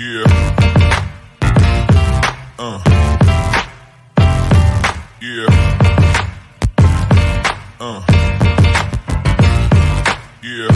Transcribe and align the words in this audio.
Yeah. 0.00 0.24
Uh. 2.58 2.80
Yeah. 5.20 5.46
Uh. 7.78 8.02
Yeah. 10.42 10.70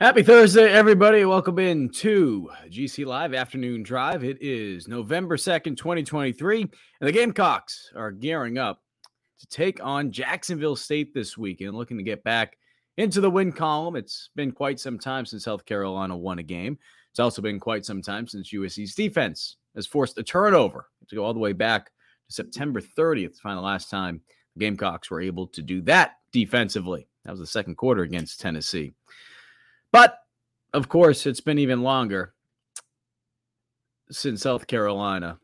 Happy 0.00 0.24
Thursday, 0.24 0.68
everybody. 0.72 1.24
Welcome 1.24 1.60
in 1.60 1.90
to 1.90 2.50
GC 2.68 3.06
Live 3.06 3.32
Afternoon 3.32 3.84
Drive. 3.84 4.24
It 4.24 4.38
is 4.40 4.88
November 4.88 5.36
2nd, 5.36 5.76
2023, 5.76 6.62
and 6.62 6.70
the 7.02 7.12
Gamecocks 7.12 7.92
are 7.94 8.10
gearing 8.10 8.58
up 8.58 8.82
to 9.38 9.46
take 9.46 9.80
on 9.80 10.10
Jacksonville 10.10 10.74
State 10.74 11.14
this 11.14 11.38
weekend, 11.38 11.76
looking 11.76 11.98
to 11.98 12.02
get 12.02 12.24
back 12.24 12.56
into 13.00 13.20
the 13.20 13.30
win 13.30 13.52
column. 13.52 13.96
It's 13.96 14.30
been 14.36 14.52
quite 14.52 14.78
some 14.78 14.98
time 14.98 15.24
since 15.26 15.44
South 15.44 15.64
Carolina 15.64 16.16
won 16.16 16.38
a 16.38 16.42
game. 16.42 16.78
It's 17.10 17.20
also 17.20 17.42
been 17.42 17.58
quite 17.58 17.84
some 17.84 18.02
time 18.02 18.28
since 18.28 18.52
USC's 18.52 18.94
defense 18.94 19.56
has 19.74 19.86
forced 19.86 20.18
a 20.18 20.22
turnover 20.22 20.86
to 21.08 21.16
go 21.16 21.24
all 21.24 21.34
the 21.34 21.40
way 21.40 21.52
back 21.52 21.86
to 21.86 22.32
September 22.32 22.80
30th 22.80 23.34
to 23.36 23.40
find 23.42 23.56
the 23.56 23.62
last 23.62 23.90
time 23.90 24.20
the 24.54 24.60
Gamecocks 24.60 25.10
were 25.10 25.20
able 25.20 25.46
to 25.48 25.62
do 25.62 25.80
that 25.82 26.16
defensively. 26.32 27.08
That 27.24 27.32
was 27.32 27.40
the 27.40 27.46
second 27.46 27.76
quarter 27.76 28.02
against 28.02 28.40
Tennessee. 28.40 28.92
But 29.92 30.18
of 30.72 30.88
course, 30.88 31.26
it's 31.26 31.40
been 31.40 31.58
even 31.58 31.82
longer 31.82 32.34
since 34.10 34.42
South 34.42 34.66
Carolina 34.66 35.38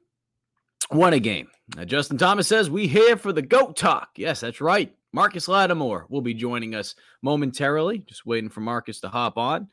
won 0.91 1.12
a 1.12 1.20
game. 1.20 1.48
Now, 1.75 1.84
Justin 1.84 2.19
Thomas 2.19 2.47
says, 2.47 2.70
We 2.70 2.86
here 2.86 3.16
for 3.16 3.33
the 3.33 3.42
GOAT 3.42 3.77
talk. 3.77 4.11
Yes, 4.16 4.41
that's 4.41 4.61
right. 4.61 4.94
Marcus 5.17 5.48
Lattimore 5.48 6.05
will 6.11 6.20
be 6.20 6.34
joining 6.34 6.75
us 6.75 6.95
momentarily. 7.22 8.00
Just 8.00 8.27
waiting 8.27 8.50
for 8.50 8.61
Marcus 8.61 9.00
to 9.00 9.09
hop 9.09 9.39
on. 9.39 9.67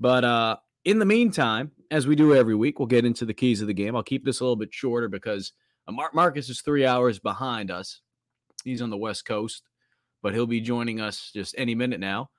But 0.00 0.24
uh, 0.24 0.56
in 0.86 0.98
the 0.98 1.04
meantime, 1.04 1.70
as 1.90 2.06
we 2.06 2.16
do 2.16 2.34
every 2.34 2.54
week, 2.54 2.78
we'll 2.78 2.86
get 2.86 3.04
into 3.04 3.26
the 3.26 3.34
keys 3.34 3.60
of 3.60 3.66
the 3.66 3.74
game. 3.74 3.94
I'll 3.94 4.02
keep 4.02 4.24
this 4.24 4.40
a 4.40 4.42
little 4.42 4.56
bit 4.56 4.72
shorter 4.72 5.08
because 5.08 5.52
uh, 5.86 5.92
Mar- 5.92 6.12
Marcus 6.14 6.48
is 6.48 6.62
three 6.62 6.86
hours 6.86 7.18
behind 7.18 7.70
us. 7.70 8.00
He's 8.64 8.80
on 8.80 8.88
the 8.88 8.96
West 8.96 9.26
Coast, 9.26 9.64
but 10.22 10.32
he'll 10.32 10.46
be 10.46 10.62
joining 10.62 10.98
us 10.98 11.30
just 11.30 11.54
any 11.58 11.74
minute 11.74 12.00
now. 12.00 12.30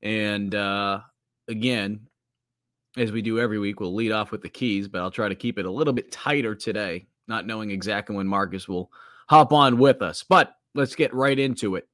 And 0.00 0.54
uh, 0.54 1.00
again, 1.48 2.06
as 2.96 3.12
we 3.12 3.20
do 3.20 3.38
every 3.38 3.58
week, 3.58 3.78
we'll 3.78 3.94
lead 3.94 4.12
off 4.12 4.30
with 4.30 4.40
the 4.40 4.48
keys, 4.48 4.88
but 4.88 5.02
I'll 5.02 5.10
try 5.10 5.28
to 5.28 5.34
keep 5.34 5.58
it 5.58 5.66
a 5.66 5.70
little 5.70 5.92
bit 5.92 6.10
tighter 6.10 6.54
today, 6.54 7.08
not 7.28 7.46
knowing 7.46 7.70
exactly 7.70 8.16
when 8.16 8.26
Marcus 8.26 8.66
will 8.66 8.90
hop 9.28 9.52
on 9.52 9.76
with 9.76 10.00
us. 10.00 10.24
But 10.26 10.54
let's 10.74 10.94
get 10.94 11.12
right 11.12 11.38
into 11.38 11.76
it. 11.76 11.86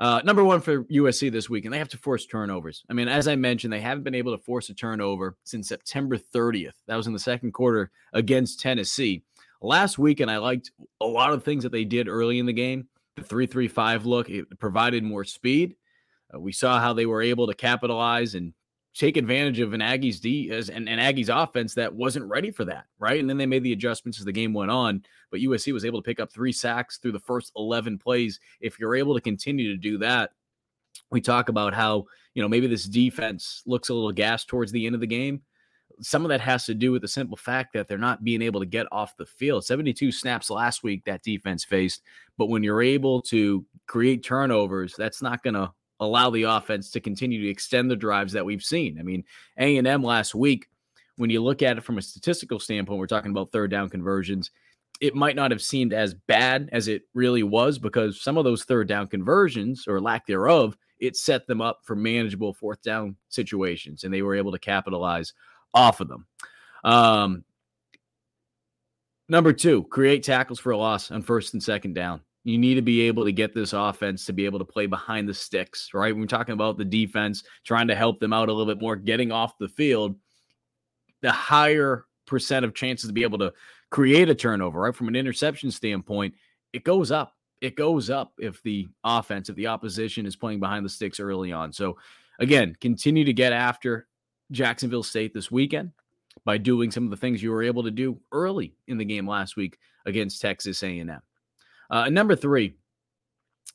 Uh, 0.00 0.20
number 0.24 0.42
one 0.42 0.60
for 0.60 0.84
USC 0.84 1.30
this 1.30 1.48
week, 1.48 1.64
and 1.64 1.72
they 1.72 1.78
have 1.78 1.88
to 1.90 1.98
force 1.98 2.26
turnovers. 2.26 2.82
I 2.90 2.94
mean, 2.94 3.06
as 3.06 3.28
I 3.28 3.36
mentioned, 3.36 3.72
they 3.72 3.80
haven't 3.80 4.02
been 4.02 4.14
able 4.14 4.36
to 4.36 4.42
force 4.42 4.68
a 4.68 4.74
turnover 4.74 5.36
since 5.44 5.68
September 5.68 6.18
30th. 6.18 6.72
That 6.88 6.96
was 6.96 7.06
in 7.06 7.12
the 7.12 7.18
second 7.18 7.52
quarter 7.52 7.90
against 8.12 8.60
Tennessee. 8.60 9.22
Last 9.62 9.98
week, 9.98 10.20
and 10.20 10.30
I 10.30 10.38
liked 10.38 10.72
a 11.00 11.06
lot 11.06 11.32
of 11.32 11.44
things 11.44 11.62
that 11.62 11.72
they 11.72 11.84
did 11.84 12.08
early 12.08 12.38
in 12.38 12.46
the 12.46 12.52
game. 12.52 12.88
The 13.16 13.22
3 13.22 13.46
3 13.46 13.68
5 13.68 14.04
look, 14.04 14.28
it 14.28 14.58
provided 14.58 15.04
more 15.04 15.24
speed. 15.24 15.76
Uh, 16.34 16.40
we 16.40 16.52
saw 16.52 16.80
how 16.80 16.92
they 16.92 17.06
were 17.06 17.22
able 17.22 17.46
to 17.46 17.54
capitalize 17.54 18.34
and 18.34 18.52
take 18.94 19.16
advantage 19.16 19.58
of 19.58 19.72
an 19.72 19.80
Aggies 19.80 20.20
D 20.20 20.50
as 20.50 20.68
an, 20.68 20.86
an 20.86 20.98
Aggies 20.98 21.28
offense 21.28 21.74
that 21.74 21.92
wasn't 21.92 22.26
ready 22.26 22.50
for 22.50 22.64
that, 22.64 22.84
right? 22.98 23.18
And 23.18 23.28
then 23.28 23.36
they 23.36 23.46
made 23.46 23.64
the 23.64 23.72
adjustments 23.72 24.20
as 24.20 24.24
the 24.24 24.32
game 24.32 24.54
went 24.54 24.70
on. 24.70 25.02
But 25.30 25.40
USC 25.40 25.72
was 25.72 25.84
able 25.84 26.00
to 26.00 26.06
pick 26.06 26.20
up 26.20 26.32
three 26.32 26.52
sacks 26.52 26.98
through 26.98 27.12
the 27.12 27.20
first 27.20 27.52
11 27.56 27.98
plays. 27.98 28.38
If 28.60 28.78
you're 28.78 28.94
able 28.94 29.14
to 29.14 29.20
continue 29.20 29.72
to 29.72 29.76
do 29.76 29.98
that, 29.98 30.30
we 31.10 31.20
talk 31.20 31.48
about 31.48 31.74
how, 31.74 32.04
you 32.34 32.42
know, 32.42 32.48
maybe 32.48 32.68
this 32.68 32.84
defense 32.84 33.62
looks 33.66 33.88
a 33.88 33.94
little 33.94 34.12
gas 34.12 34.44
towards 34.44 34.70
the 34.70 34.86
end 34.86 34.94
of 34.94 35.00
the 35.00 35.06
game. 35.08 35.42
Some 36.00 36.24
of 36.24 36.28
that 36.28 36.40
has 36.40 36.64
to 36.66 36.74
do 36.74 36.92
with 36.92 37.02
the 37.02 37.08
simple 37.08 37.36
fact 37.36 37.72
that 37.74 37.88
they're 37.88 37.98
not 37.98 38.24
being 38.24 38.42
able 38.42 38.60
to 38.60 38.66
get 38.66 38.86
off 38.92 39.16
the 39.16 39.26
field. 39.26 39.64
72 39.64 40.12
snaps 40.12 40.50
last 40.50 40.82
week 40.82 41.04
that 41.04 41.22
defense 41.22 41.64
faced, 41.64 42.02
but 42.38 42.46
when 42.46 42.62
you're 42.62 42.82
able 42.82 43.22
to 43.22 43.64
create 43.86 44.24
turnovers, 44.24 44.94
that's 44.96 45.22
not 45.22 45.42
going 45.42 45.54
to 45.54 45.72
allow 46.00 46.30
the 46.30 46.44
offense 46.44 46.90
to 46.90 47.00
continue 47.00 47.42
to 47.42 47.48
extend 47.48 47.90
the 47.90 47.96
drives 47.96 48.32
that 48.32 48.44
we've 48.44 48.62
seen. 48.62 48.98
I 48.98 49.02
mean, 49.02 49.24
A&M 49.58 50.02
last 50.02 50.34
week, 50.34 50.68
when 51.16 51.30
you 51.30 51.42
look 51.42 51.62
at 51.62 51.78
it 51.78 51.84
from 51.84 51.98
a 51.98 52.02
statistical 52.02 52.58
standpoint, 52.58 52.98
we're 52.98 53.06
talking 53.06 53.30
about 53.30 53.52
third 53.52 53.70
down 53.70 53.88
conversions. 53.88 54.50
It 55.00 55.14
might 55.14 55.36
not 55.36 55.50
have 55.50 55.62
seemed 55.62 55.92
as 55.92 56.14
bad 56.14 56.68
as 56.72 56.88
it 56.88 57.02
really 57.14 57.42
was 57.42 57.78
because 57.78 58.20
some 58.20 58.38
of 58.38 58.44
those 58.44 58.64
third 58.64 58.88
down 58.88 59.08
conversions 59.08 59.86
or 59.86 60.00
lack 60.00 60.26
thereof, 60.26 60.76
it 60.98 61.16
set 61.16 61.46
them 61.46 61.60
up 61.60 61.80
for 61.84 61.96
manageable 61.96 62.54
fourth 62.54 62.82
down 62.82 63.16
situations 63.28 64.04
and 64.04 64.12
they 64.12 64.22
were 64.22 64.34
able 64.34 64.52
to 64.52 64.58
capitalize 64.58 65.32
off 65.72 66.00
of 66.00 66.08
them. 66.08 66.26
Um, 66.84 67.44
number 69.28 69.52
two, 69.52 69.84
create 69.84 70.22
tackles 70.22 70.60
for 70.60 70.70
a 70.70 70.76
loss 70.76 71.10
on 71.10 71.22
first 71.22 71.54
and 71.54 71.62
second 71.62 71.94
down. 71.94 72.20
You 72.44 72.58
need 72.58 72.74
to 72.74 72.82
be 72.82 73.02
able 73.02 73.24
to 73.24 73.32
get 73.32 73.54
this 73.54 73.72
offense 73.72 74.26
to 74.26 74.32
be 74.34 74.44
able 74.44 74.58
to 74.58 74.64
play 74.66 74.86
behind 74.86 75.28
the 75.28 75.34
sticks, 75.34 75.90
right? 75.94 76.14
We're 76.14 76.26
talking 76.26 76.52
about 76.52 76.76
the 76.76 76.84
defense, 76.84 77.42
trying 77.64 77.88
to 77.88 77.94
help 77.94 78.20
them 78.20 78.34
out 78.34 78.50
a 78.50 78.52
little 78.52 78.72
bit 78.72 78.82
more, 78.82 78.96
getting 78.96 79.32
off 79.32 79.58
the 79.58 79.68
field, 79.68 80.14
the 81.22 81.32
higher 81.32 82.04
percent 82.26 82.64
of 82.64 82.74
chances 82.74 83.08
to 83.08 83.14
be 83.14 83.22
able 83.22 83.38
to 83.38 83.52
create 83.90 84.28
a 84.28 84.34
turnover, 84.34 84.80
right? 84.80 84.94
From 84.94 85.08
an 85.08 85.16
interception 85.16 85.70
standpoint, 85.70 86.34
it 86.72 86.84
goes 86.84 87.10
up. 87.10 87.34
It 87.60 87.76
goes 87.76 88.10
up 88.10 88.32
if 88.38 88.62
the 88.62 88.88
offense, 89.04 89.48
if 89.48 89.56
the 89.56 89.68
opposition 89.68 90.26
is 90.26 90.36
playing 90.36 90.60
behind 90.60 90.84
the 90.84 90.90
sticks 90.90 91.20
early 91.20 91.50
on. 91.50 91.72
So, 91.72 91.96
again, 92.38 92.76
continue 92.78 93.24
to 93.24 93.32
get 93.32 93.54
after 93.54 94.06
Jacksonville 94.50 95.02
State 95.02 95.32
this 95.32 95.50
weekend 95.50 95.92
by 96.44 96.58
doing 96.58 96.90
some 96.90 97.04
of 97.04 97.10
the 97.10 97.16
things 97.16 97.42
you 97.42 97.52
were 97.52 97.62
able 97.62 97.84
to 97.84 97.90
do 97.90 98.20
early 98.32 98.74
in 98.86 98.98
the 98.98 99.04
game 99.04 99.26
last 99.26 99.56
week 99.56 99.78
against 100.04 100.42
Texas 100.42 100.82
A&M. 100.82 101.22
Uh, 101.90 102.08
number 102.08 102.34
three, 102.36 102.74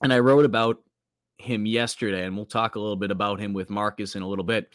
and 0.02 0.14
I 0.14 0.20
wrote 0.20 0.46
about 0.46 0.78
him 1.38 1.66
yesterday, 1.66 2.26
and 2.26 2.36
we'll 2.36 2.46
talk 2.46 2.76
a 2.76 2.80
little 2.80 2.96
bit 2.96 3.12
about 3.12 3.40
him 3.40 3.54
with 3.54 3.70
Marcus 3.70 4.16
in 4.16 4.22
a 4.22 4.28
little 4.28 4.46
bit. 4.46 4.74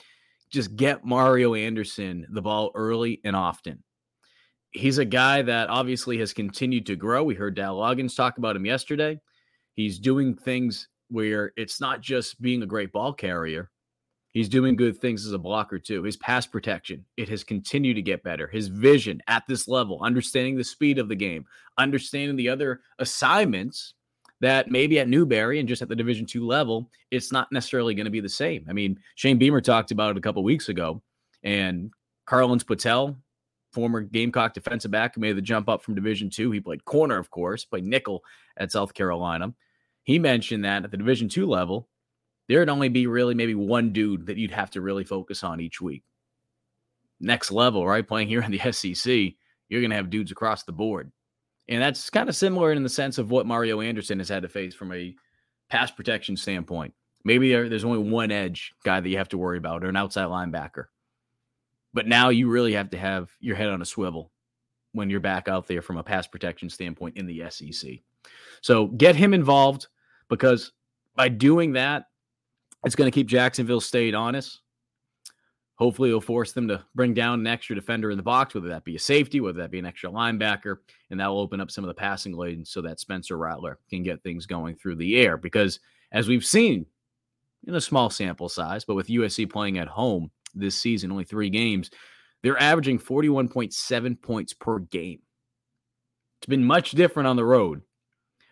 Just 0.51 0.77
get 0.77 1.05
Mario 1.05 1.55
Anderson 1.55 2.27
the 2.31 2.43
ball 2.43 2.71
early 2.75 3.21
and 3.25 3.37
often. 3.37 3.83
He's 4.71 4.99
a 4.99 5.05
guy 5.05 5.43
that 5.43 5.69
obviously 5.69 6.19
has 6.19 6.33
continued 6.33 6.87
to 6.87 6.97
grow. 6.97 7.23
We 7.23 7.35
heard 7.35 7.55
Dal 7.55 7.77
Loggains 7.77 8.17
talk 8.17 8.39
about 8.39 8.57
him 8.57 8.67
yesterday. 8.67 9.21
He's 9.75 9.99
doing 9.99 10.35
things 10.35 10.89
where 11.09 11.53
it's 11.57 11.81
not 11.81 12.01
just 12.01 12.41
being 12.41 12.63
a 12.63 12.67
great 12.67 12.93
ball 12.93 13.13
carrier, 13.13 13.71
He's 14.35 14.49
doing 14.49 14.75
good 14.75 14.99
things 14.99 15.25
as 15.25 15.33
a 15.33 15.39
blocker 15.39 15.79
too. 15.79 16.03
His 16.03 16.17
pass 16.17 16.45
protection, 16.45 17.05
it 17.17 17.29
has 17.29 17.45
continued 17.45 17.95
to 17.95 18.03
get 18.03 18.25
better. 18.25 18.49
His 18.49 18.67
vision 18.67 19.23
at 19.29 19.45
this 19.47 19.69
level, 19.69 20.01
understanding 20.03 20.57
the 20.57 20.65
speed 20.65 20.99
of 20.99 21.09
the 21.09 21.15
game, 21.15 21.47
understanding 21.79 22.37
the 22.37 22.49
other 22.49 22.81
assignments 22.99 23.95
that 24.41 24.69
maybe 24.69 24.99
at 24.99 25.09
Newberry 25.09 25.61
and 25.61 25.69
just 25.69 25.83
at 25.83 25.89
the 25.89 25.95
Division 25.95 26.27
two 26.27 26.45
level, 26.45 26.91
it's 27.13 27.31
not 27.31 27.53
necessarily 27.53 27.95
going 27.95 28.07
to 28.07 28.11
be 28.11 28.21
the 28.21 28.29
same. 28.29 28.67
I 28.69 28.73
mean, 28.73 28.99
Shane 29.15 29.39
Beamer 29.39 29.61
talked 29.61 29.93
about 29.93 30.11
it 30.11 30.19
a 30.19 30.21
couple 30.21 30.43
weeks 30.43 30.69
ago, 30.69 31.01
and 31.45 31.93
Carlins 32.27 32.65
Platel, 32.65 33.17
former 33.73 34.01
Gamecock 34.01 34.53
defensive 34.53 34.91
back, 34.91 35.15
who 35.15 35.21
made 35.21 35.37
the 35.37 35.43
jump 35.43 35.69
up 35.69 35.83
from 35.83 35.95
Division 35.95 36.29
two. 36.29 36.51
He 36.51 36.61
played 36.61 36.85
corner, 36.85 37.19
of 37.19 37.31
course, 37.31 37.65
played 37.65 37.85
nickel 37.85 38.25
at 38.57 38.73
South 38.73 38.95
Carolina. 38.95 39.55
He 40.03 40.19
mentioned 40.19 40.65
that 40.65 40.85
at 40.85 40.91
the 40.91 40.97
Division 40.97 41.29
two 41.29 41.47
level, 41.47 41.89
there'd 42.49 42.69
only 42.69 42.89
be 42.89 43.07
really 43.07 43.35
maybe 43.35 43.55
one 43.55 43.93
dude 43.93 44.27
that 44.27 44.37
you'd 44.37 44.51
have 44.51 44.71
to 44.73 44.81
really 44.81 45.05
focus 45.05 45.43
on 45.43 45.61
each 45.61 45.81
week. 45.81 46.03
Next 47.21 47.51
level, 47.51 47.87
right? 47.87 48.07
Playing 48.07 48.29
here 48.29 48.43
in 48.43 48.51
the 48.51 48.59
SEC, 48.73 49.35
you're 49.69 49.81
going 49.81 49.91
to 49.91 49.97
have 49.97 50.11
dudes 50.11 50.33
across 50.33 50.65
the 50.65 50.73
board. 50.73 51.11
And 51.69 51.81
that's 51.81 52.11
kind 52.11 52.29
of 52.29 52.37
similar 52.37 52.73
in 52.73 52.83
the 52.83 52.89
sense 52.89 53.19
of 53.19 53.31
what 53.31 53.47
Mario 53.47 53.81
Anderson 53.81 54.19
has 54.19 54.29
had 54.29 54.43
to 54.43 54.49
face 54.49 54.75
from 54.75 54.93
a 54.93 55.15
pass 55.71 55.91
protection 55.91 56.37
standpoint. 56.37 56.93
Maybe 57.25 57.51
there, 57.51 57.69
there's 57.71 57.85
only 57.85 58.11
one 58.11 58.31
edge 58.31 58.73
guy 58.85 59.01
that 59.01 59.09
you 59.09 59.17
have 59.17 59.31
to 59.31 59.39
worry 59.39 59.57
about 59.57 59.83
or 59.83 59.89
an 59.89 59.97
outside 59.97 60.29
linebacker. 60.29 60.87
But 61.95 62.07
now 62.07 62.29
you 62.29 62.51
really 62.51 62.75
have 62.75 62.91
to 62.91 62.99
have 62.99 63.31
your 63.41 63.57
head 63.57 63.71
on 63.71 63.81
a 63.81 63.87
swivel 63.87 64.31
when 64.93 65.09
you're 65.09 65.21
back 65.21 65.49
out 65.49 65.67
there 65.67 65.81
from 65.81 65.97
a 65.97 66.03
pass 66.03 66.27
protection 66.27 66.69
standpoint 66.69 67.17
in 67.17 67.27
the 67.27 67.45
SEC. 67.49 67.93
So 68.61 68.89
get 68.89 69.17
him 69.17 69.33
involved 69.33 69.87
because 70.29 70.73
by 71.17 71.29
doing 71.29 71.73
that, 71.73 72.07
it's 72.85 72.95
going 72.95 73.11
to 73.11 73.15
keep 73.15 73.27
Jacksonville 73.27 73.81
State 73.81 74.15
honest. 74.15 74.61
Hopefully, 75.77 76.11
it'll 76.11 76.21
force 76.21 76.53
them 76.53 76.69
to 76.69 76.85
bring 76.95 77.15
down 77.15 77.41
an 77.41 77.47
extra 77.49 77.75
defender 77.75 78.11
in 78.11 78.17
the 78.17 78.23
box, 78.23 78.55
whether 78.55 78.69
that 78.69 78.85
be 78.85 78.95
a 78.95 78.99
safety, 78.99 79.41
whether 79.41 79.59
that 79.59 79.73
be 79.73 79.81
an 79.81 79.87
extra 79.87 80.09
linebacker, 80.09 80.77
and 81.11 81.19
that 81.19 81.27
will 81.27 81.41
open 81.41 81.61
up 81.61 81.71
some 81.71 81.83
of 81.83 81.89
the 81.89 81.95
passing 81.95 82.33
lanes 82.33 82.71
so 82.71 82.81
that 82.83 83.01
Spencer 83.01 83.37
Rattler 83.37 83.79
can 83.91 84.05
get 84.05 84.23
things 84.23 84.47
going 84.47 84.77
through 84.77 84.97
the 84.97 85.17
air. 85.17 85.37
Because 85.37 85.81
as 86.13 86.29
we've 86.29 86.45
seen 86.45 86.87
in 87.67 87.75
a 87.75 87.81
small 87.81 88.09
sample 88.09 88.49
size, 88.49 88.85
but 88.85 88.95
with 88.95 89.09
USC 89.09 89.51
playing 89.51 89.79
at 89.79 89.89
home 89.89 90.31
this 90.55 90.77
season, 90.77 91.11
only 91.11 91.25
three 91.25 91.51
games, 91.51 91.91
they're 92.45 92.61
averaging 92.61 93.01
41.7 93.01 94.23
points 94.23 94.53
per 94.53 94.79
game. 94.79 95.21
It's 96.39 96.47
been 96.47 96.65
much 96.65 96.93
different 96.93 97.27
on 97.27 97.37
the 97.37 97.45
road, 97.45 97.83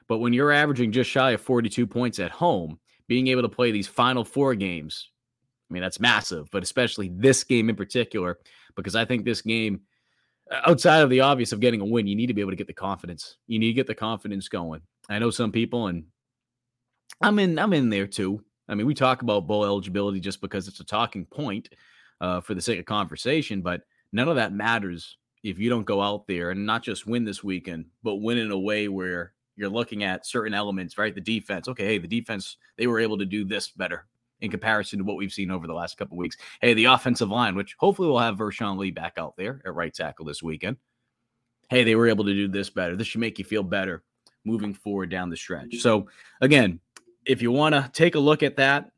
but 0.08 0.18
when 0.18 0.32
you're 0.32 0.50
averaging 0.50 0.90
just 0.90 1.10
shy 1.10 1.32
of 1.32 1.40
42 1.40 1.86
points 1.86 2.18
at 2.18 2.30
home, 2.30 2.80
being 3.12 3.26
able 3.28 3.42
to 3.42 3.48
play 3.48 3.70
these 3.70 3.86
final 3.86 4.24
four 4.24 4.54
games 4.54 5.12
I 5.72 5.72
mean, 5.72 5.82
that's 5.82 6.00
massive, 6.00 6.50
but 6.50 6.62
especially 6.62 7.08
this 7.14 7.44
game 7.44 7.70
in 7.70 7.76
particular, 7.76 8.38
because 8.76 8.94
I 8.94 9.06
think 9.06 9.24
this 9.24 9.40
game, 9.40 9.80
outside 10.66 11.00
of 11.00 11.08
the 11.08 11.20
obvious 11.20 11.52
of 11.52 11.60
getting 11.60 11.80
a 11.80 11.84
win, 11.86 12.06
you 12.06 12.14
need 12.14 12.26
to 12.26 12.34
be 12.34 12.42
able 12.42 12.50
to 12.50 12.58
get 12.58 12.66
the 12.66 12.74
confidence. 12.74 13.38
You 13.46 13.58
need 13.58 13.68
to 13.68 13.72
get 13.72 13.86
the 13.86 13.94
confidence 13.94 14.50
going. 14.50 14.82
I 15.08 15.18
know 15.18 15.30
some 15.30 15.50
people, 15.50 15.86
and 15.86 16.04
I'm 17.22 17.38
in, 17.38 17.58
I'm 17.58 17.72
in 17.72 17.88
there 17.88 18.06
too. 18.06 18.44
I 18.68 18.74
mean, 18.74 18.86
we 18.86 18.92
talk 18.92 19.22
about 19.22 19.46
bowl 19.46 19.64
eligibility 19.64 20.20
just 20.20 20.42
because 20.42 20.68
it's 20.68 20.80
a 20.80 20.84
talking 20.84 21.24
point 21.24 21.70
uh, 22.20 22.42
for 22.42 22.52
the 22.52 22.60
sake 22.60 22.78
of 22.78 22.84
conversation, 22.84 23.62
but 23.62 23.80
none 24.12 24.28
of 24.28 24.36
that 24.36 24.52
matters 24.52 25.16
if 25.42 25.58
you 25.58 25.70
don't 25.70 25.86
go 25.86 26.02
out 26.02 26.26
there 26.26 26.50
and 26.50 26.66
not 26.66 26.82
just 26.82 27.06
win 27.06 27.24
this 27.24 27.42
weekend, 27.42 27.86
but 28.02 28.16
win 28.16 28.36
in 28.36 28.50
a 28.50 28.58
way 28.58 28.88
where 28.88 29.32
you're 29.56 29.68
looking 29.68 30.04
at 30.04 30.26
certain 30.26 30.54
elements, 30.54 30.98
right? 30.98 31.14
The 31.14 31.20
defense. 31.20 31.68
Okay, 31.68 31.84
hey, 31.84 31.98
the 31.98 32.08
defense, 32.08 32.56
they 32.76 32.86
were 32.86 33.00
able 33.00 33.18
to 33.18 33.24
do 33.24 33.44
this 33.44 33.68
better 33.68 34.06
in 34.40 34.50
comparison 34.50 34.98
to 34.98 35.04
what 35.04 35.16
we've 35.16 35.32
seen 35.32 35.50
over 35.50 35.66
the 35.66 35.74
last 35.74 35.96
couple 35.96 36.16
weeks. 36.16 36.36
Hey, 36.60 36.74
the 36.74 36.86
offensive 36.86 37.30
line, 37.30 37.54
which 37.54 37.76
hopefully 37.78 38.08
we'll 38.08 38.18
have 38.18 38.38
Vershon 38.38 38.76
Lee 38.76 38.90
back 38.90 39.14
out 39.16 39.36
there 39.36 39.62
at 39.64 39.74
right 39.74 39.94
tackle 39.94 40.24
this 40.24 40.42
weekend. 40.42 40.78
Hey, 41.70 41.84
they 41.84 41.94
were 41.94 42.08
able 42.08 42.24
to 42.24 42.34
do 42.34 42.48
this 42.48 42.68
better. 42.68 42.96
This 42.96 43.06
should 43.06 43.20
make 43.20 43.38
you 43.38 43.44
feel 43.44 43.62
better 43.62 44.02
moving 44.44 44.74
forward 44.74 45.10
down 45.10 45.30
the 45.30 45.36
stretch. 45.36 45.76
So, 45.78 46.08
again, 46.40 46.80
if 47.24 47.40
you 47.40 47.52
want 47.52 47.74
to 47.74 47.88
take 47.92 48.16
a 48.16 48.20
look 48.20 48.42
at 48.42 48.56
that 48.56 48.90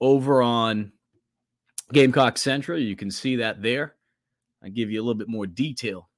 over 0.00 0.42
on 0.42 0.92
Gamecock 1.92 2.36
Central, 2.36 2.78
you 2.78 2.94
can 2.94 3.10
see 3.10 3.36
that 3.36 3.62
there. 3.62 3.94
I 4.62 4.68
give 4.68 4.90
you 4.90 5.00
a 5.00 5.04
little 5.04 5.18
bit 5.18 5.28
more 5.28 5.46
detail 5.46 6.10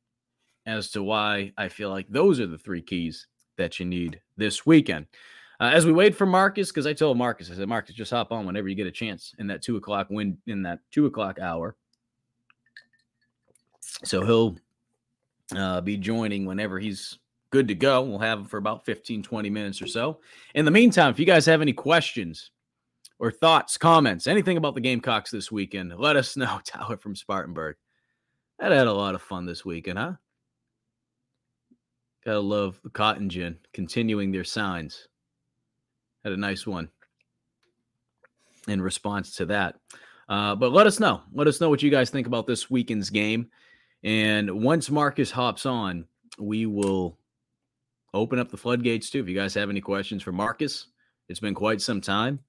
as 0.66 0.90
to 0.90 1.02
why 1.02 1.52
I 1.56 1.68
feel 1.68 1.90
like 1.90 2.08
those 2.08 2.40
are 2.40 2.46
the 2.46 2.58
three 2.58 2.82
keys 2.82 3.28
that 3.56 3.78
you 3.78 3.86
need 3.86 4.20
this 4.36 4.66
weekend. 4.66 5.06
Uh, 5.58 5.70
as 5.72 5.86
we 5.86 5.92
wait 5.92 6.14
for 6.14 6.26
Marcus, 6.26 6.68
because 6.70 6.86
I 6.86 6.92
told 6.92 7.16
Marcus, 7.16 7.50
I 7.50 7.54
said, 7.54 7.68
Marcus, 7.68 7.94
just 7.94 8.10
hop 8.10 8.30
on 8.30 8.44
whenever 8.44 8.68
you 8.68 8.74
get 8.74 8.86
a 8.86 8.92
chance 8.92 9.34
in 9.38 9.46
that 9.46 9.62
two 9.62 9.76
o'clock 9.76 10.08
win 10.10 10.36
in 10.46 10.62
that 10.62 10.80
two 10.90 11.06
o'clock 11.06 11.38
hour. 11.38 11.76
So 14.04 14.24
he'll 14.24 14.56
uh, 15.56 15.80
be 15.80 15.96
joining 15.96 16.44
whenever 16.44 16.78
he's 16.78 17.18
good 17.50 17.68
to 17.68 17.74
go. 17.74 18.02
We'll 18.02 18.18
have 18.18 18.40
him 18.40 18.44
for 18.44 18.58
about 18.58 18.84
15, 18.84 19.22
20 19.22 19.50
minutes 19.50 19.80
or 19.80 19.86
so. 19.86 20.20
In 20.54 20.64
the 20.64 20.70
meantime, 20.70 21.10
if 21.10 21.18
you 21.18 21.24
guys 21.26 21.46
have 21.46 21.62
any 21.62 21.72
questions 21.72 22.50
or 23.18 23.30
thoughts, 23.30 23.78
comments, 23.78 24.26
anything 24.26 24.58
about 24.58 24.74
the 24.74 24.80
Gamecocks 24.80 25.30
this 25.30 25.50
weekend, 25.50 25.94
let 25.96 26.16
us 26.16 26.36
know. 26.36 26.60
Tyler 26.64 26.96
from 26.98 27.16
Spartanburg. 27.16 27.76
That 28.58 28.72
had 28.72 28.86
a 28.86 28.92
lot 28.92 29.14
of 29.14 29.22
fun 29.22 29.46
this 29.46 29.64
weekend, 29.64 29.98
huh? 29.98 30.12
Gotta 32.26 32.40
love 32.40 32.80
the 32.82 32.90
Cotton 32.90 33.30
Gin 33.30 33.56
continuing 33.72 34.32
their 34.32 34.44
signs 34.44 35.06
had 36.24 36.32
a 36.32 36.36
nice 36.36 36.66
one 36.66 36.88
in 38.66 38.82
response 38.82 39.36
to 39.36 39.46
that. 39.46 39.76
Uh, 40.28 40.56
but 40.56 40.72
let 40.72 40.88
us 40.88 40.98
know. 40.98 41.22
Let 41.32 41.46
us 41.46 41.60
know 41.60 41.70
what 41.70 41.84
you 41.84 41.90
guys 41.90 42.10
think 42.10 42.26
about 42.26 42.48
this 42.48 42.68
weekend's 42.68 43.10
game. 43.10 43.48
And 44.02 44.50
once 44.64 44.90
Marcus 44.90 45.30
hops 45.30 45.66
on, 45.66 46.04
we 46.36 46.66
will 46.66 47.16
open 48.12 48.40
up 48.40 48.50
the 48.50 48.56
floodgates 48.56 49.08
too. 49.08 49.20
If 49.20 49.28
you 49.28 49.36
guys 49.36 49.54
have 49.54 49.70
any 49.70 49.80
questions 49.80 50.24
for 50.24 50.32
Marcus, 50.32 50.88
it's 51.28 51.38
been 51.38 51.54
quite 51.54 51.80
some 51.80 52.00
time 52.00 52.40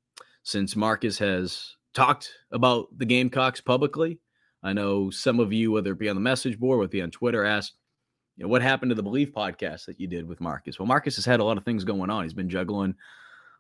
since 0.42 0.76
Marcus 0.76 1.20
has 1.20 1.76
talked 1.94 2.32
about 2.52 2.88
the 2.98 3.06
Gamecocks 3.06 3.62
publicly. 3.62 4.18
I 4.64 4.74
know 4.74 5.12
some 5.12 5.40
of 5.40 5.54
you, 5.54 5.72
whether 5.72 5.92
it 5.92 6.00
be 6.00 6.10
on 6.10 6.16
the 6.16 6.22
message 6.22 6.60
board, 6.60 6.80
whether 6.80 6.88
it 6.88 6.92
be 6.94 7.02
on 7.04 7.12
Twitter, 7.12 7.46
asked, 7.46 7.74
you 8.38 8.44
know, 8.44 8.50
what 8.50 8.62
happened 8.62 8.92
to 8.92 8.96
the 8.96 9.04
Belief 9.04 9.34
podcast 9.34 9.86
that 9.86 10.00
you 10.00 10.08
did 10.08 10.28
with 10.28 10.40
Marcus? 10.40 10.80
Well, 10.80 10.86
Marcus 10.86 11.16
has 11.16 11.26
had 11.26 11.40
a 11.40 11.44
lot 11.44 11.58
of 11.58 11.66
things 11.66 11.84
going 11.84 12.10
on. 12.10 12.24
He's 12.24 12.34
been 12.34 12.50
juggling 12.50 12.96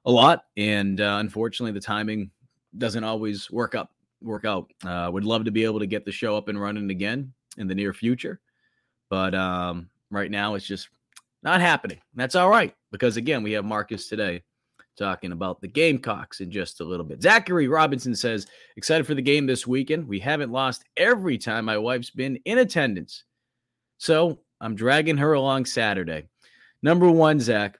a 0.05 0.11
lot, 0.11 0.45
and 0.55 1.01
uh, 1.01 1.17
unfortunately, 1.19 1.71
the 1.71 1.79
timing 1.79 2.31
doesn't 2.77 3.03
always 3.03 3.49
work 3.51 3.75
up 3.75 3.91
work 4.21 4.45
out. 4.45 4.71
Uh, 4.85 5.09
would 5.11 5.25
love 5.25 5.45
to 5.45 5.51
be 5.51 5.63
able 5.63 5.79
to 5.79 5.87
get 5.87 6.05
the 6.05 6.11
show 6.11 6.37
up 6.37 6.47
and 6.47 6.59
running 6.59 6.89
again 6.89 7.33
in 7.57 7.67
the 7.67 7.75
near 7.75 7.93
future, 7.93 8.39
but 9.09 9.33
um, 9.35 9.89
right 10.11 10.31
now 10.31 10.55
it's 10.55 10.65
just 10.65 10.89
not 11.43 11.61
happening. 11.61 11.99
That's 12.15 12.35
all 12.35 12.49
right 12.49 12.73
because 12.91 13.17
again, 13.17 13.43
we 13.43 13.51
have 13.53 13.65
Marcus 13.65 14.07
today 14.07 14.43
talking 14.97 15.31
about 15.31 15.61
the 15.61 15.67
Gamecocks 15.67 16.41
in 16.41 16.49
just 16.49 16.81
a 16.81 16.83
little 16.83 17.05
bit. 17.05 17.21
Zachary 17.21 17.67
Robinson 17.67 18.15
says, 18.15 18.47
excited 18.77 19.05
for 19.05 19.13
the 19.13 19.21
game 19.21 19.45
this 19.45 19.67
weekend. 19.67 20.07
We 20.07 20.19
haven't 20.19 20.51
lost 20.51 20.85
every 20.97 21.37
time 21.37 21.65
my 21.65 21.77
wife's 21.77 22.09
been 22.09 22.37
in 22.45 22.57
attendance. 22.57 23.23
So 23.99 24.39
I'm 24.59 24.75
dragging 24.75 25.17
her 25.17 25.33
along 25.33 25.65
Saturday. 25.65 26.27
Number 26.81 27.09
one, 27.09 27.39
Zach, 27.39 27.77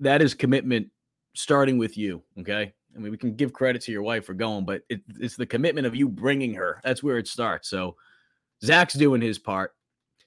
that 0.00 0.22
is 0.22 0.34
commitment 0.34 0.88
starting 1.34 1.78
with 1.78 1.96
you. 1.96 2.22
Okay. 2.40 2.72
I 2.94 2.98
mean, 2.98 3.10
we 3.10 3.16
can 3.16 3.34
give 3.34 3.52
credit 3.52 3.82
to 3.82 3.92
your 3.92 4.02
wife 4.02 4.26
for 4.26 4.34
going, 4.34 4.64
but 4.64 4.82
it, 4.88 5.00
it's 5.18 5.36
the 5.36 5.46
commitment 5.46 5.86
of 5.86 5.96
you 5.96 6.08
bringing 6.08 6.54
her. 6.54 6.80
That's 6.84 7.02
where 7.02 7.18
it 7.18 7.26
starts. 7.26 7.68
So 7.68 7.96
Zach's 8.64 8.94
doing 8.94 9.20
his 9.20 9.38
part. 9.38 9.72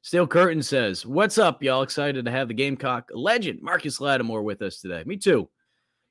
Steel 0.01 0.27
Curtain 0.27 0.61
says, 0.61 1.05
What's 1.05 1.37
up, 1.37 1.63
y'all? 1.63 1.81
Excited 1.81 2.25
to 2.25 2.31
have 2.31 2.47
the 2.47 2.53
Gamecock 2.53 3.09
legend, 3.13 3.59
Marcus 3.61 3.99
Lattimore, 3.99 4.43
with 4.43 4.61
us 4.61 4.79
today. 4.79 5.03
Me 5.05 5.17
too. 5.17 5.49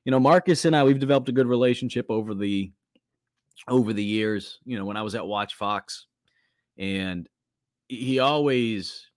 You 0.03 0.11
know, 0.11 0.19
Marcus 0.19 0.65
and 0.65 0.75
I, 0.75 0.83
we've 0.83 0.99
developed 0.99 1.29
a 1.29 1.33
good 1.33 1.47
relationship 1.47 2.05
over 2.09 2.35
the 2.35 2.71
over 3.67 3.93
the 3.93 4.03
years. 4.03 4.59
You 4.65 4.77
know, 4.77 4.85
when 4.85 4.97
I 4.97 5.01
was 5.01 5.15
at 5.15 5.25
WACH 5.25 5.55
Fox, 5.55 6.07
and 6.77 7.27
he 7.87 8.19
always 8.19 9.07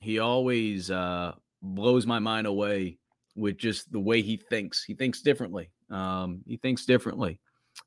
he 0.00 0.18
always 0.18 0.90
uh 0.90 1.32
blows 1.62 2.06
my 2.06 2.18
mind 2.18 2.46
away 2.46 2.98
with 3.34 3.58
just 3.58 3.92
the 3.92 4.00
way 4.00 4.22
he 4.22 4.36
thinks. 4.36 4.84
He 4.84 4.94
thinks 4.94 5.20
differently. 5.20 5.70
Um, 5.90 6.42
he 6.46 6.56
thinks 6.56 6.86
differently, 6.86 7.38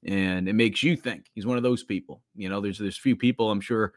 and 0.06 0.48
it 0.48 0.54
makes 0.54 0.84
you 0.84 0.96
think. 0.96 1.26
He's 1.34 1.46
one 1.46 1.58
of 1.58 1.64
those 1.64 1.84
people. 1.84 2.22
You 2.36 2.50
know, 2.50 2.62
there's 2.62 2.78
there's 2.78 2.98
few 2.98 3.16
people 3.16 3.52
I'm 3.52 3.62
sure 3.62 3.94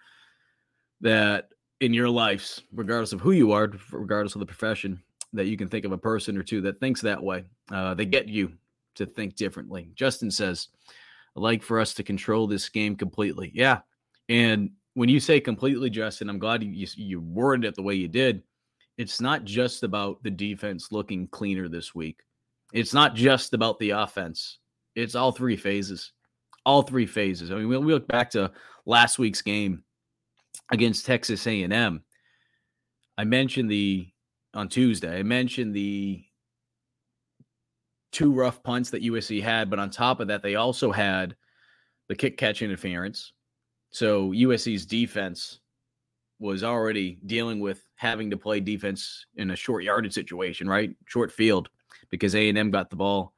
that 1.00 1.48
in 1.80 1.92
your 1.92 2.08
lives, 2.08 2.62
regardless 2.72 3.12
of 3.12 3.20
who 3.20 3.32
you 3.32 3.52
are, 3.52 3.70
regardless 3.90 4.34
of 4.34 4.40
the 4.40 4.46
profession, 4.46 5.02
that 5.32 5.46
you 5.46 5.56
can 5.56 5.68
think 5.68 5.84
of 5.84 5.92
a 5.92 5.98
person 5.98 6.36
or 6.36 6.42
two 6.42 6.60
that 6.62 6.80
thinks 6.80 7.00
that 7.00 7.22
way. 7.22 7.44
Uh, 7.70 7.94
they 7.94 8.06
get 8.06 8.28
you 8.28 8.52
to 8.94 9.06
think 9.06 9.36
differently. 9.36 9.90
Justin 9.94 10.30
says, 10.30 10.68
"I'd 11.36 11.42
like 11.42 11.62
for 11.62 11.80
us 11.80 11.94
to 11.94 12.02
control 12.02 12.46
this 12.46 12.68
game 12.68 12.96
completely." 12.96 13.50
Yeah, 13.54 13.80
and 14.28 14.70
when 14.94 15.08
you 15.08 15.20
say 15.20 15.40
completely, 15.40 15.90
Justin, 15.90 16.28
I'm 16.28 16.38
glad 16.38 16.62
you 16.62 16.86
you, 16.96 17.20
worded 17.20 17.66
it 17.66 17.74
the 17.74 17.82
way 17.82 17.94
you 17.94 18.08
did 18.08 18.42
it's 18.98 19.20
not 19.20 19.44
just 19.44 19.82
about 19.82 20.22
the 20.22 20.30
defense 20.30 20.92
looking 20.92 21.26
cleaner 21.28 21.68
this 21.68 21.94
week. 21.94 22.20
It's 22.72 22.94
not 22.94 23.14
just 23.14 23.54
about 23.54 23.78
the 23.78 23.90
offense. 23.90 24.58
It's 24.94 25.14
all 25.14 25.32
three 25.32 25.56
phases. 25.56 26.12
All 26.64 26.82
three 26.82 27.06
phases. 27.06 27.50
I 27.50 27.56
mean, 27.56 27.68
we, 27.68 27.78
we 27.78 27.92
look 27.92 28.06
back 28.06 28.30
to 28.30 28.52
last 28.86 29.18
week's 29.18 29.42
game 29.42 29.82
against 30.70 31.06
Texas 31.06 31.46
A&M. 31.46 32.02
I 33.18 33.24
mentioned 33.24 33.70
the 33.70 34.08
on 34.54 34.68
Tuesday. 34.68 35.18
I 35.18 35.22
mentioned 35.22 35.74
the 35.74 36.22
two 38.10 38.32
rough 38.32 38.62
punts 38.62 38.90
that 38.90 39.02
USC 39.02 39.42
had, 39.42 39.70
but 39.70 39.78
on 39.78 39.90
top 39.90 40.20
of 40.20 40.28
that, 40.28 40.42
they 40.42 40.56
also 40.56 40.92
had 40.92 41.34
the 42.08 42.14
kick 42.14 42.36
catch 42.36 42.62
interference. 42.62 43.32
So 43.92 44.30
USC's 44.30 44.84
defense 44.84 45.60
was 46.38 46.64
already 46.64 47.18
dealing 47.26 47.60
with 47.60 47.84
having 47.94 48.30
to 48.30 48.36
play 48.36 48.58
defense 48.58 49.26
in 49.36 49.52
a 49.52 49.56
short 49.56 49.84
yardage 49.84 50.12
situation, 50.12 50.68
right? 50.68 50.90
Short 51.06 51.30
field, 51.30 51.68
because 52.10 52.34
A 52.34 52.48
and 52.48 52.58
M 52.58 52.70
got 52.70 52.90
the 52.90 52.96
ball 52.96 53.32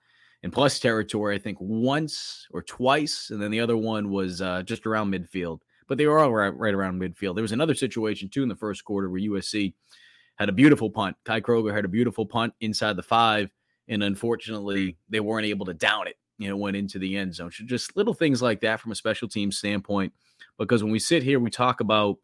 in 0.44 0.50
plus 0.50 0.78
territory, 0.78 1.34
I 1.34 1.38
think 1.38 1.56
once 1.58 2.46
or 2.50 2.62
twice, 2.62 3.30
and 3.30 3.40
then 3.40 3.50
the 3.50 3.60
other 3.60 3.78
one 3.78 4.10
was 4.10 4.42
uh, 4.42 4.62
just 4.62 4.86
around 4.86 5.10
midfield. 5.10 5.60
But 5.88 5.96
they 5.96 6.06
were 6.06 6.18
all 6.18 6.32
right, 6.32 6.54
right 6.54 6.74
around 6.74 7.00
midfield. 7.00 7.34
There 7.34 7.42
was 7.42 7.52
another 7.52 7.74
situation 7.74 8.28
too 8.28 8.42
in 8.42 8.48
the 8.50 8.54
first 8.54 8.84
quarter 8.84 9.08
where 9.08 9.20
USC 9.20 9.72
had 10.36 10.50
a 10.50 10.52
beautiful 10.52 10.90
punt. 10.90 11.16
Kai 11.24 11.40
Kroeger 11.40 11.74
had 11.74 11.86
a 11.86 11.88
beautiful 11.88 12.26
punt 12.26 12.52
inside 12.60 12.96
the 12.96 13.02
five, 13.02 13.50
and 13.88 14.02
unfortunately, 14.02 14.98
they 15.08 15.20
weren't 15.20 15.46
able 15.46 15.64
to 15.66 15.74
down 15.74 16.06
it. 16.06 16.16
You 16.36 16.48
know, 16.48 16.56
went 16.56 16.76
into 16.76 16.98
the 16.98 17.16
end 17.16 17.34
zone. 17.34 17.50
So 17.50 17.64
just 17.64 17.96
little 17.96 18.14
things 18.14 18.42
like 18.42 18.60
that 18.60 18.80
from 18.80 18.92
a 18.92 18.96
special 18.96 19.28
team 19.28 19.50
standpoint. 19.50 20.12
Because 20.58 20.82
when 20.82 20.92
we 20.92 20.98
sit 20.98 21.22
here, 21.22 21.40
we 21.40 21.50
talk 21.50 21.80
about 21.80 22.18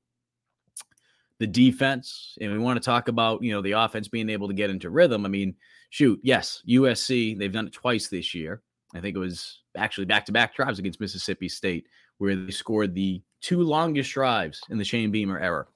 the 1.39 1.47
defense 1.47 2.37
and 2.41 2.53
we 2.53 2.59
want 2.59 2.81
to 2.81 2.85
talk 2.85 3.09
about 3.09 3.43
you 3.43 3.51
know 3.51 3.63
the 3.63 3.73
offense 3.73 4.09
being 4.09 4.29
able 4.29 4.47
to 4.47 4.55
get 4.55 4.71
into 4.71 4.91
rhythm. 4.91 5.25
I 5.25 5.29
mean 5.29 5.57
shoot 5.89 6.21
yes 6.23 6.63
usc 6.69 7.39
they've 7.39 7.53
done 7.53 7.67
it 7.67 7.73
twice 7.73 8.09
this 8.09 8.35
year. 8.35 8.61
I 8.95 9.01
think 9.01 9.17
it 9.17 9.21
was 9.21 9.61
actually 9.77 10.05
back-to-back 10.05 10.55
drives 10.55 10.79
against 10.79 11.01
mississippi 11.01 11.49
state 11.49 11.87
where 12.19 12.37
they 12.37 12.51
scored 12.51 12.95
the 12.95 13.23
two 13.41 13.63
longest 13.63 14.13
drives 14.13 14.61
in 14.69 14.79
the 14.79 14.85
Shane 14.85 15.11
Beamer 15.11 15.39
era, 15.39 15.67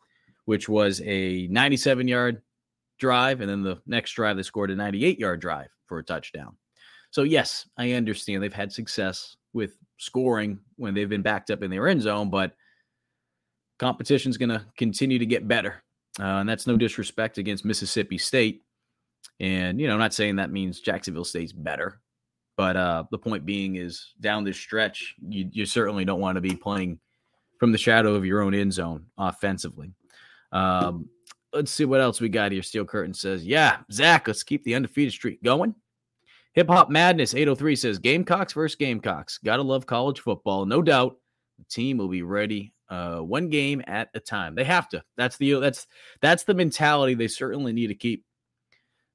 which 0.45 0.69
was 0.69 1.01
a 1.05 1.47
97 1.49 2.07
yard 2.07 2.43
drive, 2.99 3.41
and 3.41 3.49
then 3.49 3.63
the 3.63 3.81
next 3.87 4.13
drive 4.13 4.37
they 4.37 4.43
scored 4.43 4.71
a 4.71 4.77
98 4.77 5.19
yard 5.19 5.41
drive 5.41 5.69
for 5.87 5.99
a 5.99 6.05
touchdown. 6.05 6.57
So, 7.11 7.23
yes, 7.23 7.69
I 7.79 7.93
understand 7.93 8.43
they've 8.43 8.53
had 8.53 8.73
success 8.73 9.37
with 9.55 9.79
scoring 9.97 10.59
when 10.77 10.93
they've 10.93 11.09
been 11.09 11.23
backed 11.23 11.51
up 11.51 11.63
in 11.63 11.71
their 11.71 11.89
end 11.89 12.03
zone, 12.03 12.29
but 12.29 12.55
competition's 13.79 14.37
going 14.37 14.51
to 14.51 14.65
continue 14.77 15.19
to 15.19 15.27
get 15.27 15.49
better. 15.49 15.83
Uh, 16.21 16.39
and 16.41 16.49
that's 16.49 16.67
no 16.67 16.77
disrespect 16.77 17.39
against 17.39 17.65
Mississippi 17.65 18.19
State. 18.19 18.63
And, 19.41 19.81
you 19.81 19.87
know, 19.87 19.95
I'm 19.95 19.99
not 19.99 20.15
saying 20.15 20.37
that 20.37 20.53
means 20.53 20.81
Jacksonville 20.81 21.25
State's 21.25 21.53
better, 21.53 22.01
but 22.57 22.77
uh, 22.77 23.05
the 23.11 23.19
point 23.19 23.47
being 23.47 23.77
is 23.77 24.13
down 24.21 24.45
this 24.45 24.57
stretch, 24.57 25.15
you, 25.27 25.49
you 25.51 25.67
certainly 25.67 26.05
don't 26.05 26.21
want 26.21 26.37
to 26.37 26.41
be 26.41 26.55
playing 26.55 27.01
from 27.59 27.73
the 27.73 27.79
shadow 27.79 28.15
of 28.15 28.25
your 28.25 28.43
own 28.43 28.55
end 28.55 28.73
zone 28.73 29.07
offensively. 29.19 29.93
Um, 30.53 31.09
let's 31.53 31.73
see 31.73 31.85
what 31.85 32.01
else 32.01 32.21
we 32.21 32.29
got 32.29 32.53
here. 32.53 32.63
Steel 32.63 32.85
Curtain 32.85 33.15
says, 33.15 33.45
Yeah, 33.45 33.79
Zach, 33.91 34.29
let's 34.29 34.43
keep 34.43 34.63
the 34.65 34.75
undefeated 34.75 35.13
streak 35.13 35.43
going. 35.43 35.75
Hip 36.55 36.69
Hop 36.69 36.89
Madness 36.89 37.35
803 37.35 37.77
says, 37.77 37.99
Gamecocks 37.99 38.53
versus 38.53 38.77
Gamecocks. 38.77 39.39
Gotta 39.39 39.63
love 39.63 39.87
college 39.87 40.21
football. 40.21 40.67
No 40.67 40.83
doubt 40.83 41.19
the 41.59 41.65
team 41.65 41.99
will 41.99 42.09
be 42.09 42.23
ready 42.23 42.73
uh, 42.89 43.19
one 43.19 43.49
game 43.49 43.83
at 43.87 44.11
a 44.15 44.21
time. 44.21 44.55
They 44.55 44.65
have 44.65 44.89
to. 44.91 45.03
That's 45.17 45.37
the 45.37 45.55
that's 45.55 45.87
that's 46.21 46.45
the 46.45 46.55
mentality 46.55 47.15
they 47.15 47.29
certainly 47.29 47.73
need 47.73 47.89
to 47.89 47.95
keep. 47.95 48.25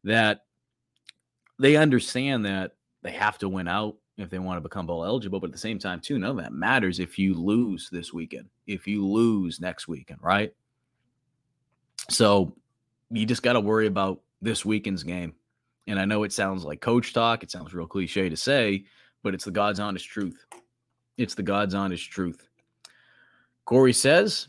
That 0.03 0.41
they 1.59 1.75
understand 1.75 2.45
that 2.45 2.71
they 3.03 3.11
have 3.11 3.37
to 3.39 3.49
win 3.49 3.67
out 3.67 3.95
if 4.17 4.29
they 4.29 4.39
want 4.39 4.57
to 4.57 4.61
become 4.61 4.85
bowl 4.85 5.05
eligible, 5.05 5.39
but 5.39 5.47
at 5.47 5.53
the 5.53 5.57
same 5.57 5.79
time, 5.79 6.01
too, 6.01 6.19
none 6.19 6.31
of 6.31 6.37
that 6.37 6.51
matters 6.53 6.99
if 6.99 7.17
you 7.17 7.33
lose 7.33 7.89
this 7.89 8.13
weekend, 8.13 8.49
if 8.67 8.85
you 8.85 9.05
lose 9.05 9.61
next 9.61 9.87
weekend, 9.87 10.19
right? 10.21 10.53
So 12.09 12.53
you 13.09 13.25
just 13.25 13.43
got 13.43 13.53
to 13.53 13.61
worry 13.61 13.87
about 13.87 14.21
this 14.41 14.65
weekend's 14.65 15.03
game. 15.03 15.35
And 15.89 15.99
I 15.99 16.05
know 16.05 16.21
it 16.21 16.31
sounds 16.31 16.63
like 16.63 16.81
coach 16.81 17.13
talk, 17.13 17.41
it 17.41 17.49
sounds 17.49 17.73
real 17.73 17.87
cliche 17.87 18.29
to 18.29 18.37
say, 18.37 18.85
but 19.23 19.33
it's 19.33 19.45
the 19.45 19.51
God's 19.51 19.79
honest 19.79 20.05
truth. 20.07 20.45
It's 21.17 21.33
the 21.33 21.41
God's 21.41 21.73
honest 21.73 22.11
truth. 22.11 22.47
Corey 23.65 23.91
says, 23.91 24.47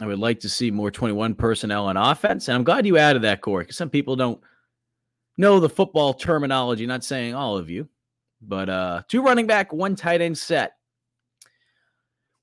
I 0.00 0.06
would 0.06 0.18
like 0.18 0.40
to 0.40 0.48
see 0.48 0.72
more 0.72 0.90
21 0.90 1.36
personnel 1.36 1.86
on 1.86 1.96
offense. 1.96 2.48
And 2.48 2.56
I'm 2.56 2.64
glad 2.64 2.86
you 2.86 2.98
added 2.98 3.22
that, 3.22 3.40
Corey, 3.40 3.64
because 3.64 3.76
some 3.76 3.88
people 3.88 4.16
don't 4.16 4.40
know 5.36 5.60
the 5.60 5.68
football 5.68 6.12
terminology, 6.12 6.86
not 6.86 7.04
saying 7.04 7.36
all 7.36 7.56
of 7.56 7.70
you, 7.70 7.88
but 8.42 8.68
uh 8.68 9.02
two 9.06 9.22
running 9.22 9.46
back, 9.46 9.72
one 9.72 9.94
tight 9.94 10.20
end 10.20 10.36
set. 10.36 10.72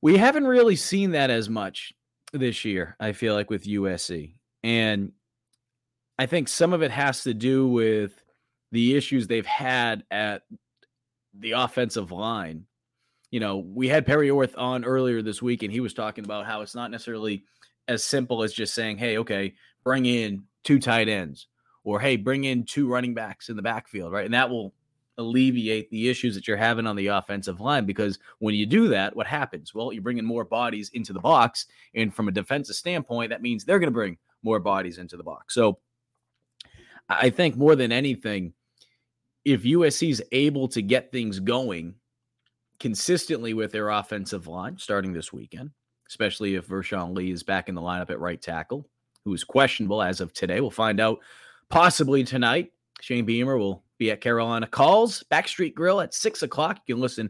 We 0.02 0.16
haven't 0.16 0.48
really 0.48 0.78
seen 0.78 1.12
that 1.12 1.30
as 1.30 1.50
much 1.50 1.92
this 2.32 2.64
year, 2.64 2.96
I 2.98 3.12
feel 3.12 3.34
like 3.34 3.50
with 3.50 3.66
USC. 3.66 4.36
And 4.64 5.12
I 6.18 6.26
think 6.26 6.48
some 6.48 6.74
of 6.74 6.82
it 6.82 6.92
has 6.92 7.24
to 7.24 7.34
do 7.34 7.68
with 7.68 8.24
the 8.72 8.96
issues 8.96 9.28
they've 9.28 9.46
had 9.46 10.04
at 10.12 10.44
the 11.38 11.52
offensive 11.52 12.12
line 12.12 12.66
you 13.36 13.42
know, 13.42 13.58
we 13.58 13.90
had 13.90 14.06
Perry 14.06 14.30
Orth 14.30 14.58
on 14.58 14.86
earlier 14.86 15.22
this 15.22 15.42
week, 15.42 15.62
and 15.62 15.70
he 15.70 15.82
was 15.82 15.94
talking 15.94 16.24
about 16.24 16.46
how 16.46 16.62
it's 16.62 16.74
not 16.74 16.90
necessarily 16.90 17.44
as 17.90 18.02
simple 18.02 18.44
as 18.44 18.54
just 18.54 18.74
saying, 18.74 18.98
hey, 18.98 19.18
okay, 19.18 19.54
bring 19.84 20.06
in 20.06 20.44
two 20.64 20.80
tight 20.80 21.10
ends, 21.10 21.48
or 21.84 22.00
hey, 22.00 22.16
bring 22.16 22.46
in 22.46 22.64
two 22.64 22.88
running 22.88 23.14
backs 23.14 23.50
in 23.50 23.58
the 23.58 23.62
backfield, 23.62 24.14
right? 24.14 24.24
And 24.24 24.34
that 24.34 24.50
will 24.50 24.74
alleviate 25.18 25.90
the 25.92 26.08
issues 26.08 26.34
that 26.36 26.48
you're 26.48 26.56
having 26.56 26.88
on 26.88 26.96
the 26.96 27.08
offensive 27.08 27.60
line 27.60 27.86
because 27.86 28.20
when 28.40 28.56
you 28.56 28.66
do 28.66 28.88
that, 28.88 29.14
what 29.16 29.28
happens? 29.28 29.76
Well, 29.76 29.92
you're 29.92 30.02
bringing 30.02 30.24
more 30.24 30.46
bodies 30.46 30.90
into 30.94 31.12
the 31.12 31.20
box. 31.20 31.66
And 31.94 32.14
from 32.14 32.30
a 32.30 32.32
defensive 32.32 32.78
standpoint, 32.78 33.32
that 33.32 33.42
means 33.42 33.66
they're 33.66 33.80
going 33.80 33.88
to 33.88 33.92
bring 33.92 34.18
more 34.44 34.62
bodies 34.62 34.98
into 34.98 35.18
the 35.18 35.24
box. 35.24 35.54
So 35.54 35.80
I 37.10 37.30
think 37.30 37.56
more 37.56 37.76
than 37.76 37.92
anything, 37.92 38.54
if 39.44 39.64
USC 39.64 40.10
is 40.10 40.24
able 40.32 40.68
to 40.70 40.82
get 40.82 41.12
things 41.12 41.40
going 41.40 41.96
consistently 42.80 43.54
with 43.54 43.72
their 43.72 43.90
offensive 43.90 44.48
line 44.48 44.78
starting 44.78 45.14
this 45.14 45.32
weekend, 45.32 45.72
especially 46.08 46.56
if 46.56 46.66
Vershon 46.66 47.14
Lee 47.14 47.32
is 47.32 47.44
back 47.44 47.70
in 47.70 47.76
the 47.76 47.82
lineup 47.82 48.10
at 48.10 48.20
right 48.20 48.42
tackle, 48.42 48.88
who 49.24 49.34
is 49.34 49.44
questionable 49.44 50.02
as 50.02 50.22
of 50.22 50.34
today. 50.34 50.62
We'll 50.62 50.72
find 50.72 51.00
out 51.00 51.20
possibly 51.70 52.24
tonight. 52.24 52.72
Shane 53.02 53.26
Beamer 53.26 53.58
will 53.58 53.84
be 53.98 54.12
at 54.12 54.22
Carolina 54.22 54.68
Calls, 54.68 55.24
Backstreet 55.32 55.74
Grill 55.74 56.02
at 56.02 56.14
six 56.14 56.44
o'clock. 56.44 56.82
You 56.86 56.96
can 56.96 57.02
listen 57.02 57.30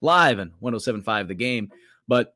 live 0.00 0.38
on 0.38 0.52
1075 0.58 1.28
the 1.28 1.34
game. 1.34 1.70
But 2.08 2.34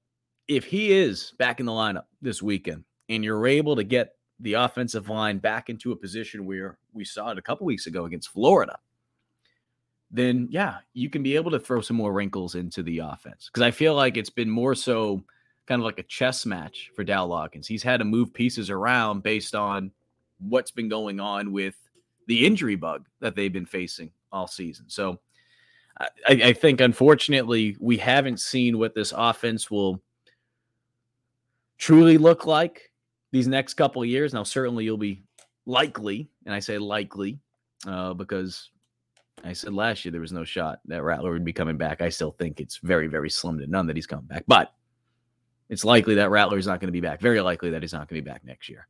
if 0.49 0.64
he 0.64 0.93
is 0.93 1.33
back 1.38 1.61
in 1.61 1.66
the 1.66 1.73
lineup 1.73 2.05
this 2.23 2.43
weekend 2.43 2.85
and 3.09 3.25
you're 3.25 3.47
able 3.47 3.76
to 3.76 3.85
get 3.85 4.15
the 4.40 4.55
offensive 4.55 5.09
line 5.09 5.38
back 5.38 5.71
into 5.71 5.93
a 5.93 5.97
position 5.97 6.47
where 6.47 6.78
we 6.93 7.05
saw 7.05 7.31
it 7.31 7.38
a 7.38 7.43
couple 7.43 7.66
weeks 7.66 7.87
ago 7.87 8.05
against 8.05 8.28
Florida, 8.28 8.78
then 10.11 10.49
yeah, 10.50 10.78
you 10.93 11.11
can 11.11 11.23
be 11.23 11.37
able 11.37 11.50
to 11.50 11.59
throw 11.59 11.81
some 11.81 11.97
more 11.97 12.12
wrinkles 12.12 12.55
into 12.55 12.83
the 12.83 12.99
offense. 12.99 13.49
Because 13.50 13.62
I 13.62 13.71
feel 13.71 13.95
like 13.95 14.16
it's 14.16 14.31
been 14.31 14.50
more 14.50 14.75
so 14.75 15.23
kind 15.66 15.81
of 15.81 15.85
like 15.85 15.99
a 15.99 16.05
chess 16.05 16.47
match 16.47 16.90
for 16.95 17.02
Dow 17.02 17.26
Loggains. 17.26 17.66
He's 17.66 17.83
had 17.83 17.99
to 17.99 18.05
move 18.05 18.33
pieces 18.33 18.71
around 18.71 19.23
based 19.23 19.55
on 19.55 19.90
what's 20.38 20.71
been 20.71 20.88
going 20.88 21.19
on 21.19 21.50
with 21.50 21.75
the 22.26 22.47
injury 22.47 22.76
bug 22.76 23.07
that 23.21 23.35
they've 23.35 23.52
been 23.52 23.66
facing 23.66 24.11
all 24.31 24.47
season. 24.47 24.85
So 24.88 25.19
I, 25.99 26.09
I 26.28 26.52
think 26.52 26.81
unfortunately 26.81 27.76
we 27.81 27.97
haven't 27.97 28.40
seen 28.40 28.78
what 28.78 28.95
this 28.95 29.12
offense 29.16 29.71
will 29.71 30.02
truly 31.78 32.19
look 32.19 32.47
like 32.47 32.90
these 33.37 33.47
next 33.47 33.75
couple 33.75 34.02
years. 34.02 34.33
Now, 34.33 34.45
certainly 34.45 34.85
you'll 34.85 34.97
be 34.97 35.23
likely, 35.66 36.31
and 36.47 36.55
I 36.55 36.59
say 36.59 36.78
likely, 36.78 37.38
uh, 37.87 38.14
because 38.14 38.71
I 39.45 39.52
said 39.52 39.75
last 39.75 40.05
year 40.07 40.12
there 40.12 40.23
was 40.23 40.33
no 40.33 40.43
shot 40.43 40.81
that 40.87 41.02
Rattler 41.02 41.33
would 41.33 41.45
be 41.45 41.52
coming 41.52 41.76
back. 41.76 42.00
I 42.00 42.09
still 42.09 42.31
think 42.31 42.61
it's 42.61 42.78
very, 42.78 43.09
very 43.09 43.28
slim 43.28 43.59
to 43.59 43.66
none 43.66 43.87
that 43.88 43.97
he's 43.97 44.07
coming 44.07 44.25
back, 44.25 44.45
but 44.47 44.73
it's 45.69 45.85
likely 45.85 46.14
that 46.14 46.31
Rattler 46.31 46.57
is 46.57 46.66
not 46.66 46.81
going 46.81 46.88
to 46.88 46.93
be 46.93 47.02
back. 47.02 47.21
Very 47.21 47.43
likely 47.43 47.69
that 47.71 47.83
he's 47.83 47.93
not 47.93 48.09
going 48.09 48.19
to 48.19 48.25
be 48.25 48.31
back 48.31 48.43
next 48.43 48.71
year. 48.71 48.88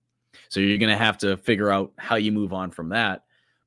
So 0.49 0.61
you're 0.61 0.79
going 0.79 0.97
to 0.97 0.97
have 0.97 1.19
to 1.19 1.37
figure 1.39 1.73
out 1.73 1.93
how 1.97 2.15
you 2.15 2.31
move 2.31 2.53
on 2.53 2.71
from 2.71 2.91
that. 2.91 3.25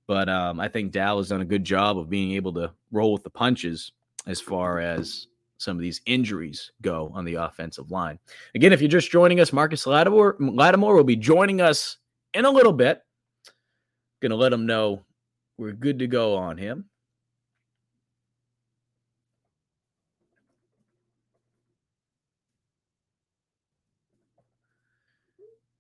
But 0.08 0.30
um, 0.30 0.62
I 0.62 0.70
think 0.70 0.94
Dal 0.94 1.18
has 1.18 1.28
done 1.28 1.42
a 1.42 1.46
good 1.46 1.66
job 1.66 1.98
of 1.98 2.10
being 2.10 2.32
able 2.32 2.54
to 2.54 2.72
roll 2.94 3.12
with 3.12 3.24
the 3.24 3.30
punches 3.30 3.92
as 4.28 4.40
far 4.40 4.80
as 4.80 5.28
some 5.60 5.78
of 5.78 5.82
these 5.82 6.02
injuries 6.06 6.72
go 6.82 7.12
on 7.14 7.26
the 7.26 7.36
offensive 7.36 7.92
line. 7.92 8.18
Again, 8.56 8.74
if 8.74 8.82
you're 8.82 8.90
just 8.90 9.12
joining 9.12 9.42
us, 9.42 9.54
Marcus 9.54 9.86
Lattimore, 9.86 10.38
Lattimore 10.40 10.96
will 10.96 11.04
be 11.04 11.18
joining 11.18 11.60
us 11.60 11.98
in 12.34 12.46
a 12.46 12.50
little 12.50 12.74
bit. 12.74 13.02
Going 14.22 14.32
to 14.32 14.38
let 14.38 14.54
him 14.54 14.66
know 14.66 15.04
we're 15.58 15.74
good 15.74 16.00
to 16.00 16.08
go 16.08 16.36
on 16.36 16.58
him. 16.58 16.86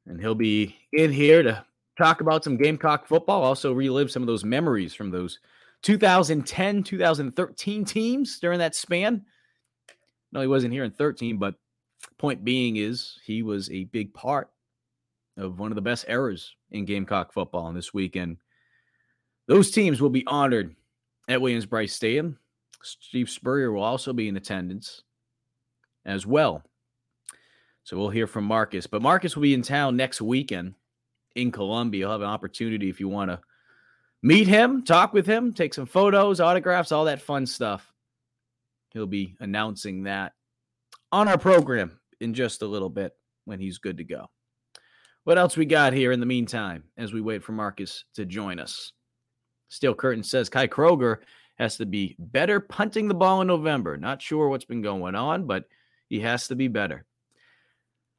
And 0.05 0.19
he'll 0.19 0.35
be 0.35 0.75
in 0.91 1.11
here 1.11 1.41
to 1.41 1.65
talk 1.97 2.19
about 2.19 2.43
some 2.43 2.57
Gamecock 2.57 3.07
football, 3.07 3.43
also 3.43 3.71
relive 3.71 4.11
some 4.11 4.23
of 4.23 4.27
those 4.27 4.43
memories 4.43 4.93
from 4.93 5.09
those 5.09 5.39
2010, 5.83 6.83
2013 6.83 7.85
teams 7.85 8.39
during 8.39 8.59
that 8.59 8.75
span. 8.75 9.23
No, 10.31 10.41
he 10.41 10.47
wasn't 10.47 10.73
here 10.73 10.83
in 10.83 10.91
13, 10.91 11.37
but 11.37 11.55
point 12.17 12.43
being 12.43 12.77
is 12.77 13.19
he 13.25 13.41
was 13.43 13.69
a 13.71 13.85
big 13.85 14.13
part 14.13 14.49
of 15.37 15.59
one 15.59 15.71
of 15.71 15.75
the 15.75 15.81
best 15.81 16.05
eras 16.07 16.55
in 16.71 16.85
Gamecock 16.85 17.33
football. 17.33 17.67
And 17.67 17.77
this 17.77 17.93
weekend 17.93 18.37
those 19.47 19.71
teams 19.71 19.99
will 19.99 20.11
be 20.11 20.27
honored 20.27 20.75
at 21.27 21.41
Williams-Brice 21.41 21.93
Stadium. 21.93 22.37
Steve 22.83 23.29
Spurrier 23.29 23.71
will 23.71 23.83
also 23.83 24.13
be 24.13 24.27
in 24.27 24.37
attendance 24.37 25.01
as 26.05 26.25
well. 26.25 26.63
So 27.83 27.97
we'll 27.97 28.09
hear 28.09 28.27
from 28.27 28.43
Marcus. 28.43 28.85
But 28.85 29.01
Marcus 29.01 29.35
will 29.35 29.41
be 29.41 29.55
in 29.55 29.63
town 29.63 29.97
next 29.97 30.21
weekend 30.21 30.75
in 31.35 31.51
Columbia. 31.51 32.01
You'll 32.01 32.11
have 32.11 32.21
an 32.21 32.27
opportunity 32.27 32.89
if 32.89 32.99
you 32.99 33.09
want 33.09 33.31
to 33.31 33.39
meet 34.21 34.47
him, 34.47 34.83
talk 34.83 35.13
with 35.13 35.25
him, 35.25 35.51
take 35.51 35.73
some 35.73 35.87
photos, 35.87 36.39
autographs, 36.39 36.91
all 36.91 37.05
that 37.05 37.21
fun 37.21 37.47
stuff. 37.47 37.88
He'll 38.91 39.05
be 39.05 39.35
announcing 39.39 40.03
that 40.03 40.33
on 41.11 41.27
our 41.27 41.37
program 41.37 41.99
in 42.19 42.33
just 42.33 42.61
a 42.61 42.67
little 42.67 42.89
bit 42.89 43.13
when 43.45 43.59
he's 43.59 43.77
good 43.77 43.97
to 43.97 44.03
go. 44.03 44.29
What 45.23 45.37
else 45.37 45.55
we 45.55 45.65
got 45.65 45.93
here 45.93 46.11
in 46.11 46.19
the 46.19 46.25
meantime 46.25 46.85
as 46.97 47.13
we 47.13 47.21
wait 47.21 47.43
for 47.43 47.51
Marcus 47.51 48.05
to 48.15 48.25
join 48.25 48.59
us? 48.59 48.93
Steel 49.69 49.93
Curtain 49.93 50.23
says 50.23 50.49
Kai 50.49 50.67
Kroeger 50.67 51.17
has 51.57 51.77
to 51.77 51.85
be 51.85 52.15
better 52.17 52.59
punting 52.59 53.07
the 53.07 53.13
ball 53.13 53.41
in 53.41 53.47
November. 53.47 53.97
Not 53.97 54.21
sure 54.21 54.49
what's 54.49 54.65
been 54.65 54.81
going 54.81 55.15
on, 55.15 55.45
but 55.45 55.65
he 56.07 56.21
has 56.21 56.47
to 56.47 56.55
be 56.55 56.67
better. 56.67 57.05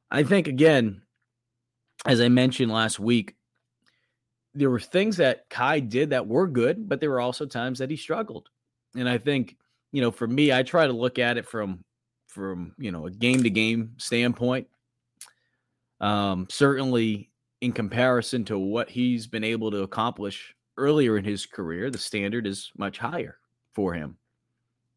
I 0.09 0.23
think, 0.23 0.47
again, 0.47 1.01
as 2.05 2.21
I 2.21 2.29
mentioned 2.29 2.71
last 2.71 2.99
week, 2.99 3.35
there 4.53 4.69
were 4.69 4.79
things 4.79 5.17
that 5.17 5.49
Kai 5.49 5.79
did 5.79 6.11
that 6.11 6.27
were 6.27 6.47
good, 6.47 6.87
but 6.87 6.99
there 6.99 7.09
were 7.09 7.21
also 7.21 7.45
times 7.45 7.79
that 7.79 7.89
he 7.89 7.97
struggled. 7.97 8.49
And 8.95 9.07
I 9.07 9.17
think, 9.17 9.57
you 9.91 10.01
know, 10.01 10.11
for 10.11 10.27
me, 10.27 10.53
I 10.53 10.63
try 10.63 10.87
to 10.87 10.93
look 10.93 11.19
at 11.19 11.37
it 11.37 11.47
from 11.47 11.83
from 12.27 12.73
you 12.77 12.91
know 12.91 13.07
a 13.07 13.11
game 13.11 13.43
to 13.43 13.49
game 13.49 13.93
standpoint. 13.97 14.67
Um, 15.99 16.47
certainly, 16.49 17.29
in 17.61 17.73
comparison 17.73 18.43
to 18.45 18.57
what 18.57 18.89
he's 18.89 19.27
been 19.27 19.43
able 19.43 19.69
to 19.71 19.83
accomplish 19.83 20.55
earlier 20.77 21.17
in 21.17 21.23
his 21.23 21.45
career, 21.45 21.91
the 21.91 21.97
standard 21.97 22.47
is 22.47 22.71
much 22.77 22.97
higher 22.97 23.37
for 23.73 23.93
him. 23.93 24.17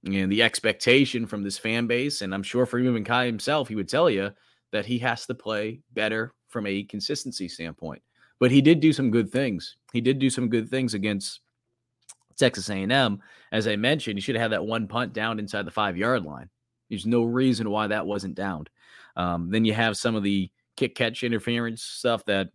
And 0.06 0.30
the 0.30 0.42
expectation 0.42 1.26
from 1.26 1.42
this 1.42 1.58
fan 1.58 1.86
base, 1.86 2.22
and 2.22 2.34
I'm 2.34 2.42
sure 2.42 2.66
for 2.66 2.78
even 2.78 3.04
Kai 3.04 3.26
himself, 3.26 3.68
he 3.68 3.74
would 3.74 3.88
tell 3.88 4.10
you 4.10 4.30
that 4.70 4.86
he 4.86 4.98
has 4.98 5.26
to 5.26 5.34
play 5.34 5.80
better 5.92 6.34
from 6.48 6.66
a 6.66 6.84
consistency 6.84 7.48
standpoint. 7.48 8.02
But 8.38 8.50
he 8.50 8.60
did 8.60 8.80
do 8.80 8.92
some 8.92 9.10
good 9.10 9.30
things. 9.30 9.76
He 9.92 10.00
did 10.00 10.18
do 10.18 10.28
some 10.28 10.48
good 10.48 10.68
things 10.68 10.94
against 10.94 11.40
Texas 12.36 12.70
A&M. 12.70 13.20
As 13.52 13.66
I 13.66 13.76
mentioned, 13.76 14.16
he 14.16 14.20
should 14.20 14.34
have 14.36 14.42
had 14.42 14.52
that 14.52 14.66
one 14.66 14.86
punt 14.86 15.12
down 15.12 15.38
inside 15.38 15.66
the 15.66 15.70
five 15.70 15.96
yard 15.96 16.24
line. 16.24 16.48
There's 16.88 17.06
no 17.06 17.22
reason 17.24 17.70
why 17.70 17.86
that 17.88 18.06
wasn't 18.06 18.34
downed. 18.34 18.70
Um, 19.16 19.50
then 19.50 19.64
you 19.64 19.74
have 19.74 19.96
some 19.96 20.14
of 20.14 20.22
the 20.22 20.50
kick 20.76 20.94
catch 20.94 21.22
interference 21.22 21.82
stuff 21.82 22.24
that 22.26 22.48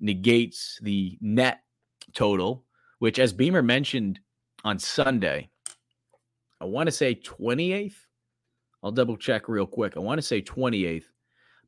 negates 0.00 0.78
the 0.82 1.18
net 1.20 1.60
total, 2.14 2.64
which, 2.98 3.18
as 3.18 3.32
Beamer 3.32 3.62
mentioned 3.62 4.20
on 4.64 4.78
Sunday, 4.78 5.50
I 6.60 6.66
want 6.66 6.86
to 6.86 6.92
say 6.92 7.14
28th. 7.14 7.96
I'll 8.82 8.92
double 8.92 9.16
check 9.16 9.48
real 9.48 9.66
quick. 9.66 9.96
I 9.96 10.00
want 10.00 10.18
to 10.18 10.22
say 10.22 10.42
28th. 10.42 11.04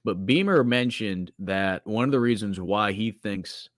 But 0.04 0.26
Beamer 0.26 0.62
mentioned 0.62 1.32
that 1.40 1.86
one 1.86 2.04
of 2.04 2.12
the 2.12 2.20
reasons 2.20 2.60
why 2.60 2.92
he 2.92 3.10
thinks 3.10 3.70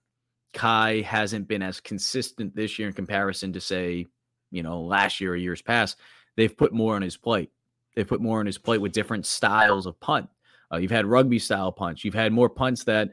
Kai 0.52 1.02
hasn't 1.02 1.49
been 1.49 1.62
as 1.62 1.81
consistent 1.81 2.55
this 2.55 2.78
year 2.78 2.88
in 2.88 2.95
comparison 2.95 3.52
to, 3.52 3.61
say, 3.61 4.07
you 4.50 4.62
know, 4.62 4.81
last 4.83 5.21
year 5.21 5.33
or 5.33 5.37
years 5.37 5.62
past, 5.62 5.97
they've 6.37 6.57
put 6.57 6.73
more 6.73 6.95
on 6.95 7.02
his 7.02 7.17
plate. 7.17 7.50
They've 7.95 8.07
put 8.07 8.21
more 8.21 8.40
on 8.40 8.47
his 8.47 8.59
plate 8.59 8.81
with 8.81 8.93
different 8.93 9.26
styles 9.26 9.87
of 9.87 9.99
punt. 10.00 10.28
Uh, 10.73 10.76
you've 10.78 10.90
had 10.90 11.07
rugby 11.07 11.38
style 11.38 11.73
punts. 11.73 12.05
You've 12.05 12.14
had 12.14 12.33
more 12.33 12.49
punts 12.49 12.85
that 12.85 13.11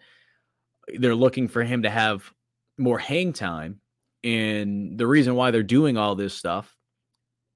they're 0.99 1.15
looking 1.15 1.47
for 1.47 1.63
him 1.63 1.83
to 1.83 1.89
have 1.89 2.31
more 2.77 2.99
hang 2.99 3.33
time. 3.33 3.79
And 4.23 4.97
the 4.97 5.07
reason 5.07 5.35
why 5.35 5.51
they're 5.51 5.63
doing 5.63 5.97
all 5.97 6.15
this 6.15 6.33
stuff 6.33 6.75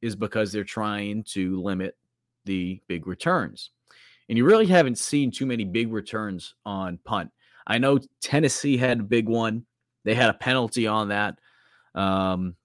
is 0.01 0.15
because 0.15 0.51
they're 0.51 0.63
trying 0.63 1.23
to 1.23 1.61
limit 1.61 1.97
the 2.45 2.81
big 2.87 3.07
returns. 3.07 3.71
And 4.27 4.37
you 4.37 4.45
really 4.45 4.67
haven't 4.67 4.97
seen 4.97 5.31
too 5.31 5.45
many 5.45 5.65
big 5.65 5.91
returns 5.91 6.55
on 6.65 6.99
punt. 7.03 7.31
I 7.65 7.79
know 7.79 7.99
Tennessee 8.21 8.77
had 8.77 8.99
a 8.99 9.03
big 9.03 9.27
one. 9.27 9.65
They 10.05 10.15
had 10.15 10.29
a 10.29 10.33
penalty 10.33 10.87
on 10.87 11.09
that. 11.09 11.39
Um, 11.95 12.55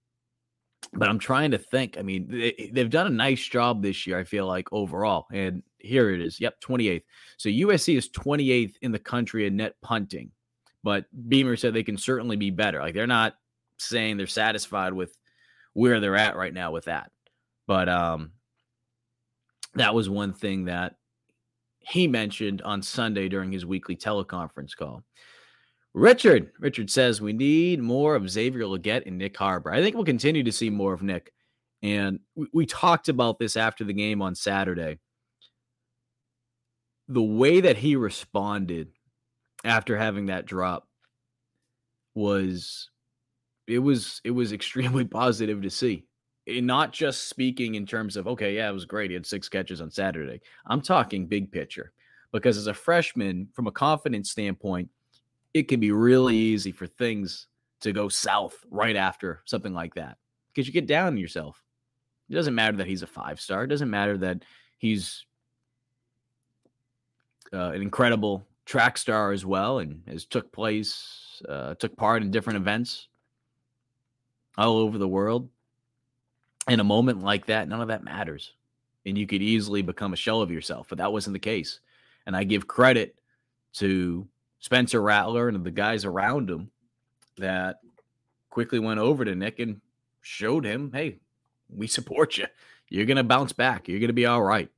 but 0.93 1.09
I'm 1.09 1.19
trying 1.19 1.51
to 1.51 1.57
think. 1.57 1.97
I 1.97 2.01
mean, 2.01 2.27
they, 2.29 2.69
they've 2.71 2.89
done 2.89 3.07
a 3.07 3.11
nice 3.11 3.45
job 3.45 3.81
this 3.81 4.07
year, 4.07 4.17
I 4.17 4.23
feel 4.23 4.45
like, 4.45 4.71
overall. 4.71 5.27
And 5.31 5.63
here 5.79 6.11
it 6.11 6.21
is. 6.21 6.39
Yep, 6.39 6.61
28th. 6.61 7.03
So 7.37 7.49
USC 7.49 7.97
is 7.97 8.09
28th 8.09 8.75
in 8.81 8.91
the 8.91 8.99
country 8.99 9.45
in 9.47 9.57
net 9.57 9.75
punting. 9.81 10.31
But 10.83 11.05
Beamer 11.27 11.55
said 11.55 11.73
they 11.73 11.83
can 11.83 11.97
certainly 11.97 12.35
be 12.35 12.51
better. 12.51 12.79
Like 12.79 12.93
they're 12.93 13.07
not 13.07 13.35
saying 13.79 14.17
they're 14.17 14.27
satisfied 14.27 14.93
with 14.93 15.17
where 15.73 15.99
they're 15.99 16.15
at 16.15 16.35
right 16.35 16.53
now 16.53 16.71
with 16.71 16.85
that. 16.85 17.11
But 17.67 17.89
um 17.89 18.31
that 19.73 19.93
was 19.93 20.09
one 20.09 20.33
thing 20.33 20.65
that 20.65 20.95
he 21.79 22.07
mentioned 22.07 22.61
on 22.61 22.81
Sunday 22.81 23.27
during 23.29 23.51
his 23.51 23.65
weekly 23.65 23.95
teleconference 23.95 24.75
call. 24.75 25.03
Richard, 25.95 26.51
Richard 26.59 26.91
says 26.91 27.21
we 27.21 27.33
need 27.33 27.79
more 27.79 28.15
of 28.15 28.29
Xavier 28.29 28.63
Legette 28.63 29.07
and 29.07 29.19
Nyck 29.19 29.35
Harbor. 29.35 29.71
I 29.71 29.81
think 29.81 29.95
we'll 29.95 30.03
continue 30.03 30.43
to 30.43 30.51
see 30.51 30.69
more 30.69 30.93
of 30.93 30.99
Nyck. 30.99 31.27
And 31.81 32.19
we, 32.35 32.47
we 32.53 32.65
talked 32.65 33.07
about 33.07 33.39
this 33.39 33.55
after 33.55 33.85
the 33.85 33.93
game 33.93 34.21
on 34.21 34.35
Saturday 34.35 34.99
the 37.07 37.21
way 37.21 37.61
that 37.61 37.77
he 37.77 37.95
responded 37.95 38.89
after 39.63 39.97
having 39.97 40.27
that 40.27 40.45
drop 40.45 40.87
was 42.13 42.89
it 43.67 43.79
was 43.79 44.21
it 44.23 44.31
was 44.31 44.51
extremely 44.53 45.05
positive 45.05 45.61
to 45.61 45.69
see. 45.69 46.05
And 46.47 46.67
not 46.67 46.91
just 46.91 47.27
speaking 47.27 47.75
in 47.75 47.85
terms 47.85 48.17
of 48.17 48.27
okay, 48.27 48.55
yeah, 48.55 48.69
it 48.69 48.73
was 48.73 48.85
great. 48.85 49.11
He 49.11 49.15
had 49.15 49.25
six 49.25 49.49
catches 49.49 49.81
on 49.81 49.89
Saturday. 49.89 50.41
I'm 50.67 50.81
talking 50.81 51.25
big 51.25 51.51
picture 51.51 51.91
because 52.31 52.57
as 52.57 52.67
a 52.67 52.73
freshman, 52.73 53.47
from 53.53 53.67
a 53.67 53.71
confidence 53.71 54.31
standpoint, 54.31 54.89
it 55.55 55.69
can 55.69 55.79
be 55.79 55.93
really 55.93 56.35
easy 56.35 56.73
for 56.73 56.85
things 56.85 57.47
to 57.79 57.93
go 57.93 58.09
south 58.09 58.65
right 58.69 58.97
after 58.97 59.41
something 59.45 59.73
like 59.73 59.95
that 59.95 60.17
because 60.49 60.67
you 60.67 60.73
get 60.73 60.85
down 60.85 61.07
on 61.07 61.17
yourself. 61.17 61.63
It 62.29 62.33
doesn't 62.33 62.53
matter 62.53 62.75
that 62.77 62.87
he's 62.87 63.03
a 63.03 63.07
five 63.07 63.39
star. 63.39 63.63
It 63.63 63.67
doesn't 63.67 63.89
matter 63.89 64.17
that 64.17 64.43
he's 64.79 65.25
uh, 67.53 67.71
an 67.71 67.81
incredible 67.81 68.45
track 68.65 68.97
star 68.97 69.31
as 69.31 69.45
well, 69.45 69.79
and 69.79 70.01
has 70.09 70.25
took 70.25 70.51
place, 70.51 71.41
uh, 71.47 71.75
took 71.75 71.95
part 71.95 72.21
in 72.21 72.31
different 72.31 72.57
events 72.57 73.07
all 74.57 74.75
over 74.77 74.97
the 74.97 75.07
world. 75.07 75.47
In 76.67 76.81
a 76.81 76.83
moment 76.83 77.23
like 77.23 77.45
that, 77.45 77.69
none 77.69 77.79
of 77.79 77.87
that 77.87 78.03
matters, 78.03 78.55
and 79.05 79.17
you 79.17 79.25
could 79.25 79.41
easily 79.41 79.81
become 79.81 80.11
a 80.11 80.17
shell 80.17 80.41
of 80.41 80.51
yourself. 80.51 80.87
But 80.89 80.97
that 80.97 81.13
wasn't 81.13 81.35
the 81.35 81.39
case, 81.39 81.79
and 82.25 82.35
I 82.35 82.43
give 82.43 82.67
credit 82.67 83.15
to 83.75 84.27
Spencer 84.65 84.99
Rattler 84.99 85.47
and 85.47 85.63
the 85.63 85.69
guys 85.69 86.05
around 86.05 86.49
him 86.49 86.71
that 87.37 87.81
quickly 88.49 88.79
went 88.79 88.99
over 88.99 89.23
to 89.23 89.33
Nyck 89.33 89.61
and 89.61 89.79
showed 90.21 90.65
him, 90.65 90.91
"Hey, 90.91 91.19
we 91.69 91.85
support 91.85 92.39
you. 92.39 92.47
You're 92.89 93.05
gonna 93.05 93.23
bounce 93.23 93.53
back. 93.53 93.87
You're 93.87 93.99
gonna 93.99 94.11
be 94.11 94.25
all 94.25 94.41
right." 94.41 94.71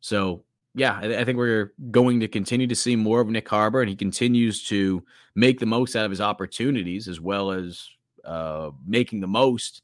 So 0.00 0.44
yeah, 0.74 0.98
I, 1.02 1.18
I, 1.18 1.24
think 1.26 1.36
we're 1.36 1.74
going 1.90 2.20
to 2.20 2.28
continue 2.28 2.66
to 2.66 2.74
see 2.74 2.96
more 2.96 3.20
of 3.20 3.28
Nyck 3.28 3.46
Harbor, 3.46 3.82
and 3.82 3.90
he 3.90 3.94
continues 3.94 4.64
to 4.68 5.04
make 5.34 5.60
the 5.60 5.66
most 5.66 5.94
out 5.94 6.06
of 6.06 6.10
his 6.10 6.22
opportunities 6.22 7.06
as 7.06 7.20
well 7.20 7.50
as 7.50 7.86
uh, 8.24 8.70
making 8.86 9.20
the 9.20 9.26
most 9.26 9.82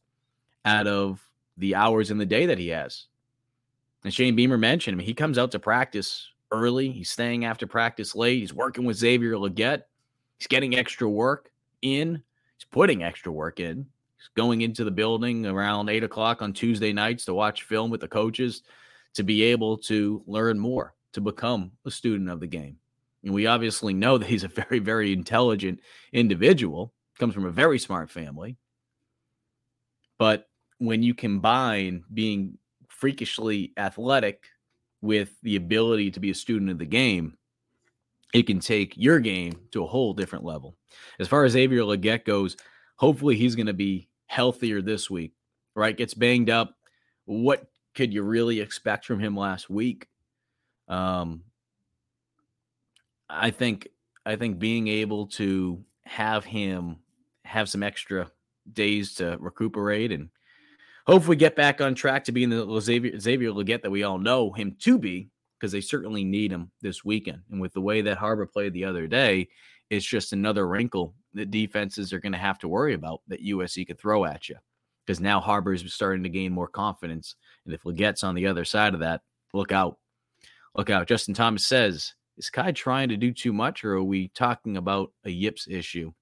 out 0.65 0.87
of 0.87 1.23
the 1.59 1.75
hours 1.75 2.11
in 2.11 2.17
the 2.17 2.25
day 2.25 2.47
that 2.47 2.59
he 2.59 2.69
has. 2.69 3.05
And 4.03 4.15
Shane 4.15 4.35
Beamer 4.35 4.57
mentioned, 4.57 4.95
I 4.95 4.97
mean, 4.97 5.07
he 5.07 5.13
comes 5.13 5.37
out 5.37 5.53
to 5.53 5.59
practice 5.59 6.27
early. 6.51 6.91
He's 6.91 7.11
staying 7.11 7.45
after 7.45 7.67
practice 7.67 8.15
late. 8.15 8.41
He's 8.41 8.55
working 8.55 8.85
with 8.85 8.97
Xavier 8.97 9.35
Legette. 9.35 9.83
He's 10.39 10.47
getting 10.47 10.77
extra 10.77 11.09
work 11.09 11.51
in. 11.83 12.23
He's 12.57 12.67
putting 12.71 13.03
extra 13.03 13.33
work 13.33 13.61
in. 13.61 13.87
He's 14.17 14.29
going 14.37 14.61
into 14.61 14.85
the 14.85 14.91
building 14.91 15.47
around 15.47 15.89
eight 15.89 16.05
o'clock 16.05 16.43
on 16.43 16.53
Tuesday 16.53 16.93
nights 16.93 17.25
to 17.25 17.35
watch 17.35 17.63
film 17.63 17.91
with 17.91 18.01
the 18.01 18.09
coaches 18.09 18.63
to 19.15 19.23
be 19.23 19.43
able 19.43 19.77
to 19.79 20.23
learn 20.27 20.59
more, 20.59 20.95
to 21.13 21.21
become 21.21 21.73
a 21.85 21.91
student 21.91 22.29
of 22.29 22.41
the 22.41 22.47
game. 22.47 22.77
And 23.25 23.35
we 23.35 23.47
obviously 23.47 23.93
know 23.93 24.19
that 24.19 24.29
he's 24.29 24.45
a 24.45 24.49
very, 24.49 24.79
very 24.79 25.13
intelligent 25.13 25.81
individual, 26.13 26.93
comes 27.19 27.35
from 27.35 27.45
a 27.45 27.51
very 27.51 27.79
smart 27.79 28.11
family. 28.11 28.57
But 30.19 30.49
when 30.79 31.03
you 31.03 31.15
combine 31.15 32.05
being 32.13 32.59
freakishly 32.89 33.73
athletic 33.77 34.45
with 35.03 35.31
the 35.43 35.57
ability 35.57 36.11
to 36.13 36.21
be 36.21 36.31
a 36.31 36.35
student 36.35 36.71
of 36.71 36.79
the 36.79 36.87
game, 36.87 37.37
it 38.33 38.47
can 38.47 38.61
take 38.61 38.97
your 38.97 39.19
game 39.19 39.61
to 39.73 39.83
a 39.83 39.87
whole 39.87 40.13
different 40.13 40.45
level. 40.45 40.77
As 41.19 41.29
far 41.29 41.45
as 41.45 41.53
Xavier 41.53 41.81
Legette 41.81 42.25
goes, 42.25 42.57
hopefully 42.97 43.37
he's 43.37 43.57
going 43.57 43.67
to 43.67 43.73
be 43.73 44.09
healthier 44.27 44.81
this 44.83 45.11
week, 45.11 45.33
right? 45.75 45.97
Gets 45.97 46.15
banged 46.15 46.51
up. 46.51 46.77
What 47.25 47.67
could 47.95 48.13
you 48.13 48.23
really 48.23 48.61
expect 48.61 49.05
from 49.05 49.21
him 49.21 49.37
last 49.37 49.69
week? 49.69 50.07
Um, 50.87 51.43
I 53.29 53.51
think 53.51 53.89
I 54.27 54.37
think 54.37 54.59
being 54.59 54.89
able 54.89 55.27
to 55.29 55.83
have 56.05 56.45
him 56.45 56.97
have 57.45 57.69
some 57.69 57.83
extra 57.83 58.31
days 58.73 59.15
to 59.15 59.37
recuperate 59.41 60.13
and 60.13 60.29
hopefully 61.11 61.35
we 61.35 61.39
get 61.39 61.57
back 61.57 61.81
on 61.81 61.93
track 61.93 62.23
to 62.25 62.33
being 62.33 62.51
the 62.51 62.81
Xavier, 62.81 63.19
Xavier 63.19 63.51
Legette 63.51 63.83
that 63.83 63.91
we 63.91 64.05
all 64.05 64.19
know 64.19 64.53
him 64.53 64.77
to 64.81 64.97
be 64.97 65.29
because 65.59 65.73
they 65.73 65.81
certainly 65.81 66.23
need 66.23 66.53
him 66.53 66.71
this 66.83 67.05
weekend. 67.05 67.41
And 67.51 67.61
with 67.61 67.73
the 67.73 67.81
way 67.81 68.01
that 68.03 68.17
Harbor 68.17 68.47
played 68.47 68.73
the 68.73 68.85
other 68.85 69.09
day, 69.09 69.49
it's 69.91 70.07
just 70.07 70.33
another 70.33 70.69
wrinkle 70.69 71.15
that 71.35 71.51
defenses 71.51 72.13
are 72.13 72.21
going 72.21 72.33
to 72.33 72.39
have 72.39 72.61
to 72.61 72.69
worry 72.69 72.95
about 72.95 73.23
that 73.27 73.45
USC 73.45 73.89
could 73.89 73.99
throw 73.99 74.25
at 74.25 74.49
you 74.49 74.55
because 75.05 75.21
now 75.21 75.41
Harbor's 75.41 75.93
starting 75.93 76.23
to 76.23 76.29
gain 76.29 76.53
more 76.53 76.69
confidence. 76.69 77.35
And 77.65 77.75
if 77.75 77.83
Legette's 77.83 78.23
on 78.23 78.37
the 78.37 78.47
other 78.47 78.65
side 78.65 78.95
of 78.95 79.01
that, 79.01 79.23
look 79.53 79.73
out. 79.73 79.99
Look 80.77 80.91
out. 80.91 81.09
Justin 81.09 81.35
Thomas 81.35 81.67
says, 81.67 82.15
is 82.39 82.51
Kai 82.51 82.71
trying 82.71 83.09
to 83.09 83.17
do 83.17 83.33
too 83.33 83.53
much 83.53 83.85
or 83.85 83.95
are 83.95 84.03
we 84.03 84.29
talking 84.29 84.77
about 84.77 85.13
a 85.25 85.31
yips 85.31 85.67
issue? 85.69 86.13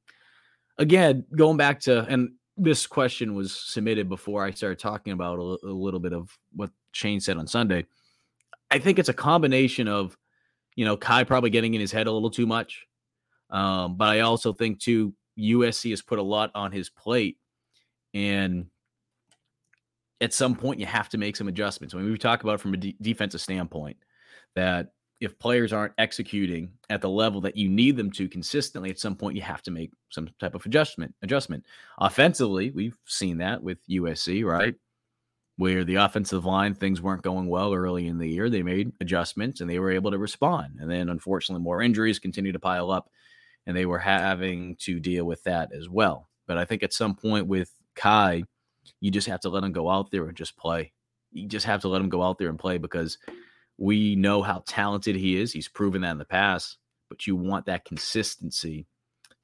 Again, 0.79 1.27
going 1.37 1.59
back 1.59 1.81
to, 1.81 2.07
and 2.07 2.31
this 2.59 2.87
question 2.87 3.35
was 3.35 3.55
submitted 3.55 4.09
before 4.09 4.45
I 4.45 4.51
started 4.51 4.79
talking 4.79 5.13
about 5.13 5.39
a, 5.39 5.67
a 5.67 5.73
little 5.73 6.01
bit 6.01 6.13
of 6.13 6.37
what 6.55 6.71
Shane 6.93 7.21
said 7.21 7.37
on 7.37 7.47
Sunday. 7.47 7.87
I 8.71 8.79
think 8.79 8.99
it's 8.99 9.09
a 9.09 9.15
combination 9.15 9.89
of, 9.89 10.17
you 10.77 10.85
know, 10.85 10.97
Kai 10.97 11.25
probably 11.25 11.51
getting 11.51 11.75
in 11.75 11.81
his 11.81 11.93
head 11.93 12.07
a 12.07 12.13
little 12.13 12.31
too 12.31 12.47
much. 12.47 12.87
Um, 13.51 13.97
but 13.97 14.09
I 14.09 14.21
also 14.21 14.53
think, 14.53 14.81
too, 14.81 15.15
USC 15.39 15.91
has 15.91 16.03
put 16.03 16.19
a 16.19 16.23
lot 16.23 16.51
on 16.55 16.73
his 16.73 16.91
plate 16.91 17.39
and 18.13 18.67
at 20.21 20.33
some 20.33 20.57
point 20.57 20.81
you 20.81 20.87
have 20.87 21.09
to 21.11 21.19
make 21.19 21.37
some 21.37 21.49
adjustments. 21.49 21.95
When 21.95 22.03
I 22.03 22.05
mean, 22.05 22.13
we 22.13 22.19
talk 22.19 22.43
about 22.43 22.55
it 22.55 22.61
from 22.61 22.75
a 22.75 22.79
de- 22.79 22.97
defensive 23.01 23.41
standpoint, 23.41 23.97
that 24.57 24.89
if 25.21 25.39
players 25.39 25.73
aren't 25.73 25.95
executing 25.99 26.71
at 26.91 27.01
the 27.01 27.09
level 27.09 27.41
that 27.41 27.57
you 27.57 27.69
need 27.69 27.97
them 27.97 28.11
to 28.13 28.29
consistently, 28.29 28.91
at 28.91 29.01
some 29.01 29.17
point 29.17 29.35
you 29.37 29.43
have 29.43 29.63
to 29.63 29.71
make 29.71 29.91
some 30.11 30.29
type 30.39 30.55
of 30.55 30.65
adjustment. 30.65 31.15
Adjustment. 31.23 31.65
Offensively, 31.99 32.71
we've 32.71 32.97
seen 33.05 33.39
that 33.39 33.63
with 33.63 33.79
USC, 33.89 34.45
right? 34.45 34.75
Where 35.57 35.83
the 35.83 35.97
offensive 35.97 36.45
line 36.45 36.75
things 36.75 37.03
weren't 37.03 37.23
going 37.23 37.49
well 37.49 37.75
early 37.75 38.07
in 38.07 38.19
the 38.19 38.29
year, 38.29 38.49
they 38.49 38.63
made 38.63 38.93
adjustments 39.01 39.61
and 39.61 39.69
they 39.69 39.81
were 39.81 39.91
able 39.91 40.13
to 40.13 40.19
respond. 40.19 40.79
And 40.79 40.89
then, 40.89 41.09
unfortunately, 41.09 41.65
more 41.65 41.83
injuries 41.83 42.21
continue 42.21 42.53
to 42.53 42.61
pile 42.61 42.93
up, 42.93 43.11
and 43.67 43.77
they 43.77 43.87
were 43.87 43.99
having 43.99 44.77
to 44.77 45.01
deal 45.01 45.25
with 45.25 45.43
that 45.45 45.73
as 45.73 45.89
well. 45.89 46.29
But 46.47 46.59
I 46.59 46.65
think 46.65 46.85
at 46.85 46.93
some 46.93 47.17
point 47.17 47.49
with 47.49 47.73
Kai, 47.97 48.45
you 49.01 49.11
just 49.11 49.27
have 49.27 49.41
to 49.41 49.49
let 49.49 49.65
him 49.65 49.73
go 49.73 49.91
out 49.91 50.13
there 50.13 50.29
and 50.29 50.37
just 50.37 50.57
play. 50.57 50.93
You 51.33 51.49
just 51.49 51.67
have 51.67 51.81
to 51.83 51.89
let 51.89 52.01
him 52.01 52.09
go 52.09 52.23
out 52.23 52.39
there 52.39 52.49
and 52.49 52.59
play 52.59 52.79
because 52.79 53.19
we 53.79 54.17
know 54.17 54.43
how 54.43 54.63
talented 54.67 55.17
he 55.17 55.41
is. 55.41 55.53
He's 55.53 55.69
proven 55.69 56.03
that 56.03 56.11
in 56.11 56.19
the 56.19 56.25
past, 56.25 56.79
but 57.09 57.27
you 57.27 57.37
want 57.37 57.67
that 57.67 57.85
consistency 57.85 58.87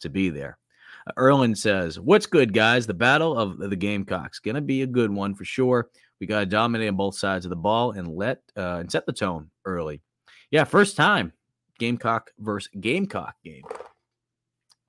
to 0.00 0.10
be 0.10 0.28
there. 0.28 0.58
Uh, 1.06 1.12
Erlin 1.16 1.54
says, 1.54 1.98
What's 1.98 2.26
good, 2.26 2.52
guys? 2.52 2.86
The 2.86 2.94
battle 2.94 3.38
of 3.38 3.58
the 3.58 3.76
Gamecocks. 3.76 4.40
Going 4.40 4.56
to 4.56 4.60
be 4.60 4.82
a 4.82 4.86
good 4.86 5.10
one 5.10 5.34
for 5.34 5.44
sure. 5.44 5.88
We 6.20 6.26
got 6.26 6.40
to 6.40 6.46
dominate 6.46 6.88
on 6.88 6.96
both 6.96 7.16
sides 7.16 7.46
of 7.46 7.50
the 7.50 7.56
ball 7.56 7.92
and 7.92 8.08
let 8.08 8.40
uh, 8.56 8.78
and 8.80 8.90
set 8.90 9.06
the 9.06 9.12
tone 9.12 9.50
early. 9.64 10.02
Yeah, 10.50 10.64
first 10.64 10.96
time 10.96 11.32
Gamecock 11.78 12.30
versus 12.38 12.70
Gamecock 12.80 13.34
game. 13.44 13.64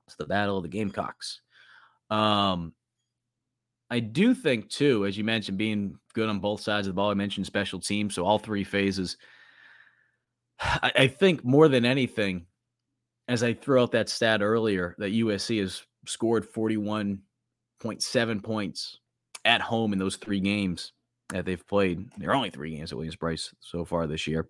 It's 0.08 0.16
the 0.16 0.26
battle 0.26 0.58
of 0.58 0.64
the 0.64 0.70
Gamecocks. 0.70 1.42
Um, 2.10 2.74
I 3.90 4.00
do 4.00 4.34
think 4.34 4.70
too, 4.70 5.06
as 5.06 5.18
you 5.18 5.24
mentioned, 5.24 5.58
being 5.58 5.98
good 6.14 6.30
on 6.30 6.40
both 6.40 6.62
sides 6.62 6.88
of 6.88 6.94
the 6.94 6.98
ball. 6.98 7.12
I 7.12 7.16
mentioned 7.16 7.46
special 7.46 7.80
teams, 7.80 8.16
so 8.16 8.26
all 8.26 8.40
three 8.40 8.64
phases. 8.64 9.18
I, 10.60 10.92
I 10.96 11.08
think 11.08 11.44
more 11.44 11.68
than 11.68 11.86
anything, 11.86 12.46
as 13.28 13.44
I 13.44 13.54
threw 13.54 13.82
out 13.82 13.92
that 13.92 14.10
stat 14.10 14.42
earlier, 14.42 14.96
that 14.98 15.14
USC 15.14 15.60
has 15.62 15.84
scored 16.06 16.52
41.7 16.52 18.44
points 18.44 19.00
at 19.44 19.62
home 19.62 19.94
in 19.94 20.00
those 20.00 20.16
three 20.18 20.40
games 20.40 20.92
that 21.30 21.46
they've 21.46 21.68
played. 21.68 22.08
There 22.18 22.30
are 22.32 22.36
only 22.36 22.50
three 22.50 22.76
games 22.76 22.92
at 22.92 22.98
Williams-Brice 22.98 23.54
so 23.60 23.86
far 23.86 24.08
this 24.08 24.28
year. 24.28 24.48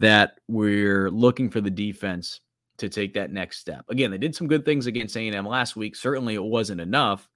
That 0.00 0.38
we're 0.46 1.10
looking 1.10 1.50
for 1.50 1.60
the 1.60 1.70
defense 1.70 2.40
to 2.78 2.88
take 2.88 3.14
that 3.14 3.32
next 3.32 3.58
step. 3.58 3.84
Again, 3.88 4.12
they 4.12 4.18
did 4.18 4.34
some 4.34 4.46
good 4.46 4.64
things 4.64 4.86
against 4.86 5.16
A&M 5.16 5.46
last 5.46 5.74
week. 5.74 5.96
Certainly, 5.96 6.34
it 6.34 6.42
wasn't 6.42 6.80
enough. 6.80 7.28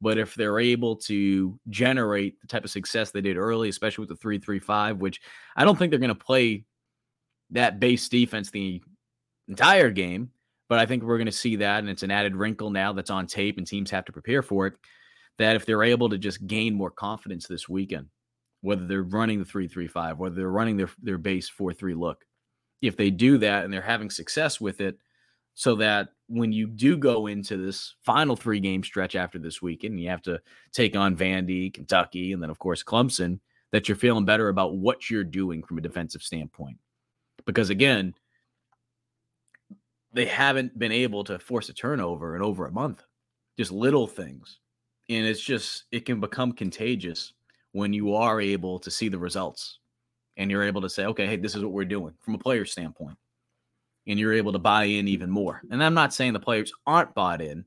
But 0.00 0.18
if 0.18 0.34
they're 0.34 0.60
able 0.60 0.96
to 0.96 1.58
generate 1.70 2.40
the 2.40 2.46
type 2.46 2.64
of 2.64 2.70
success 2.70 3.10
they 3.10 3.20
did 3.20 3.36
early, 3.36 3.68
especially 3.68 4.02
with 4.02 4.10
the 4.10 4.16
3 4.16 4.38
3 4.38 4.58
5, 4.58 4.98
which 4.98 5.20
I 5.56 5.64
don't 5.64 5.78
think 5.78 5.90
they're 5.90 5.98
going 5.98 6.08
to 6.08 6.14
play 6.14 6.64
that 7.50 7.80
base 7.80 8.08
defense 8.08 8.50
the 8.50 8.82
entire 9.48 9.90
game, 9.90 10.30
but 10.68 10.78
I 10.78 10.86
think 10.86 11.02
we're 11.02 11.18
going 11.18 11.26
to 11.26 11.32
see 11.32 11.56
that. 11.56 11.80
And 11.80 11.88
it's 11.88 12.02
an 12.02 12.10
added 12.10 12.36
wrinkle 12.36 12.70
now 12.70 12.92
that's 12.92 13.10
on 13.10 13.26
tape 13.26 13.58
and 13.58 13.66
teams 13.66 13.90
have 13.90 14.04
to 14.06 14.12
prepare 14.12 14.42
for 14.42 14.66
it. 14.66 14.74
That 15.38 15.56
if 15.56 15.66
they're 15.66 15.82
able 15.82 16.08
to 16.10 16.18
just 16.18 16.46
gain 16.46 16.74
more 16.74 16.90
confidence 16.90 17.46
this 17.46 17.68
weekend, 17.68 18.06
whether 18.60 18.86
they're 18.86 19.02
running 19.02 19.40
the 19.40 19.44
3 19.44 19.66
3 19.68 19.88
5, 19.88 20.18
whether 20.18 20.34
they're 20.34 20.48
running 20.48 20.76
their, 20.76 20.90
their 21.02 21.18
base 21.18 21.48
4 21.48 21.74
3 21.74 21.94
look, 21.94 22.24
if 22.80 22.96
they 22.96 23.10
do 23.10 23.38
that 23.38 23.64
and 23.64 23.72
they're 23.72 23.82
having 23.82 24.10
success 24.10 24.60
with 24.60 24.80
it, 24.80 24.96
so 25.54 25.76
that 25.76 26.08
when 26.28 26.52
you 26.52 26.66
do 26.66 26.96
go 26.96 27.26
into 27.26 27.56
this 27.56 27.94
final 28.04 28.36
three 28.36 28.60
game 28.60 28.82
stretch 28.82 29.14
after 29.14 29.38
this 29.38 29.62
weekend, 29.62 30.00
you 30.00 30.08
have 30.08 30.22
to 30.22 30.40
take 30.72 30.96
on 30.96 31.16
Vandy, 31.16 31.72
Kentucky, 31.72 32.32
and 32.32 32.42
then, 32.42 32.50
of 32.50 32.58
course, 32.58 32.82
Clemson, 32.82 33.38
that 33.70 33.88
you're 33.88 33.96
feeling 33.96 34.24
better 34.24 34.48
about 34.48 34.76
what 34.76 35.08
you're 35.10 35.24
doing 35.24 35.62
from 35.62 35.78
a 35.78 35.80
defensive 35.80 36.22
standpoint. 36.22 36.76
Because 37.46 37.70
again, 37.70 38.14
they 40.12 40.26
haven't 40.26 40.78
been 40.78 40.92
able 40.92 41.24
to 41.24 41.38
force 41.38 41.68
a 41.68 41.74
turnover 41.74 42.36
in 42.36 42.42
over 42.42 42.66
a 42.66 42.72
month, 42.72 43.02
just 43.58 43.72
little 43.72 44.06
things. 44.06 44.60
And 45.08 45.26
it's 45.26 45.40
just, 45.40 45.84
it 45.92 46.06
can 46.06 46.20
become 46.20 46.52
contagious 46.52 47.32
when 47.72 47.92
you 47.92 48.14
are 48.14 48.40
able 48.40 48.78
to 48.78 48.90
see 48.90 49.08
the 49.08 49.18
results 49.18 49.80
and 50.36 50.50
you're 50.50 50.62
able 50.62 50.80
to 50.80 50.88
say, 50.88 51.06
okay, 51.06 51.26
hey, 51.26 51.36
this 51.36 51.54
is 51.54 51.62
what 51.62 51.72
we're 51.72 51.84
doing 51.84 52.14
from 52.20 52.34
a 52.34 52.38
player 52.38 52.64
standpoint 52.64 53.18
and 54.06 54.18
you're 54.18 54.32
able 54.34 54.52
to 54.52 54.58
buy 54.58 54.84
in 54.84 55.08
even 55.08 55.30
more. 55.30 55.62
And 55.70 55.82
I'm 55.82 55.94
not 55.94 56.12
saying 56.12 56.32
the 56.32 56.40
players 56.40 56.72
aren't 56.86 57.14
bought 57.14 57.40
in, 57.40 57.64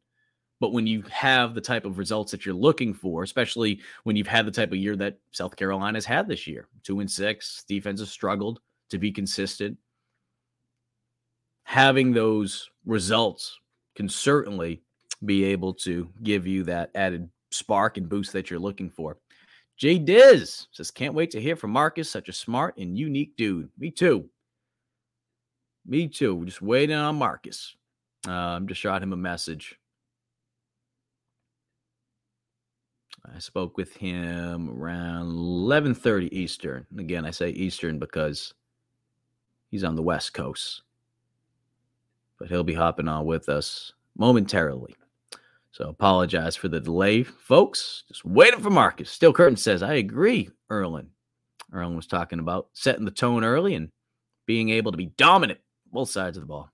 but 0.60 0.74
when 0.74 0.88
you 0.88 1.04
have 1.10 1.54
the 1.54 1.62
type 1.62 1.86
of 1.86 1.98
results 1.98 2.32
that 2.32 2.46
you're 2.46 2.56
looking 2.56 2.94
for, 2.94 3.24
especially 3.24 3.80
when 4.04 4.16
you've 4.16 4.28
had 4.28 4.46
the 4.46 4.52
type 4.52 4.72
of 4.72 4.78
year 4.78 4.96
that 4.98 5.18
South 5.32 5.56
Carolina 5.56 5.98
has 5.98 6.06
had 6.06 6.28
this 6.28 6.48
year, 6.48 6.68
two 6.84 7.00
and 7.00 7.10
six, 7.10 7.64
defense 7.68 8.00
has 8.00 8.10
struggled 8.10 8.60
to 8.90 8.98
be 8.98 9.12
consistent. 9.12 9.78
Having 11.64 12.14
those 12.14 12.70
results 12.86 13.60
can 13.96 14.08
certainly 14.08 14.82
be 15.26 15.44
able 15.44 15.74
to 15.74 16.08
give 16.24 16.48
you 16.48 16.64
that 16.64 16.92
added 16.96 17.30
spark 17.52 17.98
and 17.98 18.08
boost 18.08 18.34
that 18.34 18.50
you're 18.50 18.60
looking 18.60 18.90
for. 18.90 19.18
Jay 19.78 20.00
Diz 20.00 20.68
says, 20.72 20.92
Can't 20.92 21.14
wait 21.14 21.32
to 21.32 21.42
hear 21.42 21.56
from 21.56 21.72
Marcus, 21.72 22.10
such 22.10 22.30
a 22.30 22.34
smart 22.34 22.78
and 22.78 22.98
unique 22.98 23.36
dude. 23.38 23.70
Me 23.78 23.92
too. 23.92 24.30
Me 25.86 26.08
too. 26.08 26.36
We're 26.36 26.46
just 26.46 26.62
waiting 26.62 26.96
on 26.96 27.16
Marcus. 27.16 27.76
I'm 28.28 28.68
just 28.68 28.82
shot 28.82 29.04
him 29.04 29.14
a 29.14 29.18
message. 29.18 29.78
I 33.34 33.40
spoke 33.40 33.78
with 33.78 33.96
him 33.96 34.70
around 34.70 35.28
11:30 35.28 36.30
Eastern. 36.32 36.86
Again, 36.98 37.26
I 37.26 37.32
say 37.32 37.50
Eastern 37.50 38.00
because 38.00 38.54
he's 39.70 39.84
on 39.84 39.96
the 39.96 40.02
West 40.02 40.34
Coast. 40.34 40.82
But 42.40 42.50
he'll 42.50 42.64
be 42.64 42.74
hopping 42.74 43.08
on 43.08 43.26
with 43.26 43.50
us 43.50 43.94
momentarily. 44.18 44.96
So 45.72 45.90
apologize 45.90 46.56
for 46.56 46.68
the 46.68 46.80
delay, 46.80 47.24
folks. 47.24 48.04
Just 48.08 48.26
waiting 48.26 48.62
for 48.62 48.70
Marcus. 48.70 49.12
Steel 49.12 49.34
Curtain 49.34 49.58
says, 49.58 49.84
I 49.84 49.94
agree, 49.94 50.50
Erlin. 50.72 51.08
Erlin 51.74 51.96
was 51.96 52.08
talking 52.08 52.40
about 52.40 52.70
setting 52.74 53.06
the 53.06 53.12
tone 53.12 53.44
early 53.44 53.76
and 53.76 53.92
being 54.46 54.70
able 54.70 54.92
to 54.92 54.98
be 54.98 55.12
dominant 55.18 55.60
both 55.92 56.10
sides 56.10 56.38
of 56.38 56.42
the 56.42 56.48
ball. 56.48 56.70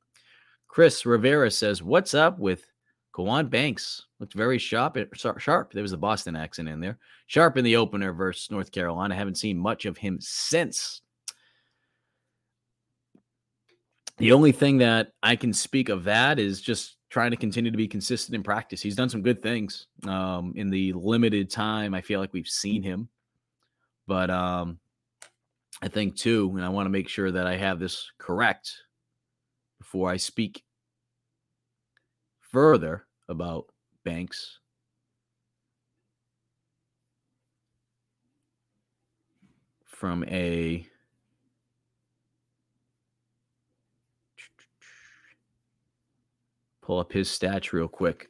Chris 0.68 1.06
Rivera 1.06 1.52
says, 1.52 1.84
"What's 1.84 2.16
up 2.16 2.40
with 2.40 2.66
Kwan 3.12 3.48
Banks? 3.48 4.08
Looked 4.20 4.34
very 4.34 4.58
sharp. 4.58 4.98
Eh, 4.98 5.06
sharp. 5.14 5.72
There 5.72 5.84
was 5.84 5.92
the 5.92 5.98
Boston 5.98 6.36
accent 6.36 6.68
in 6.68 6.80
there. 6.80 6.98
Sharp 7.28 7.58
in 7.58 7.64
the 7.64 7.76
opener 7.76 8.12
versus 8.12 8.50
North 8.50 8.72
Carolina. 8.72 9.14
Haven't 9.14 9.38
seen 9.38 9.58
much 9.58 9.86
of 9.86 9.98
him 9.98 10.18
since." 10.20 11.03
The 14.18 14.32
only 14.32 14.52
thing 14.52 14.78
that 14.78 15.12
I 15.24 15.36
can 15.36 15.54
speak 15.54 15.90
of 15.90 16.04
that 16.04 16.38
is 16.40 16.62
just 16.62 16.98
trying 17.10 17.32
to 17.32 17.38
continue 17.38 17.72
to 17.72 17.78
be 17.78 17.88
consistent 17.88 18.36
in 18.36 18.44
practice. 18.44 18.82
He's 18.82 18.96
done 18.96 19.10
some 19.10 19.22
good 19.22 19.42
things 19.42 19.88
um, 20.08 20.54
in 20.56 20.70
the 20.70 20.94
limited 20.94 21.50
time 21.50 21.94
I 21.94 22.02
feel 22.02 22.20
like 22.20 22.34
we've 22.34 22.48
seen 22.48 22.84
him, 22.84 23.10
but 24.08 24.30
um, 24.30 24.80
I 25.82 25.88
think 25.88 26.16
too, 26.16 26.52
and 26.56 26.64
I 26.64 26.70
want 26.70 26.86
to 26.86 26.92
make 26.92 27.10
sure 27.10 27.32
that 27.32 27.48
I 27.48 27.58
have 27.58 27.80
this 27.80 28.12
correct 28.18 28.72
before 29.80 30.10
I 30.10 30.18
speak 30.18 30.64
further 32.40 33.06
about 33.28 33.66
banks. 34.04 34.60
From 39.86 40.24
a 40.26 40.86
pull 46.84 47.00
up 47.00 47.14
his 47.14 47.30
stats 47.30 47.72
real 47.72 47.88
quick. 47.88 48.28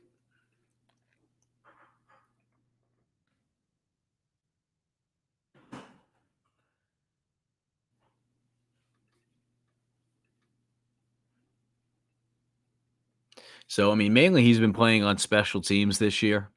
So 13.68 13.92
I 13.92 13.96
mean, 13.96 14.14
mainly 14.14 14.44
he's 14.44 14.60
been 14.60 14.72
playing 14.74 15.04
on 15.04 15.18
special 15.18 15.60
teams 15.60 15.98
this 15.98 16.22
year. 16.22 16.52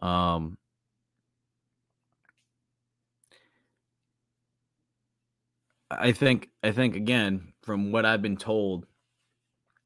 Um, 0.00 0.58
I 5.90 6.12
think 6.12 6.50
I 6.62 6.72
think 6.72 6.94
again 6.94 7.54
from 7.62 7.90
what 7.90 8.04
I've 8.04 8.20
been 8.20 8.36
told, 8.36 8.86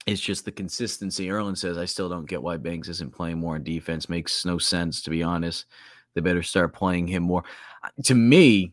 it's 0.07 0.21
just 0.21 0.45
the 0.45 0.53
consistency. 0.53 1.31
Erlin 1.31 1.57
says 1.57 1.79
I 1.79 1.85
still 1.85 2.09
don't 2.09 2.29
get 2.29 2.43
why 2.43 2.57
Banks 2.57 2.89
isn't 2.89 3.15
playing 3.15 3.39
more 3.39 3.57
in 3.57 3.63
defense. 3.63 4.09
Makes 4.09 4.45
no 4.45 4.59
sense 4.59 5.03
to 5.03 5.11
be 5.11 5.23
honest. 5.23 5.67
They 6.15 6.21
better 6.21 6.43
start 6.43 6.75
playing 6.75 7.07
him 7.07 7.25
more. 7.25 7.45
To 8.05 8.15
me, 8.15 8.73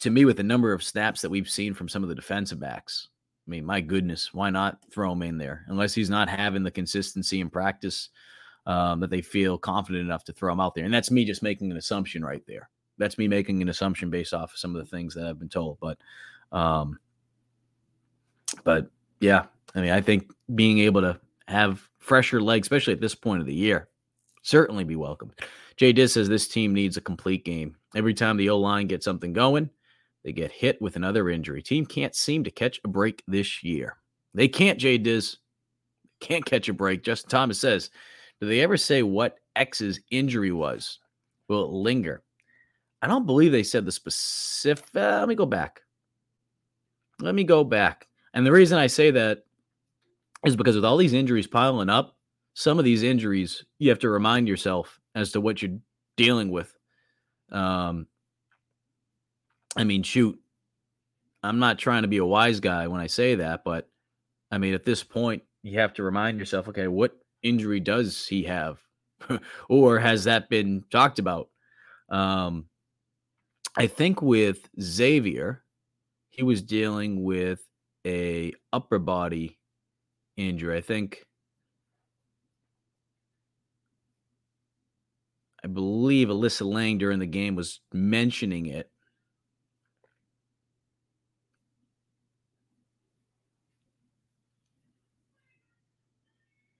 to 0.00 0.10
me, 0.10 0.24
with 0.24 0.36
the 0.36 0.42
number 0.42 0.72
of 0.72 0.82
snaps 0.82 1.20
that 1.22 1.30
we've 1.30 1.50
seen 1.50 1.74
from 1.74 1.88
some 1.88 2.02
of 2.02 2.08
the 2.08 2.14
defensive 2.14 2.60
backs, 2.60 3.08
I 3.46 3.50
mean, 3.50 3.64
my 3.64 3.80
goodness, 3.80 4.32
why 4.32 4.50
not 4.50 4.78
throw 4.90 5.12
him 5.12 5.22
in 5.22 5.38
there? 5.38 5.64
Unless 5.68 5.94
he's 5.94 6.10
not 6.10 6.28
having 6.28 6.62
the 6.62 6.70
consistency 6.70 7.40
in 7.40 7.50
practice 7.50 8.10
um, 8.66 9.00
that 9.00 9.10
they 9.10 9.22
feel 9.22 9.58
confident 9.58 10.04
enough 10.04 10.24
to 10.24 10.32
throw 10.32 10.52
him 10.52 10.60
out 10.60 10.74
there. 10.74 10.84
And 10.84 10.94
that's 10.94 11.10
me 11.10 11.24
just 11.24 11.42
making 11.42 11.70
an 11.70 11.78
assumption 11.78 12.24
right 12.24 12.42
there. 12.46 12.68
That's 12.98 13.18
me 13.18 13.26
making 13.26 13.62
an 13.62 13.70
assumption 13.70 14.10
based 14.10 14.34
off 14.34 14.52
of 14.52 14.58
some 14.58 14.76
of 14.76 14.84
the 14.84 14.90
things 14.90 15.14
that 15.14 15.26
I've 15.26 15.38
been 15.38 15.48
told. 15.48 15.78
But, 15.80 15.98
um, 16.52 16.98
but 18.64 18.90
yeah, 19.20 19.46
I 19.74 19.80
mean, 19.80 19.90
I 19.90 20.00
think 20.00 20.32
being 20.54 20.78
able 20.80 21.00
to 21.02 21.18
have 21.46 21.88
fresher 21.98 22.40
legs, 22.40 22.66
especially 22.66 22.94
at 22.94 23.00
this 23.00 23.14
point 23.14 23.40
of 23.40 23.46
the 23.46 23.54
year, 23.54 23.88
certainly 24.42 24.84
be 24.84 24.96
welcome. 24.96 25.32
Jay 25.76 25.92
Diz 25.92 26.12
says 26.12 26.28
this 26.28 26.48
team 26.48 26.74
needs 26.74 26.96
a 26.96 27.02
complete 27.02 27.44
game. 27.44 27.76
Every 27.94 28.14
time 28.14 28.36
the 28.36 28.50
O 28.50 28.58
line 28.58 28.86
gets 28.86 29.04
something 29.04 29.32
going, 29.32 29.70
they 30.24 30.32
get 30.32 30.50
hit 30.50 30.80
with 30.82 30.96
another 30.96 31.30
injury. 31.30 31.62
Team 31.62 31.86
can't 31.86 32.14
seem 32.14 32.44
to 32.44 32.50
catch 32.50 32.80
a 32.84 32.88
break 32.88 33.22
this 33.28 33.62
year. 33.62 33.96
They 34.34 34.48
can't, 34.48 34.78
Jay 34.78 34.98
Diz. 34.98 35.38
Can't 36.20 36.44
catch 36.44 36.68
a 36.68 36.72
break. 36.72 37.04
Justin 37.04 37.30
Thomas 37.30 37.60
says, 37.60 37.90
Do 38.40 38.48
they 38.48 38.60
ever 38.60 38.76
say 38.76 39.02
what 39.02 39.38
X's 39.54 40.00
injury 40.10 40.52
was? 40.52 40.98
Will 41.48 41.64
it 41.64 41.70
linger? 41.70 42.22
I 43.00 43.06
don't 43.06 43.26
believe 43.26 43.52
they 43.52 43.62
said 43.62 43.86
the 43.86 43.92
specific. 43.92 44.84
Uh, 44.94 45.20
let 45.20 45.28
me 45.28 45.36
go 45.36 45.46
back. 45.46 45.82
Let 47.20 47.34
me 47.34 47.44
go 47.44 47.62
back. 47.62 48.08
And 48.34 48.44
the 48.44 48.52
reason 48.52 48.78
I 48.78 48.88
say 48.88 49.10
that 49.12 49.44
is 50.44 50.56
because 50.56 50.76
with 50.76 50.84
all 50.84 50.96
these 50.96 51.12
injuries 51.12 51.46
piling 51.46 51.90
up, 51.90 52.16
some 52.54 52.78
of 52.78 52.84
these 52.84 53.02
injuries 53.02 53.64
you 53.78 53.88
have 53.90 53.98
to 54.00 54.08
remind 54.08 54.48
yourself 54.48 54.98
as 55.14 55.32
to 55.32 55.40
what 55.40 55.62
you're 55.62 55.78
dealing 56.16 56.50
with. 56.50 56.72
Um, 57.50 58.06
I 59.76 59.84
mean, 59.84 60.02
shoot, 60.02 60.38
I'm 61.42 61.58
not 61.58 61.78
trying 61.78 62.02
to 62.02 62.08
be 62.08 62.18
a 62.18 62.24
wise 62.24 62.60
guy 62.60 62.88
when 62.88 63.00
I 63.00 63.06
say 63.06 63.36
that, 63.36 63.62
but 63.64 63.88
I 64.50 64.58
mean, 64.58 64.74
at 64.74 64.84
this 64.84 65.04
point, 65.04 65.42
you 65.62 65.78
have 65.78 65.94
to 65.94 66.02
remind 66.02 66.38
yourself, 66.38 66.68
okay, 66.68 66.88
what 66.88 67.16
injury 67.42 67.80
does 67.80 68.26
he 68.26 68.44
have, 68.44 68.78
or 69.68 69.98
has 69.98 70.24
that 70.24 70.48
been 70.48 70.84
talked 70.90 71.18
about? 71.18 71.48
Um, 72.08 72.66
I 73.76 73.86
think 73.86 74.22
with 74.22 74.68
Xavier, 74.80 75.62
he 76.30 76.42
was 76.42 76.62
dealing 76.62 77.22
with 77.22 77.60
a 78.06 78.52
upper 78.72 78.98
body 78.98 79.57
injury. 80.38 80.76
I 80.76 80.80
think 80.80 81.24
I 85.62 85.66
believe 85.66 86.28
Alyssa 86.28 86.64
Lang 86.64 86.98
during 86.98 87.18
the 87.18 87.26
game 87.26 87.56
was 87.56 87.80
mentioning 87.92 88.66
it. 88.66 88.90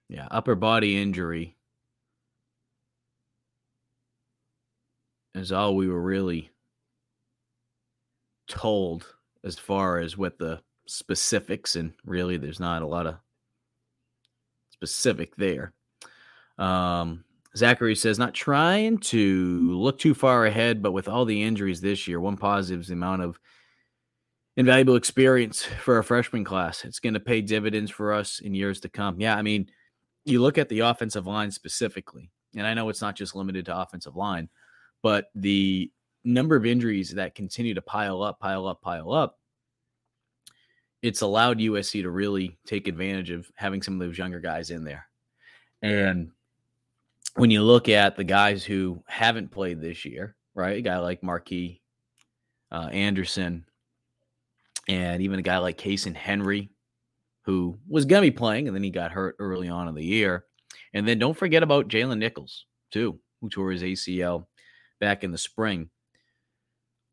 Yeah, 0.09 0.27
upper 0.31 0.55
body 0.55 1.01
injury 1.01 1.57
is 5.35 5.53
all 5.53 5.77
we 5.77 5.89
were 5.89 6.01
really 6.01 6.51
told 8.49 9.15
as 9.45 9.59
far 9.59 9.99
as 9.99 10.17
what 10.17 10.39
the 10.39 10.63
specifics, 10.87 11.77
and 11.77 11.93
really 12.05 12.39
there's 12.39 12.61
not 12.61 12.83
a 12.83 12.87
lot 12.87 13.07
of 13.07 13.17
specific 14.79 15.35
there. 15.37 15.73
Um, 16.57 17.25
Zachary 17.57 17.97
says, 17.97 18.19
not 18.19 18.35
trying 18.35 18.99
to 18.99 19.73
look 19.73 19.99
too 19.99 20.15
far 20.15 20.47
ahead, 20.47 20.83
but 20.83 20.93
with 20.93 21.09
all 21.09 21.25
the 21.25 21.43
injuries 21.43 21.81
this 21.81 22.07
year, 22.07 22.21
one 22.21 22.37
positive 22.37 22.83
is 22.83 22.89
the 22.89 22.95
amount 22.95 23.23
of 23.23 23.41
invaluable 24.57 24.95
experience 24.95 25.65
for 25.65 25.99
a 25.99 26.05
freshman 26.05 26.45
class. 26.45 26.85
It's 26.85 27.01
going 27.01 27.15
to 27.15 27.21
pay 27.21 27.41
dividends 27.41 27.91
for 27.91 28.13
us 28.13 28.39
in 28.39 28.55
years 28.55 28.81
to 28.81 28.89
come. 28.89 29.21
Yeah, 29.21 29.37
I 29.37 29.43
mean, 29.43 29.69
you 30.25 30.41
look 30.41 30.59
at 30.59 30.69
the 30.69 30.81
offensive 30.81 31.27
line 31.27 31.51
specifically, 31.51 32.31
and 32.55 32.67
I 32.67 32.75
know 32.75 32.89
it's 32.89 33.03
not 33.03 33.17
just 33.17 33.35
limited 33.35 33.67
to 33.67 33.77
offensive 33.77 34.15
line, 34.15 34.49
but 35.03 35.27
the 35.35 35.91
number 36.23 36.55
of 36.55 36.67
injuries 36.67 37.11
that 37.15 37.35
continue 37.35 37.75
to 37.75 37.83
pile 37.83 38.23
up, 38.23 38.39
pile 38.39 38.69
up, 38.69 38.83
pile 38.83 39.13
up, 39.13 39.38
it's 41.03 41.21
allowed 41.21 41.59
USC 41.59 42.03
to 42.03 42.11
really 42.11 42.59
take 42.67 42.89
advantage 42.89 43.31
of 43.31 43.51
having 43.55 43.83
some 43.83 43.95
of 43.95 44.01
those 44.01 44.19
younger 44.19 44.41
guys 44.41 44.71
in 44.71 44.85
there. 44.85 45.07
And 45.83 46.31
when 47.37 47.51
you 47.51 47.63
look 47.63 47.89
at 47.89 48.17
the 48.17 48.25
guys 48.25 48.65
who 48.65 49.03
haven't 49.07 49.53
played 49.53 49.81
this 49.81 50.05
year, 50.05 50.35
right? 50.55 50.79
A 50.79 50.83
guy 50.83 50.99
like 50.99 51.23
Marquis 51.23 51.81
uh, 52.73 52.89
Anderson, 52.93 53.65
and 54.89 55.23
even 55.23 55.39
a 55.39 55.43
guy 55.43 55.59
like 55.59 55.79
Kason 55.79 56.17
Henry, 56.17 56.71
who 57.43 57.79
was 57.89 58.07
going 58.07 58.23
to 58.23 58.31
be 58.31 58.37
playing, 58.37 58.67
and 58.67 58.75
then 58.75 58.83
he 58.83 58.91
got 58.91 59.13
hurt 59.13 59.37
early 59.39 59.69
on 59.69 59.89
in 59.89 59.95
the 59.95 60.05
year. 60.05 60.45
And 60.95 61.07
then 61.07 61.19
don't 61.19 61.37
forget 61.37 61.63
about 61.63 61.89
Jalen 61.89 62.19
Nichols, 62.19 62.67
too, 62.91 63.21
who 63.41 63.49
tore 63.49 63.71
his 63.71 63.83
ACL 63.83 64.47
back 65.01 65.23
in 65.23 65.31
the 65.31 65.39
spring. 65.39 65.91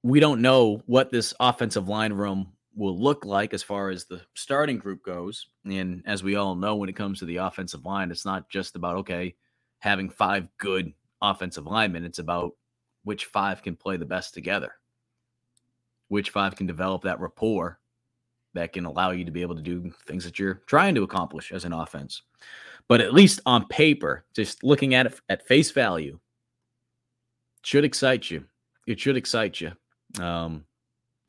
We 0.04 0.20
don't 0.20 0.42
know 0.42 0.82
what 0.86 1.12
this 1.12 1.34
offensive 1.40 1.88
line 1.88 2.14
room 2.14 2.54
will 2.76 3.00
look 3.00 3.26
like 3.26 3.54
as 3.54 3.64
far 3.64 3.90
as 3.90 4.06
the 4.06 4.22
starting 4.34 4.78
group 4.78 5.04
goes. 5.04 5.48
And 5.66 6.04
as 6.06 6.24
we 6.24 6.36
all 6.36 6.56
know, 6.56 6.76
when 6.76 6.90
it 6.90 6.96
comes 6.96 7.20
to 7.20 7.26
the 7.26 7.38
offensive 7.38 7.86
line, 7.86 8.12
it's 8.12 8.26
not 8.26 8.50
just 8.50 8.76
about, 8.76 8.98
okay, 8.98 9.36
having 9.80 10.10
five 10.10 10.48
good 10.58 10.92
offensive 11.22 11.66
linemen. 11.66 12.04
It's 12.04 12.20
about 12.20 12.52
which 13.04 13.26
five 13.26 13.62
can 13.62 13.76
play 13.76 13.98
the 13.98 14.06
best 14.06 14.34
together, 14.34 14.74
which 16.10 16.32
five 16.32 16.56
can 16.56 16.68
develop 16.68 17.04
that 17.04 17.20
rapport 17.20 17.80
that 18.54 18.74
can 18.74 18.86
allow 18.86 19.12
you 19.12 19.26
to 19.26 19.32
be 19.32 19.42
able 19.42 19.56
to 19.56 19.62
do 19.62 19.92
things 20.08 20.24
that 20.24 20.40
you're 20.40 20.62
trying 20.66 20.96
to 20.96 21.04
accomplish 21.04 21.52
as 21.52 21.66
an 21.66 21.74
offense. 21.74 22.24
But 22.88 23.02
at 23.02 23.14
least 23.14 23.40
on 23.46 23.68
paper, 23.68 24.26
just 24.36 24.64
looking 24.64 24.94
at 24.94 25.06
it 25.06 25.20
at 25.30 25.48
face 25.48 25.72
value, 25.72 26.20
should 27.64 27.84
excite 27.84 28.30
you. 28.30 28.46
It 28.88 29.00
should 29.00 29.18
excite 29.18 29.60
you. 29.60 29.72
Um, 30.20 30.66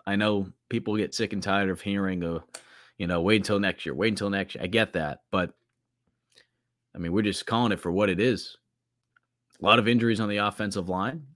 I 0.06 0.16
know 0.16 0.52
people 0.68 0.96
get 0.96 1.14
sick 1.14 1.32
and 1.32 1.42
tired 1.42 1.70
of 1.70 1.80
hearing, 1.80 2.22
a, 2.22 2.42
you 2.98 3.06
know, 3.06 3.20
wait 3.20 3.36
until 3.36 3.60
next 3.60 3.86
year, 3.86 3.94
wait 3.94 4.08
until 4.08 4.30
next 4.30 4.54
year. 4.54 4.64
I 4.64 4.66
get 4.66 4.92
that, 4.94 5.20
but 5.30 5.52
I 6.94 6.98
mean, 6.98 7.12
we're 7.12 7.22
just 7.22 7.46
calling 7.46 7.72
it 7.72 7.80
for 7.80 7.92
what 7.92 8.08
it 8.08 8.20
is. 8.20 8.56
A 9.60 9.64
lot 9.64 9.78
of 9.78 9.86
injuries 9.88 10.20
on 10.20 10.28
the 10.28 10.38
offensive 10.38 10.88
line. 10.88 11.26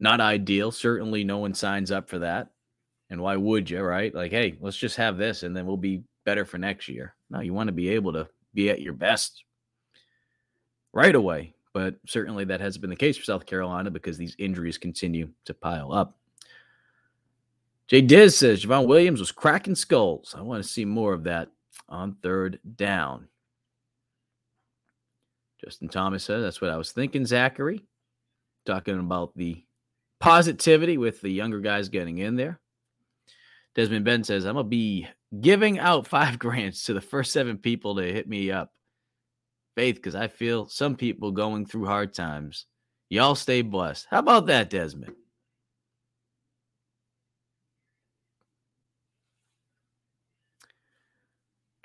Not 0.00 0.20
ideal. 0.20 0.70
Certainly, 0.70 1.24
no 1.24 1.38
one 1.38 1.54
signs 1.54 1.90
up 1.90 2.08
for 2.08 2.20
that. 2.20 2.50
And 3.10 3.20
why 3.20 3.36
would 3.36 3.70
you, 3.70 3.80
right? 3.82 4.14
Like, 4.14 4.30
hey, 4.30 4.56
let's 4.60 4.76
just 4.76 4.96
have 4.96 5.16
this 5.16 5.42
and 5.42 5.56
then 5.56 5.66
we'll 5.66 5.78
be 5.78 6.04
better 6.24 6.44
for 6.44 6.58
next 6.58 6.88
year. 6.88 7.14
No, 7.30 7.40
you 7.40 7.54
want 7.54 7.68
to 7.68 7.72
be 7.72 7.88
able 7.88 8.12
to 8.12 8.28
be 8.52 8.68
at 8.68 8.82
your 8.82 8.92
best 8.92 9.44
right 10.92 11.14
away. 11.14 11.54
But 11.72 11.96
certainly 12.06 12.44
that 12.44 12.60
has 12.60 12.76
been 12.76 12.90
the 12.90 12.96
case 12.96 13.16
for 13.16 13.24
South 13.24 13.46
Carolina 13.46 13.90
because 13.90 14.18
these 14.18 14.36
injuries 14.38 14.76
continue 14.76 15.30
to 15.46 15.54
pile 15.54 15.92
up. 15.92 16.17
Jay 17.88 18.02
Diz 18.02 18.36
says 18.36 18.64
Javon 18.64 18.86
Williams 18.86 19.20
was 19.20 19.32
cracking 19.32 19.74
skulls. 19.74 20.34
I 20.36 20.42
want 20.42 20.62
to 20.62 20.68
see 20.68 20.84
more 20.84 21.14
of 21.14 21.24
that 21.24 21.48
on 21.88 22.16
third 22.22 22.60
down. 22.76 23.28
Justin 25.64 25.88
Thomas 25.88 26.22
says, 26.22 26.42
that's 26.42 26.60
what 26.60 26.70
I 26.70 26.76
was 26.76 26.92
thinking, 26.92 27.26
Zachary. 27.26 27.84
Talking 28.66 29.00
about 29.00 29.34
the 29.34 29.64
positivity 30.20 30.98
with 30.98 31.20
the 31.20 31.30
younger 31.30 31.60
guys 31.60 31.88
getting 31.88 32.18
in 32.18 32.36
there. 32.36 32.60
Desmond 33.74 34.04
Ben 34.04 34.22
says, 34.22 34.44
I'm 34.44 34.54
going 34.54 34.66
to 34.66 34.68
be 34.68 35.08
giving 35.40 35.78
out 35.78 36.06
five 36.06 36.38
grants 36.38 36.84
to 36.84 36.94
the 36.94 37.00
first 37.00 37.32
seven 37.32 37.56
people 37.56 37.96
to 37.96 38.02
hit 38.02 38.28
me 38.28 38.50
up. 38.50 38.72
Faith, 39.76 39.96
because 39.96 40.14
I 40.14 40.28
feel 40.28 40.68
some 40.68 40.96
people 40.96 41.30
going 41.30 41.64
through 41.64 41.86
hard 41.86 42.12
times. 42.12 42.66
Y'all 43.08 43.34
stay 43.34 43.62
blessed. 43.62 44.06
How 44.10 44.18
about 44.18 44.46
that, 44.46 44.70
Desmond? 44.70 45.14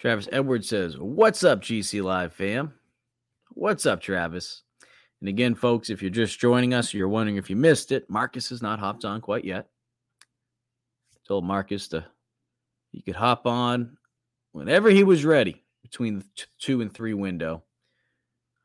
Travis 0.04 0.28
Edwards 0.34 0.68
says, 0.68 0.98
What's 0.98 1.46
up, 1.46 1.62
GC 1.62 2.04
Live 2.04 2.34
fam? 2.34 2.74
What's 3.52 3.86
up, 3.86 4.02
Travis? 4.02 4.64
And 5.22 5.30
again, 5.30 5.56
folks, 5.56 5.90
if 5.90 6.02
you're 6.02 6.12
just 6.12 6.42
joining 6.42 6.74
us, 6.74 6.94
you're 6.94 7.08
wondering 7.08 7.38
if 7.38 7.50
you 7.50 7.56
missed 7.56 7.94
it, 7.94 8.10
Marcus 8.10 8.50
has 8.50 8.62
not 8.62 8.82
hopped 8.82 9.06
on 9.06 9.22
quite 9.22 9.46
yet. 9.46 9.70
I 11.14 11.20
told 11.26 11.46
Marcus 11.46 11.88
to 11.88 12.06
he 12.92 13.02
could 13.02 13.16
hop 13.16 13.48
on 13.48 13.96
whenever 14.52 14.90
he 14.90 15.06
was 15.06 15.24
ready 15.24 15.64
between 15.84 16.20
the 16.20 16.26
two 16.60 16.82
and 16.82 16.94
three 16.94 17.14
window. 17.14 17.64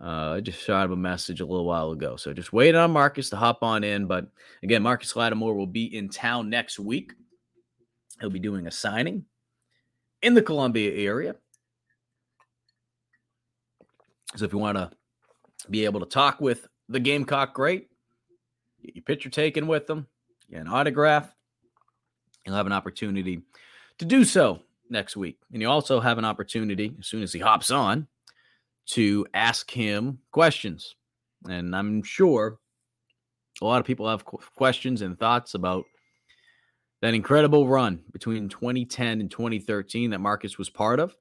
Uh, 0.00 0.32
I 0.32 0.40
just 0.40 0.60
shot 0.60 0.86
him 0.86 0.92
a 0.92 0.96
message 0.96 1.40
a 1.40 1.46
little 1.46 1.66
while 1.66 1.92
ago. 1.92 2.16
So 2.16 2.32
just 2.32 2.52
wait 2.52 2.74
on 2.74 2.90
Marcus 2.90 3.30
to 3.30 3.36
hop 3.36 3.62
on 3.62 3.84
in. 3.84 4.08
But 4.08 4.26
again, 4.64 4.82
Marcus 4.82 5.14
Lattimore 5.14 5.54
will 5.54 5.68
be 5.68 5.96
in 5.96 6.08
town 6.08 6.50
next 6.50 6.80
week. 6.80 7.12
He'll 8.20 8.28
be 8.28 8.40
doing 8.40 8.66
a 8.66 8.72
signing 8.72 9.24
in 10.22 10.34
the 10.34 10.42
Columbia 10.42 10.92
area. 10.92 11.34
So 14.36 14.44
if 14.44 14.52
you 14.52 14.58
want 14.58 14.78
to 14.78 14.90
be 15.70 15.84
able 15.84 16.00
to 16.00 16.06
talk 16.06 16.40
with 16.40 16.66
the 16.88 17.00
Gamecock 17.00 17.54
great, 17.54 17.88
get 18.84 18.94
your 18.94 19.02
picture 19.02 19.30
taken 19.30 19.66
with 19.66 19.86
them, 19.86 20.06
get 20.50 20.60
an 20.60 20.68
autograph, 20.68 21.32
you'll 22.44 22.56
have 22.56 22.66
an 22.66 22.72
opportunity 22.72 23.42
to 23.98 24.04
do 24.04 24.24
so 24.24 24.60
next 24.90 25.16
week. 25.16 25.38
And 25.52 25.62
you 25.62 25.68
also 25.68 26.00
have 26.00 26.18
an 26.18 26.24
opportunity, 26.24 26.94
as 26.98 27.06
soon 27.06 27.22
as 27.22 27.32
he 27.32 27.40
hops 27.40 27.70
on, 27.70 28.06
to 28.86 29.26
ask 29.34 29.70
him 29.70 30.18
questions. 30.30 30.94
And 31.48 31.74
I'm 31.74 32.02
sure 32.02 32.58
a 33.60 33.64
lot 33.64 33.80
of 33.80 33.86
people 33.86 34.08
have 34.08 34.24
questions 34.24 35.02
and 35.02 35.18
thoughts 35.18 35.54
about 35.54 35.84
that 37.00 37.14
incredible 37.14 37.68
run 37.68 38.00
between 38.12 38.48
2010 38.48 39.20
and 39.20 39.30
2013 39.30 40.10
that 40.10 40.20
Marcus 40.20 40.58
was 40.58 40.68
part 40.68 41.00
of, 41.00 41.16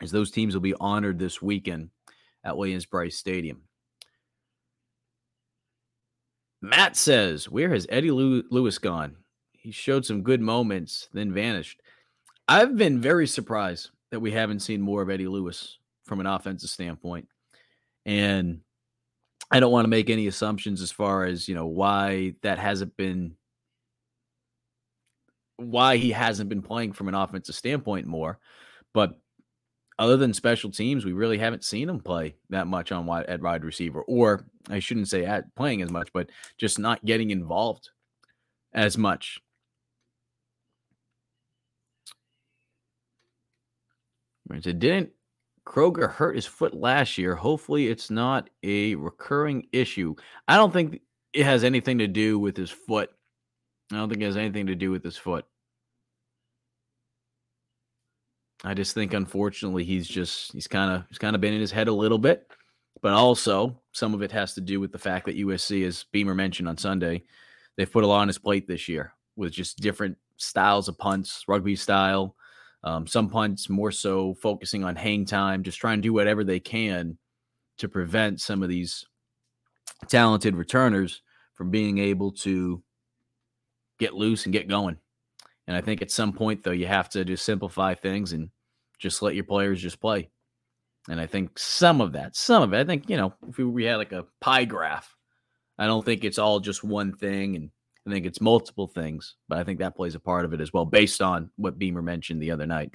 as 0.00 0.10
those 0.10 0.30
teams 0.30 0.54
will 0.54 0.60
be 0.60 0.74
honored 0.80 1.18
this 1.18 1.40
weekend 1.40 1.90
at 2.44 2.56
Williams 2.56 2.86
Brice 2.86 3.16
Stadium. 3.16 3.62
Matt 6.62 6.96
says, 6.96 7.48
Where 7.48 7.70
has 7.70 7.86
Eddie 7.88 8.10
Lewis 8.10 8.78
gone? 8.78 9.16
He 9.52 9.72
showed 9.72 10.04
some 10.04 10.22
good 10.22 10.40
moments, 10.40 11.08
then 11.12 11.32
vanished. 11.32 11.80
I've 12.48 12.76
been 12.76 13.00
very 13.00 13.26
surprised 13.26 13.90
that 14.10 14.20
we 14.20 14.32
haven't 14.32 14.60
seen 14.60 14.80
more 14.80 15.02
of 15.02 15.10
Eddie 15.10 15.28
Lewis 15.28 15.78
from 16.04 16.20
an 16.20 16.26
offensive 16.26 16.70
standpoint. 16.70 17.28
And 18.04 18.60
I 19.50 19.60
don't 19.60 19.72
want 19.72 19.84
to 19.84 19.90
make 19.90 20.10
any 20.10 20.26
assumptions 20.26 20.82
as 20.82 20.90
far 20.90 21.24
as, 21.24 21.48
you 21.48 21.54
know, 21.54 21.66
why 21.66 22.34
that 22.42 22.58
hasn't 22.58 22.96
been 22.96 23.36
why 25.60 25.96
he 25.96 26.10
hasn't 26.10 26.48
been 26.48 26.62
playing 26.62 26.92
from 26.92 27.08
an 27.08 27.14
offensive 27.14 27.54
standpoint 27.54 28.06
more. 28.06 28.38
But 28.92 29.18
other 29.98 30.16
than 30.16 30.32
special 30.32 30.70
teams, 30.70 31.04
we 31.04 31.12
really 31.12 31.38
haven't 31.38 31.64
seen 31.64 31.88
him 31.88 32.00
play 32.00 32.36
that 32.48 32.66
much 32.66 32.90
on 32.90 33.06
wide, 33.06 33.26
at 33.26 33.42
wide 33.42 33.64
receiver, 33.64 34.02
or 34.02 34.46
I 34.68 34.78
shouldn't 34.78 35.08
say 35.08 35.24
at 35.26 35.54
playing 35.54 35.82
as 35.82 35.90
much, 35.90 36.12
but 36.12 36.30
just 36.56 36.78
not 36.78 37.04
getting 37.04 37.30
involved 37.30 37.90
as 38.72 38.96
much. 38.96 39.40
It 44.52 44.78
didn't 44.80 45.10
Kroeger 45.66 46.10
hurt 46.10 46.34
his 46.34 46.46
foot 46.46 46.74
last 46.74 47.16
year. 47.16 47.36
Hopefully, 47.36 47.88
it's 47.88 48.10
not 48.10 48.50
a 48.64 48.96
recurring 48.96 49.66
issue. 49.72 50.16
I 50.48 50.56
don't 50.56 50.72
think 50.72 51.00
it 51.32 51.44
has 51.44 51.62
anything 51.62 51.98
to 51.98 52.08
do 52.08 52.38
with 52.38 52.56
his 52.56 52.70
foot. 52.70 53.10
I 53.92 53.96
don't 53.96 54.08
think 54.08 54.22
it 54.22 54.26
has 54.26 54.36
anything 54.36 54.66
to 54.66 54.74
do 54.74 54.90
with 54.90 55.02
his 55.02 55.16
foot. 55.16 55.44
I 58.62 58.74
just 58.74 58.94
think 58.94 59.14
unfortunately 59.14 59.84
he's 59.84 60.06
just 60.06 60.52
he's 60.52 60.68
kind 60.68 60.92
of 60.92 61.04
he's 61.08 61.18
kind 61.18 61.34
of 61.34 61.40
been 61.40 61.54
in 61.54 61.60
his 61.60 61.72
head 61.72 61.88
a 61.88 61.92
little 61.92 62.18
bit, 62.18 62.46
but 63.00 63.12
also 63.12 63.80
some 63.92 64.14
of 64.14 64.22
it 64.22 64.30
has 64.32 64.54
to 64.54 64.60
do 64.60 64.80
with 64.80 64.92
the 64.92 64.98
fact 64.98 65.26
that 65.26 65.38
USC, 65.38 65.86
as 65.86 66.04
Beamer 66.12 66.34
mentioned 66.34 66.68
on 66.68 66.76
Sunday, 66.76 67.22
they've 67.76 67.90
put 67.90 68.04
a 68.04 68.06
lot 68.06 68.20
on 68.20 68.28
his 68.28 68.38
plate 68.38 68.68
this 68.68 68.88
year 68.88 69.14
with 69.36 69.52
just 69.52 69.78
different 69.78 70.18
styles 70.36 70.88
of 70.88 70.98
punts, 70.98 71.44
rugby 71.48 71.74
style. 71.74 72.36
Um, 72.82 73.06
some 73.06 73.28
punts 73.28 73.68
more 73.68 73.92
so 73.92 74.34
focusing 74.34 74.84
on 74.84 74.96
hang 74.96 75.26
time, 75.26 75.62
just 75.62 75.78
trying 75.78 75.98
to 75.98 76.02
do 76.02 76.12
whatever 76.12 76.44
they 76.44 76.60
can 76.60 77.18
to 77.78 77.88
prevent 77.88 78.40
some 78.40 78.62
of 78.62 78.68
these 78.68 79.04
talented 80.08 80.56
returners 80.56 81.22
from 81.54 81.70
being 81.70 81.98
able 81.98 82.32
to 82.32 82.82
get 84.00 84.14
loose 84.14 84.44
and 84.44 84.52
get 84.52 84.66
going. 84.66 84.96
And 85.68 85.76
I 85.76 85.80
think 85.80 86.02
at 86.02 86.10
some 86.10 86.32
point, 86.32 86.64
though, 86.64 86.72
you 86.72 86.88
have 86.88 87.08
to 87.10 87.24
just 87.24 87.44
simplify 87.44 87.94
things 87.94 88.32
and 88.32 88.50
just 88.98 89.22
let 89.22 89.36
your 89.36 89.44
players 89.44 89.80
just 89.80 90.00
play. 90.00 90.30
And 91.08 91.20
I 91.20 91.26
think 91.26 91.58
some 91.58 92.00
of 92.00 92.12
that, 92.12 92.34
some 92.34 92.62
of 92.62 92.72
it, 92.74 92.78
I 92.78 92.84
think, 92.84 93.08
you 93.08 93.16
know, 93.16 93.34
if 93.48 93.58
we 93.58 93.84
had 93.84 93.96
like 93.96 94.12
a 94.12 94.26
pie 94.40 94.64
graph, 94.64 95.14
I 95.78 95.86
don't 95.86 96.04
think 96.04 96.24
it's 96.24 96.38
all 96.38 96.58
just 96.60 96.82
one 96.82 97.12
thing. 97.12 97.56
And 97.56 97.70
I 98.06 98.10
think 98.10 98.26
it's 98.26 98.40
multiple 98.40 98.88
things, 98.88 99.36
but 99.48 99.58
I 99.58 99.64
think 99.64 99.78
that 99.78 99.94
plays 99.94 100.14
a 100.14 100.20
part 100.20 100.44
of 100.44 100.52
it 100.52 100.60
as 100.60 100.72
well, 100.72 100.84
based 100.84 101.22
on 101.22 101.50
what 101.56 101.78
Beamer 101.78 102.02
mentioned 102.02 102.42
the 102.42 102.50
other 102.50 102.66
night. 102.66 102.92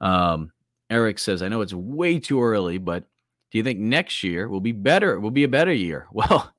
Um, 0.00 0.52
Eric 0.90 1.18
says, 1.18 1.42
I 1.42 1.48
know 1.48 1.60
it's 1.60 1.74
way 1.74 2.18
too 2.18 2.42
early, 2.42 2.78
but 2.78 3.04
do 3.50 3.58
you 3.58 3.64
think 3.64 3.78
next 3.78 4.22
year 4.22 4.48
will 4.48 4.60
be 4.60 4.72
better? 4.72 5.14
It 5.14 5.20
will 5.20 5.30
be 5.30 5.44
a 5.44 5.48
better 5.48 5.72
year? 5.72 6.06
Well, 6.12 6.52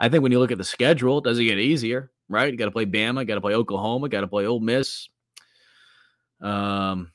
I 0.00 0.08
think 0.08 0.22
when 0.22 0.32
you 0.32 0.38
look 0.38 0.50
at 0.52 0.58
the 0.58 0.64
schedule, 0.64 1.20
does 1.20 1.38
it 1.38 1.44
get 1.44 1.58
easier? 1.58 2.10
Right? 2.28 2.50
You 2.50 2.58
got 2.58 2.66
to 2.66 2.70
play 2.70 2.86
Bama, 2.86 3.26
got 3.26 3.34
to 3.34 3.40
play 3.40 3.54
Oklahoma, 3.54 4.08
got 4.08 4.22
to 4.22 4.28
play 4.28 4.46
Ole 4.46 4.60
Miss. 4.60 5.08
Um, 6.40 7.10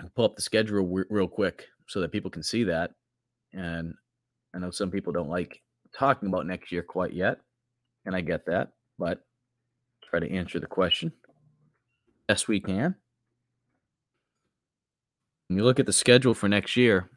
I'll 0.00 0.10
pull 0.14 0.24
up 0.24 0.36
the 0.36 0.42
schedule 0.42 0.86
re- 0.86 1.04
real 1.10 1.28
quick 1.28 1.66
so 1.88 2.00
that 2.00 2.12
people 2.12 2.30
can 2.30 2.42
see 2.42 2.64
that. 2.64 2.92
And 3.52 3.94
I 4.54 4.58
know 4.58 4.70
some 4.70 4.90
people 4.90 5.12
don't 5.12 5.28
like 5.28 5.62
talking 5.96 6.28
about 6.28 6.46
next 6.46 6.72
year 6.72 6.82
quite 6.82 7.12
yet, 7.12 7.38
and 8.04 8.16
I 8.16 8.20
get 8.20 8.46
that, 8.46 8.72
but 8.98 9.24
try 10.02 10.18
to 10.20 10.30
answer 10.30 10.58
the 10.58 10.66
question 10.66 11.12
best 12.28 12.48
we 12.48 12.60
can. 12.60 12.94
When 15.48 15.58
you 15.58 15.64
look 15.64 15.78
at 15.78 15.86
the 15.86 15.92
schedule 15.92 16.34
for 16.34 16.48
next 16.48 16.76
year, 16.76 17.10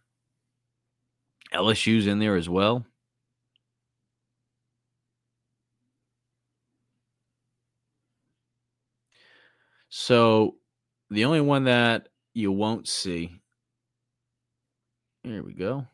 LSU's 1.54 2.08
in 2.08 2.20
there 2.20 2.36
as 2.36 2.50
well. 2.50 2.86
So 10.00 10.58
the 11.10 11.26
only 11.26 11.42
one 11.42 11.64
that 11.64 12.10
you 12.36 12.52
won't 12.52 12.88
see. 12.88 13.32
Here 15.24 15.42
we 15.42 15.54
go. 15.54 15.88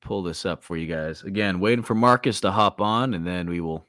Pull 0.00 0.22
this 0.22 0.46
up 0.46 0.64
for 0.64 0.78
you 0.78 0.86
guys. 0.86 1.22
Again, 1.24 1.60
waiting 1.60 1.84
for 1.84 1.94
Marcus 1.94 2.40
to 2.40 2.50
hop 2.50 2.80
on, 2.80 3.12
and 3.12 3.26
then 3.26 3.50
we 3.50 3.60
will 3.60 3.84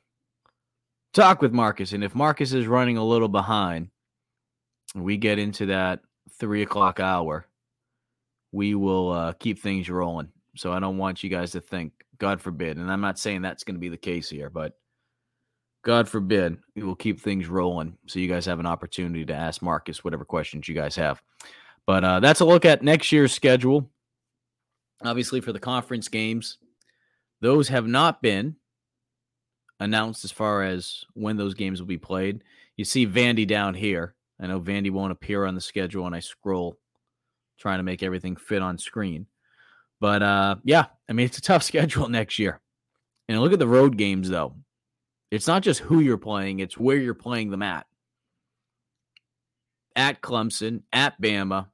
talk 1.13 1.41
with 1.41 1.53
Marcus. 1.53 1.93
And 1.93 2.03
if 2.03 2.13
Marcus 2.13 2.51
is 2.51 2.67
running 2.67 2.97
a 2.97 3.05
little 3.05 3.29
behind, 3.29 3.87
we 4.93 5.15
get 5.15 5.39
into 5.39 5.67
that 5.67 6.01
three 6.37 6.63
o'clock 6.63 6.99
hour, 6.99 7.47
we 8.51 8.75
will 8.75 9.09
uh, 9.09 9.33
keep 9.39 9.57
things 9.57 9.89
rolling. 9.89 10.27
So 10.57 10.73
I 10.73 10.81
don't 10.81 10.97
want 10.97 11.23
you 11.23 11.29
guys 11.29 11.51
to 11.51 11.61
think, 11.61 11.93
God 12.17 12.41
forbid, 12.41 12.75
and 12.75 12.91
I'm 12.91 13.01
not 13.01 13.17
saying 13.17 13.41
that's 13.41 13.63
going 13.63 13.75
to 13.75 13.79
be 13.79 13.89
the 13.89 13.95
case 13.95 14.29
here, 14.29 14.49
but 14.49 14.73
God 15.83 16.07
forbid, 16.07 16.57
we 16.75 16.83
will 16.83 16.95
keep 16.95 17.19
things 17.19 17.47
rolling 17.47 17.97
so 18.07 18.19
you 18.19 18.29
guys 18.29 18.45
have 18.45 18.59
an 18.59 18.65
opportunity 18.65 19.25
to 19.25 19.33
ask 19.33 19.61
Marcus 19.61 20.03
whatever 20.03 20.23
questions 20.23 20.67
you 20.67 20.75
guys 20.75 20.95
have. 20.95 21.21
But 21.85 22.03
uh, 22.03 22.19
that's 22.21 22.39
a 22.39 22.45
look 22.45 22.63
at 22.63 22.81
next 22.81 23.11
year's 23.11 23.33
schedule. 23.33 23.89
Obviously, 25.03 25.41
for 25.41 25.51
the 25.51 25.59
conference 25.59 26.07
games, 26.07 26.57
those 27.41 27.67
have 27.67 27.85
not 27.85 28.21
been 28.21 28.55
announced 29.81 30.23
as 30.23 30.31
far 30.31 30.63
as 30.63 31.03
when 31.13 31.35
those 31.35 31.53
games 31.53 31.81
will 31.81 31.87
be 31.87 31.97
played. 31.97 32.43
You 32.77 32.85
see 32.85 33.05
Vandy 33.05 33.45
down 33.45 33.73
here. 33.73 34.15
I 34.39 34.47
know 34.47 34.61
Vandy 34.61 34.89
won't 34.89 35.11
appear 35.11 35.45
on 35.45 35.55
the 35.55 35.61
schedule 35.61 36.05
and 36.05 36.15
I 36.15 36.19
scroll, 36.19 36.77
trying 37.59 37.79
to 37.79 37.83
make 37.83 38.01
everything 38.01 38.37
fit 38.37 38.61
on 38.61 38.77
screen. 38.77 39.27
But 39.99 40.23
uh, 40.23 40.55
yeah, 40.63 40.85
I 41.09 41.13
mean, 41.13 41.25
it's 41.25 41.37
a 41.37 41.41
tough 41.41 41.63
schedule 41.63 42.07
next 42.07 42.39
year. 42.39 42.61
And 43.27 43.39
look 43.41 43.53
at 43.53 43.59
the 43.59 43.67
road 43.67 43.97
games, 43.97 44.29
though. 44.29 44.55
It's 45.33 45.47
not 45.47 45.63
just 45.63 45.79
who 45.79 45.99
you're 45.99 46.19
playing, 46.19 46.59
it's 46.59 46.77
where 46.77 46.95
you're 46.95 47.15
playing 47.15 47.49
them 47.49 47.63
at. 47.63 47.87
At 49.95 50.21
Clemson, 50.21 50.83
at 50.93 51.19
Bama, 51.19 51.69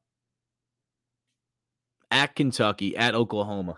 at 2.10 2.36
Kentucky, 2.36 2.96
at 2.96 3.16
Oklahoma. 3.16 3.76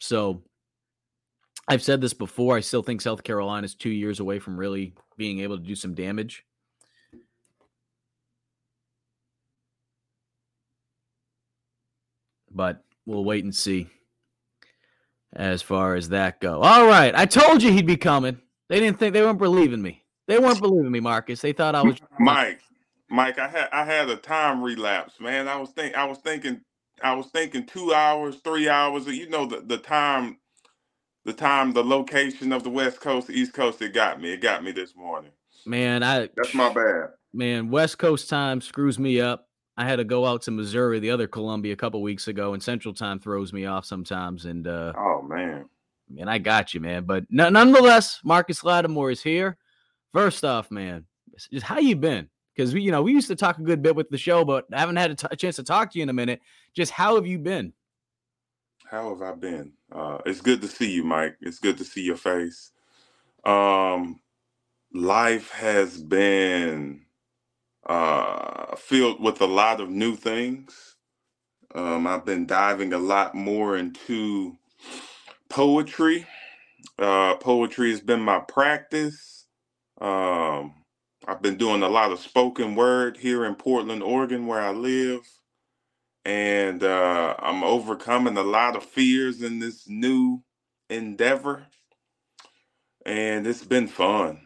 So 0.00 0.42
I've 1.68 1.84
said 1.84 2.00
this 2.00 2.12
before. 2.12 2.56
I 2.56 2.60
still 2.60 2.82
think 2.82 3.00
South 3.00 3.22
Carolina 3.22 3.64
is 3.64 3.76
two 3.76 3.90
years 3.90 4.18
away 4.18 4.40
from 4.40 4.58
really 4.58 4.92
being 5.16 5.38
able 5.38 5.56
to 5.56 5.62
do 5.62 5.76
some 5.76 5.94
damage. 5.94 6.44
But 12.50 12.82
we'll 13.06 13.24
wait 13.24 13.44
and 13.44 13.54
see 13.54 13.86
as 15.34 15.62
far 15.62 15.94
as 15.94 16.08
that 16.10 16.40
go. 16.40 16.60
All 16.60 16.86
right, 16.86 17.14
I 17.14 17.26
told 17.26 17.62
you 17.62 17.72
he'd 17.72 17.86
be 17.86 17.96
coming. 17.96 18.40
They 18.68 18.80
didn't 18.80 18.98
think 18.98 19.14
they 19.14 19.22
weren't 19.22 19.38
believing 19.38 19.82
me. 19.82 20.04
They 20.26 20.38
weren't 20.38 20.60
believing 20.62 20.90
me, 20.90 21.00
Marcus. 21.00 21.40
They 21.40 21.52
thought 21.52 21.74
I 21.74 21.82
was 21.82 21.98
Mike. 22.18 22.60
Mike, 23.08 23.38
I 23.38 23.48
had 23.48 23.68
I 23.72 23.84
had 23.84 24.08
a 24.08 24.16
time 24.16 24.62
relapse, 24.62 25.18
man. 25.20 25.48
I 25.48 25.56
was 25.56 25.70
think 25.70 25.96
I 25.96 26.04
was 26.04 26.18
thinking 26.18 26.60
I 27.02 27.14
was 27.14 27.26
thinking 27.26 27.66
two 27.66 27.92
hours, 27.92 28.36
three 28.44 28.68
hours. 28.68 29.06
You 29.06 29.28
know 29.28 29.46
the 29.46 29.60
the 29.60 29.78
time, 29.78 30.38
the 31.24 31.32
time, 31.32 31.72
the 31.72 31.82
location 31.84 32.52
of 32.52 32.62
the 32.62 32.70
West 32.70 33.00
Coast, 33.00 33.30
East 33.30 33.52
Coast. 33.52 33.82
It 33.82 33.94
got 33.94 34.20
me. 34.20 34.32
It 34.32 34.40
got 34.40 34.62
me 34.62 34.72
this 34.72 34.94
morning. 34.94 35.32
Man, 35.66 36.02
I 36.02 36.28
that's 36.36 36.54
my 36.54 36.72
bad. 36.72 37.10
Man, 37.32 37.70
West 37.70 37.98
Coast 37.98 38.28
time 38.28 38.60
screws 38.60 38.98
me 38.98 39.20
up. 39.20 39.48
I 39.80 39.84
had 39.84 39.96
to 39.96 40.04
go 40.04 40.26
out 40.26 40.42
to 40.42 40.50
Missouri, 40.50 40.98
the 41.00 41.10
other 41.10 41.26
Columbia, 41.26 41.72
a 41.72 41.76
couple 41.76 42.02
weeks 42.02 42.28
ago, 42.28 42.52
and 42.52 42.62
Central 42.62 42.92
Time 42.92 43.18
throws 43.18 43.50
me 43.50 43.64
off 43.64 43.86
sometimes. 43.86 44.44
And 44.44 44.68
uh, 44.68 44.92
oh 44.94 45.22
man, 45.22 45.70
man, 46.10 46.28
I 46.28 46.36
got 46.36 46.74
you, 46.74 46.80
man. 46.80 47.04
But 47.04 47.24
n- 47.32 47.54
nonetheless, 47.54 48.20
Marcus 48.22 48.62
Lattimore 48.62 49.10
is 49.10 49.22
here. 49.22 49.56
First 50.12 50.44
off, 50.44 50.70
man, 50.70 51.06
just 51.50 51.64
how 51.64 51.78
you 51.78 51.96
been? 51.96 52.28
Because 52.54 52.74
we, 52.74 52.82
you 52.82 52.90
know, 52.90 53.00
we 53.00 53.12
used 53.12 53.28
to 53.28 53.36
talk 53.36 53.56
a 53.56 53.62
good 53.62 53.80
bit 53.80 53.96
with 53.96 54.10
the 54.10 54.18
show, 54.18 54.44
but 54.44 54.66
I 54.70 54.80
haven't 54.80 54.96
had 54.96 55.12
a, 55.12 55.14
t- 55.14 55.28
a 55.30 55.36
chance 55.36 55.56
to 55.56 55.62
talk 55.62 55.90
to 55.92 55.98
you 55.98 56.02
in 56.02 56.10
a 56.10 56.12
minute. 56.12 56.42
Just 56.74 56.92
how 56.92 57.14
have 57.14 57.26
you 57.26 57.38
been? 57.38 57.72
How 58.84 59.08
have 59.08 59.22
I 59.22 59.34
been? 59.34 59.72
Uh, 59.90 60.18
it's 60.26 60.42
good 60.42 60.60
to 60.60 60.68
see 60.68 60.90
you, 60.90 61.04
Mike. 61.04 61.36
It's 61.40 61.58
good 61.58 61.78
to 61.78 61.84
see 61.86 62.02
your 62.02 62.18
face. 62.18 62.72
Um, 63.46 64.20
life 64.92 65.50
has 65.52 66.02
been 66.02 67.06
uh, 67.86 68.76
filled 68.76 69.20
with 69.20 69.40
a 69.40 69.46
lot 69.46 69.80
of 69.80 69.90
new 69.90 70.16
things. 70.16 70.96
Um, 71.74 72.06
I've 72.06 72.24
been 72.24 72.46
diving 72.46 72.92
a 72.92 72.98
lot 72.98 73.34
more 73.34 73.76
into 73.76 74.56
poetry. 75.48 76.26
Uh, 76.98 77.36
poetry 77.36 77.90
has 77.90 78.00
been 78.00 78.20
my 78.20 78.40
practice. 78.40 79.46
Um, 80.00 80.74
I've 81.26 81.42
been 81.42 81.56
doing 81.56 81.82
a 81.82 81.88
lot 81.88 82.12
of 82.12 82.20
spoken 82.20 82.74
word 82.74 83.16
here 83.16 83.44
in 83.44 83.54
Portland, 83.54 84.02
Oregon, 84.02 84.46
where 84.46 84.60
I 84.60 84.72
live. 84.72 85.20
And 86.24 86.82
uh, 86.84 87.34
I'm 87.38 87.64
overcoming 87.64 88.36
a 88.36 88.42
lot 88.42 88.76
of 88.76 88.84
fears 88.84 89.42
in 89.42 89.58
this 89.58 89.88
new 89.88 90.42
endeavor. 90.90 91.66
And 93.06 93.46
it's 93.46 93.64
been 93.64 93.88
fun. 93.88 94.40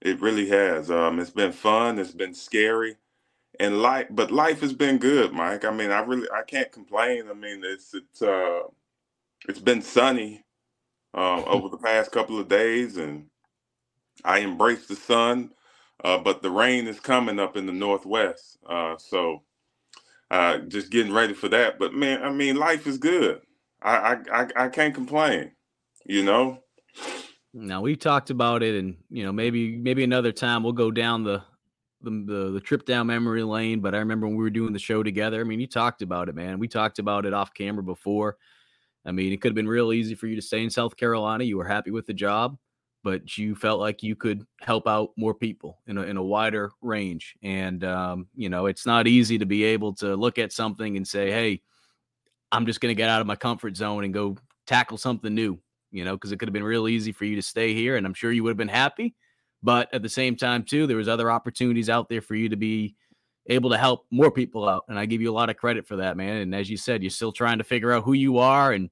It 0.00 0.20
really 0.20 0.48
has. 0.48 0.90
Um, 0.90 1.18
it's 1.20 1.30
been 1.30 1.52
fun. 1.52 1.98
It's 1.98 2.12
been 2.12 2.34
scary, 2.34 2.96
and 3.60 3.82
life. 3.82 4.08
But 4.10 4.32
life 4.32 4.60
has 4.62 4.72
been 4.74 4.98
good, 4.98 5.32
Mike. 5.32 5.64
I 5.64 5.72
mean, 5.72 5.90
I 5.92 6.00
really 6.00 6.28
I 6.34 6.42
can't 6.42 6.72
complain. 6.72 7.24
I 7.30 7.34
mean, 7.34 7.62
it's 7.64 7.94
it's 7.94 8.22
uh, 8.22 8.62
it's 9.48 9.60
been 9.60 9.82
sunny 9.82 10.44
uh, 11.14 11.44
over 11.44 11.68
the 11.68 11.78
past 11.78 12.12
couple 12.12 12.38
of 12.40 12.48
days, 12.48 12.98
and 12.98 13.26
I 14.24 14.40
embrace 14.40 14.86
the 14.88 14.96
sun. 14.96 15.52
Uh, 16.04 16.18
but 16.18 16.42
the 16.42 16.50
rain 16.50 16.86
is 16.88 17.00
coming 17.00 17.40
up 17.40 17.56
in 17.56 17.66
the 17.66 17.72
northwest, 17.72 18.58
uh, 18.68 18.96
so 18.98 19.42
uh, 20.30 20.58
just 20.58 20.90
getting 20.90 21.12
ready 21.14 21.34
for 21.34 21.48
that. 21.50 21.78
But 21.78 21.94
man, 21.94 22.22
I 22.22 22.30
mean, 22.30 22.56
life 22.56 22.86
is 22.86 22.98
good. 22.98 23.42
I 23.82 23.96
I 24.32 24.42
I, 24.42 24.48
I 24.66 24.68
can't 24.70 24.94
complain. 24.94 25.52
You 26.06 26.24
know. 26.24 26.60
Now 27.52 27.80
we've 27.80 27.98
talked 27.98 28.30
about 28.30 28.62
it, 28.62 28.78
and 28.78 28.96
you 29.10 29.24
know 29.24 29.32
maybe 29.32 29.76
maybe 29.76 30.04
another 30.04 30.32
time 30.32 30.62
we'll 30.62 30.72
go 30.72 30.90
down 30.90 31.24
the 31.24 31.42
the, 32.02 32.10
the 32.10 32.50
the 32.52 32.60
trip 32.60 32.84
down 32.84 33.08
memory 33.08 33.42
lane. 33.42 33.80
But 33.80 33.94
I 33.94 33.98
remember 33.98 34.26
when 34.26 34.36
we 34.36 34.44
were 34.44 34.50
doing 34.50 34.72
the 34.72 34.78
show 34.78 35.02
together. 35.02 35.40
I 35.40 35.44
mean, 35.44 35.60
you 35.60 35.66
talked 35.66 36.02
about 36.02 36.28
it, 36.28 36.34
man. 36.34 36.58
We 36.58 36.68
talked 36.68 36.98
about 36.98 37.26
it 37.26 37.34
off 37.34 37.52
camera 37.52 37.82
before. 37.82 38.36
I 39.04 39.12
mean, 39.12 39.32
it 39.32 39.40
could 39.40 39.50
have 39.50 39.56
been 39.56 39.68
real 39.68 39.92
easy 39.92 40.14
for 40.14 40.26
you 40.26 40.36
to 40.36 40.42
stay 40.42 40.62
in 40.62 40.70
South 40.70 40.96
Carolina. 40.96 41.44
You 41.44 41.56
were 41.56 41.64
happy 41.64 41.90
with 41.90 42.06
the 42.06 42.14
job, 42.14 42.58
but 43.02 43.38
you 43.38 43.54
felt 43.54 43.80
like 43.80 44.02
you 44.02 44.14
could 44.14 44.44
help 44.60 44.86
out 44.86 45.10
more 45.16 45.34
people 45.34 45.78
in 45.86 45.96
a, 45.96 46.02
in 46.02 46.18
a 46.18 46.22
wider 46.22 46.70
range. 46.82 47.34
And, 47.42 47.82
um, 47.82 48.28
you 48.36 48.50
know, 48.50 48.66
it's 48.66 48.84
not 48.84 49.06
easy 49.06 49.38
to 49.38 49.46
be 49.46 49.64
able 49.64 49.94
to 49.94 50.14
look 50.16 50.38
at 50.38 50.52
something 50.52 50.98
and 50.98 51.08
say, 51.08 51.30
hey, 51.30 51.62
I'm 52.52 52.66
just 52.66 52.82
going 52.82 52.90
to 52.90 52.96
get 52.96 53.08
out 53.08 53.22
of 53.22 53.26
my 53.26 53.36
comfort 53.36 53.74
zone 53.74 54.04
and 54.04 54.12
go 54.12 54.36
tackle 54.66 54.98
something 54.98 55.34
new 55.34 55.58
you 55.90 56.04
know, 56.04 56.14
because 56.14 56.32
it 56.32 56.38
could 56.38 56.48
have 56.48 56.52
been 56.52 56.64
real 56.64 56.88
easy 56.88 57.12
for 57.12 57.24
you 57.24 57.36
to 57.36 57.42
stay 57.42 57.74
here, 57.74 57.96
and 57.96 58.06
I'm 58.06 58.14
sure 58.14 58.32
you 58.32 58.42
would 58.44 58.50
have 58.50 58.56
been 58.56 58.68
happy. 58.68 59.14
But 59.62 59.92
at 59.92 60.02
the 60.02 60.08
same 60.08 60.36
time, 60.36 60.64
too, 60.64 60.86
there 60.86 60.96
was 60.96 61.08
other 61.08 61.30
opportunities 61.30 61.90
out 61.90 62.08
there 62.08 62.22
for 62.22 62.34
you 62.34 62.48
to 62.48 62.56
be 62.56 62.94
able 63.46 63.70
to 63.70 63.78
help 63.78 64.06
more 64.10 64.30
people 64.30 64.68
out, 64.68 64.84
and 64.88 64.98
I 64.98 65.06
give 65.06 65.20
you 65.20 65.30
a 65.30 65.34
lot 65.34 65.50
of 65.50 65.56
credit 65.56 65.86
for 65.86 65.96
that, 65.96 66.16
man. 66.16 66.36
And 66.36 66.54
as 66.54 66.70
you 66.70 66.76
said, 66.76 67.02
you're 67.02 67.10
still 67.10 67.32
trying 67.32 67.58
to 67.58 67.64
figure 67.64 67.92
out 67.92 68.04
who 68.04 68.12
you 68.12 68.38
are, 68.38 68.72
and 68.72 68.90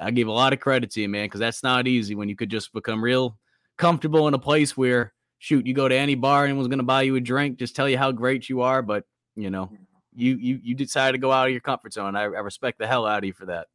I 0.00 0.10
give 0.10 0.28
a 0.28 0.32
lot 0.32 0.52
of 0.52 0.60
credit 0.60 0.90
to 0.92 1.00
you, 1.00 1.08
man, 1.08 1.26
because 1.26 1.40
that's 1.40 1.62
not 1.62 1.86
easy 1.86 2.14
when 2.14 2.28
you 2.28 2.36
could 2.36 2.50
just 2.50 2.72
become 2.72 3.02
real 3.02 3.38
comfortable 3.78 4.28
in 4.28 4.34
a 4.34 4.38
place 4.38 4.76
where 4.76 5.12
shoot, 5.38 5.66
you 5.66 5.74
go 5.74 5.88
to 5.88 5.94
any 5.94 6.14
bar, 6.14 6.44
anyone's 6.44 6.68
going 6.68 6.78
to 6.78 6.84
buy 6.84 7.02
you 7.02 7.16
a 7.16 7.20
drink, 7.20 7.58
just 7.58 7.76
tell 7.76 7.88
you 7.88 7.98
how 7.98 8.12
great 8.12 8.48
you 8.48 8.62
are, 8.62 8.82
but 8.82 9.04
you 9.34 9.50
know, 9.50 9.70
you 10.14 10.36
you 10.36 10.58
you 10.62 10.74
decided 10.74 11.12
to 11.12 11.18
go 11.18 11.30
out 11.30 11.46
of 11.46 11.52
your 11.52 11.60
comfort 11.60 11.92
zone. 11.92 12.16
I, 12.16 12.22
I 12.22 12.40
respect 12.40 12.78
the 12.78 12.86
hell 12.86 13.06
out 13.06 13.18
of 13.18 13.24
you 13.24 13.32
for 13.32 13.46
that. 13.46 13.66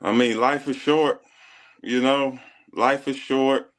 I 0.00 0.12
mean, 0.12 0.40
life 0.40 0.68
is 0.68 0.76
short. 0.76 1.22
You 1.82 2.00
know, 2.00 2.38
life 2.72 3.08
is 3.08 3.16
short. 3.16 3.72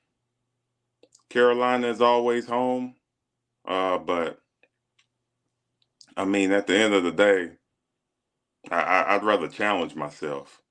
Carolina 1.30 1.88
is 1.88 2.02
always 2.02 2.46
home. 2.48 2.96
Uh, 3.68 3.98
but 3.98 4.40
I 6.18 6.26
mean, 6.26 6.52
at 6.52 6.68
the 6.68 6.78
end 6.78 6.94
of 6.94 7.04
the 7.04 7.12
day, 7.12 7.52
I, 8.72 9.16
would 9.16 9.26
rather 9.26 9.48
challenge 9.48 9.96
myself. 9.96 10.62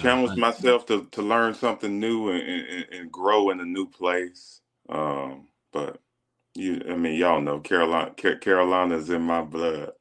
Challenge 0.00 0.36
myself 0.38 0.86
to, 0.86 1.06
to 1.12 1.22
learn 1.22 1.54
something 1.54 2.00
new 2.00 2.30
and, 2.30 2.42
and, 2.42 2.86
and 2.92 3.12
grow 3.12 3.50
in 3.50 3.60
a 3.60 3.64
new 3.64 3.86
place. 3.86 4.60
Um, 4.88 5.48
but 5.72 6.00
you, 6.54 6.82
I 6.88 6.96
mean, 6.96 7.14
y'all 7.14 7.40
know 7.40 7.60
Carolina. 7.60 8.12
Carolina 8.14 8.96
is 8.96 9.10
in 9.10 9.22
my 9.22 9.42
blood. 9.42 9.92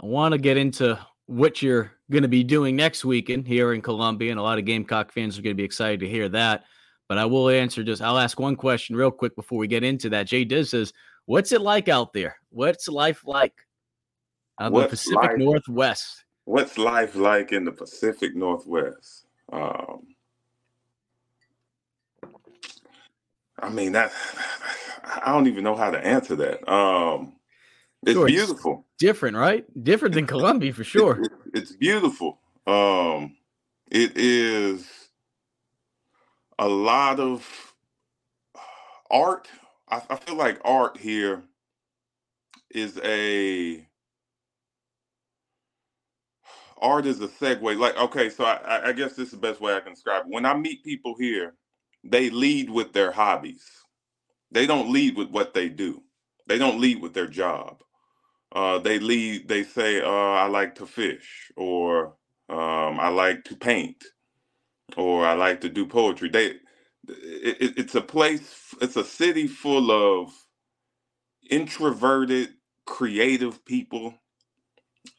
I 0.00 0.06
want 0.06 0.32
to 0.32 0.38
get 0.38 0.56
into 0.56 0.98
what 1.28 1.60
you're 1.60 1.92
going 2.10 2.22
to 2.22 2.28
be 2.28 2.42
doing 2.42 2.74
next 2.74 3.04
weekend 3.04 3.46
here 3.46 3.74
in 3.74 3.82
Columbia, 3.82 4.30
and 4.30 4.40
a 4.40 4.42
lot 4.42 4.58
of 4.58 4.64
Gamecock 4.64 5.12
fans 5.12 5.38
are 5.38 5.42
going 5.42 5.54
to 5.54 5.60
be 5.60 5.64
excited 5.64 6.00
to 6.00 6.08
hear 6.08 6.28
that. 6.30 6.64
But 7.06 7.18
I 7.18 7.26
will 7.26 7.50
answer 7.50 7.84
just, 7.84 8.02
I'll 8.02 8.18
ask 8.18 8.40
one 8.40 8.56
question 8.56 8.96
real 8.96 9.10
quick 9.10 9.36
before 9.36 9.58
we 9.58 9.68
get 9.68 9.84
into 9.84 10.08
that. 10.10 10.26
Jay 10.26 10.44
Diz 10.44 10.70
says, 10.70 10.92
What's 11.26 11.52
it 11.52 11.60
like 11.60 11.88
out 11.88 12.14
there? 12.14 12.36
What's 12.48 12.88
life 12.88 13.22
like 13.26 13.52
on 14.56 14.72
the 14.72 14.88
Pacific 14.88 15.22
life, 15.22 15.36
Northwest? 15.36 16.24
What's 16.46 16.78
life 16.78 17.14
like 17.14 17.52
in 17.52 17.66
the 17.66 17.72
Pacific 17.72 18.34
Northwest? 18.34 19.26
Um, 19.52 20.06
I 23.58 23.68
mean, 23.68 23.92
that 23.92 24.12
I 25.04 25.32
don't 25.32 25.46
even 25.46 25.64
know 25.64 25.76
how 25.76 25.90
to 25.90 25.98
answer 25.98 26.36
that. 26.36 26.66
Um, 26.70 27.34
it's 28.02 28.12
sure, 28.12 28.26
beautiful. 28.26 28.86
It's 28.94 29.04
different, 29.04 29.36
right? 29.36 29.64
Different 29.82 30.14
than 30.14 30.26
Columbia 30.26 30.72
for 30.72 30.84
sure. 30.84 31.22
It, 31.22 31.32
it's 31.54 31.72
beautiful. 31.72 32.38
Um, 32.66 33.36
it 33.90 34.12
is 34.16 34.88
a 36.58 36.68
lot 36.68 37.18
of 37.18 37.74
art. 39.10 39.48
I, 39.88 40.02
I 40.10 40.16
feel 40.16 40.36
like 40.36 40.60
art 40.64 40.96
here 40.96 41.42
is 42.70 43.00
a 43.02 43.86
art 46.80 47.06
is 47.06 47.20
a 47.20 47.28
segue. 47.28 47.78
Like, 47.78 47.96
okay, 47.96 48.30
so 48.30 48.44
I, 48.44 48.88
I 48.88 48.92
guess 48.92 49.14
this 49.14 49.26
is 49.26 49.32
the 49.32 49.38
best 49.38 49.60
way 49.60 49.74
I 49.74 49.80
can 49.80 49.94
describe 49.94 50.26
it. 50.26 50.32
When 50.32 50.46
I 50.46 50.54
meet 50.54 50.84
people 50.84 51.16
here, 51.18 51.54
they 52.04 52.30
lead 52.30 52.70
with 52.70 52.92
their 52.92 53.10
hobbies. 53.10 53.64
They 54.52 54.66
don't 54.66 54.92
lead 54.92 55.16
with 55.16 55.30
what 55.30 55.52
they 55.52 55.68
do. 55.68 56.02
They 56.46 56.58
don't 56.58 56.80
lead 56.80 57.02
with 57.02 57.12
their 57.12 57.26
job 57.26 57.82
uh, 58.52 58.78
they 58.78 58.98
lead. 59.00 59.48
They 59.48 59.64
say, 59.64 60.02
uh, 60.02 60.08
"I 60.08 60.48
like 60.48 60.76
to 60.76 60.86
fish," 60.86 61.52
or 61.56 62.14
um, 62.48 63.00
"I 63.00 63.08
like 63.08 63.44
to 63.46 63.56
paint," 63.56 64.04
or 64.96 65.26
"I 65.26 65.34
like 65.34 65.62
to 65.62 65.70
do 65.70 65.86
poetry." 65.86 66.30
They, 66.30 66.46
it, 67.08 67.74
it's 67.78 67.96
a 67.96 68.02
place. 68.02 68.74
It's 68.82 68.96
a 68.96 69.04
city 69.04 69.46
full 69.48 69.90
of 69.92 70.32
introverted, 71.50 72.50
creative 72.86 73.64
people. 73.66 74.14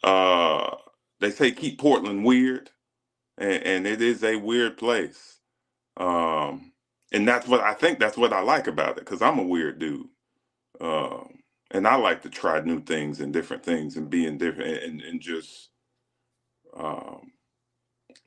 Uh, 0.04 0.76
they 1.22 1.32
say 1.32 1.52
keep 1.52 1.80
Portland 1.80 2.26
weird, 2.26 2.72
and, 3.38 3.64
and 3.64 3.88
it 3.88 4.02
is 4.02 4.24
a 4.24 4.38
weird 4.38 4.78
place. 4.78 5.40
Um, 5.98 6.74
and 7.12 7.28
that's 7.28 7.48
what 7.48 7.62
I 7.62 7.74
think. 7.74 8.00
That's 8.00 8.18
what 8.18 8.34
I 8.34 8.42
like 8.42 8.68
about 8.68 8.92
it 8.98 9.06
because 9.06 9.22
I'm 9.22 9.40
a 9.40 9.44
weird 9.44 9.80
dude. 9.80 10.08
Um, 10.82 11.39
and 11.72 11.88
I 11.88 11.96
like 11.96 12.22
to 12.24 12.30
try 12.30 12.60
new 12.62 12.82
things 12.82 13.20
and 13.22 13.34
different 13.34 13.64
things 13.64 13.98
and 13.98 14.10
be 14.10 14.26
in 14.26 14.38
different 14.38 14.84
and, 14.84 15.02
and 15.02 15.22
just 15.22 15.70
um, 16.78 17.32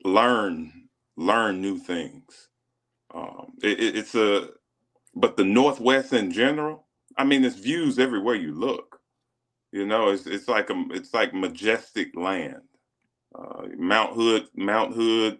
learn 0.05 0.89
learn 1.17 1.61
new 1.61 1.77
things. 1.79 2.49
Um, 3.13 3.53
it, 3.63 3.79
it, 3.79 3.97
it's 3.97 4.15
a 4.15 4.49
but 5.15 5.37
the 5.37 5.45
Northwest 5.45 6.13
in 6.13 6.31
general. 6.31 6.85
I 7.17 7.25
mean, 7.25 7.45
it's 7.45 7.57
views 7.57 7.99
everywhere 7.99 8.35
you 8.35 8.53
look. 8.53 8.99
You 9.71 9.85
know, 9.87 10.09
it's 10.09 10.27
it's 10.27 10.49
like 10.49 10.69
a 10.71 10.85
it's 10.91 11.13
like 11.13 11.33
majestic 11.33 12.15
land. 12.15 12.63
Uh, 13.35 13.63
Mount 13.77 14.15
Hood, 14.15 14.47
Mount 14.55 14.95
Hood. 14.95 15.39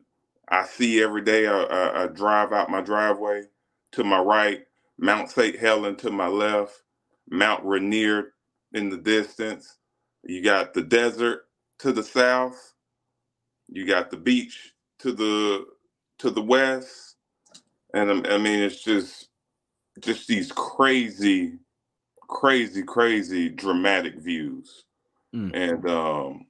I 0.50 0.66
see 0.66 1.04
every 1.04 1.24
day. 1.24 1.48
I, 1.48 1.64
I, 1.64 2.04
I 2.04 2.08
drive 2.08 2.54
out 2.54 2.72
my 2.72 2.82
driveway 2.82 3.44
to 3.94 4.06
my 4.06 4.20
right. 4.22 4.66
Mount 5.00 5.32
St. 5.32 5.60
Helen 5.60 5.98
to 5.98 6.12
my 6.12 6.28
left 6.28 6.83
Mount 7.30 7.64
Rainier 7.66 8.34
in 8.74 8.90
the 8.90 8.98
distance. 8.98 9.78
You 10.24 10.44
got 10.44 10.74
the 10.74 10.82
desert 10.82 11.48
to 11.80 11.92
the 11.92 12.04
south. 12.04 12.74
You 13.68 13.86
got 13.86 14.12
the 14.12 14.18
beach 14.18 14.74
to 15.00 15.12
the 15.12 15.66
to 16.20 16.30
the 16.30 16.42
west. 16.42 17.16
And 17.94 18.10
um, 18.10 18.26
I 18.30 18.38
mean, 18.38 18.60
it's 18.60 18.84
just 18.84 19.30
just 20.00 20.28
these 20.28 20.52
crazy, 20.52 21.54
crazy, 22.22 22.84
crazy 22.84 23.50
dramatic 23.50 24.16
views. 24.20 24.86
Mm. 25.36 25.52
And 25.54 25.90
um, 25.90 26.46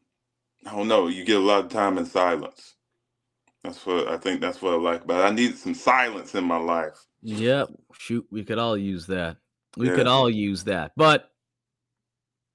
I 0.65 0.71
don't 0.71 0.87
know, 0.87 1.07
you 1.07 1.25
get 1.25 1.37
a 1.37 1.39
lot 1.39 1.65
of 1.65 1.71
time 1.71 1.97
in 1.97 2.05
silence. 2.05 2.75
That's 3.63 3.85
what 3.85 4.07
I 4.07 4.17
think 4.17 4.41
that's 4.41 4.61
what 4.61 4.73
I 4.73 4.77
like 4.77 5.03
about 5.05 5.21
it. 5.21 5.27
I 5.27 5.31
needed 5.31 5.57
some 5.57 5.73
silence 5.73 6.35
in 6.35 6.43
my 6.43 6.57
life. 6.57 6.97
Yep. 7.21 7.69
Shoot, 7.97 8.27
we 8.29 8.43
could 8.43 8.59
all 8.59 8.77
use 8.77 9.07
that. 9.07 9.37
We 9.77 9.87
yeah. 9.87 9.95
could 9.95 10.07
all 10.07 10.29
use 10.29 10.63
that. 10.65 10.91
But 10.95 11.29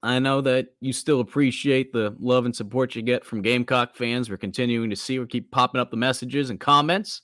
I 0.01 0.19
know 0.19 0.41
that 0.41 0.69
you 0.79 0.93
still 0.93 1.19
appreciate 1.19 1.91
the 1.91 2.15
love 2.19 2.45
and 2.45 2.55
support 2.55 2.95
you 2.95 3.01
get 3.01 3.25
from 3.25 3.41
Gamecock 3.41 3.95
fans. 3.95 4.29
We're 4.29 4.37
continuing 4.37 4.89
to 4.89 4.95
see, 4.95 5.19
we 5.19 5.27
keep 5.27 5.51
popping 5.51 5.81
up 5.81 5.91
the 5.91 5.97
messages 5.97 6.49
and 6.49 6.59
comments. 6.59 7.21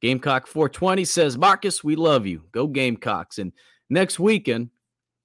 Gamecock 0.00 0.46
420 0.46 1.04
says, 1.04 1.38
Marcus, 1.38 1.82
we 1.82 1.96
love 1.96 2.26
you. 2.26 2.42
Go 2.52 2.66
Gamecocks. 2.66 3.38
And 3.38 3.52
next 3.90 4.20
weekend, 4.20 4.70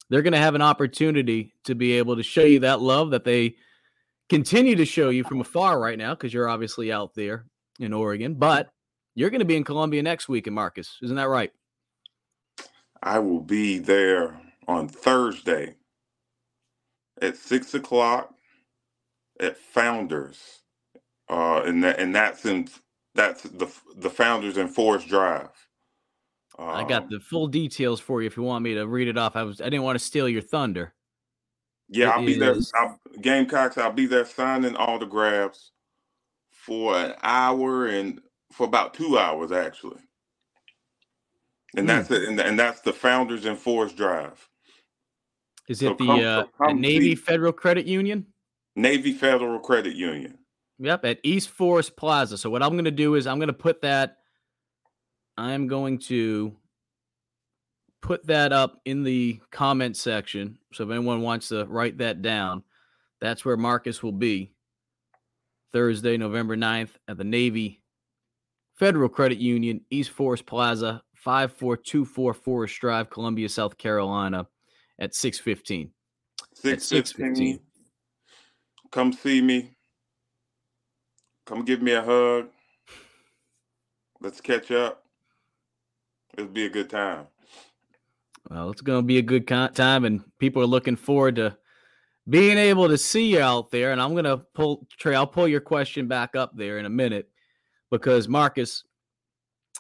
they're 0.10 0.22
going 0.22 0.34
to 0.34 0.40
have 0.40 0.56
an 0.56 0.62
opportunity 0.62 1.54
to 1.66 1.76
be 1.76 1.94
able 1.94 2.16
to 2.16 2.24
show 2.24 2.44
you 2.44 2.60
that 2.62 2.82
love 2.82 3.12
that 3.12 3.24
they 3.24 3.56
continue 4.30 4.76
to 4.76 4.86
show 4.86 5.10
you 5.10 5.24
from 5.24 5.42
afar 5.42 5.80
right 5.80 5.98
now 5.98 6.14
because 6.14 6.34
you're 6.34 6.50
obviously 6.50 6.92
out 6.92 7.14
there 7.14 7.46
in 7.80 7.94
Oregon, 7.94 8.36
but 8.36 8.72
you're 9.16 9.30
going 9.30 9.40
to 9.40 9.46
be 9.46 9.56
in 9.56 9.64
Columbia 9.64 10.04
next 10.04 10.30
week, 10.30 10.48
and 10.48 10.56
Marcus, 10.56 10.98
isn't 11.02 11.16
that 11.16 11.28
right? 11.28 11.52
I 13.04 13.20
will 13.20 13.42
be 13.42 13.80
there 13.80 14.40
on 14.68 14.88
Thursday 14.88 15.76
at 17.22 17.38
six 17.38 17.74
o'clock 17.74 18.34
at 19.40 19.58
Founders, 19.58 20.62
uh, 21.30 21.62
and 21.66 21.84
that 21.84 22.00
and 22.00 22.16
that's 22.16 22.46
in 22.46 22.68
that's 23.16 23.44
the 23.44 23.72
the 23.96 24.10
Founders 24.10 24.58
in 24.58 24.68
Forest 24.68 25.08
Drive. 25.08 25.50
Um, 26.58 26.70
I 26.70 26.84
got 26.84 27.04
um 27.04 27.10
the 27.12 27.20
full 27.20 27.48
details 27.48 28.00
for 28.00 28.22
you 28.22 28.28
if 28.28 28.38
you 28.38 28.44
want 28.44 28.64
me 28.64 28.74
to 28.76 28.88
read 28.88 29.08
it 29.08 29.18
off. 29.18 29.36
I 29.36 29.44
was 29.44 29.62
I 29.62 29.66
didn't 29.66 29.84
want 29.84 29.98
to 29.98 30.04
steal 30.04 30.28
your 30.28 30.42
thunder. 30.42 30.94
Yeah, 31.90 32.10
I'll 32.10 32.26
be 32.26 32.38
there. 32.38 32.56
I'll, 32.76 33.00
Gamecocks, 33.22 33.78
I'll 33.78 33.94
be 33.94 34.08
there 34.08 34.26
signing 34.26 34.76
autographs 34.76 35.72
for 36.52 36.98
an 36.98 37.14
hour 37.24 37.88
and 37.88 38.20
for 38.52 38.66
about 38.66 38.94
two 38.94 39.18
hours 39.18 39.52
actually. 39.52 40.02
And 41.78 41.86
mm. 41.86 41.88
that's 41.88 42.12
it. 42.12 42.28
And, 42.28 42.40
and, 42.40 42.60
that's 42.60 42.82
the 42.82 42.92
Founders 42.92 43.46
and 43.46 43.58
Forest 43.58 43.96
Drive. 43.96 44.50
Is 45.70 45.82
it 45.82 45.86
so 45.86 45.94
the, 45.94 46.06
come, 46.06 46.20
uh, 46.20 46.68
the 46.68 46.74
Navy. 46.74 47.16
Federal 47.16 47.54
Credit 47.54 47.86
Union? 47.86 48.26
Navy 48.76 49.14
Federal 49.14 49.60
Credit 49.60 49.96
Union. 49.96 50.40
Yep, 50.80 51.06
at 51.06 51.20
East 51.24 51.50
Forest 51.50 51.96
Plaza. 51.96 52.38
So 52.38 52.50
what 52.50 52.64
I'm 52.64 52.74
going 52.74 52.86
to 52.86 52.92
do 52.92 53.16
is 53.16 53.28
I'm 53.28 53.40
going 53.40 53.48
to 53.48 53.54
put 53.54 53.82
that. 53.82 54.18
I'm 55.38 55.68
going 55.68 56.00
to 56.00 56.56
put 58.02 58.26
that 58.28 58.54
up 58.54 58.82
in 58.86 59.04
the 59.04 59.40
comment 59.52 59.98
section. 59.98 60.58
So 60.74 60.84
if 60.84 60.90
anyone 60.90 61.22
wants 61.22 61.50
to 61.50 61.66
write 61.66 62.00
that 62.00 62.22
down, 62.22 62.64
that's 63.22 63.46
where 63.46 63.58
Marcus 63.58 64.02
will 64.02 64.12
be 64.12 64.54
Thursday, 65.74 66.18
November 66.18 66.56
9th 66.56 66.92
at 67.08 67.18
the 67.18 67.24
Navy 67.24 67.82
Federal 68.76 69.10
Credit 69.10 69.40
Union, 69.40 69.82
East 69.90 70.12
Forest 70.12 70.46
Plaza, 70.46 71.04
5424 71.28 72.34
Forest 72.34 72.80
Drive, 72.80 73.10
Columbia, 73.10 73.50
South 73.50 73.78
Carolina 73.78 74.48
at 74.98 75.14
615. 75.14 75.92
615. 76.54 77.60
Come 78.92 79.12
see 79.12 79.42
me. 79.42 79.76
Come 81.46 81.66
give 81.66 81.82
me 81.82 81.92
a 81.92 82.02
hug. 82.02 82.48
Let's 84.22 84.40
catch 84.40 84.72
up. 84.72 85.04
It'll 86.38 86.50
be 86.50 86.66
a 86.66 86.70
good 86.70 86.90
time. 86.90 87.28
Well, 88.50 88.70
it's 88.70 88.80
going 88.80 89.04
to 89.04 89.06
be 89.06 89.18
a 89.18 89.22
good 89.22 89.46
time, 89.50 90.06
and 90.06 90.24
people 90.40 90.62
are 90.62 90.66
looking 90.66 90.96
forward 90.96 91.36
to 91.36 91.58
being 92.30 92.58
able 92.58 92.88
to 92.88 92.98
see 92.98 93.34
you 93.34 93.42
out 93.42 93.70
there. 93.70 93.92
And 93.92 94.02
I'm 94.02 94.14
going 94.14 94.24
to 94.24 94.38
pull 94.56 94.88
Trey. 94.98 95.16
I'll 95.16 95.28
pull 95.28 95.50
your 95.50 95.60
question 95.60 96.08
back 96.08 96.38
up 96.38 96.56
there 96.56 96.80
in 96.80 96.86
a 96.86 96.90
minute 96.90 97.30
because 97.92 98.30
Marcus, 98.30 98.86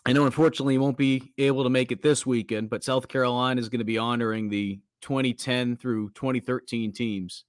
I 0.07 0.13
know 0.13 0.25
unfortunately 0.25 0.75
you 0.75 0.79
won't 0.79 0.95
be 0.95 1.33
able 1.37 1.65
to 1.65 1.69
make 1.69 1.91
it 1.91 2.01
this 2.01 2.25
weekend, 2.25 2.69
but 2.69 2.81
South 2.81 3.09
Carolina 3.09 3.59
is 3.59 3.67
going 3.67 3.79
to 3.79 3.85
be 3.85 3.97
honoring 3.97 4.47
the 4.47 4.79
2010 5.01 5.75
through 5.75 6.11
2013 6.11 6.93
teams. 6.93 7.43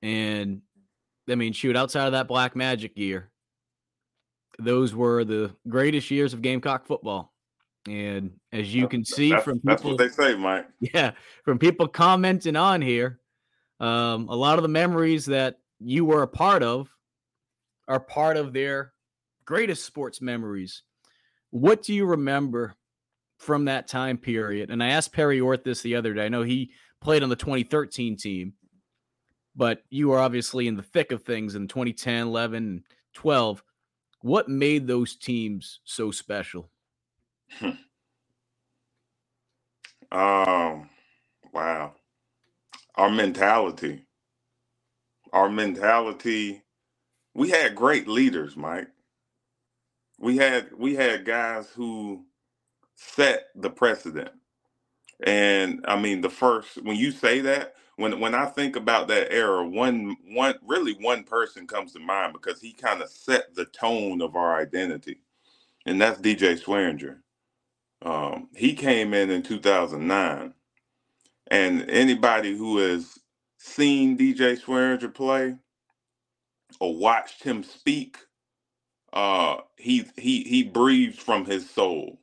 And 0.00 0.62
I 1.28 1.34
mean, 1.34 1.52
shoot, 1.52 1.76
outside 1.76 2.06
of 2.06 2.12
that 2.12 2.28
Black 2.28 2.54
Magic 2.54 2.96
year, 2.96 3.32
those 4.60 4.94
were 4.94 5.24
the 5.24 5.56
greatest 5.68 6.08
years 6.12 6.32
of 6.32 6.40
Gamecock 6.40 6.86
football. 6.86 7.32
And 7.88 8.34
as 8.52 8.72
you 8.72 8.86
can 8.86 9.04
see 9.04 9.30
that's, 9.30 9.42
from 9.42 9.54
people, 9.54 9.68
that's 9.68 9.82
what 9.82 9.98
they 9.98 10.08
say, 10.08 10.36
Mike. 10.36 10.68
Yeah, 10.94 11.12
from 11.44 11.58
people 11.58 11.88
commenting 11.88 12.54
on 12.54 12.80
here, 12.80 13.18
um, 13.80 14.28
a 14.28 14.36
lot 14.36 14.56
of 14.56 14.62
the 14.62 14.68
memories 14.68 15.26
that 15.26 15.58
you 15.80 16.04
were 16.04 16.22
a 16.22 16.28
part 16.28 16.62
of 16.62 16.88
are 17.88 17.98
part 17.98 18.36
of 18.36 18.52
their 18.52 18.92
greatest 19.44 19.84
sports 19.84 20.20
memories. 20.20 20.84
What 21.52 21.82
do 21.82 21.92
you 21.92 22.06
remember 22.06 22.74
from 23.36 23.66
that 23.66 23.86
time 23.86 24.16
period? 24.16 24.70
And 24.70 24.82
I 24.82 24.88
asked 24.88 25.12
Perry 25.12 25.38
Orth 25.38 25.64
this 25.64 25.82
the 25.82 25.94
other 25.94 26.14
day. 26.14 26.24
I 26.24 26.30
know 26.30 26.42
he 26.42 26.72
played 27.02 27.22
on 27.22 27.28
the 27.28 27.36
2013 27.36 28.16
team, 28.16 28.54
but 29.54 29.82
you 29.90 30.08
were 30.08 30.18
obviously 30.18 30.66
in 30.66 30.76
the 30.76 30.82
thick 30.82 31.12
of 31.12 31.24
things 31.24 31.54
in 31.54 31.68
2010, 31.68 32.28
11, 32.28 32.84
12. 33.12 33.62
What 34.22 34.48
made 34.48 34.86
those 34.86 35.14
teams 35.14 35.80
so 35.84 36.10
special? 36.10 36.70
um, 37.60 37.76
wow. 41.52 41.92
Our 42.94 43.10
mentality. 43.10 44.06
Our 45.34 45.50
mentality. 45.50 46.62
We 47.34 47.50
had 47.50 47.74
great 47.74 48.08
leaders, 48.08 48.56
Mike. 48.56 48.88
We 50.22 50.38
had 50.38 50.70
we 50.78 50.96
had 50.96 51.26
guys 51.26 51.70
who 51.76 52.26
set 52.96 53.48
the 53.56 53.70
precedent. 53.70 54.30
And 55.24 55.84
I 55.88 56.00
mean 56.00 56.20
the 56.22 56.30
first 56.30 56.82
when 56.84 56.96
you 56.96 57.12
say 57.12 57.40
that, 57.42 57.74
when 57.96 58.20
when 58.20 58.34
I 58.34 58.46
think 58.46 58.76
about 58.76 59.08
that 59.08 59.32
era, 59.32 59.66
one 59.66 60.16
one 60.28 60.56
really 60.66 60.94
one 60.94 61.24
person 61.24 61.66
comes 61.66 61.92
to 61.94 62.00
mind 62.00 62.34
because 62.34 62.60
he 62.60 62.72
kind 62.72 63.02
of 63.02 63.10
set 63.10 63.54
the 63.54 63.66
tone 63.66 64.22
of 64.22 64.36
our 64.36 64.56
identity, 64.60 65.18
and 65.86 66.00
that's 66.00 66.20
DJ 66.20 66.60
Swearinger. 66.62 67.18
Um, 68.02 68.48
he 68.54 68.74
came 68.74 69.14
in 69.14 69.30
in 69.30 69.42
2009, 69.42 70.54
and 71.50 71.90
anybody 71.90 72.56
who 72.56 72.78
has 72.78 73.18
seen 73.58 74.18
DJ 74.18 74.60
Swearinger 74.60 75.14
play 75.14 75.56
or 76.80 76.96
watched 76.96 77.44
him 77.44 77.62
speak, 77.64 78.18
uh, 79.12 79.58
he 79.76 80.06
he 80.16 80.42
he 80.44 80.62
breathes 80.64 81.18
from 81.18 81.44
his 81.46 81.68
soul. 81.70 82.20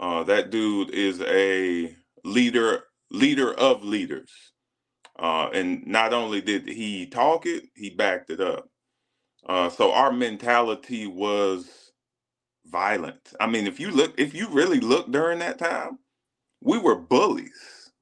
Uh, 0.00 0.24
that 0.24 0.50
dude 0.50 0.90
is 0.90 1.20
a 1.22 1.96
leader 2.24 2.84
leader 3.10 3.54
of 3.54 3.84
leaders. 3.84 4.30
Uh, 5.18 5.48
and 5.52 5.86
not 5.86 6.14
only 6.14 6.40
did 6.40 6.68
he 6.68 7.06
talk 7.06 7.46
it, 7.46 7.64
he 7.76 7.90
backed 7.90 8.30
it 8.30 8.40
up. 8.40 8.68
Uh, 9.48 9.68
so 9.68 9.92
our 9.92 10.12
mentality 10.12 11.06
was 11.06 11.92
violent. 12.66 13.32
I 13.40 13.46
mean, 13.48 13.66
if 13.66 13.80
you 13.80 13.90
look, 13.90 14.14
if 14.18 14.34
you 14.34 14.48
really 14.50 14.80
look 14.80 15.10
during 15.12 15.40
that 15.40 15.58
time, 15.58 15.98
we 16.62 16.78
were 16.78 16.96
bullies. 16.96 17.92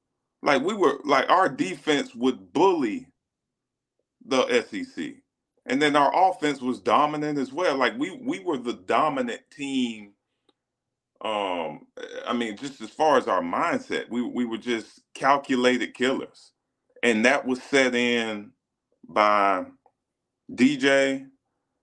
Like 0.43 0.63
we 0.63 0.73
were, 0.75 0.99
like 1.05 1.29
our 1.29 1.49
defense 1.49 2.15
would 2.15 2.53
bully 2.53 3.07
the 4.25 4.63
SEC, 4.69 5.15
and 5.67 5.81
then 5.81 5.95
our 5.95 6.11
offense 6.31 6.61
was 6.61 6.79
dominant 6.79 7.39
as 7.39 7.53
well. 7.53 7.77
Like 7.77 7.97
we 7.99 8.11
we 8.11 8.39
were 8.39 8.57
the 8.57 8.73
dominant 8.73 9.41
team. 9.51 10.13
Um, 11.23 11.87
I 12.27 12.33
mean, 12.33 12.57
just 12.57 12.81
as 12.81 12.89
far 12.91 13.17
as 13.17 13.27
our 13.27 13.41
mindset, 13.41 14.09
we 14.09 14.21
we 14.23 14.45
were 14.45 14.57
just 14.59 15.01
calculated 15.15 15.93
killers 15.95 16.51
and 17.03 17.25
that 17.25 17.45
was 17.45 17.61
set 17.63 17.95
in 17.95 18.51
by 19.07 19.65
DJ. 20.53 21.27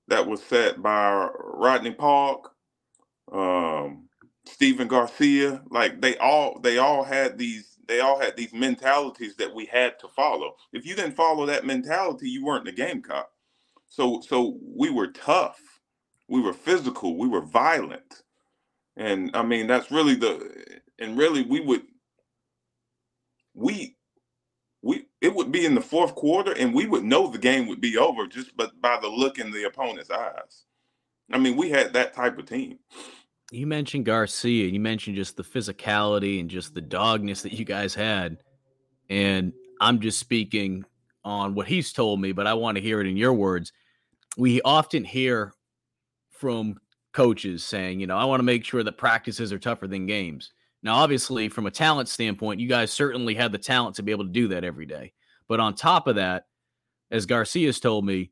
That 0.08 0.26
was 0.26 0.42
set 0.42 0.82
by 0.82 1.28
Rodney 1.38 1.92
Park, 1.94 2.50
um, 3.32 4.08
Stephen 4.46 4.88
Garcia. 4.88 5.62
Like 5.70 6.00
they 6.02 6.16
all, 6.18 6.60
they 6.60 6.78
all 6.78 7.04
had 7.04 7.38
these, 7.38 7.76
they 7.88 8.00
all 8.00 8.20
had 8.20 8.36
these 8.36 8.52
mentalities 8.54 9.36
that 9.36 9.54
we 9.54 9.66
had 9.66 9.98
to 10.00 10.08
follow. 10.08 10.54
If 10.72 10.86
you 10.86 10.96
didn't 10.96 11.16
follow 11.16 11.46
that 11.46 11.66
mentality, 11.66 12.30
you 12.30 12.44
weren't 12.44 12.66
the 12.66 12.72
Gamecock. 12.72 13.30
So, 13.88 14.20
so 14.20 14.58
we 14.62 14.90
were 14.90 15.08
tough, 15.08 15.60
we 16.28 16.40
were 16.40 16.52
physical, 16.52 17.16
we 17.16 17.28
were 17.28 17.40
violent, 17.40 18.22
and 18.96 19.30
I 19.34 19.42
mean 19.42 19.66
that's 19.66 19.90
really 19.90 20.14
the, 20.14 20.80
and 20.98 21.16
really 21.16 21.42
we 21.42 21.60
would, 21.60 21.82
we 23.54 23.96
we 24.82 25.06
it 25.20 25.34
would 25.34 25.50
be 25.50 25.66
in 25.66 25.74
the 25.74 25.80
fourth 25.80 26.14
quarter 26.14 26.52
and 26.52 26.72
we 26.72 26.86
would 26.86 27.04
know 27.04 27.28
the 27.28 27.38
game 27.38 27.66
would 27.66 27.80
be 27.80 27.96
over 27.96 28.26
just 28.26 28.56
but 28.56 28.80
by 28.80 28.98
the 29.00 29.08
look 29.08 29.38
in 29.38 29.50
the 29.50 29.64
opponent's 29.64 30.10
eyes. 30.10 30.64
I 31.32 31.38
mean, 31.38 31.56
we 31.56 31.68
had 31.68 31.92
that 31.92 32.14
type 32.14 32.38
of 32.38 32.46
team. 32.46 32.78
You 33.50 33.66
mentioned 33.66 34.06
Garcia, 34.06 34.66
you 34.66 34.80
mentioned 34.80 35.16
just 35.16 35.36
the 35.36 35.42
physicality 35.42 36.40
and 36.40 36.48
just 36.48 36.74
the 36.74 36.82
dogness 36.82 37.42
that 37.42 37.52
you 37.52 37.64
guys 37.64 37.94
had. 37.94 38.38
And 39.10 39.52
I'm 39.80 40.00
just 40.00 40.18
speaking 40.18 40.84
on 41.24 41.54
what 41.54 41.66
he's 41.66 41.92
told 41.92 42.20
me, 42.20 42.32
but 42.32 42.46
I 42.46 42.54
want 42.54 42.76
to 42.76 42.82
hear 42.82 43.00
it 43.00 43.06
in 43.06 43.16
your 43.16 43.32
words. 43.32 43.72
We 44.38 44.62
often 44.62 45.04
hear 45.04 45.52
from 46.30 46.78
coaches 47.12 47.64
saying, 47.64 48.00
you 48.00 48.06
know, 48.06 48.16
I 48.16 48.24
want 48.24 48.38
to 48.38 48.44
make 48.44 48.64
sure 48.64 48.82
that 48.82 48.96
practices 48.96 49.52
are 49.52 49.58
tougher 49.58 49.86
than 49.86 50.06
games. 50.06 50.52
Now, 50.82 50.94
obviously, 50.94 51.48
from 51.48 51.66
a 51.66 51.70
talent 51.70 52.08
standpoint, 52.08 52.60
you 52.60 52.68
guys 52.68 52.92
certainly 52.92 53.34
had 53.34 53.52
the 53.52 53.58
talent 53.58 53.96
to 53.96 54.02
be 54.02 54.12
able 54.12 54.24
to 54.24 54.30
do 54.30 54.48
that 54.48 54.64
every 54.64 54.86
day. 54.86 55.12
But 55.48 55.60
on 55.60 55.74
top 55.74 56.06
of 56.06 56.16
that, 56.16 56.46
as 57.10 57.26
Garcia's 57.26 57.80
told 57.80 58.06
me, 58.06 58.30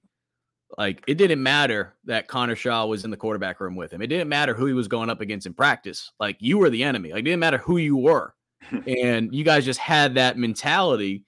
like 0.78 1.02
it 1.06 1.14
didn't 1.14 1.42
matter 1.42 1.94
that 2.04 2.28
Connor 2.28 2.56
Shaw 2.56 2.86
was 2.86 3.04
in 3.04 3.10
the 3.10 3.16
quarterback 3.16 3.60
room 3.60 3.76
with 3.76 3.92
him. 3.92 4.02
It 4.02 4.08
didn't 4.08 4.28
matter 4.28 4.54
who 4.54 4.66
he 4.66 4.72
was 4.72 4.88
going 4.88 5.10
up 5.10 5.20
against 5.20 5.46
in 5.46 5.54
practice. 5.54 6.12
Like 6.20 6.36
you 6.40 6.58
were 6.58 6.70
the 6.70 6.82
enemy. 6.82 7.12
Like 7.12 7.20
it 7.20 7.24
didn't 7.24 7.40
matter 7.40 7.58
who 7.58 7.78
you 7.78 7.96
were. 7.96 8.34
and 8.86 9.34
you 9.34 9.44
guys 9.44 9.64
just 9.64 9.80
had 9.80 10.14
that 10.14 10.38
mentality 10.38 11.24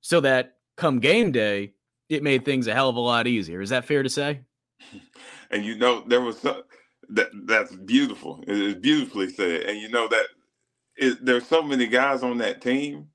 so 0.00 0.20
that 0.20 0.56
come 0.76 1.00
game 1.00 1.32
day, 1.32 1.72
it 2.08 2.22
made 2.22 2.44
things 2.44 2.66
a 2.66 2.74
hell 2.74 2.88
of 2.88 2.96
a 2.96 3.00
lot 3.00 3.26
easier. 3.26 3.60
Is 3.60 3.70
that 3.70 3.84
fair 3.84 4.02
to 4.02 4.08
say? 4.08 4.40
And 5.50 5.64
you 5.64 5.76
know, 5.76 6.02
there 6.06 6.20
was 6.20 6.38
so, 6.38 6.62
that 7.10 7.28
that's 7.44 7.74
beautiful. 7.74 8.42
It 8.46 8.56
is 8.56 8.74
beautifully 8.74 9.30
said. 9.30 9.62
And 9.62 9.80
you 9.80 9.88
know 9.88 10.08
that 10.08 10.26
it, 10.96 11.24
there's 11.24 11.46
so 11.46 11.62
many 11.62 11.86
guys 11.86 12.22
on 12.22 12.38
that 12.38 12.60
team 12.60 13.08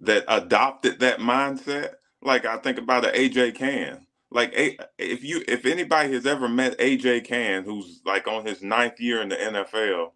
that 0.00 0.24
adopted 0.28 1.00
that 1.00 1.18
mindset. 1.18 1.94
Like 2.22 2.44
I 2.44 2.56
think 2.58 2.78
about 2.78 3.04
an 3.04 3.14
AJ 3.14 3.56
Cann. 3.56 4.06
Like 4.30 4.52
if 4.98 5.22
you 5.22 5.44
if 5.46 5.66
anybody 5.66 6.12
has 6.12 6.24
ever 6.24 6.48
met 6.48 6.78
AJ 6.78 7.24
Cann, 7.24 7.64
who's 7.64 8.00
like 8.04 8.26
on 8.28 8.46
his 8.46 8.62
ninth 8.62 9.00
year 9.00 9.20
in 9.20 9.28
the 9.28 9.36
NFL, 9.36 10.12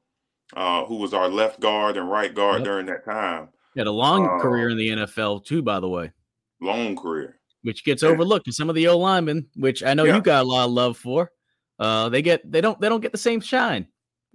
uh, 0.55 0.85
who 0.85 0.97
was 0.97 1.13
our 1.13 1.29
left 1.29 1.61
guard 1.61 1.97
and 1.97 2.11
right 2.11 2.35
guard 2.35 2.59
yep. 2.59 2.65
during 2.65 2.87
that 2.87 3.05
time. 3.05 3.49
He 3.75 3.81
had 3.81 3.87
a 3.87 3.93
long 3.93 4.27
uh, 4.27 4.41
career 4.41 4.71
in 4.71 4.79
the 4.79 4.89
NFL 4.89 5.45
too, 5.45 5.63
by 5.63 5.81
the 5.81 5.89
way. 5.89 6.13
Long 6.61 6.97
career. 6.97 7.36
Which 7.67 7.85
gets 7.85 8.05
overlooked. 8.05 8.47
And 8.47 8.55
some 8.55 8.69
of 8.69 8.77
the 8.77 8.87
O 8.87 8.97
linemen, 8.97 9.49
which 9.57 9.83
I 9.83 9.95
know 9.95 10.05
yeah. 10.05 10.15
you 10.15 10.23
got 10.23 10.45
a 10.45 10.49
lot 10.49 10.67
of 10.67 10.71
love 10.71 10.97
for, 10.97 11.33
uh, 11.81 12.09
they 12.09 12.23
get 12.23 12.51
they 12.51 12.61
don't 12.61 12.81
they 12.81 12.89
don't 12.89 13.01
get 13.01 13.11
the 13.11 13.19
same 13.19 13.41
shine. 13.41 13.89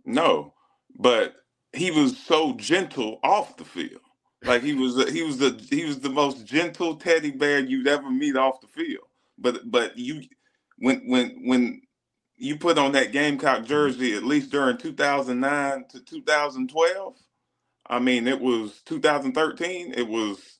No, 0.03 0.53
but 0.99 1.35
he 1.71 1.91
was 1.91 2.17
so 2.17 2.53
gentle 2.55 3.19
off 3.23 3.55
the 3.55 3.63
field. 3.63 4.01
Like 4.43 4.63
he 4.63 4.73
was 4.73 5.09
he 5.11 5.21
was 5.21 5.37
the 5.37 5.65
he 5.69 5.85
was 5.85 5.99
the 5.99 6.09
most 6.09 6.45
gentle 6.45 6.95
teddy 6.95 7.31
bear 7.31 7.59
you'd 7.59 7.87
ever 7.87 8.09
meet 8.09 8.35
off 8.35 8.59
the 8.59 8.67
field. 8.67 9.05
But 9.37 9.69
but 9.69 9.97
you 9.97 10.23
when 10.77 11.07
when 11.07 11.43
when 11.45 11.81
you 12.35 12.57
put 12.57 12.77
on 12.77 12.91
that 12.93 13.11
Gamecock 13.11 13.65
jersey 13.65 14.13
at 14.13 14.23
least 14.23 14.51
during 14.51 14.77
2009 14.77 15.85
to 15.89 15.99
2012, 15.99 17.15
I 17.87 17.99
mean 17.99 18.27
it 18.27 18.41
was 18.41 18.81
2013, 18.85 19.93
it 19.95 20.07
was 20.07 20.57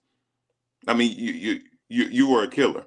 I 0.88 0.94
mean 0.94 1.18
you 1.18 1.34
you 1.34 1.62
you 1.92 2.06
you 2.06 2.28
were 2.30 2.44
a 2.44 2.48
killer. 2.48 2.86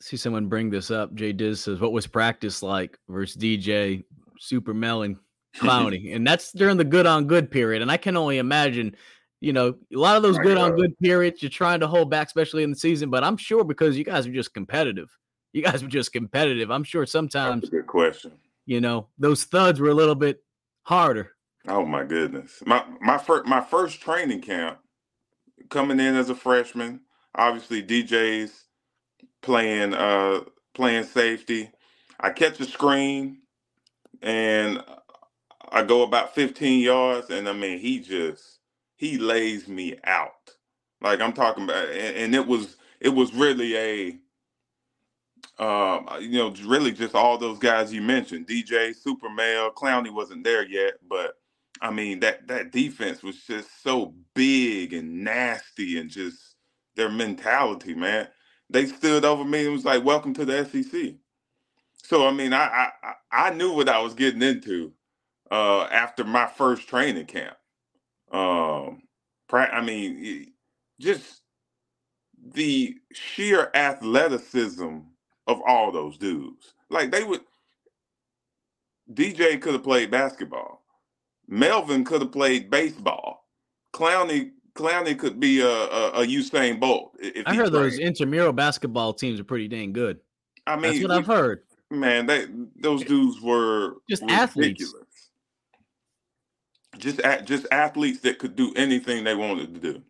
See 0.00 0.16
someone 0.16 0.46
bring 0.46 0.70
this 0.70 0.90
up. 0.90 1.14
Jay 1.14 1.32
Diz 1.32 1.60
says, 1.60 1.80
"What 1.80 1.92
was 1.92 2.06
practice 2.06 2.62
like 2.62 2.98
versus 3.08 3.36
DJ 3.36 4.04
Super 4.38 4.72
Melon 4.72 5.18
Clowney, 5.56 6.14
and 6.14 6.26
that's 6.26 6.52
during 6.52 6.76
the 6.76 6.84
good 6.84 7.06
on 7.06 7.26
good 7.26 7.50
period. 7.50 7.82
And 7.82 7.90
I 7.90 7.96
can 7.96 8.16
only 8.16 8.38
imagine, 8.38 8.94
you 9.40 9.52
know, 9.52 9.74
a 9.92 9.98
lot 9.98 10.16
of 10.16 10.22
those 10.22 10.38
good 10.38 10.58
on 10.58 10.76
good 10.76 10.96
periods 10.98 11.42
you're 11.42 11.50
trying 11.50 11.80
to 11.80 11.88
hold 11.88 12.10
back, 12.10 12.28
especially 12.28 12.62
in 12.62 12.70
the 12.70 12.76
season. 12.76 13.10
But 13.10 13.24
I'm 13.24 13.36
sure 13.36 13.64
because 13.64 13.96
you 13.96 14.04
guys 14.04 14.26
are 14.26 14.32
just 14.32 14.54
competitive, 14.54 15.08
you 15.52 15.62
guys 15.62 15.82
were 15.82 15.88
just 15.88 16.12
competitive. 16.12 16.70
I'm 16.70 16.84
sure 16.84 17.04
sometimes. 17.04 17.68
good 17.68 17.86
question. 17.86 18.32
You 18.66 18.80
know, 18.80 19.08
those 19.18 19.44
thuds 19.44 19.80
were 19.80 19.88
a 19.88 19.94
little 19.94 20.14
bit 20.14 20.42
harder. 20.82 21.32
Oh 21.68 21.84
my 21.84 22.04
goodness, 22.04 22.62
my 22.64 22.84
my 23.00 23.18
first 23.18 23.46
my 23.46 23.60
first 23.60 24.00
training 24.00 24.42
camp, 24.42 24.78
coming 25.70 26.00
in 26.00 26.14
as 26.16 26.30
a 26.30 26.34
freshman. 26.34 27.00
Obviously, 27.34 27.82
DJ's 27.82 28.64
playing 29.42 29.94
uh 29.94 30.40
playing 30.74 31.04
safety. 31.04 31.70
I 32.20 32.30
catch 32.30 32.60
a 32.60 32.64
screen 32.64 33.38
and 34.22 34.82
I 35.70 35.82
go 35.84 36.02
about 36.02 36.34
15 36.34 36.80
yards, 36.82 37.30
and 37.30 37.48
I 37.48 37.52
mean, 37.52 37.78
he 37.78 38.00
just 38.00 38.60
he 38.96 39.18
lays 39.18 39.68
me 39.68 39.96
out. 40.04 40.32
Like 41.00 41.20
I'm 41.20 41.32
talking 41.32 41.64
about, 41.64 41.88
and, 41.90 42.16
and 42.16 42.34
it 42.34 42.46
was 42.46 42.76
it 43.00 43.10
was 43.10 43.34
really 43.34 43.76
a 43.76 44.18
um, 45.58 46.08
you 46.20 46.38
know, 46.38 46.54
really 46.64 46.92
just 46.92 47.14
all 47.14 47.38
those 47.38 47.58
guys 47.58 47.92
you 47.92 48.02
mentioned, 48.02 48.46
DJ, 48.46 48.94
Super 48.94 49.30
Male, 49.30 49.70
Clowney 49.72 50.12
wasn't 50.12 50.44
there 50.44 50.66
yet, 50.66 50.94
but 51.08 51.36
I 51.82 51.90
mean 51.90 52.20
that 52.20 52.48
that 52.48 52.72
defense 52.72 53.22
was 53.22 53.36
just 53.46 53.82
so 53.82 54.14
big 54.34 54.92
and 54.92 55.24
nasty, 55.24 55.98
and 55.98 56.10
just 56.10 56.56
their 56.96 57.10
mentality, 57.10 57.94
man. 57.94 58.28
They 58.70 58.86
stood 58.86 59.24
over 59.24 59.44
me 59.44 59.64
and 59.66 59.72
was 59.74 59.84
like, 59.84 60.04
"Welcome 60.04 60.34
to 60.34 60.44
the 60.44 60.64
SEC." 60.64 61.14
So 62.02 62.26
I 62.26 62.32
mean, 62.32 62.52
I 62.52 62.90
I 63.02 63.12
I 63.32 63.50
knew 63.50 63.72
what 63.74 63.88
I 63.88 64.00
was 64.00 64.14
getting 64.14 64.42
into 64.42 64.92
uh, 65.50 65.84
after 65.84 66.24
my 66.24 66.46
first 66.46 66.88
training 66.88 67.26
camp. 67.26 67.56
Um, 68.32 69.02
I 69.52 69.80
mean, 69.82 70.52
just 71.00 71.42
the 72.54 72.96
sheer 73.12 73.70
athleticism 73.74 74.98
of 75.46 75.60
all 75.66 75.92
those 75.92 76.18
dudes. 76.18 76.74
Like 76.90 77.10
they 77.10 77.24
would, 77.24 77.42
DJ 79.12 79.60
could 79.60 79.74
have 79.74 79.84
played 79.84 80.10
basketball. 80.10 80.82
Melvin 81.48 82.04
could 82.04 82.22
have 82.22 82.32
played 82.32 82.70
baseball. 82.70 83.48
Clowney 83.92 84.50
Clowney 84.74 85.18
could 85.18 85.40
be 85.40 85.60
a, 85.60 85.68
a, 85.68 86.08
a 86.22 86.26
Usain 86.26 86.78
Bolt. 86.78 87.16
I 87.46 87.54
heard 87.54 87.56
trained. 87.56 87.72
those 87.72 87.98
intramural 87.98 88.52
basketball 88.52 89.14
teams 89.14 89.40
are 89.40 89.44
pretty 89.44 89.68
dang 89.68 89.92
good. 89.92 90.20
I 90.66 90.76
mean, 90.76 90.92
that's 90.92 91.02
what 91.02 91.10
we, 91.10 91.16
I've 91.16 91.26
heard. 91.26 91.62
Man, 91.90 92.26
they 92.26 92.46
those 92.76 93.04
dudes 93.04 93.40
were 93.40 93.94
just 94.08 94.22
ridiculous. 94.22 94.50
athletes 94.50 94.94
just 96.98 97.20
just 97.44 97.66
athletes 97.70 98.20
that 98.20 98.38
could 98.38 98.56
do 98.56 98.72
anything 98.74 99.24
they 99.24 99.34
wanted 99.34 99.74
to 99.74 99.80
do. 99.80 100.02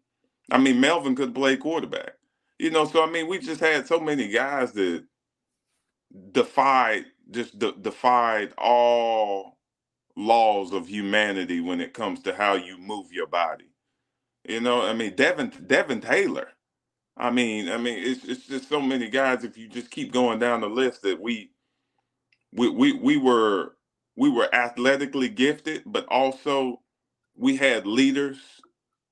I 0.51 0.59
mean, 0.59 0.80
Melvin 0.80 1.16
could 1.16 1.34
play 1.34 1.57
quarterback. 1.57 2.14
You 2.59 2.70
know, 2.70 2.84
so 2.87 3.03
I 3.03 3.11
mean, 3.11 3.28
we 3.28 3.39
just 3.39 3.61
had 3.61 3.87
so 3.87 4.01
many 4.01 4.28
guys 4.28 4.72
that 4.72 5.05
defied 6.32 7.07
just 7.30 7.59
de- 7.59 7.72
defied 7.72 8.53
all 8.57 9.55
laws 10.17 10.73
of 10.73 10.89
humanity 10.89 11.61
when 11.61 11.81
it 11.81 11.93
comes 11.95 12.23
to 12.23 12.35
how 12.35 12.55
you 12.55 12.79
move 12.79 13.12
your 13.12 13.27
body. 13.27 13.71
You 14.49 14.61
know, 14.61 14.83
I 14.83 14.93
mean, 14.95 15.14
Devin 15.14 15.53
Devin 15.67 16.01
Taylor. 16.01 16.49
I 17.17 17.31
mean, 17.31 17.69
I 17.69 17.77
mean, 17.77 17.99
it's 17.99 18.25
it's 18.25 18.47
just 18.47 18.69
so 18.69 18.81
many 18.81 19.09
guys. 19.09 19.45
If 19.45 19.57
you 19.57 19.69
just 19.69 19.91
keep 19.91 20.12
going 20.12 20.39
down 20.39 20.61
the 20.61 20.69
list, 20.69 21.03
that 21.03 21.21
we 21.21 21.51
we 22.53 22.69
we 22.69 22.93
we 22.93 23.17
were 23.17 23.73
we 24.17 24.31
were 24.31 24.53
athletically 24.55 25.29
gifted, 25.29 25.83
but 25.87 26.07
also 26.09 26.81
we 27.37 27.57
had 27.57 27.87
leaders 27.87 28.39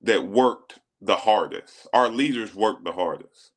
that 0.03 0.27
worked 0.27 0.79
the 1.01 1.17
hardest. 1.17 1.87
Our 1.93 2.09
leaders 2.09 2.55
worked 2.55 2.85
the 2.85 2.93
hardest. 2.93 3.51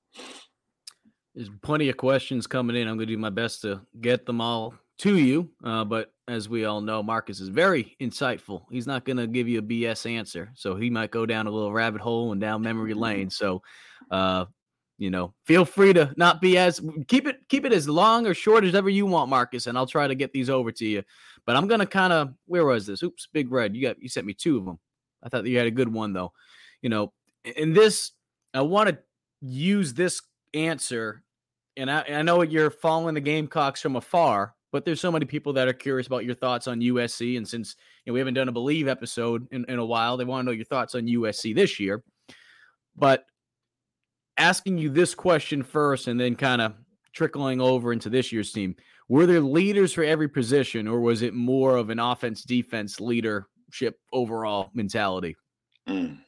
There's 1.36 1.50
plenty 1.62 1.90
of 1.90 1.98
questions 1.98 2.48
coming 2.48 2.76
in. 2.76 2.88
I'm 2.88 2.98
going 2.98 3.08
to 3.08 3.14
do 3.14 3.18
my 3.18 3.30
best 3.30 3.62
to 3.62 3.82
get 4.02 4.26
them 4.26 4.42
all 4.42 4.74
to 5.00 5.18
you. 5.18 5.50
Uh, 5.64 5.86
but 5.86 6.12
as 6.28 6.50
we 6.50 6.66
all 6.66 6.82
know, 6.82 7.02
Marcus 7.02 7.40
is 7.40 7.48
very 7.48 7.96
insightful. 8.02 8.64
He's 8.70 8.88
not 8.88 9.06
going 9.06 9.18
to 9.18 9.28
give 9.28 9.48
you 9.48 9.60
a 9.60 9.62
BS 9.62 10.10
answer. 10.10 10.52
So 10.56 10.76
he 10.76 10.90
might 10.90 11.12
go 11.12 11.26
down 11.26 11.48
a 11.48 11.52
little 11.52 11.72
rabbit 11.72 12.02
hole 12.02 12.32
and 12.32 12.42
down 12.42 12.62
memory 12.62 12.94
lane. 12.94 13.30
So, 13.30 13.62
uh, 14.12 14.46
you 14.98 15.10
know, 15.10 15.34
feel 15.46 15.64
free 15.64 15.94
to 15.94 16.14
not 16.18 16.42
be 16.42 16.58
as 16.58 16.82
keep 17.08 17.28
it 17.28 17.48
keep 17.50 17.66
it 17.66 17.72
as 17.72 17.88
long 17.88 18.26
or 18.26 18.34
short 18.34 18.64
as 18.64 18.74
ever 18.74 18.90
you 18.90 19.06
want, 19.06 19.30
Marcus, 19.30 19.68
and 19.68 19.78
I'll 19.78 19.86
try 19.86 20.08
to 20.08 20.16
get 20.16 20.34
these 20.34 20.50
over 20.50 20.72
to 20.72 20.86
you. 20.86 21.04
But 21.46 21.56
I'm 21.56 21.68
gonna 21.68 21.86
kind 21.86 22.12
of 22.12 22.34
where 22.48 22.66
was 22.66 22.88
this? 22.88 23.04
Oops, 23.04 23.28
big 23.32 23.52
red. 23.52 23.76
You 23.76 23.84
got 23.84 24.02
you 24.02 24.10
sent 24.10 24.26
me 24.26 24.34
two 24.34 24.58
of 24.58 24.66
them. 24.66 24.80
I 25.22 25.30
thought 25.30 25.46
you 25.46 25.58
had 25.58 25.68
a 25.68 25.72
good 25.72 25.92
one 25.94 26.14
though. 26.14 26.34
You 26.82 26.90
know, 26.90 27.14
in 27.44 27.74
this, 27.74 28.12
I 28.56 28.62
want 28.62 28.90
to 28.90 28.98
use 29.42 29.94
this 29.94 30.22
answer, 30.56 31.24
and 31.76 31.92
I, 31.92 32.02
I 32.02 32.22
know 32.24 32.42
you're 32.42 32.72
following 32.72 33.14
the 33.14 33.22
Gamecocks 33.22 33.82
from 33.82 33.96
afar, 33.96 34.56
but 34.72 34.86
there's 34.86 35.02
so 35.02 35.12
many 35.12 35.26
people 35.26 35.54
that 35.54 35.68
are 35.68 35.74
curious 35.74 36.08
about 36.08 36.26
your 36.26 36.36
thoughts 36.36 36.68
on 36.68 36.82
USC. 36.82 37.38
And 37.38 37.48
since 37.48 37.76
you 38.06 38.12
know, 38.12 38.14
we 38.14 38.20
haven't 38.20 38.34
done 38.34 38.50
a 38.50 38.52
Believe 38.52 38.88
episode 38.88 39.48
in, 39.52 39.66
in 39.70 39.80
a 39.80 39.86
while, 39.86 40.18
they 40.18 40.26
want 40.26 40.42
to 40.42 40.46
know 40.46 40.56
your 40.56 40.66
thoughts 40.66 40.96
on 40.96 41.08
USC 41.08 41.56
this 41.56 41.80
year. 41.80 42.04
But 42.96 43.26
asking 44.38 44.78
you 44.78 44.90
this 44.90 45.16
question 45.16 45.64
first 45.64 46.08
and 46.08 46.20
then 46.20 46.36
kind 46.36 46.62
of 46.62 46.74
trickling 47.14 47.60
over 47.60 47.94
into 47.94 48.10
this 48.10 48.32
year's 48.32 48.52
team. 48.52 48.76
Were 49.10 49.26
there 49.26 49.42
leaders 49.42 49.94
for 49.94 50.04
every 50.04 50.28
position, 50.28 50.88
or 50.88 51.00
was 51.00 51.22
it 51.22 51.34
more 51.34 51.78
of 51.78 51.90
an 51.90 52.00
offense 52.00 52.44
defense 52.44 53.00
leadership 53.00 54.00
overall 54.14 54.70
mentality? 54.74 55.36
Mm. 55.88 56.20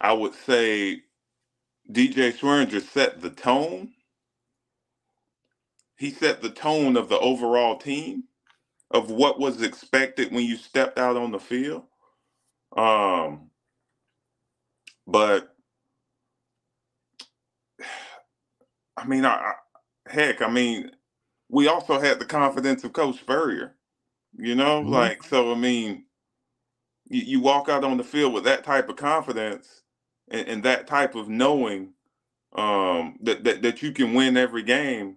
I 0.00 0.12
would 0.12 0.34
say 0.34 1.02
DJ 1.90 2.32
Swearinger 2.32 2.82
set 2.82 3.20
the 3.20 3.30
tone. 3.30 3.92
He 6.00 6.10
set 6.12 6.40
the 6.40 6.48
tone 6.48 6.96
of 6.96 7.10
the 7.10 7.18
overall 7.18 7.76
team 7.76 8.24
of 8.90 9.10
what 9.10 9.38
was 9.38 9.60
expected 9.60 10.32
when 10.32 10.46
you 10.46 10.56
stepped 10.56 10.98
out 10.98 11.18
on 11.18 11.30
the 11.30 11.38
field. 11.38 11.82
Um, 12.74 13.50
but 15.06 15.54
I 18.96 19.06
mean, 19.06 19.26
I, 19.26 19.52
heck, 20.06 20.40
I 20.40 20.48
mean, 20.48 20.90
we 21.50 21.68
also 21.68 22.00
had 22.00 22.18
the 22.18 22.24
confidence 22.24 22.82
of 22.82 22.94
Coach 22.94 23.18
Spurrier. 23.18 23.74
You 24.38 24.54
know, 24.54 24.80
mm-hmm. 24.80 24.94
like 24.94 25.22
so. 25.22 25.52
I 25.52 25.54
mean, 25.54 26.06
you, 27.10 27.20
you, 27.20 27.40
walk 27.40 27.68
out 27.68 27.84
on 27.84 27.98
the 27.98 28.04
field 28.04 28.32
with 28.32 28.44
that 28.44 28.64
type 28.64 28.88
of 28.88 28.96
confidence 28.96 29.82
and, 30.30 30.48
and 30.48 30.62
that 30.62 30.86
type 30.86 31.14
of 31.14 31.28
knowing 31.28 31.92
um, 32.56 33.18
that, 33.20 33.44
that 33.44 33.60
that 33.60 33.82
you 33.82 33.92
can 33.92 34.14
win 34.14 34.38
every 34.38 34.62
game. 34.62 35.16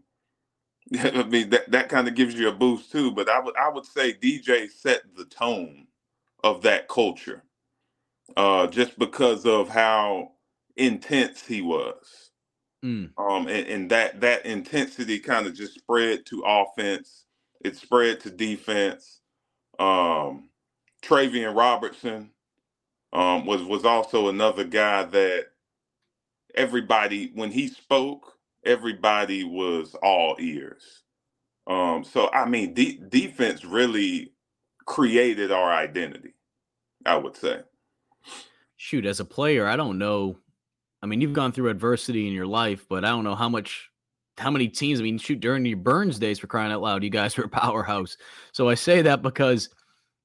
I 0.99 1.23
mean, 1.23 1.49
that 1.49 1.71
that 1.71 1.89
kind 1.89 2.07
of 2.07 2.15
gives 2.15 2.35
you 2.35 2.49
a 2.49 2.51
boost 2.51 2.91
too. 2.91 3.11
But 3.11 3.29
I 3.29 3.39
would 3.39 3.55
I 3.57 3.69
would 3.69 3.85
say 3.85 4.13
DJ 4.13 4.69
set 4.69 5.01
the 5.15 5.25
tone 5.25 5.87
of 6.43 6.61
that 6.63 6.87
culture, 6.87 7.43
uh, 8.37 8.67
just 8.67 8.99
because 8.99 9.45
of 9.45 9.69
how 9.69 10.31
intense 10.75 11.45
he 11.45 11.61
was. 11.61 12.31
Mm. 12.83 13.11
Um, 13.17 13.47
and, 13.47 13.67
and 13.67 13.91
that 13.91 14.21
that 14.21 14.45
intensity 14.45 15.19
kind 15.19 15.47
of 15.47 15.55
just 15.55 15.75
spread 15.75 16.25
to 16.27 16.43
offense. 16.45 17.25
It 17.63 17.77
spread 17.77 18.19
to 18.21 18.29
defense. 18.29 19.21
Um, 19.79 20.49
Travian 21.01 21.55
Robertson 21.55 22.29
um, 23.13 23.45
was 23.45 23.63
was 23.63 23.85
also 23.85 24.29
another 24.29 24.63
guy 24.63 25.03
that 25.03 25.47
everybody 26.55 27.31
when 27.33 27.51
he 27.51 27.67
spoke, 27.67 28.33
everybody 28.65 29.43
was 29.43 29.95
all 30.01 30.35
ears. 30.39 31.03
Um, 31.67 32.03
so 32.03 32.29
I 32.31 32.45
mean, 32.45 32.73
de- 32.73 32.99
defense 33.09 33.63
really 33.63 34.33
created 34.85 35.51
our 35.51 35.71
identity. 35.71 36.33
I 37.05 37.17
would 37.17 37.35
say. 37.35 37.61
Shoot, 38.77 39.05
as 39.05 39.19
a 39.19 39.25
player, 39.25 39.67
I 39.67 39.75
don't 39.75 39.97
know. 39.97 40.37
I 41.01 41.05
mean, 41.05 41.21
you've 41.21 41.33
gone 41.33 41.51
through 41.51 41.69
adversity 41.69 42.27
in 42.27 42.33
your 42.33 42.47
life, 42.47 42.85
but 42.89 43.03
I 43.03 43.09
don't 43.09 43.23
know 43.23 43.35
how 43.35 43.49
much, 43.49 43.89
how 44.37 44.51
many 44.51 44.67
teams. 44.67 44.99
I 44.99 45.03
mean, 45.03 45.17
shoot, 45.17 45.39
during 45.39 45.65
your 45.65 45.77
Byrnes 45.77 46.19
days, 46.19 46.39
for 46.39 46.47
crying 46.47 46.71
out 46.71 46.81
loud, 46.81 47.03
you 47.03 47.09
guys 47.09 47.37
were 47.37 47.45
a 47.45 47.49
powerhouse. 47.49 48.17
So 48.51 48.69
I 48.69 48.75
say 48.75 49.01
that 49.01 49.21
because 49.21 49.69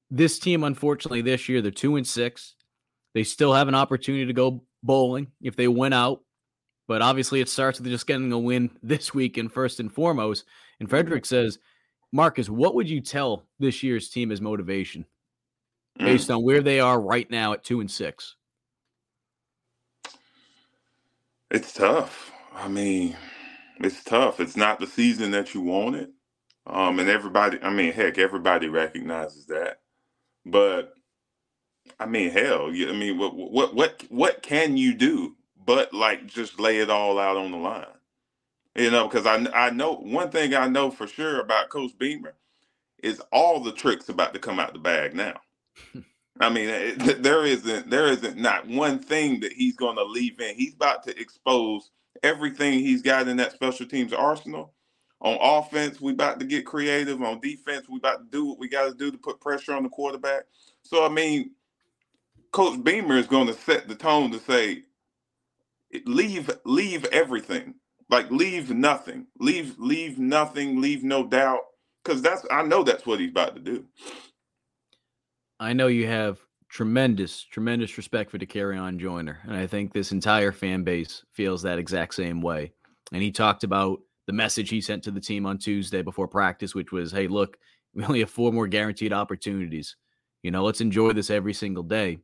this 0.09 0.39
team, 0.39 0.63
unfortunately, 0.63 1.21
this 1.21 1.49
year 1.49 1.61
they're 1.61 1.71
two 1.71 1.95
and 1.97 2.07
six. 2.07 2.55
They 3.13 3.23
still 3.23 3.53
have 3.53 3.67
an 3.67 3.75
opportunity 3.75 4.25
to 4.25 4.33
go 4.33 4.63
bowling 4.83 5.27
if 5.41 5.55
they 5.55 5.67
win 5.67 5.93
out. 5.93 6.21
But 6.89 7.03
obviously, 7.03 7.39
it 7.39 7.47
starts 7.47 7.79
with 7.79 7.87
just 7.87 8.07
getting 8.07 8.31
a 8.31 8.39
win 8.39 8.71
this 8.83 9.13
week 9.13 9.37
and 9.37 9.53
first 9.53 9.79
and 9.79 9.93
foremost. 9.93 10.43
And 10.79 10.89
Frederick 10.89 11.23
says, 11.23 11.59
Marcus, 12.11 12.49
what 12.49 12.73
would 12.73 12.89
you 12.89 12.99
tell 12.99 13.45
this 13.59 13.83
year's 13.83 14.09
team 14.09 14.31
as 14.31 14.41
motivation 14.41 15.05
mm. 15.99 16.05
based 16.05 16.31
on 16.31 16.43
where 16.43 16.61
they 16.61 16.79
are 16.79 16.99
right 16.99 17.29
now 17.29 17.53
at 17.53 17.63
two 17.63 17.79
and 17.79 17.91
six? 17.91 18.35
It's 21.51 21.73
tough. 21.73 22.31
I 22.55 22.67
mean, 22.67 23.15
it's 23.79 24.03
tough. 24.03 24.39
It's 24.39 24.57
not 24.57 24.79
the 24.79 24.87
season 24.87 25.29
that 25.31 25.53
you 25.53 25.61
wanted. 25.61 26.09
Um, 26.65 26.97
and 26.97 27.07
everybody, 27.07 27.59
I 27.61 27.69
mean, 27.69 27.93
heck, 27.93 28.17
everybody 28.17 28.67
recognizes 28.67 29.45
that. 29.45 29.81
But 30.43 30.93
I 31.99 32.07
mean, 32.07 32.31
hell, 32.31 32.69
I 32.69 32.93
mean, 32.93 33.19
what 33.19 33.35
what 33.35 33.75
what 33.75 34.03
what 34.09 34.41
can 34.41 34.75
you 34.75 34.95
do 34.95 35.35
but 35.69 35.93
like 35.93 36.25
just 36.25 36.59
lay 36.59 36.79
it 36.79 36.89
all 36.89 37.19
out 37.19 37.37
on 37.37 37.51
the 37.51 37.57
line? 37.57 37.85
You 38.73 38.89
know, 38.89 39.07
because 39.07 39.27
I 39.27 39.35
I 39.53 39.69
know 39.69 39.93
one 39.97 40.31
thing 40.31 40.55
I 40.55 40.67
know 40.67 40.89
for 40.89 41.05
sure 41.05 41.39
about 41.41 41.69
Coach 41.69 41.91
Beamer 41.99 42.33
is 43.03 43.21
all 43.31 43.59
the 43.59 43.71
tricks 43.71 44.09
about 44.09 44.33
to 44.33 44.39
come 44.39 44.59
out 44.59 44.73
the 44.73 44.79
bag 44.79 45.13
now. 45.13 45.39
I 46.39 46.49
mean, 46.49 46.69
eh, 46.69 46.73
eh, 46.73 47.09
it, 47.11 47.21
there 47.21 47.45
isn't 47.45 47.87
there 47.87 48.07
isn't 48.07 48.35
not 48.35 48.67
one 48.67 48.97
thing 48.97 49.41
that 49.41 49.53
he's 49.53 49.75
going 49.75 49.97
to 49.97 50.03
leave 50.03 50.39
in. 50.39 50.55
He's 50.55 50.73
about 50.73 51.03
to 51.03 51.15
expose 51.19 51.91
everything 52.23 52.79
he's 52.79 53.03
got 53.03 53.27
in 53.27 53.37
that 53.37 53.51
special 53.51 53.85
teams 53.85 54.11
arsenal. 54.11 54.73
On 55.21 55.37
offense, 55.39 56.01
we 56.01 56.13
about 56.13 56.39
to 56.39 56.47
get 56.47 56.65
creative. 56.65 57.21
On 57.21 57.39
defense, 57.39 57.87
we 57.87 57.97
about 57.97 58.21
to 58.21 58.31
do 58.31 58.43
what 58.43 58.57
we 58.57 58.69
got 58.69 58.87
to 58.87 58.95
do 58.95 59.11
to 59.11 59.19
put 59.19 59.39
pressure 59.39 59.75
on 59.75 59.83
the 59.83 59.89
quarterback. 59.89 60.45
So 60.81 61.05
I 61.05 61.09
mean, 61.09 61.51
Coach 62.49 62.83
Beamer 62.83 63.17
is 63.17 63.27
going 63.27 63.45
to 63.45 63.53
set 63.53 63.87
the 63.87 63.93
tone 63.93 64.31
to 64.31 64.39
say, 64.39 64.85
leave, 66.05 66.49
leave 66.65 67.05
everything, 67.05 67.75
like 68.09 68.29
leave 68.31 68.69
nothing, 68.69 69.27
leave, 69.39 69.77
leave 69.77 70.17
nothing, 70.17 70.81
leave 70.81 71.03
no 71.03 71.25
doubt, 71.25 71.61
because 72.03 72.21
that's 72.21 72.45
I 72.51 72.63
know 72.63 72.83
that's 72.83 73.05
what 73.05 73.19
he's 73.19 73.31
about 73.31 73.55
to 73.55 73.61
do. 73.61 73.85
I 75.59 75.73
know 75.73 75.87
you 75.87 76.07
have 76.07 76.39
tremendous, 76.69 77.43
tremendous 77.43 77.97
respect 77.97 78.31
for 78.31 78.37
Dakereon 78.37 78.97
Joyner, 78.97 79.39
and 79.43 79.55
I 79.55 79.67
think 79.67 79.91
this 79.91 80.11
entire 80.11 80.51
fan 80.51 80.83
base 80.83 81.23
feels 81.33 81.61
that 81.63 81.79
exact 81.79 82.13
same 82.13 82.41
way. 82.41 82.71
And 83.11 83.21
he 83.21 83.31
talked 83.31 83.63
about 83.63 83.99
the 84.27 84.33
message 84.33 84.69
he 84.69 84.81
sent 84.81 85.03
to 85.03 85.11
the 85.11 85.19
team 85.19 85.45
on 85.45 85.57
Tuesday 85.57 86.01
before 86.01 86.27
practice, 86.27 86.75
which 86.75 86.91
was, 86.91 87.11
"Hey, 87.11 87.27
look, 87.27 87.57
we 87.93 88.03
only 88.03 88.19
have 88.19 88.29
four 88.29 88.53
more 88.53 88.67
guaranteed 88.67 89.13
opportunities. 89.13 89.95
You 90.43 90.51
know, 90.51 90.63
let's 90.63 90.81
enjoy 90.81 91.13
this 91.13 91.29
every 91.29 91.53
single 91.53 91.83
day." 91.83 92.19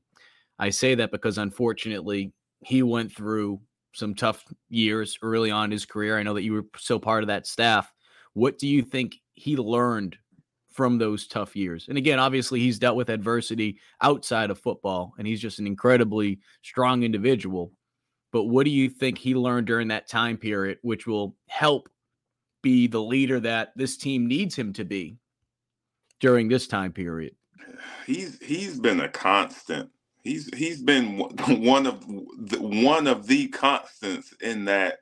I 0.57 0.69
say 0.69 0.95
that 0.95 1.11
because 1.11 1.37
unfortunately 1.37 2.31
he 2.65 2.81
went 2.81 3.15
through 3.15 3.61
some 3.93 4.15
tough 4.15 4.43
years 4.69 5.19
early 5.21 5.51
on 5.51 5.65
in 5.65 5.71
his 5.71 5.85
career. 5.85 6.17
I 6.17 6.23
know 6.23 6.33
that 6.33 6.41
you 6.41 6.53
were 6.53 6.65
still 6.77 6.99
part 6.99 7.23
of 7.23 7.27
that 7.27 7.45
staff. 7.45 7.93
What 8.33 8.57
do 8.57 8.67
you 8.67 8.81
think 8.81 9.17
he 9.35 9.55
learned 9.55 10.17
from 10.71 10.97
those 10.97 11.27
tough 11.27 11.55
years? 11.55 11.85
And 11.87 11.97
again, 11.97 12.17
obviously, 12.17 12.59
he's 12.59 12.79
dealt 12.79 12.97
with 12.97 13.09
adversity 13.09 13.79
outside 14.01 14.49
of 14.49 14.57
football, 14.57 15.13
and 15.19 15.27
he's 15.27 15.39
just 15.39 15.59
an 15.59 15.67
incredibly 15.67 16.39
strong 16.63 17.03
individual. 17.03 17.71
But 18.31 18.45
what 18.45 18.65
do 18.65 18.71
you 18.71 18.89
think 18.89 19.19
he 19.19 19.35
learned 19.35 19.67
during 19.67 19.89
that 19.89 20.09
time 20.09 20.35
period, 20.35 20.79
which 20.81 21.05
will 21.05 21.35
help 21.47 21.87
be 22.63 22.87
the 22.87 23.01
leader 23.01 23.39
that 23.41 23.73
this 23.75 23.95
team 23.95 24.25
needs 24.25 24.55
him 24.55 24.73
to 24.73 24.83
be 24.83 25.17
during 26.19 26.47
this 26.47 26.65
time 26.65 26.93
period? 26.93 27.35
He's 28.07 28.39
he's 28.41 28.79
been 28.79 29.01
a 29.01 29.09
constant 29.09 29.91
He's 30.25 30.49
he's 30.55 30.81
been 30.83 31.19
one 31.63 31.87
of 31.87 32.01
the, 32.07 32.61
one 32.61 33.07
of 33.07 33.27
the 33.27 33.49
constants 33.49 34.33
in 34.41 34.65
that 34.67 34.99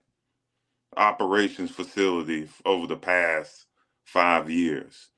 operations 0.98 1.72
facility 1.72 2.50
over 2.66 2.88
the 2.88 2.98
past 2.98 3.66
five 4.06 4.50
years. 4.50 5.10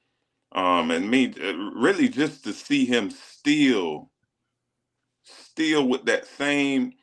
Um, 0.54 0.92
and 0.92 1.10
me 1.12 1.34
uh, 1.44 1.54
really 1.76 2.10
just 2.10 2.44
to 2.46 2.54
see 2.54 2.86
him 2.86 3.12
still, 3.12 4.12
still 5.24 5.88
with 5.88 6.06
that 6.06 6.26
same, 6.28 6.94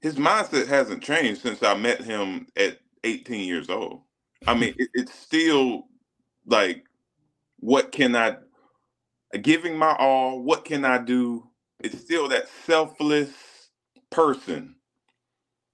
his 0.00 0.16
mindset 0.16 0.68
hasn't 0.68 1.02
changed 1.02 1.42
since 1.42 1.62
I 1.62 1.74
met 1.76 2.02
him 2.02 2.48
at 2.56 2.78
18 3.04 3.46
years 3.46 3.70
old. 3.70 4.02
I 4.46 4.54
mean, 4.54 4.74
it, 4.78 4.90
it's 4.94 5.14
still 5.14 5.88
like, 6.46 6.84
what 7.60 7.92
can 7.92 8.16
I, 8.16 8.36
giving 9.42 9.76
my 9.78 9.94
all, 9.98 10.42
what 10.42 10.64
can 10.66 10.84
I 10.86 10.98
do 10.98 11.49
it's 11.80 12.00
still 12.00 12.28
that 12.30 12.48
selfless 12.66 13.30
person. 14.10 14.76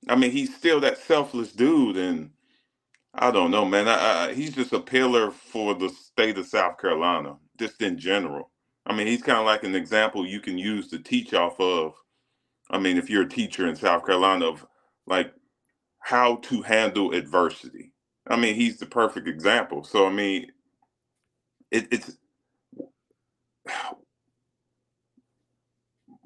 I 0.09 0.17
mean, 0.17 0.33
he's 0.33 0.55
still 0.57 0.81
that 0.81 0.99
selfless 0.99 1.53
dude, 1.53 1.97
and 1.99 2.31
I 3.15 3.31
don't 3.33 3.51
know, 3.53 3.65
man. 3.67 3.89
I, 3.89 4.29
I, 4.31 4.35
he's 4.35 4.55
just 4.55 4.73
a 4.73 4.81
pillar 4.81 5.31
for 5.33 5.75
the 5.75 5.91
state 5.91 6.39
of 6.39 6.47
South 6.47 6.79
Carolina, 6.79 7.37
just 7.59 7.83
in 7.83 7.99
general. 7.99 8.51
I 8.87 8.95
mean, 8.97 9.07
he's 9.09 9.23
kind 9.23 9.39
of 9.39 9.47
like 9.47 9.65
an 9.65 9.75
example 9.77 10.27
you 10.27 10.41
can 10.41 10.59
use 10.59 10.89
to 10.91 10.99
teach 11.01 11.35
off 11.35 11.61
of. 11.61 11.95
I 12.71 12.79
mean, 12.79 12.99
if 12.99 13.11
you're 13.11 13.25
a 13.25 13.29
teacher 13.29 13.69
in 13.69 13.77
South 13.77 14.07
Carolina, 14.07 14.47
of 14.49 14.67
like 15.07 15.33
how 16.01 16.37
to 16.37 16.63
handle 16.63 17.13
adversity. 17.13 17.93
I 18.29 18.37
mean, 18.37 18.55
he's 18.57 18.79
the 18.79 18.87
perfect 18.87 19.29
example. 19.29 19.85
So, 19.85 20.07
I 20.07 20.13
mean, 20.13 20.53
it, 21.71 21.89
it's 21.93 22.17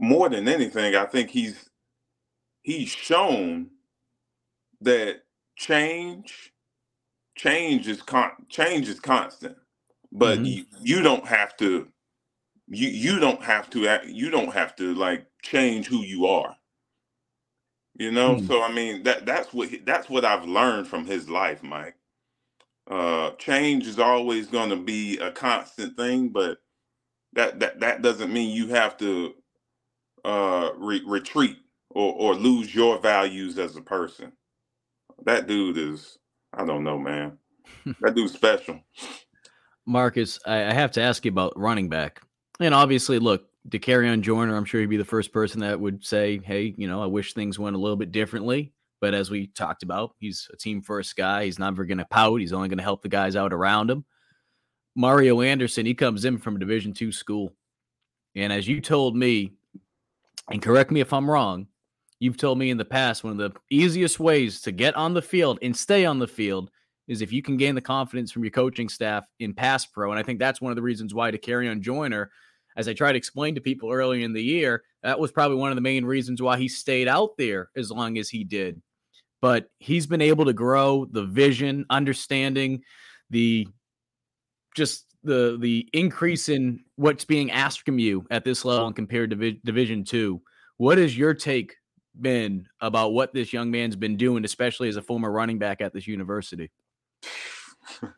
more 0.01 0.31
than 0.31 0.49
anything, 0.49 0.97
I 0.97 1.05
think 1.05 1.31
he's 1.31 1.69
he's 2.63 2.89
shown 2.89 3.69
that 4.81 5.21
change 5.57 6.53
change 7.37 7.87
is 7.87 8.03
con 8.03 8.33
change 8.49 8.89
is 8.89 8.99
constant, 8.99 9.57
but 10.11 10.39
mm-hmm. 10.39 10.47
you, 10.47 10.65
you 10.81 11.03
don't 11.03 11.27
have 11.27 11.57
to 11.59 11.87
you 12.69 12.89
you 12.89 13.21
don't 13.21 13.43
have 13.43 13.69
to 13.71 13.87
act, 13.87 14.07
you 14.07 14.31
don't 14.31 14.53
have 14.55 14.75
to 14.77 14.95
like 14.95 15.27
change 15.43 15.87
who 15.87 15.99
you 16.03 16.27
are. 16.27 16.57
You 17.95 18.11
know, 18.11 18.37
mm-hmm. 18.37 18.47
so 18.47 18.63
I 18.63 18.73
mean 18.73 19.03
that 19.03 19.27
that's 19.27 19.53
what 19.53 19.69
that's 19.85 20.09
what 20.09 20.25
I've 20.25 20.47
learned 20.47 20.89
from 20.89 21.05
his 21.05 21.29
life, 21.29 21.63
Mike. 21.63 21.97
Uh, 22.91 23.33
change 23.33 23.87
is 23.87 23.99
always 23.99 24.47
going 24.47 24.71
to 24.71 24.77
be 24.77 25.19
a 25.19 25.31
constant 25.31 25.97
thing, 25.97 26.31
but 26.31 26.59
that 27.35 27.61
that 27.61 27.81
that 27.81 28.01
doesn't 28.01 28.33
mean 28.33 28.57
you 28.57 28.69
have 28.69 28.97
to 28.99 29.35
uh, 30.25 30.71
re- 30.77 31.03
retreat 31.07 31.59
or, 31.91 32.15
or 32.15 32.35
lose 32.35 32.75
your 32.75 32.99
values 32.99 33.59
as 33.59 33.77
a 33.77 33.81
person. 33.81 34.33
That 35.25 35.47
dude 35.47 35.79
is, 35.79 36.19
I 36.53 36.65
don't 36.65 36.85
know, 36.85 36.99
man. 36.99 37.39
that 38.01 38.15
dude's 38.15 38.33
special. 38.33 38.81
Marcus, 39.87 40.39
I, 40.47 40.67
I 40.67 40.73
have 40.73 40.93
to 40.93 41.03
ask 41.03 41.25
you 41.25 41.31
about 41.31 41.59
running 41.59 41.89
back. 41.89 42.23
And 42.61 42.75
obviously, 42.75 43.19
look, 43.19 43.47
Dakereon 43.69 44.23
Joyner, 44.23 44.57
I'm 44.57 44.65
sure 44.65 44.81
he'd 44.81 44.87
be 44.87 44.97
the 44.97 45.05
first 45.05 45.33
person 45.33 45.61
that 45.61 45.79
would 45.79 46.05
say, 46.05 46.41
hey, 46.45 46.75
you 46.77 46.89
know, 46.89 47.03
I 47.03 47.07
wish 47.07 47.35
things 47.35 47.59
went 47.59 47.77
a 47.77 47.79
little 47.79 47.97
bit 47.97 48.13
differently. 48.13 48.73
But 49.01 49.15
as 49.15 49.31
we 49.31 49.47
talked 49.49 49.83
about, 49.83 50.15
he's 50.19 50.49
a 50.53 50.57
team 50.57 50.83
first 50.83 51.17
guy. 51.17 51.47
He's 51.47 51.59
never 51.59 51.85
going 51.85 51.99
to 51.99 52.05
pout. 52.05 52.41
He's 52.41 52.53
only 52.53 52.69
going 52.69 52.79
to 52.79 52.85
help 52.85 53.03
the 53.03 53.09
guys 53.09 53.35
out 53.35 53.53
around 53.53 53.91
him. 53.91 54.05
Mario 54.95 55.41
Anderson, 55.41 55.87
he 55.87 55.95
comes 55.95 56.25
in 56.25 56.39
from 56.39 56.57
a 56.57 56.59
Division 56.59 56.93
two 56.93 57.13
school. 57.13 57.55
And 58.35 58.53
as 58.53 58.69
you 58.69 58.81
told 58.81 59.17
me, 59.17 59.55
and 60.51 60.61
correct 60.61 60.91
me 60.91 61.01
if 61.01 61.13
I'm 61.13 61.31
wrong, 61.31 61.69
you've 62.19 62.37
told 62.37 62.59
me 62.59 62.71
in 62.71 62.77
the 62.77 62.85
past 62.85 63.25
one 63.25 63.33
of 63.33 63.39
the 63.39 63.59
easiest 63.71 64.21
ways 64.21 64.61
to 64.63 64.73
get 64.73 64.97
on 64.97 65.15
the 65.15 65.23
field 65.23 65.59
and 65.63 65.77
stay 65.77 66.05
on 66.05 66.19
the 66.19 66.29
field 66.29 66.71
is 67.09 67.23
if 67.23 67.33
you 67.33 67.43
can 67.43 67.57
gain 67.57 67.75
the 67.75 67.81
confidence 67.81 68.31
from 68.31 68.45
your 68.45 68.51
coaching 68.51 68.89
staff 68.89 69.25
in 69.41 69.55
pass 69.55 69.87
pro. 69.87 70.11
And 70.11 70.19
I 70.19 70.23
think 70.23 70.39
that's 70.39 70.61
one 70.61 70.71
of 70.71 70.77
the 70.77 70.83
reasons 70.83 71.15
why 71.15 71.31
Dakereon 71.31 71.81
Joyner, 71.81 72.31
as 72.77 72.89
I 72.89 72.95
tried 72.95 73.13
to 73.13 73.19
explain 73.19 73.55
to 73.55 73.61
people 73.61 73.91
earlier 73.91 74.25
in 74.25 74.33
the 74.33 74.43
year, 74.43 74.83
that 75.03 75.19
was 75.19 75.33
probably 75.33 75.57
one 75.57 75.71
of 75.71 75.77
the 75.77 75.83
main 75.83 76.05
reasons 76.05 76.41
why 76.41 76.59
he 76.59 76.69
stayed 76.69 77.09
out 77.09 77.31
there 77.37 77.71
as 77.77 77.91
long 77.91 78.19
as 78.19 78.29
he 78.29 78.45
did. 78.45 78.81
But 79.41 79.71
he's 79.79 80.07
been 80.07 80.21
able 80.21 80.45
to 80.45 80.53
grow 80.53 81.07
the 81.07 81.25
vision, 81.25 81.87
understanding 81.91 82.83
the 83.31 83.67
just 84.77 85.07
the 85.23 85.59
the 85.61 85.89
increase 85.93 86.49
in 86.49 86.81
what's 86.97 87.25
being 87.25 87.51
asked 87.51 87.85
from 87.85 87.99
you 87.99 88.27
at 88.31 88.45
this 88.45 88.65
level 88.65 88.87
and 88.87 88.97
compared 88.97 89.31
to 89.31 89.37
Div- 89.37 89.63
Division 89.65 90.05
Two. 90.05 90.41
What 90.77 90.99
has 90.99 91.17
your 91.17 91.35
take 91.35 91.77
been 92.21 92.67
about 92.81 93.13
what 93.13 93.35
this 93.35 93.53
young 93.53 93.71
man's 93.71 93.97
been 93.97 94.17
doing, 94.17 94.45
especially 94.45 94.89
as 94.89 94.97
a 94.97 95.03
former 95.03 95.31
running 95.31 95.59
back 95.59 95.81
at 95.81 95.93
this 95.93 96.07
university? 96.07 96.71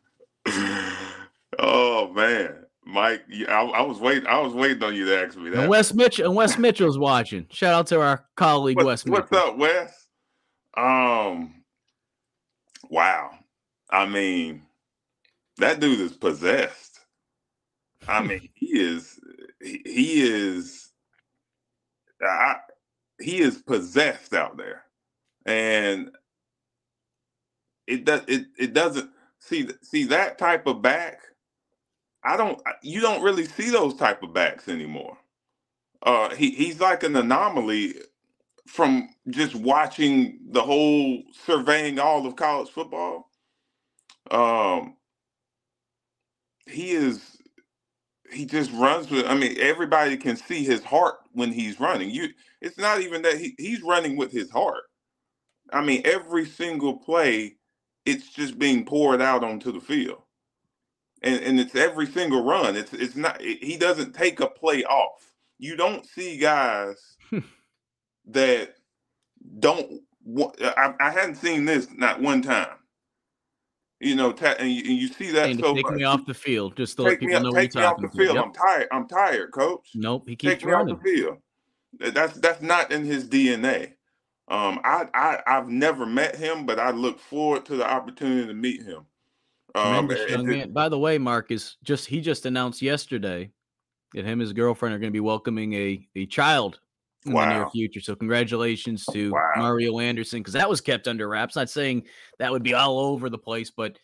oh 1.59 2.11
man, 2.13 2.65
Mike, 2.85 3.23
I, 3.47 3.61
I, 3.61 3.81
was 3.81 3.99
waiting. 3.99 4.27
I 4.27 4.39
was 4.39 4.53
waiting 4.53 4.83
on 4.83 4.95
you 4.95 5.05
to 5.05 5.25
ask 5.25 5.37
me 5.37 5.49
that. 5.49 5.61
And 5.61 5.69
Wes 5.69 5.93
Mitchell 5.93 6.25
and 6.25 6.35
Wes 6.35 6.57
Mitchell's 6.57 6.97
watching. 6.97 7.47
Shout 7.49 7.73
out 7.73 7.87
to 7.87 8.01
our 8.01 8.25
colleague 8.35 8.77
what, 8.77 8.85
Wes. 8.85 9.05
What's 9.05 9.31
Mitchell. 9.31 9.49
up, 9.49 9.57
Wes? 9.57 10.07
Um, 10.75 11.63
wow. 12.89 13.31
I 13.89 14.05
mean, 14.05 14.63
that 15.57 15.79
dude 15.79 15.99
is 15.99 16.13
possessed. 16.13 16.92
I 18.07 18.23
mean, 18.23 18.49
he 18.55 18.67
is. 18.67 19.19
He, 19.61 19.81
is. 20.23 20.89
I, 22.21 22.57
he 23.21 23.39
is 23.39 23.57
possessed 23.59 24.33
out 24.33 24.57
there, 24.57 24.83
and 25.45 26.11
it 27.87 28.05
does. 28.05 28.21
It 28.27 28.47
it 28.59 28.73
doesn't 28.73 29.11
see 29.39 29.69
see 29.83 30.05
that 30.05 30.37
type 30.39 30.67
of 30.67 30.81
back 30.81 31.19
I 32.23 32.37
don't 32.37 32.61
you 32.83 33.01
don't 33.01 33.23
really 33.23 33.45
see 33.45 33.71
those 33.71 33.95
type 33.95 34.23
of 34.23 34.33
backs 34.35 34.69
anymore. 34.69 35.17
Uh 36.05 36.35
he 36.35 36.51
he's 36.51 36.81
like 36.81 37.03
an 37.03 37.15
anomaly 37.15 37.95
from 38.67 39.09
just 39.29 39.55
watching 39.55 40.39
the 40.51 40.61
whole 40.63 41.23
surveying 41.45 41.99
all 41.99 42.25
of 42.27 42.35
college 42.35 42.69
football. 42.71 43.29
Um 44.31 44.97
he 46.67 46.91
is 46.91 47.32
he 48.33 48.45
just 48.45 48.71
runs 48.73 49.09
with 49.09 49.25
I 49.25 49.35
mean 49.35 49.55
everybody 49.59 50.17
can 50.17 50.35
see 50.35 50.63
his 50.63 50.83
heart 50.83 51.15
when 51.33 51.51
he's 51.51 51.79
running. 51.79 52.09
You 52.09 52.29
it's 52.61 52.77
not 52.77 53.01
even 53.01 53.21
that 53.23 53.37
he, 53.37 53.55
he's 53.57 53.81
running 53.81 54.17
with 54.17 54.31
his 54.31 54.49
heart. 54.49 54.83
I 55.71 55.81
mean 55.81 56.01
every 56.05 56.45
single 56.45 56.97
play 56.97 57.55
it's 58.05 58.29
just 58.29 58.59
being 58.59 58.85
poured 58.85 59.21
out 59.21 59.43
onto 59.43 59.71
the 59.71 59.79
field 59.79 60.23
and, 61.23 61.41
and 61.41 61.59
it's 61.59 61.75
every 61.75 62.05
single 62.05 62.43
run. 62.43 62.75
It's 62.75 62.93
it's 62.93 63.15
not 63.15 63.41
he 63.41 63.77
doesn't 63.77 64.13
take 64.13 64.39
a 64.39 64.47
play 64.47 64.83
off. 64.83 65.33
You 65.57 65.75
don't 65.75 66.05
see 66.05 66.37
guys 66.37 66.97
hmm. 67.29 67.39
that 68.27 68.75
don't. 69.59 70.01
I, 70.61 70.93
I 70.99 71.09
hadn't 71.11 71.35
seen 71.35 71.65
this 71.65 71.87
not 71.91 72.21
one 72.21 72.41
time. 72.41 72.77
You 74.03 74.15
know, 74.15 74.33
ta- 74.33 74.55
and, 74.59 74.69
you, 74.69 74.83
and, 74.85 74.97
you, 74.97 75.07
see 75.07 75.31
that 75.31 75.57
so 75.57 75.73
take 75.73 75.85
much. 75.85 75.95
me 75.95 76.03
off 76.03 76.25
the 76.25 76.33
field 76.33 76.75
just 76.75 76.97
to 76.97 77.03
take 77.03 77.09
let 77.11 77.19
people 77.21 77.39
me, 77.39 77.49
know 77.49 77.55
take 77.55 77.73
me 77.73 77.83
off 77.83 78.01
the 78.01 78.09
field. 78.09 78.35
Yep. 78.35 78.45
I'm 78.45 78.53
tired. 78.53 78.87
I'm 78.91 79.07
tired, 79.07 79.51
coach. 79.51 79.89
Nope, 79.95 80.23
he 80.27 80.35
keeps 80.35 80.55
take 80.55 80.65
me 80.65 80.71
running. 80.73 80.95
off 80.95 81.03
the 81.03 81.09
field. 81.09 81.37
That's 81.99 82.37
that's 82.39 82.61
not 82.61 82.91
in 82.91 83.05
his 83.05 83.27
DNA. 83.29 83.93
Um, 84.49 84.81
I, 84.83 85.07
I 85.13 85.39
I've 85.47 85.69
never 85.69 86.05
met 86.05 86.35
him, 86.35 86.65
but 86.65 86.79
I 86.79 86.91
look 86.91 87.19
forward 87.19 87.65
to 87.67 87.77
the 87.77 87.89
opportunity 87.89 88.45
to 88.47 88.53
meet 88.53 88.83
him. 88.83 89.05
Um, 89.75 90.11
young 90.29 90.45
man. 90.45 90.71
By 90.71 90.89
the 90.89 90.99
way, 90.99 91.17
Marcus 91.17 91.77
just 91.83 92.05
he 92.05 92.19
just 92.19 92.45
announced 92.45 92.81
yesterday 92.81 93.51
that 94.13 94.25
him 94.25 94.33
and 94.33 94.41
his 94.41 94.53
girlfriend 94.53 94.93
are 94.93 94.99
going 94.99 95.11
to 95.11 95.15
be 95.15 95.19
welcoming 95.19 95.73
a 95.73 96.07
a 96.15 96.25
child 96.25 96.79
in 97.25 97.33
wow. 97.33 97.47
the 97.47 97.53
near 97.55 97.69
future. 97.69 98.01
So 98.01 98.15
congratulations 98.15 99.05
to 99.11 99.31
wow. 99.31 99.51
Mario 99.55 99.99
Anderson 99.99 100.39
because 100.39 100.53
that 100.53 100.69
was 100.69 100.81
kept 100.81 101.07
under 101.07 101.27
wraps. 101.27 101.55
Not 101.55 101.69
saying 101.69 102.03
that 102.39 102.51
would 102.51 102.63
be 102.63 102.73
all 102.73 102.99
over 102.99 103.29
the 103.29 103.37
place, 103.37 103.69
but 103.69 103.97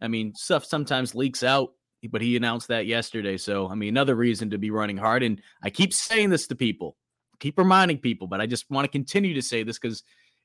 I 0.00 0.08
mean 0.08 0.34
stuff 0.34 0.64
sometimes 0.64 1.14
leaks 1.14 1.42
out. 1.42 1.72
But 2.10 2.20
he 2.20 2.36
announced 2.36 2.68
that 2.68 2.86
yesterday. 2.86 3.36
So 3.36 3.68
I 3.68 3.74
mean 3.74 3.90
another 3.90 4.16
reason 4.16 4.50
to 4.50 4.58
be 4.58 4.70
running 4.70 4.96
hard. 4.96 5.22
And 5.22 5.40
I 5.62 5.70
keep 5.70 5.94
saying 5.94 6.30
this 6.30 6.46
to 6.48 6.56
people, 6.56 6.96
keep 7.38 7.58
reminding 7.58 7.98
people, 7.98 8.26
but 8.26 8.40
I 8.40 8.46
just 8.46 8.68
want 8.70 8.84
to 8.84 8.90
continue 8.90 9.34
to 9.34 9.42
say 9.42 9.62
this 9.62 9.78
because 9.78 10.02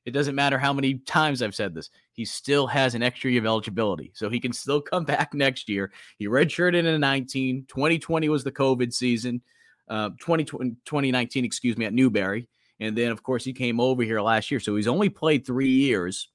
it 0.08 0.12
doesn't 0.12 0.34
matter 0.34 0.56
how 0.56 0.72
many 0.72 0.94
times 0.94 1.42
I've 1.42 1.54
said 1.54 1.74
this. 1.74 1.90
He 2.14 2.24
still 2.24 2.66
has 2.66 2.94
an 2.94 3.02
extra 3.02 3.30
year 3.30 3.42
of 3.42 3.46
eligibility. 3.46 4.10
So 4.14 4.30
he 4.30 4.40
can 4.40 4.54
still 4.54 4.80
come 4.80 5.04
back 5.06 5.34
next 5.34 5.68
year. 5.68 5.92
He 6.16 6.26
redshirted 6.26 6.86
in 6.86 7.00
19. 7.00 7.66
2020 7.68 8.28
was 8.28 8.42
the 8.42 8.52
COVID 8.52 8.92
season. 8.92 9.42
Uh, 9.88 10.10
2020, 10.20 10.76
2019, 10.84 11.44
excuse 11.44 11.76
me, 11.76 11.86
at 11.86 11.92
Newberry. 11.92 12.48
And 12.80 12.96
then, 12.96 13.10
of 13.10 13.22
course, 13.22 13.44
he 13.44 13.52
came 13.52 13.80
over 13.80 14.02
here 14.02 14.20
last 14.20 14.50
year. 14.50 14.60
So 14.60 14.76
he's 14.76 14.86
only 14.86 15.08
played 15.08 15.44
three 15.44 15.70
years, 15.70 16.28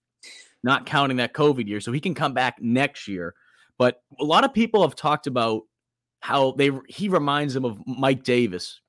not 0.63 0.85
counting 0.85 1.17
that 1.17 1.33
COVID 1.33 1.67
year. 1.67 1.79
So 1.79 1.91
he 1.91 1.99
can 1.99 2.13
come 2.13 2.33
back 2.33 2.57
next 2.59 3.07
year. 3.07 3.33
But 3.77 4.01
a 4.19 4.23
lot 4.23 4.43
of 4.43 4.53
people 4.53 4.81
have 4.81 4.95
talked 4.95 5.27
about 5.27 5.63
how 6.19 6.51
they 6.53 6.71
he 6.87 7.09
reminds 7.09 7.53
them 7.53 7.65
of 7.65 7.77
Mike 7.85 8.23
Davis. 8.23 8.79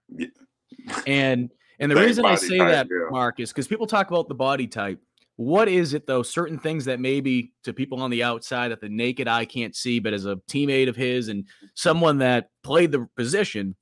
And 1.06 1.50
and 1.80 1.90
the 1.90 1.96
reason 1.96 2.24
I 2.24 2.36
say 2.36 2.58
type, 2.58 2.68
that, 2.68 2.86
yeah. 2.90 3.08
Mark, 3.10 3.40
is 3.40 3.50
because 3.50 3.66
people 3.66 3.86
talk 3.86 4.08
about 4.08 4.28
the 4.28 4.34
body 4.34 4.66
type. 4.66 5.00
What 5.36 5.68
is 5.68 5.94
it 5.94 6.06
though? 6.06 6.22
Certain 6.22 6.58
things 6.58 6.84
that 6.84 7.00
maybe 7.00 7.52
to 7.64 7.72
people 7.72 8.00
on 8.00 8.10
the 8.10 8.22
outside 8.22 8.68
that 8.70 8.80
the 8.80 8.88
naked 8.88 9.26
eye 9.26 9.44
can't 9.44 9.74
see, 9.74 9.98
but 9.98 10.12
as 10.12 10.26
a 10.26 10.36
teammate 10.48 10.88
of 10.88 10.94
his 10.94 11.28
and 11.28 11.44
someone 11.74 12.18
that 12.18 12.50
played 12.62 12.92
the 12.92 13.08
position, 13.16 13.74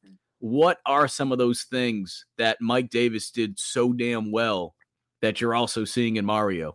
what 0.43 0.80
are 0.84 1.07
some 1.07 1.30
of 1.30 1.38
those 1.38 1.62
things 1.62 2.26
that 2.36 2.61
Mike 2.61 2.90
Davis 2.90 3.30
did 3.30 3.61
so 3.61 3.93
damn 3.93 4.32
well 4.32 4.74
that 5.20 5.40
you're 5.40 5.55
also 5.55 5.84
seeing 5.84 6.16
in 6.16 6.24
Mario? 6.24 6.74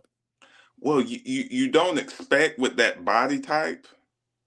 Well, 0.80 1.02
you 1.02 1.20
you, 1.22 1.44
you 1.50 1.70
don't 1.70 1.98
expect 1.98 2.58
with 2.58 2.76
that 2.78 3.04
body 3.04 3.38
type. 3.38 3.86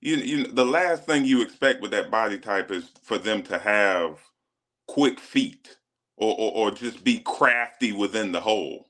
You, 0.02 0.16
you 0.16 0.48
the 0.48 0.66
last 0.66 1.06
thing 1.06 1.24
you 1.24 1.44
expect 1.44 1.84
with 1.84 1.92
that 1.92 2.10
body 2.10 2.40
type 2.40 2.72
is 2.72 2.90
for 3.04 3.20
them 3.20 3.44
to 3.44 3.60
have 3.60 4.18
quick 4.88 5.20
feet 5.20 5.78
or, 6.18 6.36
or, 6.40 6.52
or 6.54 6.72
just 6.72 7.04
be 7.04 7.20
crafty 7.20 7.92
within 7.92 8.32
the 8.32 8.42
hole. 8.42 8.88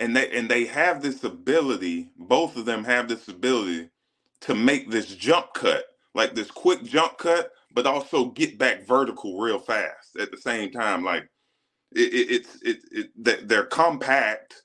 And 0.00 0.16
they 0.16 0.28
and 0.36 0.48
they 0.48 0.64
have 0.64 1.00
this 1.00 1.22
ability, 1.22 2.10
both 2.18 2.56
of 2.56 2.64
them 2.64 2.82
have 2.82 3.06
this 3.06 3.28
ability 3.28 3.90
to 4.40 4.56
make 4.56 4.90
this 4.90 5.14
jump 5.14 5.54
cut, 5.54 5.84
like 6.12 6.34
this 6.34 6.50
quick 6.50 6.82
jump 6.82 7.18
cut, 7.18 7.52
but 7.74 7.86
also 7.86 8.26
get 8.26 8.58
back 8.58 8.86
vertical 8.86 9.38
real 9.40 9.58
fast 9.58 10.16
at 10.20 10.30
the 10.30 10.36
same 10.38 10.70
time. 10.70 11.04
Like 11.04 11.28
it, 11.92 12.12
it, 12.14 12.30
it's 12.32 12.62
it, 12.62 13.10
it 13.16 13.48
they're 13.48 13.66
compact, 13.66 14.62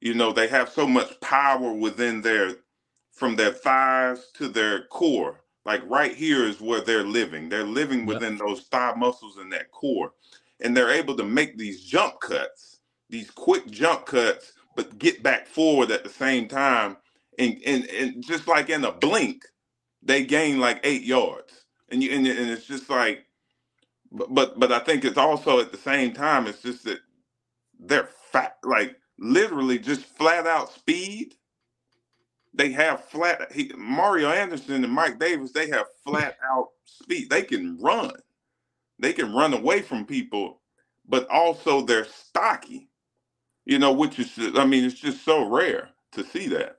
you 0.00 0.14
know, 0.14 0.32
they 0.32 0.48
have 0.48 0.70
so 0.70 0.86
much 0.86 1.20
power 1.20 1.72
within 1.72 2.22
their 2.22 2.56
from 3.12 3.36
their 3.36 3.52
thighs 3.52 4.30
to 4.34 4.48
their 4.48 4.86
core. 4.86 5.40
Like 5.64 5.82
right 5.88 6.14
here 6.14 6.44
is 6.46 6.60
where 6.60 6.80
they're 6.82 7.04
living. 7.04 7.48
They're 7.48 7.64
living 7.64 8.06
within 8.06 8.36
those 8.38 8.62
thigh 8.62 8.94
muscles 8.96 9.38
and 9.38 9.52
that 9.52 9.70
core 9.72 10.12
and 10.60 10.76
they're 10.76 10.90
able 10.90 11.16
to 11.16 11.24
make 11.24 11.58
these 11.58 11.82
jump 11.84 12.20
cuts, 12.20 12.80
these 13.10 13.30
quick 13.30 13.70
jump 13.70 14.06
cuts, 14.06 14.52
but 14.76 14.98
get 14.98 15.22
back 15.22 15.46
forward 15.46 15.90
at 15.90 16.04
the 16.04 16.10
same 16.10 16.48
time. 16.48 16.96
And 17.38 17.60
and, 17.66 17.84
and 17.86 18.24
just 18.24 18.48
like 18.48 18.70
in 18.70 18.84
a 18.84 18.92
blink, 18.92 19.44
they 20.02 20.24
gain 20.24 20.60
like 20.60 20.80
eight 20.84 21.02
yards. 21.02 21.63
And 21.94 22.02
you 22.02 22.10
and, 22.10 22.26
and 22.26 22.50
it's 22.50 22.66
just 22.66 22.90
like 22.90 23.24
but, 24.12 24.34
but 24.34 24.58
but 24.58 24.72
I 24.72 24.80
think 24.80 25.04
it's 25.04 25.16
also 25.16 25.60
at 25.60 25.72
the 25.72 25.78
same 25.78 26.12
time, 26.12 26.46
it's 26.46 26.62
just 26.62 26.84
that 26.84 26.98
they're 27.78 28.08
fat 28.32 28.56
like 28.64 28.96
literally 29.18 29.78
just 29.78 30.04
flat 30.04 30.46
out 30.46 30.72
speed. 30.72 31.34
They 32.52 32.70
have 32.72 33.04
flat 33.04 33.52
he, 33.52 33.72
Mario 33.76 34.28
Anderson 34.28 34.84
and 34.84 34.92
Mike 34.92 35.18
Davis, 35.18 35.52
they 35.52 35.68
have 35.70 35.86
flat 36.04 36.36
out 36.52 36.68
speed. 36.84 37.30
They 37.30 37.42
can 37.42 37.78
run 37.78 38.12
they 38.98 39.12
can 39.12 39.34
run 39.34 39.54
away 39.54 39.82
from 39.82 40.06
people, 40.06 40.60
but 41.06 41.28
also 41.28 41.82
they're 41.82 42.04
stocky, 42.06 42.88
you 43.64 43.78
know, 43.78 43.92
which 43.92 44.18
is, 44.18 44.30
I 44.56 44.64
mean, 44.64 44.84
it's 44.84 44.98
just 44.98 45.24
so 45.24 45.48
rare 45.48 45.90
to 46.12 46.24
see 46.24 46.46
that. 46.48 46.76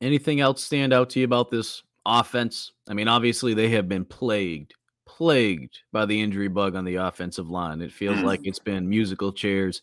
Anything 0.00 0.40
else 0.40 0.62
stand 0.62 0.92
out 0.92 1.10
to 1.10 1.20
you 1.20 1.24
about 1.24 1.50
this 1.50 1.82
offense? 2.04 2.72
I 2.88 2.94
mean, 2.94 3.08
obviously 3.08 3.54
they 3.54 3.70
have 3.70 3.88
been 3.88 4.04
plagued, 4.04 4.74
plagued 5.06 5.78
by 5.92 6.06
the 6.06 6.20
injury 6.20 6.48
bug 6.48 6.74
on 6.74 6.84
the 6.84 6.96
offensive 6.96 7.48
line. 7.48 7.80
It 7.80 7.92
feels 7.92 8.18
mm. 8.18 8.24
like 8.24 8.40
it's 8.44 8.58
been 8.58 8.88
musical 8.88 9.32
chairs, 9.32 9.82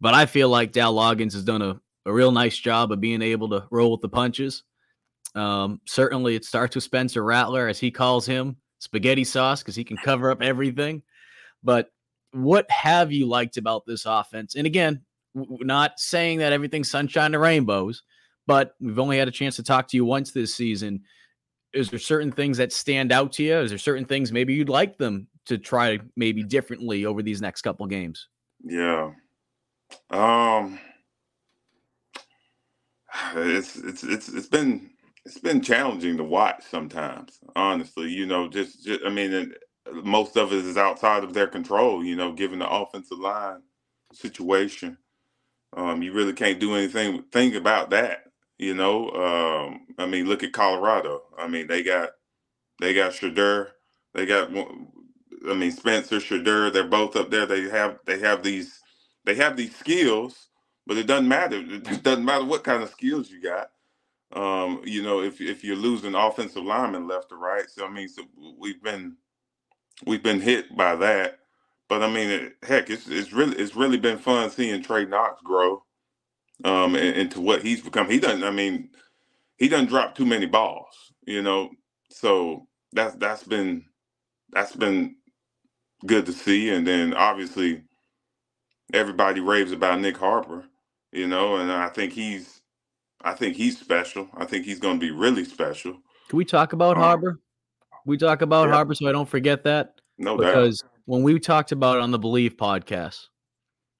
but 0.00 0.14
I 0.14 0.26
feel 0.26 0.48
like 0.48 0.72
Dowell 0.72 0.94
Loggains 0.94 1.32
has 1.32 1.44
done 1.44 1.62
a, 1.62 1.80
a 2.04 2.12
real 2.12 2.32
nice 2.32 2.56
job 2.56 2.92
of 2.92 3.00
being 3.00 3.22
able 3.22 3.48
to 3.50 3.66
roll 3.70 3.92
with 3.92 4.00
the 4.00 4.08
punches. 4.08 4.62
Um, 5.34 5.80
certainly, 5.86 6.34
it 6.34 6.44
starts 6.44 6.74
with 6.74 6.84
Spencer 6.84 7.22
Rattler, 7.22 7.68
as 7.68 7.78
he 7.78 7.90
calls 7.90 8.26
him 8.26 8.56
spaghetti 8.78 9.24
sauce 9.24 9.62
because 9.62 9.74
he 9.76 9.84
can 9.84 9.96
cover 9.96 10.30
up 10.30 10.42
everything. 10.42 11.02
But 11.62 11.90
what 12.32 12.70
have 12.70 13.12
you 13.12 13.26
liked 13.26 13.56
about 13.56 13.86
this 13.86 14.06
offense? 14.06 14.54
And 14.54 14.66
again, 14.66 15.02
not 15.34 15.98
saying 15.98 16.38
that 16.38 16.52
everything's 16.52 16.90
sunshine 16.90 17.34
and 17.34 17.42
rainbows, 17.42 18.02
but 18.46 18.74
we've 18.80 18.98
only 18.98 19.18
had 19.18 19.28
a 19.28 19.32
chance 19.32 19.56
to 19.56 19.62
talk 19.62 19.88
to 19.88 19.96
you 19.96 20.04
once 20.04 20.30
this 20.30 20.54
season. 20.54 21.02
Is 21.76 21.90
there 21.90 21.98
certain 21.98 22.32
things 22.32 22.56
that 22.58 22.72
stand 22.72 23.12
out 23.12 23.32
to 23.34 23.42
you? 23.42 23.58
Is 23.58 23.70
there 23.70 23.78
certain 23.78 24.06
things 24.06 24.32
maybe 24.32 24.54
you'd 24.54 24.68
like 24.68 24.96
them 24.96 25.28
to 25.46 25.58
try 25.58 25.98
maybe 26.16 26.42
differently 26.42 27.04
over 27.04 27.22
these 27.22 27.40
next 27.40 27.62
couple 27.62 27.86
games? 27.86 28.28
Yeah. 28.64 29.12
Um 30.10 30.78
it's 33.34 33.76
it's 33.76 34.02
it's 34.02 34.28
it's 34.28 34.48
been 34.48 34.90
it's 35.24 35.38
been 35.38 35.60
challenging 35.60 36.16
to 36.16 36.24
watch 36.24 36.62
sometimes, 36.70 37.38
honestly. 37.56 38.08
You 38.08 38.26
know, 38.26 38.48
just, 38.48 38.84
just 38.84 39.04
I 39.04 39.10
mean, 39.10 39.54
most 39.92 40.36
of 40.36 40.52
it 40.52 40.64
is 40.64 40.76
outside 40.76 41.24
of 41.24 41.34
their 41.34 41.48
control, 41.48 42.04
you 42.04 42.16
know, 42.16 42.32
given 42.32 42.60
the 42.60 42.70
offensive 42.70 43.18
line 43.18 43.62
situation. 44.12 44.96
Um, 45.76 46.02
you 46.02 46.12
really 46.12 46.32
can't 46.32 46.60
do 46.60 46.74
anything 46.74 47.24
think 47.32 47.54
about 47.54 47.90
that, 47.90 48.25
you 48.58 48.74
know. 48.74 49.10
Um, 49.10 49.86
I 49.98 50.06
mean, 50.06 50.26
look 50.28 50.42
at 50.44 50.52
Colorado. 50.52 51.22
I 51.38 51.48
mean, 51.48 51.66
they 51.68 51.82
got 51.82 52.10
they 52.80 52.94
got 52.94 53.12
Shedeur, 53.14 53.68
they 54.14 54.26
got 54.26 54.50
I 55.48 55.54
mean 55.54 55.72
Spencer 55.72 56.18
Shedeur, 56.18 56.72
they're 56.72 56.84
both 56.88 57.16
up 57.16 57.30
there. 57.30 57.46
They 57.46 57.62
have 57.70 58.00
they 58.06 58.20
have 58.20 58.44
these 58.44 58.80
they 59.26 59.36
have 59.36 59.56
these 59.56 59.76
skills, 59.76 60.48
but 60.86 60.98
it 60.98 61.08
doesn't 61.08 61.28
matter. 61.28 61.58
It 61.58 62.04
doesn't 62.04 62.26
matter 62.26 62.46
what 62.46 62.64
kind 62.64 62.84
of 62.84 62.90
skills 62.90 63.30
you 63.30 63.42
got. 63.42 63.70
Um, 64.34 64.82
you 64.84 65.02
know, 65.02 65.22
if 65.22 65.40
if 65.40 65.64
you're 65.64 65.76
losing 65.76 66.14
offensive 66.14 66.64
linemen 66.64 67.08
left 67.08 67.32
or 67.32 67.38
right. 67.38 67.68
So 67.70 67.86
I 67.86 67.90
mean, 67.90 68.08
so 68.08 68.24
we've 68.58 68.82
been 68.82 69.16
we've 70.06 70.24
been 70.24 70.40
hit 70.42 70.76
by 70.76 70.96
that. 70.96 71.40
But 71.88 72.04
I 72.04 72.08
mean, 72.10 72.30
it, 72.30 72.56
heck, 72.64 72.90
it's 72.90 73.08
it's 73.08 73.32
really 73.34 73.56
it's 73.58 73.76
really 73.76 73.98
been 73.98 74.18
fun 74.18 74.50
seeing 74.50 74.82
Trey 74.82 75.06
Knox 75.06 75.42
grow 75.42 75.84
um, 76.64 76.96
into 76.96 77.40
what 77.40 77.62
he's 77.62 77.80
become. 77.80 78.08
He 78.08 78.18
doesn't. 78.18 78.44
I 78.44 78.50
mean, 78.50 78.90
he 79.56 79.68
doesn't 79.68 79.88
drop 79.88 80.14
too 80.14 80.26
many 80.26 80.46
balls. 80.46 81.12
You 81.26 81.42
know, 81.42 81.70
so 82.10 82.66
that's 82.92 83.14
that's 83.16 83.42
been 83.44 83.84
that's 84.50 84.74
been 84.74 85.16
good 86.04 86.26
to 86.26 86.32
see. 86.32 86.70
And 86.70 86.86
then 86.86 87.14
obviously, 87.14 87.82
everybody 88.92 89.40
raves 89.40 89.72
about 89.72 89.98
Nyck 89.98 90.16
Harbor. 90.16 90.64
You 91.12 91.26
know, 91.26 91.56
and 91.56 91.70
I 91.70 91.88
think 91.88 92.12
he's 92.12 92.60
I 93.22 93.34
think 93.34 93.56
he's 93.56 93.78
special. 93.78 94.28
I 94.36 94.44
think 94.44 94.64
he's 94.64 94.78
going 94.78 95.00
to 95.00 95.06
be 95.06 95.10
really 95.10 95.44
special. 95.44 95.94
Can 96.28 96.36
we 96.36 96.44
talk 96.44 96.72
about 96.72 96.96
um, 96.96 97.02
Harbor? 97.02 97.40
We 98.04 98.16
talk 98.16 98.42
about 98.42 98.68
yeah. 98.68 98.74
Harbor 98.74 98.94
so 98.94 99.08
I 99.08 99.12
don't 99.12 99.28
forget 99.28 99.64
that. 99.64 100.00
No 100.18 100.36
because 100.36 100.80
doubt. 100.80 100.90
when 101.06 101.22
we 101.22 101.38
talked 101.40 101.72
about 101.72 101.96
it 101.96 102.02
on 102.02 102.10
the 102.10 102.18
Believe 102.18 102.56
podcast, 102.56 103.26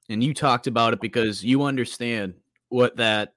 and 0.09 0.23
you 0.23 0.33
talked 0.33 0.67
about 0.67 0.93
it 0.93 1.01
because 1.01 1.45
you 1.45 1.65
understand 1.65 2.35
what 2.69 2.97
that 2.97 3.33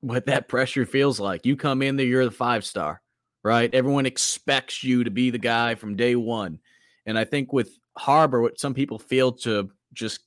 what 0.00 0.26
that 0.26 0.48
pressure 0.48 0.86
feels 0.86 1.18
like. 1.18 1.44
You 1.44 1.56
come 1.56 1.82
in 1.82 1.96
there, 1.96 2.06
you're 2.06 2.24
the 2.24 2.30
five 2.30 2.64
star, 2.64 3.02
right? 3.42 3.72
Everyone 3.74 4.06
expects 4.06 4.84
you 4.84 5.04
to 5.04 5.10
be 5.10 5.30
the 5.30 5.38
guy 5.38 5.74
from 5.74 5.96
day 5.96 6.14
one. 6.16 6.60
And 7.06 7.18
I 7.18 7.24
think 7.24 7.52
with 7.52 7.78
Harbor, 7.96 8.40
what 8.40 8.60
some 8.60 8.74
people 8.74 8.98
fail 8.98 9.32
to 9.32 9.70
just 9.92 10.20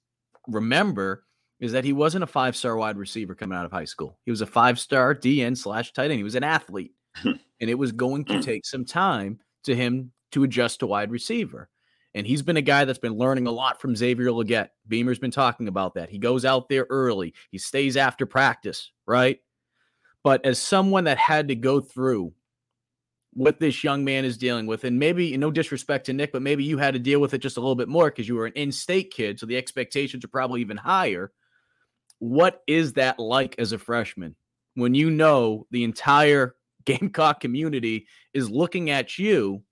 remember 0.48 1.24
is 1.60 1.72
that 1.72 1.86
he 1.86 1.94
wasn't 1.94 2.24
a 2.24 2.28
five 2.28 2.56
star 2.56 2.76
wide 2.76 2.98
receiver 2.98 3.36
coming 3.36 3.58
out 3.58 3.66
of 3.66 3.72
high 3.72 3.86
school. 3.86 4.18
He 4.26 4.32
was 4.32 4.42
a 4.42 4.48
five 4.48 4.80
star 4.80 5.16
DN 5.16 5.56
slash 5.56 5.94
tight 5.94 6.12
end. 6.12 6.18
He 6.18 6.24
was 6.24 6.36
an 6.36 6.44
athlete. 6.44 6.94
Hmm. 7.16 7.32
and 7.60 7.70
it 7.70 7.78
was 7.78 7.92
going 7.92 8.24
to 8.26 8.36
hmm. 8.36 8.40
take 8.40 8.66
some 8.66 8.86
time 8.86 9.40
to 9.66 9.76
him 9.76 10.12
to 10.32 10.44
adjust 10.44 10.80
to 10.80 10.88
wide 10.88 11.12
receiver. 11.12 11.70
And 12.14 12.28
he's 12.28 12.42
been 12.42 12.58
a 12.58 12.62
guy 12.62 12.86
that's 12.86 13.00
been 13.00 13.18
learning 13.18 13.48
a 13.48 13.52
lot 13.52 13.80
from 13.80 13.96
Xavier 13.96 14.28
Legette. 14.28 14.70
Beamer's 14.88 15.20
been 15.20 15.32
talking 15.32 15.68
about 15.68 15.94
that. 15.94 16.10
He 16.10 16.18
goes 16.18 16.44
out 16.44 16.68
there 16.68 16.86
early, 16.90 17.34
he 17.50 17.58
stays 17.58 17.96
after 17.96 18.26
practice, 18.26 18.92
right? 19.06 19.40
But 20.24 20.46
as 20.46 20.60
someone 20.60 21.06
that 21.06 21.18
had 21.18 21.48
to 21.48 21.56
go 21.56 21.80
through 21.80 22.34
what 23.34 23.60
this 23.60 23.84
young 23.84 24.04
man 24.04 24.26
is 24.26 24.38
dealing 24.38 24.68
with, 24.68 24.84
and 24.84 25.00
maybe 25.00 25.36
no 25.38 25.52
disrespect 25.52 26.06
to 26.08 26.14
Nyck, 26.14 26.32
but 26.32 26.42
maybe 26.42 26.64
you 26.64 26.78
had 26.78 26.94
to 26.94 27.00
deal 27.00 27.20
with 27.20 27.34
it 27.34 27.40
just 27.40 27.58
a 27.58 27.62
little 27.62 27.76
bit 27.76 27.88
more 27.88 28.10
because 28.10 28.28
you 28.28 28.36
were 28.36 28.46
an 28.46 28.54
in 28.54 28.72
state 28.72 29.12
kid. 29.12 29.40
So 29.40 29.46
the 29.46 29.58
expectations 29.58 30.24
are 30.26 30.30
probably 30.30 30.62
even 30.62 30.78
higher. 30.78 31.32
What 32.20 32.62
is 32.68 32.94
that 32.94 33.20
like 33.20 33.56
as 33.58 33.72
a 33.72 33.80
freshman 33.80 34.36
when 34.76 34.94
you 34.94 35.10
know 35.10 35.66
the 35.72 35.84
entire 35.84 36.56
Gamecock 36.86 37.40
community 37.40 38.08
is 38.34 38.50
looking 38.50 38.90
at 38.90 39.18
you, 39.18 39.64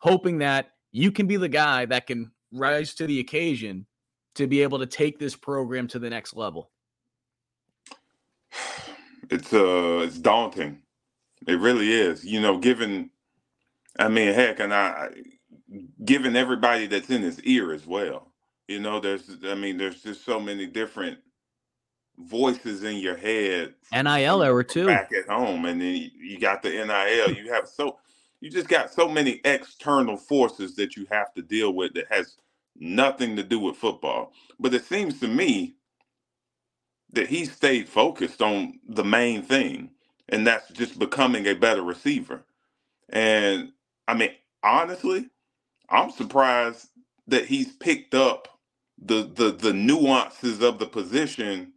hoping 0.00 0.38
that 0.38 0.71
you 0.92 1.10
can 1.10 1.26
be 1.26 1.36
the 1.36 1.48
guy 1.48 1.86
that 1.86 2.06
can 2.06 2.30
rise 2.52 2.94
to 2.94 3.06
the 3.06 3.18
occasion 3.18 3.86
to 4.34 4.46
be 4.46 4.62
able 4.62 4.78
to 4.78 4.86
take 4.86 5.18
this 5.18 5.34
program 5.34 5.88
to 5.88 5.98
the 5.98 6.10
next 6.10 6.36
level? 6.36 6.70
It's 9.30 9.52
uh 9.52 10.02
it's 10.04 10.18
daunting. 10.18 10.82
It 11.46 11.58
really 11.58 11.90
is. 11.90 12.24
You 12.24 12.40
know, 12.40 12.58
given 12.58 13.10
I 13.98 14.08
mean, 14.08 14.32
heck, 14.34 14.60
and 14.60 14.72
I 14.72 15.08
given 16.04 16.36
everybody 16.36 16.86
that's 16.86 17.10
in 17.10 17.22
his 17.22 17.40
ear 17.42 17.72
as 17.72 17.86
well. 17.86 18.28
You 18.68 18.80
know, 18.80 19.00
there's 19.00 19.30
I 19.44 19.54
mean, 19.54 19.78
there's 19.78 20.02
just 20.02 20.24
so 20.24 20.38
many 20.38 20.66
different 20.66 21.18
voices 22.18 22.82
in 22.84 22.96
your 22.96 23.16
head. 23.16 23.74
NIL 23.92 24.42
era 24.42 24.64
too. 24.64 24.86
Back 24.86 25.12
at 25.12 25.28
home, 25.28 25.64
and 25.64 25.80
then 25.80 26.10
you 26.20 26.38
got 26.38 26.62
the 26.62 26.70
NIL. 26.70 27.34
You 27.34 27.52
have 27.52 27.68
so 27.68 27.98
you 28.42 28.50
just 28.50 28.68
got 28.68 28.92
so 28.94 29.08
many 29.08 29.42
external 29.46 30.18
forces 30.18 30.76
that 30.76 30.96
you 30.96 31.06
have 31.12 31.34
to 31.36 31.42
deal 31.42 31.74
with 31.74 31.94
that 31.94 32.06
has 32.12 32.36
nothing 32.76 33.36
to 33.36 33.44
do 33.44 33.60
with 33.60 33.76
football. 33.78 34.34
But 34.60 34.74
it 34.74 34.86
seems 34.86 35.20
to 35.22 35.28
me 35.28 35.76
that 37.12 37.28
he 37.28 37.46
stayed 37.46 37.88
focused 37.88 38.42
on 38.42 38.80
the 38.88 39.04
main 39.04 39.42
thing, 39.42 39.90
and 40.30 40.46
that's 40.46 40.70
just 40.72 40.98
becoming 40.98 41.46
a 41.46 41.54
better 41.54 41.82
receiver. 41.82 42.44
And 43.10 43.72
I 44.08 44.14
mean, 44.14 44.32
honestly, 44.64 45.28
I'm 45.90 46.10
surprised 46.10 46.88
that 47.28 47.46
he's 47.46 47.72
picked 47.72 48.14
up 48.14 48.48
the 49.02 49.24
the 49.34 49.52
the 49.52 49.72
nuances 49.74 50.62
of 50.62 50.78
the 50.78 50.86
position 50.86 51.72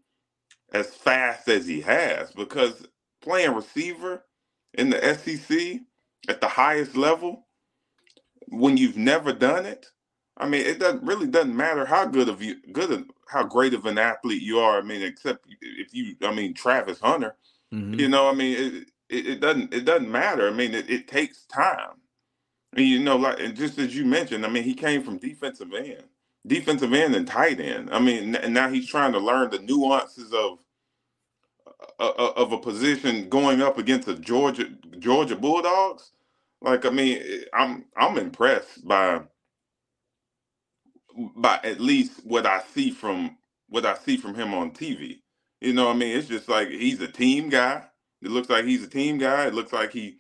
as 0.74 0.88
fast 0.96 1.50
as 1.50 1.68
he 1.68 1.82
has 1.82 2.32
because 2.34 2.88
playing 3.22 3.54
receiver 3.56 4.24
in 4.76 4.92
the 4.92 5.16
SEC 5.16 5.82
at 6.28 6.42
the 6.42 6.48
highest 6.48 6.96
level 6.96 7.46
when 8.48 8.78
you've 8.78 8.98
never 8.98 9.34
done 9.34 9.66
it, 9.66 9.88
I 10.38 10.48
mean, 10.48 10.66
it 10.66 10.80
doesn't 10.80 11.04
really 11.04 11.28
doesn't 11.28 11.56
matter 11.56 11.86
how 11.86 12.06
good 12.06 12.30
of 12.30 12.42
you 12.42 12.56
good 12.72 12.92
of, 12.92 13.06
how 13.28 13.44
great 13.44 13.74
of 13.74 13.86
an 13.86 13.98
athlete 13.98 14.42
you 14.42 14.60
are. 14.60 14.78
I 14.78 14.82
mean, 14.82 15.02
except 15.02 15.46
if 15.62 15.94
you, 15.94 16.16
I 16.22 16.34
mean, 16.34 16.54
Travis 16.54 17.00
Hunter, 17.00 17.36
mm-hmm. 17.74 18.00
you 18.00 18.10
know, 18.10 18.30
I 18.30 18.34
mean, 18.34 18.58
it, 18.58 18.74
it, 19.10 19.28
it, 19.28 19.40
doesn't 19.40 19.74
it 19.74 19.86
doesn't 19.86 20.12
matter. 20.12 20.48
I 20.48 20.52
mean, 20.52 20.74
it, 20.74 20.90
it 20.90 21.08
takes 21.08 21.46
time. 21.46 22.02
And 22.76 22.86
you 22.86 23.00
know, 23.00 23.16
like 23.16 23.40
and 23.40 23.56
just 23.56 23.80
as 23.80 23.96
you 23.96 24.06
mentioned, 24.06 24.46
I 24.46 24.50
mean, 24.50 24.64
he 24.64 24.74
came 24.74 25.04
from 25.04 25.18
defensive 25.18 25.74
end, 25.74 26.04
defensive 26.46 26.94
end 26.94 27.16
and 27.16 27.26
tight 27.26 27.62
end. 27.62 27.90
I 27.92 28.00
mean, 28.00 28.36
and 28.36 28.54
now 28.54 28.70
he's 28.70 28.88
trying 28.88 29.14
to 29.14 29.20
learn 29.20 29.52
the 29.52 29.60
nuances 29.60 30.34
of 30.34 30.60
of 32.00 32.52
a 32.52 32.58
position 32.58 33.30
going 33.30 33.62
up 33.62 33.78
against 33.78 34.08
the 34.08 34.16
Georgia 34.16 34.66
Georgia 35.00 35.36
Bulldogs. 35.36 36.12
Like 36.66 36.84
I 36.84 36.90
mean, 36.90 37.22
I'm 37.54 37.86
I'm 37.96 38.18
impressed 38.18 38.86
by 38.86 39.22
by 41.36 41.60
at 41.64 41.80
least 41.80 42.26
what 42.26 42.48
I 42.48 42.64
see 42.74 42.90
from 42.90 43.38
what 43.70 43.86
I 43.86 43.96
see 43.96 44.18
from 44.18 44.34
him 44.34 44.52
on 44.56 44.72
TV. 44.72 45.20
You 45.62 45.74
know, 45.74 45.86
what 45.86 45.96
I 45.96 46.00
mean, 46.00 46.18
it's 46.18 46.28
just 46.28 46.50
like 46.50 46.70
he's 46.70 47.00
a 47.02 47.08
team 47.08 47.50
guy. 47.50 47.84
It 48.24 48.32
looks 48.32 48.50
like 48.50 48.66
he's 48.66 48.84
a 48.84 48.88
team 48.88 49.20
guy. 49.20 49.46
It 49.46 49.54
looks 49.54 49.72
like 49.72 49.92
he, 49.92 50.18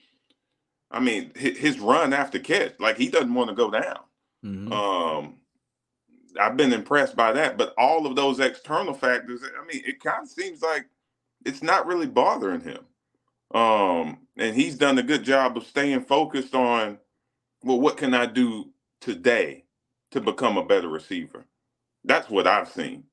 I 0.91 0.99
mean, 0.99 1.31
his 1.35 1.79
run 1.79 2.13
after 2.13 2.37
catch, 2.37 2.75
like 2.79 2.97
he 2.97 3.09
doesn't 3.09 3.33
want 3.33 3.49
to 3.49 3.55
go 3.55 3.71
down. 3.71 3.99
Mm-hmm. 4.45 4.71
Um, 4.71 5.37
I've 6.39 6.57
been 6.57 6.73
impressed 6.73 7.15
by 7.15 7.31
that, 7.31 7.57
but 7.57 7.73
all 7.75 8.05
of 8.05 8.15
those 8.15 8.39
external 8.39 8.93
factors, 8.93 9.41
I 9.43 9.65
mean, 9.65 9.81
it 9.83 9.99
kind 9.99 10.23
of 10.23 10.29
seems 10.29 10.61
like 10.61 10.85
it's 11.43 11.63
not 11.63 11.87
really 11.87 12.07
bothering 12.07 12.61
him. 12.61 12.85
Um, 13.53 14.19
and 14.37 14.55
he's 14.55 14.75
done 14.75 14.97
a 14.97 15.03
good 15.03 15.23
job 15.23 15.57
of 15.57 15.65
staying 15.65 16.01
focused 16.01 16.55
on, 16.55 16.97
well, 17.63 17.79
what 17.79 17.97
can 17.97 18.13
I 18.13 18.25
do 18.25 18.71
today 19.01 19.65
to 20.11 20.21
become 20.21 20.57
a 20.57 20.65
better 20.65 20.89
receiver? 20.89 21.45
That's 22.03 22.29
what 22.29 22.47
I've 22.47 22.69
seen. 22.69 23.03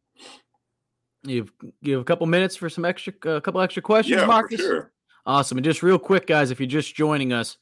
You've 1.24 1.52
give 1.82 2.00
a 2.00 2.04
couple 2.04 2.26
minutes 2.26 2.56
for 2.56 2.68
some 2.68 2.84
extra, 2.84 3.12
a 3.24 3.36
uh, 3.36 3.40
couple 3.40 3.60
extra 3.60 3.82
questions, 3.82 4.20
yeah, 4.20 4.26
Marcus. 4.26 4.60
sure. 4.60 4.92
Awesome. 5.24 5.58
And 5.58 5.64
just 5.64 5.82
real 5.82 5.98
quick, 5.98 6.26
guys, 6.26 6.50
if 6.50 6.58
you're 6.58 6.66
just 6.66 6.96
joining 6.96 7.32
us, 7.32 7.56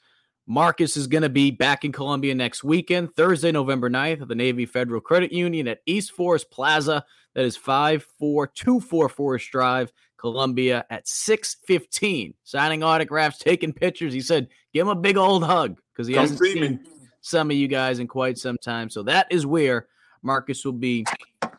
Marcus 0.46 0.96
is 0.96 1.06
going 1.06 1.22
to 1.22 1.28
be 1.28 1.50
back 1.50 1.84
in 1.84 1.92
Columbia 1.92 2.34
next 2.34 2.64
weekend, 2.64 3.14
Thursday, 3.14 3.52
November 3.52 3.90
9th, 3.90 4.22
at 4.22 4.28
the 4.28 4.34
Navy 4.34 4.66
Federal 4.66 5.00
Credit 5.00 5.30
Union 5.30 5.68
at 5.68 5.80
East 5.86 6.12
Forest 6.12 6.50
Plaza. 6.50 7.04
That 7.34 7.44
is 7.44 7.56
54244 7.56 9.08
Forest 9.08 9.50
Drive. 9.52 9.92
Columbia 10.20 10.84
at 10.90 11.06
6:15. 11.08 12.34
Signing 12.44 12.82
autographs, 12.82 13.38
taking 13.38 13.72
pictures. 13.72 14.12
He 14.12 14.20
said, 14.20 14.48
"Give 14.74 14.86
him 14.86 14.90
a 14.96 15.00
big 15.00 15.16
old 15.16 15.42
hug" 15.44 15.78
because 15.92 16.06
he 16.06 16.14
Come 16.14 16.22
hasn't 16.22 16.40
seen 16.40 16.60
me. 16.60 16.78
some 17.22 17.50
of 17.50 17.56
you 17.56 17.68
guys 17.68 17.98
in 17.98 18.06
quite 18.06 18.36
some 18.38 18.58
time. 18.58 18.90
So 18.90 19.02
that 19.04 19.26
is 19.30 19.46
where 19.46 19.88
Marcus 20.22 20.64
will 20.64 20.72
be 20.72 21.06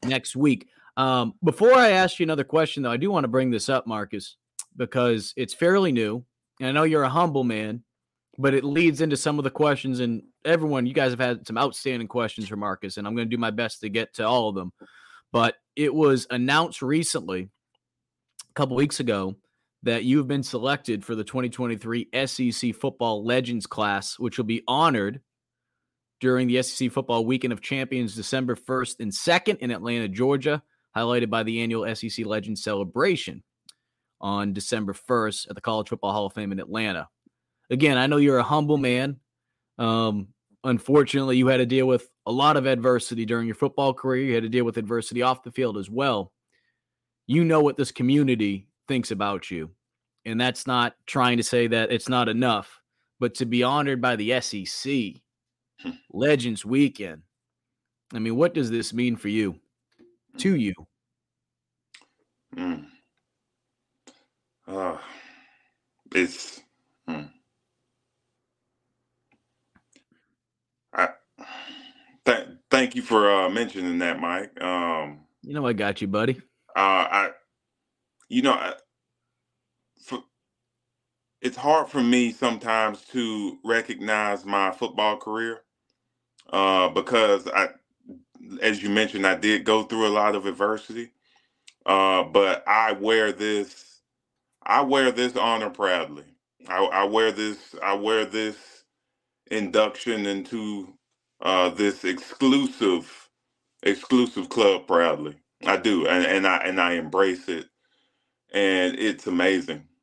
next 0.06 0.36
week. 0.36 0.68
Um, 0.98 1.34
before 1.44 1.74
I 1.74 1.90
ask 1.92 2.20
you 2.20 2.24
another 2.26 2.44
question, 2.44 2.84
though, 2.84 2.92
I 2.92 2.98
do 2.98 3.10
want 3.10 3.24
to 3.24 3.28
bring 3.30 3.50
this 3.50 3.70
up, 3.70 3.88
Marcus, 3.88 4.36
because 4.78 5.34
it's 5.36 5.54
fairly 5.54 5.92
new, 5.92 6.24
and 6.60 6.70
I 6.70 6.72
know 6.72 6.84
you're 6.84 7.04
a 7.04 7.10
humble 7.10 7.44
man, 7.44 7.84
but 8.38 8.54
it 8.54 8.64
leads 8.64 9.02
into 9.02 9.18
some 9.18 9.40
of 9.40 9.44
the 9.44 9.50
questions. 9.50 10.00
And 10.00 10.24
everyone, 10.46 10.86
you 10.86 10.94
guys 10.94 11.12
have 11.12 11.20
had 11.20 11.48
some 11.48 11.58
outstanding 11.58 12.08
questions 12.08 12.48
for 12.48 12.58
Marcus, 12.58 12.98
and 12.98 13.08
I'm 13.08 13.16
going 13.16 13.28
to 13.28 13.36
do 13.36 13.40
my 13.40 13.52
best 13.52 13.82
to 13.82 13.90
get 13.90 14.14
to 14.16 14.28
all 14.28 14.50
of 14.50 14.56
them. 14.56 14.72
But 15.32 15.56
it 15.76 15.94
was 15.96 16.28
announced 16.30 16.82
recently, 16.82 17.50
a 18.52 18.54
couple 18.54 18.76
weeks 18.76 19.00
ago, 19.00 19.36
that 19.84 20.04
you've 20.04 20.28
been 20.28 20.44
selected 20.44 21.04
for 21.04 21.16
the 21.16 21.24
2023 21.24 22.10
SEC 22.26 22.76
Football 22.76 23.26
Legends 23.26 23.66
class, 23.66 24.20
which 24.20 24.38
will 24.38 24.46
be 24.46 24.64
honored 24.68 25.22
during 26.20 26.48
the 26.48 26.62
SEC 26.62 26.92
Football 26.92 27.26
Weekend 27.26 27.54
of 27.54 27.62
Champions 27.62 28.14
December 28.14 28.56
1st 28.56 29.00
and 29.00 29.12
2nd 29.12 29.58
in 29.58 29.72
Atlanta, 29.72 30.08
Georgia, 30.08 30.62
highlighted 30.96 31.30
by 31.30 31.44
the 31.44 31.62
annual 31.62 31.96
SEC 31.96 32.26
Legends 32.26 32.64
celebration 32.64 33.42
on 34.20 34.54
December 34.54 34.94
1st 34.94 35.50
at 35.50 35.56
the 35.56 35.62
College 35.62 35.90
Football 35.90 36.12
Hall 36.12 36.26
of 36.28 36.34
Fame 36.34 36.52
in 36.52 36.60
Atlanta. 36.60 37.08
Again, 37.72 37.98
I 37.98 38.06
know 38.08 38.18
you're 38.18 38.38
a 38.38 38.44
humble 38.44 38.78
man. 38.78 39.18
Um, 39.80 40.28
unfortunately, 40.64 41.38
you 41.38 41.48
had 41.48 41.58
to 41.58 41.66
deal 41.66 41.88
with 41.88 42.08
a 42.26 42.32
lot 42.32 42.58
of 42.58 42.68
adversity 42.68 43.26
during 43.26 43.48
your 43.48 43.56
football 43.56 43.94
career. 43.94 44.26
You 44.26 44.34
had 44.36 44.44
to 44.44 44.50
deal 44.50 44.66
with 44.66 44.78
adversity 44.78 45.22
off 45.22 45.42
the 45.42 45.52
field 45.52 45.78
as 45.78 45.90
well. 45.90 46.32
You 47.28 47.44
know 47.44 47.62
what 47.62 47.78
this 47.78 47.92
community 47.92 48.68
thinks 48.88 49.12
about 49.12 49.50
you. 49.50 49.72
And 50.26 50.40
that's 50.40 50.68
not 50.68 50.96
trying 51.06 51.38
to 51.38 51.44
say 51.44 51.68
that 51.68 51.92
it's 51.92 52.10
not 52.10 52.30
enough, 52.30 52.82
but 53.20 53.36
to 53.36 53.46
be 53.46 53.64
honored 53.64 54.02
by 54.02 54.16
the 54.16 54.40
SEC 54.42 55.22
hmm. 55.82 55.92
Legends 56.12 56.66
Weekend. 56.66 57.22
I 58.14 58.20
mean, 58.20 58.36
what 58.36 58.54
does 58.54 58.70
this 58.70 58.94
mean 58.94 59.16
for 59.16 59.30
you? 59.30 59.56
To 60.38 60.56
you? 60.56 60.74
Mm. 62.56 62.86
Uh, 64.68 64.98
it's 66.14 66.62
hmm. 67.08 67.22
I 70.94 71.10
th- 72.26 72.48
thank 72.70 72.96
you 72.96 73.02
for 73.02 73.30
uh, 73.32 73.50
mentioning 73.50 74.00
that, 74.00 74.20
Mike. 74.20 74.62
Um, 74.62 75.22
you 75.42 75.54
know 75.54 75.66
I 75.66 75.74
got 75.74 76.02
you, 76.02 76.08
buddy. 76.08 76.42
Uh, 76.76 77.08
I, 77.12 77.32
you 78.30 78.42
know, 78.44 78.54
I, 78.54 78.74
for, 80.04 80.24
it's 81.42 81.58
hard 81.58 81.90
for 81.90 82.04
me 82.04 82.32
sometimes 82.32 83.02
to 83.14 83.60
recognize 83.64 84.46
my 84.46 84.72
football 84.72 85.18
career 85.18 85.62
uh, 86.52 86.90
because 86.90 87.48
I, 87.48 87.70
as 88.62 88.84
you 88.84 88.90
mentioned, 88.90 89.28
I 89.28 89.36
did 89.36 89.66
go 89.66 89.84
through 89.84 90.08
a 90.08 90.10
lot 90.10 90.36
of 90.36 90.46
adversity. 90.48 91.12
Uh, 91.86 92.24
but 92.24 92.64
I 92.68 92.94
wear 92.94 93.32
this, 93.34 94.02
I 94.64 94.82
wear 94.82 95.12
this 95.12 95.38
honor 95.38 95.70
proudly. 95.72 96.26
I, 96.68 96.84
I 96.86 97.04
wear 97.06 97.32
this, 97.32 97.76
I 97.84 97.96
wear 97.96 98.26
this 98.26 98.58
induction 99.52 100.26
into 100.28 100.94
uh, 101.42 101.70
this 101.70 102.06
exclusive, 102.06 103.30
exclusive 103.84 104.50
club 104.50 104.88
proudly. 104.88 105.36
I 105.66 105.78
do, 105.78 106.08
and, 106.08 106.26
and 106.26 106.48
I 106.48 106.58
and 106.60 106.82
I 106.82 106.94
embrace 106.94 107.50
it, 107.50 107.68
and 108.54 108.98
it's 109.00 109.28
amazing. 109.28 109.86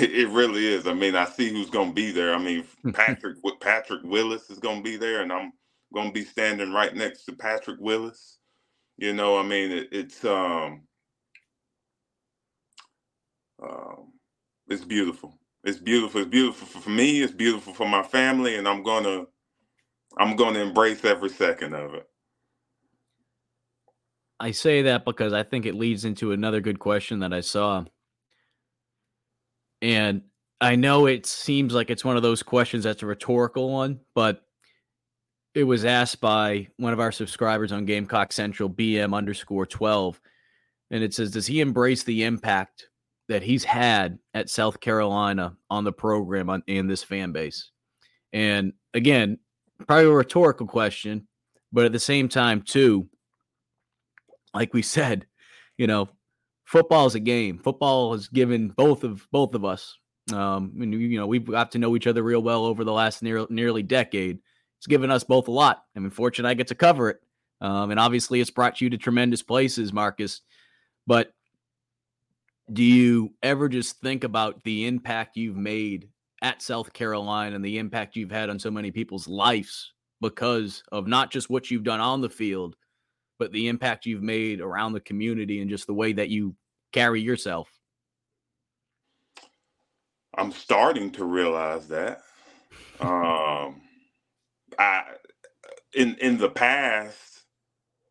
It 0.00 0.28
really 0.30 0.66
is. 0.66 0.86
I 0.86 0.94
mean, 0.94 1.16
I 1.16 1.26
see 1.26 1.50
who's 1.50 1.70
going 1.70 1.90
to 1.90 1.94
be 1.94 2.12
there. 2.12 2.34
I 2.34 2.38
mean, 2.38 2.64
Patrick 2.94 3.36
Patrick 3.60 4.02
Willis 4.04 4.50
is 4.50 4.58
going 4.60 4.78
to 4.78 4.82
be 4.84 4.96
there, 4.96 5.22
and 5.22 5.32
I'm 5.32 5.52
going 5.94 6.08
to 6.08 6.12
be 6.12 6.24
standing 6.24 6.72
right 6.72 6.94
next 6.94 7.24
to 7.26 7.32
Patrick 7.34 7.78
Willis. 7.80 8.38
You 8.98 9.14
know, 9.14 9.38
I 9.38 9.44
mean, 9.44 9.72
it, 9.72 9.88
it's 9.92 10.24
um, 10.24 10.82
um, 13.62 14.12
it's 14.68 14.84
beautiful. 14.84 15.38
It's 15.64 15.78
beautiful. 15.78 16.22
It's 16.22 16.30
beautiful 16.30 16.80
for 16.82 16.90
me. 16.90 17.22
It's 17.22 17.32
beautiful 17.32 17.74
for 17.74 17.88
my 17.88 18.02
family, 18.04 18.56
and 18.56 18.68
I'm 18.68 18.82
gonna, 18.82 19.24
I'm 20.18 20.36
gonna 20.36 20.60
embrace 20.60 21.04
every 21.04 21.30
second 21.30 21.74
of 21.74 21.94
it. 21.94 22.08
I 24.40 24.50
say 24.50 24.82
that 24.82 25.04
because 25.04 25.32
I 25.32 25.42
think 25.42 25.66
it 25.66 25.74
leads 25.74 26.04
into 26.04 26.32
another 26.32 26.60
good 26.60 26.78
question 26.78 27.20
that 27.20 27.32
I 27.32 27.40
saw. 27.40 27.84
And 29.80 30.22
I 30.60 30.76
know 30.76 31.06
it 31.06 31.26
seems 31.26 31.74
like 31.74 31.90
it's 31.90 32.04
one 32.04 32.16
of 32.16 32.22
those 32.22 32.42
questions 32.42 32.84
that's 32.84 33.02
a 33.02 33.06
rhetorical 33.06 33.70
one, 33.70 34.00
but 34.14 34.42
it 35.54 35.64
was 35.64 35.84
asked 35.84 36.20
by 36.20 36.68
one 36.78 36.92
of 36.92 37.00
our 37.00 37.12
subscribers 37.12 37.70
on 37.70 37.84
Gamecock 37.84 38.32
Central, 38.32 38.68
BM 38.68 39.14
underscore 39.14 39.66
12. 39.66 40.20
And 40.90 41.04
it 41.04 41.14
says, 41.14 41.30
Does 41.30 41.46
he 41.46 41.60
embrace 41.60 42.02
the 42.02 42.24
impact 42.24 42.88
that 43.28 43.42
he's 43.42 43.64
had 43.64 44.18
at 44.34 44.50
South 44.50 44.80
Carolina 44.80 45.56
on 45.70 45.84
the 45.84 45.92
program 45.92 46.62
and 46.66 46.90
this 46.90 47.02
fan 47.02 47.32
base? 47.32 47.70
And 48.32 48.72
again, 48.94 49.38
probably 49.86 50.06
a 50.06 50.10
rhetorical 50.10 50.66
question, 50.66 51.28
but 51.72 51.84
at 51.84 51.92
the 51.92 52.00
same 52.00 52.28
time, 52.28 52.62
too, 52.62 53.08
like 54.54 54.72
we 54.72 54.82
said, 54.82 55.26
you 55.76 55.86
know, 55.86 56.08
football 56.64 57.06
is 57.06 57.14
a 57.14 57.20
game. 57.20 57.58
Football 57.58 58.12
has 58.12 58.28
given 58.28 58.68
both 58.68 59.04
of 59.04 59.26
both 59.30 59.54
of 59.54 59.64
us. 59.64 59.98
Um, 60.32 60.72
and 60.80 60.94
you 60.94 61.18
know, 61.18 61.26
we've 61.26 61.44
got 61.44 61.72
to 61.72 61.78
know 61.78 61.96
each 61.96 62.06
other 62.06 62.22
real 62.22 62.42
well 62.42 62.64
over 62.64 62.84
the 62.84 62.92
last 62.92 63.22
near, 63.22 63.46
nearly 63.50 63.82
decade 63.82 64.38
it's 64.84 64.86
given 64.90 65.10
us 65.10 65.24
both 65.24 65.48
a 65.48 65.50
lot. 65.50 65.82
I'm 65.96 66.10
fortunate 66.10 66.46
I 66.46 66.52
get 66.52 66.66
to 66.66 66.74
cover 66.74 67.08
it. 67.08 67.16
Um, 67.62 67.90
and 67.90 67.98
obviously, 67.98 68.42
it's 68.42 68.50
brought 68.50 68.82
you 68.82 68.90
to 68.90 68.98
tremendous 68.98 69.40
places, 69.40 69.94
Marcus. 69.94 70.42
But 71.06 71.32
do 72.70 72.82
you 72.82 73.32
ever 73.42 73.70
just 73.70 74.02
think 74.02 74.24
about 74.24 74.62
the 74.62 74.86
impact 74.86 75.38
you've 75.38 75.56
made 75.56 76.10
at 76.42 76.60
South 76.60 76.92
Carolina 76.92 77.56
and 77.56 77.64
the 77.64 77.78
impact 77.78 78.14
you've 78.14 78.30
had 78.30 78.50
on 78.50 78.58
so 78.58 78.70
many 78.70 78.90
people's 78.90 79.26
lives 79.26 79.94
because 80.20 80.82
of 80.92 81.06
not 81.06 81.30
just 81.30 81.48
what 81.48 81.70
you've 81.70 81.82
done 81.82 82.00
on 82.00 82.20
the 82.20 82.28
field, 82.28 82.76
but 83.38 83.52
the 83.52 83.68
impact 83.68 84.06
you've 84.06 84.22
made 84.22 84.60
around 84.60 84.92
the 84.92 85.00
community 85.00 85.60
and 85.60 85.70
just 85.70 85.86
the 85.86 85.94
way 85.94 86.12
that 86.12 86.28
you 86.28 86.54
carry 86.92 87.20
yourself? 87.20 87.68
I'm 90.36 90.52
starting 90.52 91.10
to 91.12 91.24
realize 91.24 91.88
that. 91.88 92.22
Um, 93.00 93.82
I 94.78 95.02
in 95.94 96.16
in 96.16 96.38
the 96.38 96.48
past, 96.48 97.42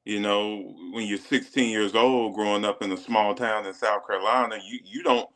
you 0.06 0.20
know, 0.20 0.76
when 0.92 1.08
you're 1.08 1.18
16 1.18 1.70
years 1.70 1.96
old, 1.96 2.36
growing 2.36 2.66
up 2.66 2.82
in 2.82 2.92
a 2.92 2.98
small 2.98 3.34
town 3.36 3.66
in 3.66 3.74
South 3.74 4.06
Carolina, 4.06 4.60
you 4.64 4.80
you 4.84 5.04
don't 5.04 5.30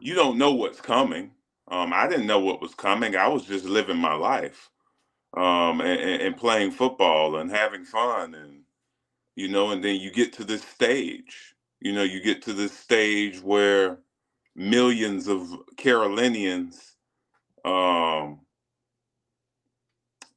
you 0.00 0.14
don't 0.14 0.38
know 0.38 0.52
what's 0.52 0.80
coming. 0.80 1.32
Um, 1.68 1.92
I 1.92 2.06
didn't 2.06 2.26
know 2.26 2.40
what 2.40 2.60
was 2.60 2.74
coming. 2.74 3.16
I 3.16 3.28
was 3.28 3.44
just 3.44 3.64
living 3.64 3.96
my 3.96 4.14
life, 4.14 4.70
um, 5.36 5.80
and, 5.80 6.22
and 6.22 6.36
playing 6.36 6.70
football 6.70 7.36
and 7.36 7.50
having 7.50 7.84
fun, 7.84 8.34
and 8.34 8.55
you 9.36 9.48
know, 9.48 9.72
and 9.72 9.84
then 9.84 9.96
you 10.00 10.12
get 10.12 10.34
to 10.34 10.44
this 10.44 10.64
stage. 10.64 11.56
You 11.80 11.94
know, 11.94 12.04
you 12.04 12.22
get 12.22 12.42
to 12.44 12.54
this 12.54 12.78
stage 12.78 13.40
where 13.42 13.98
millions 14.56 15.28
of 15.28 15.48
Carolinians 15.78 16.96
um, 17.64 18.40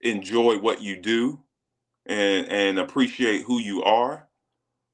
enjoy 0.02 0.60
what 0.60 0.82
you 0.82 0.98
do 1.02 1.41
and 2.07 2.48
and 2.49 2.80
appreciate 2.80 3.44
who 3.44 3.60
you 3.60 3.84
are. 3.84 4.28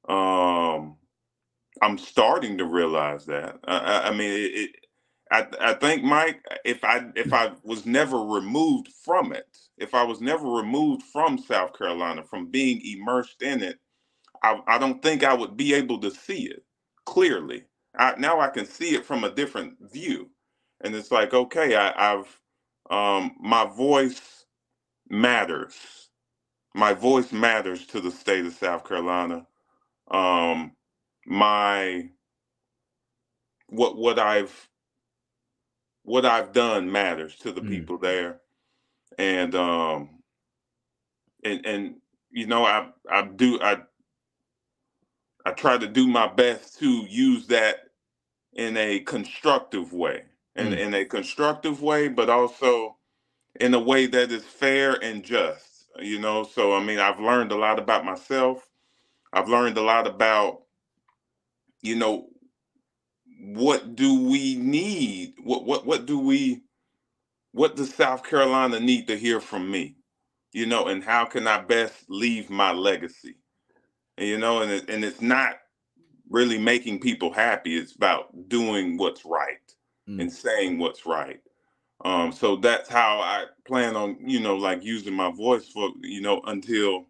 Um, 0.09 0.97
I'm 1.81 1.99
starting 1.99 2.59
to 2.59 2.65
realize 2.65 3.27
that. 3.27 3.59
I, 3.65 3.77
I 3.77 4.11
mean, 4.11 4.31
it, 4.33 4.51
it, 4.55 4.71
I 5.31 5.47
I 5.61 5.75
think 5.75 6.03
Mike, 6.03 6.41
if 6.65 6.83
I 6.83 7.05
if 7.15 7.33
I 7.33 7.53
was 7.63 7.85
never 7.87 8.19
removed 8.19 8.89
from 9.05 9.33
it, 9.33 9.57
if 9.77 9.95
I 9.95 10.03
was 10.03 10.21
never 10.21 10.49
removed 10.49 11.03
from 11.03 11.39
South 11.39 11.77
Carolina, 11.77 12.23
from 12.23 12.51
being 12.51 12.81
immersed 12.85 13.43
in 13.43 13.63
it, 13.63 13.79
I, 14.45 14.75
I 14.75 14.79
don't 14.79 15.01
think 15.03 15.23
I 15.25 15.35
would 15.35 15.57
be 15.57 15.73
able 15.75 15.99
to 16.01 16.11
see 16.11 16.45
it 16.47 16.63
clearly. 17.05 17.65
I, 17.97 18.15
now 18.19 18.41
I 18.41 18.49
can 18.49 18.65
see 18.67 18.95
it 18.95 19.05
from 19.05 19.25
a 19.25 19.31
different 19.31 19.75
view, 19.91 20.29
and 20.83 20.95
it's 20.95 21.11
like, 21.11 21.33
okay, 21.33 21.75
I, 21.75 22.13
I've 22.15 22.39
um, 22.91 23.35
my 23.41 23.65
voice 23.65 24.45
matters. 25.09 25.75
My 26.75 26.93
voice 26.93 27.31
matters 27.33 27.87
to 27.87 28.01
the 28.01 28.11
state 28.11 28.45
of 28.45 28.53
South 28.53 28.87
Carolina. 28.87 29.47
Um, 30.11 30.73
my 31.25 32.09
what 33.69 33.97
what 33.97 34.19
I've 34.19 34.69
what 36.03 36.25
I've 36.25 36.53
done 36.53 36.91
matters 36.91 37.35
to 37.37 37.51
the 37.51 37.61
mm. 37.61 37.69
people 37.69 37.97
there, 37.99 38.41
and 39.19 39.55
um, 39.55 40.09
and 41.43 41.65
and 41.65 41.95
you 42.31 42.47
know 42.47 42.65
I 42.65 42.89
I 43.11 43.23
do 43.27 43.59
I 43.61 43.79
I 45.45 45.51
try 45.51 45.77
to 45.77 45.87
do 45.87 46.07
my 46.07 46.27
best 46.27 46.79
to 46.79 46.87
use 46.87 47.47
that 47.47 47.89
in 48.53 48.77
a 48.77 48.99
constructive 49.01 49.93
way, 49.93 50.23
and 50.55 50.73
mm. 50.73 50.77
in 50.77 50.93
a 50.93 51.05
constructive 51.05 51.81
way, 51.81 52.07
but 52.07 52.29
also 52.29 52.97
in 53.59 53.73
a 53.73 53.79
way 53.79 54.07
that 54.07 54.31
is 54.31 54.43
fair 54.43 54.93
and 55.03 55.23
just 55.23 55.85
you 55.99 56.19
know 56.19 56.43
so 56.43 56.73
i 56.75 56.83
mean 56.83 56.99
i've 56.99 57.21
learned 57.21 57.53
a 57.53 57.55
lot 57.55 57.79
about 57.79 58.03
myself 58.03 58.69
i've 59.31 59.47
learned 59.47 59.77
a 59.77 59.81
lot 59.81 60.05
about 60.05 60.63
you 61.81 61.95
know 61.95 62.27
what 63.39 63.95
do 63.95 64.27
we 64.27 64.55
need 64.55 65.35
what 65.41 65.63
what 65.63 65.85
what 65.85 66.05
do 66.05 66.19
we 66.19 66.61
what 67.55 67.77
does 67.77 67.93
South 67.93 68.23
Carolina 68.23 68.81
need 68.81 69.07
to 69.07 69.17
hear 69.17 69.39
from 69.39 69.71
me? 69.71 69.95
You 70.51 70.65
know, 70.65 70.87
and 70.87 71.01
how 71.01 71.23
can 71.23 71.47
I 71.47 71.61
best 71.61 71.93
leave 72.09 72.49
my 72.49 72.73
legacy? 72.73 73.37
And, 74.17 74.27
you 74.27 74.37
know, 74.37 74.61
and 74.61 74.71
it, 74.71 74.89
and 74.89 75.03
it's 75.03 75.21
not 75.21 75.57
really 76.29 76.57
making 76.57 76.99
people 76.99 77.31
happy. 77.31 77.77
It's 77.77 77.95
about 77.95 78.49
doing 78.49 78.97
what's 78.97 79.25
right 79.25 79.57
mm. 80.09 80.21
and 80.21 80.31
saying 80.31 80.79
what's 80.79 81.05
right. 81.05 81.39
Um, 82.03 82.31
so 82.31 82.55
that's 82.57 82.89
how 82.89 83.19
I 83.19 83.45
plan 83.65 83.95
on, 83.95 84.17
you 84.19 84.39
know, 84.39 84.55
like 84.55 84.83
using 84.83 85.13
my 85.13 85.31
voice 85.31 85.69
for, 85.69 85.89
you 86.01 86.21
know, 86.21 86.41
until 86.45 87.05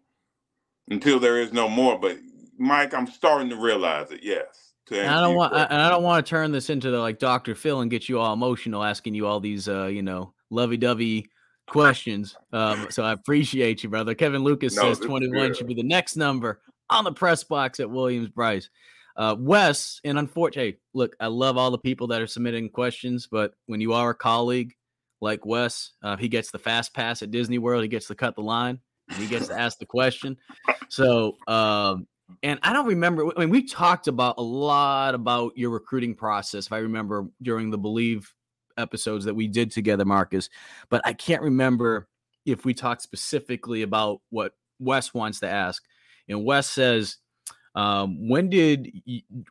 until 0.88 1.18
there 1.18 1.40
is 1.40 1.52
no 1.52 1.68
more. 1.68 1.98
But 1.98 2.18
Mike, 2.58 2.94
I'm 2.94 3.06
starting 3.06 3.50
to 3.50 3.56
realize 3.56 4.10
it. 4.10 4.20
Yes. 4.22 4.74
I 4.92 5.20
don't 5.20 5.34
want, 5.34 5.52
and 5.52 5.82
I 5.82 5.90
don't 5.90 6.04
want 6.04 6.24
to 6.24 6.30
turn 6.30 6.52
this 6.52 6.70
into 6.70 6.92
the 6.92 6.98
like 6.98 7.18
Dr. 7.18 7.56
Phil 7.56 7.80
and 7.80 7.90
get 7.90 8.08
you 8.08 8.20
all 8.20 8.32
emotional, 8.32 8.84
asking 8.84 9.14
you 9.14 9.26
all 9.26 9.40
these, 9.40 9.68
uh, 9.68 9.86
you 9.86 10.02
know, 10.02 10.32
lovey-dovey 10.50 11.26
questions. 11.66 12.36
Um, 12.52 12.86
so 12.90 13.02
I 13.02 13.10
appreciate 13.10 13.82
you, 13.82 13.90
brother. 13.90 14.14
Kevin 14.14 14.44
Lucas 14.44 14.76
no, 14.76 14.82
says 14.82 15.00
21 15.00 15.54
should 15.54 15.66
be 15.66 15.74
the 15.74 15.82
next 15.82 16.16
number 16.16 16.60
on 16.90 17.04
the 17.04 17.12
press 17.12 17.44
box 17.44 17.80
at 17.80 17.90
Williams 17.90 18.28
Brice. 18.28 18.70
Uh, 19.16 19.34
Wes, 19.38 20.00
and 20.04 20.18
unfortunately, 20.18 20.78
look, 20.92 21.16
I 21.20 21.28
love 21.28 21.56
all 21.56 21.70
the 21.70 21.78
people 21.78 22.06
that 22.08 22.20
are 22.20 22.26
submitting 22.26 22.68
questions, 22.68 23.26
but 23.26 23.54
when 23.66 23.80
you 23.80 23.94
are 23.94 24.10
a 24.10 24.14
colleague 24.14 24.74
like 25.22 25.46
Wes, 25.46 25.92
uh, 26.02 26.16
he 26.16 26.28
gets 26.28 26.50
the 26.50 26.58
fast 26.58 26.94
pass 26.94 27.22
at 27.22 27.30
Disney 27.30 27.58
World. 27.58 27.82
He 27.82 27.88
gets 27.88 28.08
to 28.08 28.14
cut 28.14 28.36
the 28.36 28.42
line. 28.42 28.78
he 29.16 29.26
gets 29.26 29.48
to 29.48 29.58
ask 29.58 29.78
the 29.78 29.86
question. 29.86 30.36
So, 30.88 31.36
um, 31.46 32.06
and 32.42 32.58
I 32.62 32.72
don't 32.72 32.86
remember. 32.86 33.26
I 33.36 33.40
mean, 33.40 33.50
we 33.50 33.62
talked 33.62 34.08
about 34.08 34.34
a 34.36 34.42
lot 34.42 35.14
about 35.14 35.56
your 35.56 35.70
recruiting 35.70 36.14
process. 36.14 36.66
If 36.66 36.72
I 36.72 36.78
remember 36.78 37.26
during 37.40 37.70
the 37.70 37.78
Believe 37.78 38.32
episodes 38.76 39.24
that 39.24 39.34
we 39.34 39.46
did 39.46 39.70
together, 39.70 40.04
Marcus, 40.04 40.50
but 40.90 41.00
I 41.04 41.12
can't 41.12 41.42
remember 41.42 42.08
if 42.44 42.64
we 42.64 42.74
talked 42.74 43.02
specifically 43.02 43.82
about 43.82 44.20
what 44.30 44.52
Wes 44.78 45.14
wants 45.14 45.40
to 45.40 45.48
ask. 45.48 45.82
And 46.28 46.44
Wes 46.44 46.68
says 46.68 47.18
um, 47.76 48.26
when 48.26 48.48
did 48.48 48.90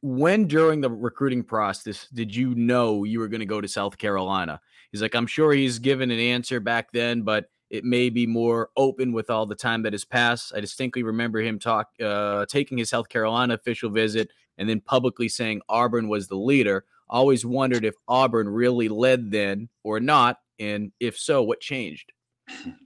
when 0.01 0.47
during 0.47 0.81
the 0.81 0.89
recruiting 0.89 1.43
process 1.43 2.07
did 2.11 2.35
you 2.35 2.55
know 2.55 3.03
you 3.03 3.19
were 3.19 3.27
going 3.27 3.39
to 3.39 3.45
go 3.45 3.61
to 3.61 3.67
South 3.67 3.99
Carolina? 3.99 4.59
He's 4.91 5.01
like, 5.01 5.13
I'm 5.13 5.27
sure 5.27 5.53
he's 5.53 5.77
given 5.77 6.09
an 6.09 6.19
answer 6.19 6.59
back 6.59 6.91
then, 6.91 7.21
but 7.21 7.51
it 7.69 7.83
may 7.83 8.09
be 8.09 8.25
more 8.25 8.69
open 8.77 9.13
with 9.13 9.29
all 9.29 9.45
the 9.45 9.55
time 9.55 9.83
that 9.83 9.93
has 9.93 10.05
passed. 10.05 10.53
I 10.55 10.59
distinctly 10.59 11.03
remember 11.03 11.39
him 11.39 11.59
talk 11.59 11.89
uh, 12.03 12.47
taking 12.47 12.79
his 12.79 12.89
South 12.89 13.09
Carolina 13.09 13.53
official 13.53 13.91
visit 13.91 14.31
and 14.57 14.67
then 14.67 14.81
publicly 14.81 15.29
saying 15.29 15.61
Auburn 15.69 16.07
was 16.07 16.27
the 16.27 16.37
leader. 16.37 16.85
Always 17.07 17.45
wondered 17.45 17.85
if 17.85 17.93
Auburn 18.07 18.49
really 18.49 18.89
led 18.89 19.29
then 19.29 19.69
or 19.83 19.99
not, 19.99 20.39
and 20.59 20.91
if 20.99 21.17
so, 21.19 21.43
what 21.43 21.59
changed? 21.59 22.11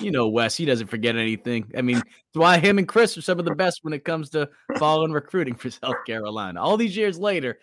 you 0.00 0.10
know, 0.10 0.28
Wes, 0.28 0.56
he 0.56 0.64
doesn't 0.64 0.88
forget 0.88 1.16
anything. 1.16 1.70
I 1.76 1.82
mean, 1.82 1.96
that's 1.96 2.08
why 2.32 2.58
him 2.58 2.78
and 2.78 2.88
Chris 2.88 3.16
are 3.16 3.22
some 3.22 3.38
of 3.38 3.44
the 3.44 3.54
best 3.54 3.80
when 3.82 3.92
it 3.92 4.04
comes 4.04 4.30
to 4.30 4.48
following 4.78 5.12
recruiting 5.12 5.54
for 5.54 5.70
South 5.70 6.04
Carolina. 6.06 6.60
All 6.60 6.76
these 6.76 6.96
years 6.96 7.18
later, 7.18 7.58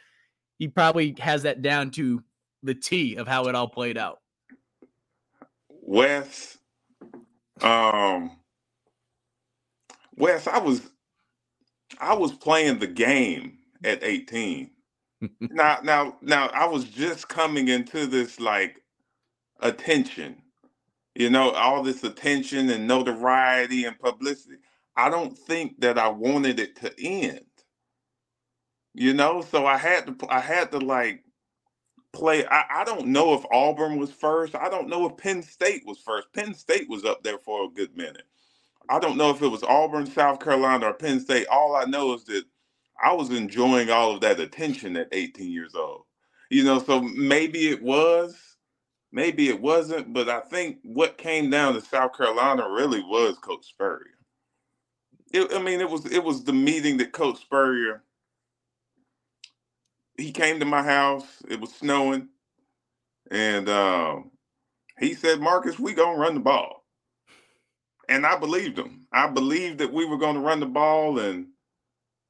he 0.57 0.67
probably 0.67 1.15
has 1.19 1.43
that 1.43 1.61
down 1.61 1.91
to 1.91 2.23
the 2.63 2.75
T 2.75 3.15
of 3.15 3.27
how 3.27 3.45
it 3.45 3.55
all 3.55 3.67
played 3.67 3.97
out. 3.97 4.19
Wes, 5.69 6.57
um, 7.61 8.31
Wes, 10.17 10.47
I 10.47 10.59
was, 10.59 10.81
I 11.99 12.13
was 12.13 12.33
playing 12.33 12.79
the 12.79 12.87
game 12.87 13.59
at 13.83 14.03
18. 14.03 14.71
now, 15.39 15.79
now, 15.83 16.17
now, 16.21 16.47
I 16.47 16.65
was 16.65 16.85
just 16.85 17.27
coming 17.27 17.69
into 17.69 18.05
this 18.05 18.39
like 18.39 18.81
attention 19.61 20.41
you 21.17 21.31
know, 21.31 21.51
all 21.53 21.83
this 21.83 22.05
attention 22.05 22.71
and 22.71 22.87
notoriety 22.87 23.85
and 23.85 23.99
publicity. 23.99 24.57
I 24.97 25.09
don't 25.11 25.37
think 25.37 25.81
that 25.81 25.99
I 25.99 26.09
wanted 26.09 26.61
it 26.61 26.77
to 26.77 26.93
end. 27.03 27.41
You 28.95 29.13
know, 29.13 29.41
so 29.41 29.65
I 29.67 29.77
had 29.77 30.07
to 30.07 30.27
I 30.29 30.41
had 30.41 30.71
to 30.73 30.79
like 30.79 31.23
play. 32.13 32.45
I, 32.47 32.81
I 32.81 32.85
don't 32.85 33.07
know 33.07 33.33
if 33.35 33.45
Auburn 33.51 33.97
was 33.99 34.11
first. 34.11 34.55
I 34.55 34.69
don't 34.69 34.89
know 34.89 35.07
if 35.07 35.17
Penn 35.17 35.43
State 35.43 35.83
was 35.85 35.99
first. 35.99 36.33
Penn 36.33 36.53
State 36.55 36.89
was 36.89 37.05
up 37.05 37.23
there 37.23 37.39
for 37.39 37.65
a 37.65 37.69
good 37.69 37.95
minute. 37.97 38.23
I 38.89 38.99
don't 38.99 39.17
know 39.17 39.31
if 39.31 39.41
it 39.41 39.47
was 39.47 39.63
Auburn, 39.63 40.05
South 40.07 40.39
Carolina, 40.39 40.87
or 40.87 40.93
Penn 40.93 41.19
State. 41.19 41.47
All 41.47 41.75
I 41.75 41.85
know 41.85 42.13
is 42.13 42.25
that 42.25 42.43
I 43.03 43.13
was 43.13 43.31
enjoying 43.31 43.89
all 43.89 44.13
of 44.15 44.21
that 44.21 44.39
attention 44.39 44.95
at 44.97 45.09
18 45.11 45.51
years 45.51 45.75
old. 45.75 46.03
You 46.51 46.63
know, 46.63 46.79
so 46.79 47.01
maybe 47.01 47.69
it 47.69 47.81
was, 47.81 48.37
maybe 49.11 49.49
it 49.49 49.61
wasn't, 49.61 50.13
but 50.13 50.29
I 50.29 50.41
think 50.41 50.79
what 50.83 51.17
came 51.17 51.49
down 51.49 51.73
to 51.73 51.81
South 51.81 52.17
Carolina 52.17 52.69
really 52.69 53.01
was 53.01 53.37
Coach 53.39 53.65
Spurrier. 53.65 54.17
It, 55.33 55.53
I 55.53 55.61
mean, 55.61 55.81
it 55.81 55.89
was 55.89 56.05
it 56.05 56.23
was 56.23 56.43
the 56.43 56.53
meeting 56.53 56.97
that 56.97 57.11
Coach 57.11 57.41
Spurrier. 57.41 58.03
He 60.17 60.31
came 60.31 60.59
to 60.59 60.65
my 60.65 60.83
house. 60.83 61.25
It 61.49 61.59
was 61.59 61.73
snowing, 61.73 62.29
and 63.31 63.69
um, 63.69 64.31
he 64.99 65.13
said, 65.13 65.41
"Marcus, 65.41 65.79
we 65.79 65.93
gonna 65.93 66.17
run 66.17 66.35
the 66.35 66.39
ball." 66.39 66.85
And 68.09 68.25
I 68.25 68.37
believed 68.37 68.79
him. 68.79 69.07
I 69.11 69.27
believed 69.27 69.79
that 69.79 69.91
we 69.91 70.05
were 70.05 70.17
going 70.17 70.35
to 70.35 70.41
run 70.41 70.61
the 70.61 70.65
ball, 70.65 71.19
and 71.19 71.47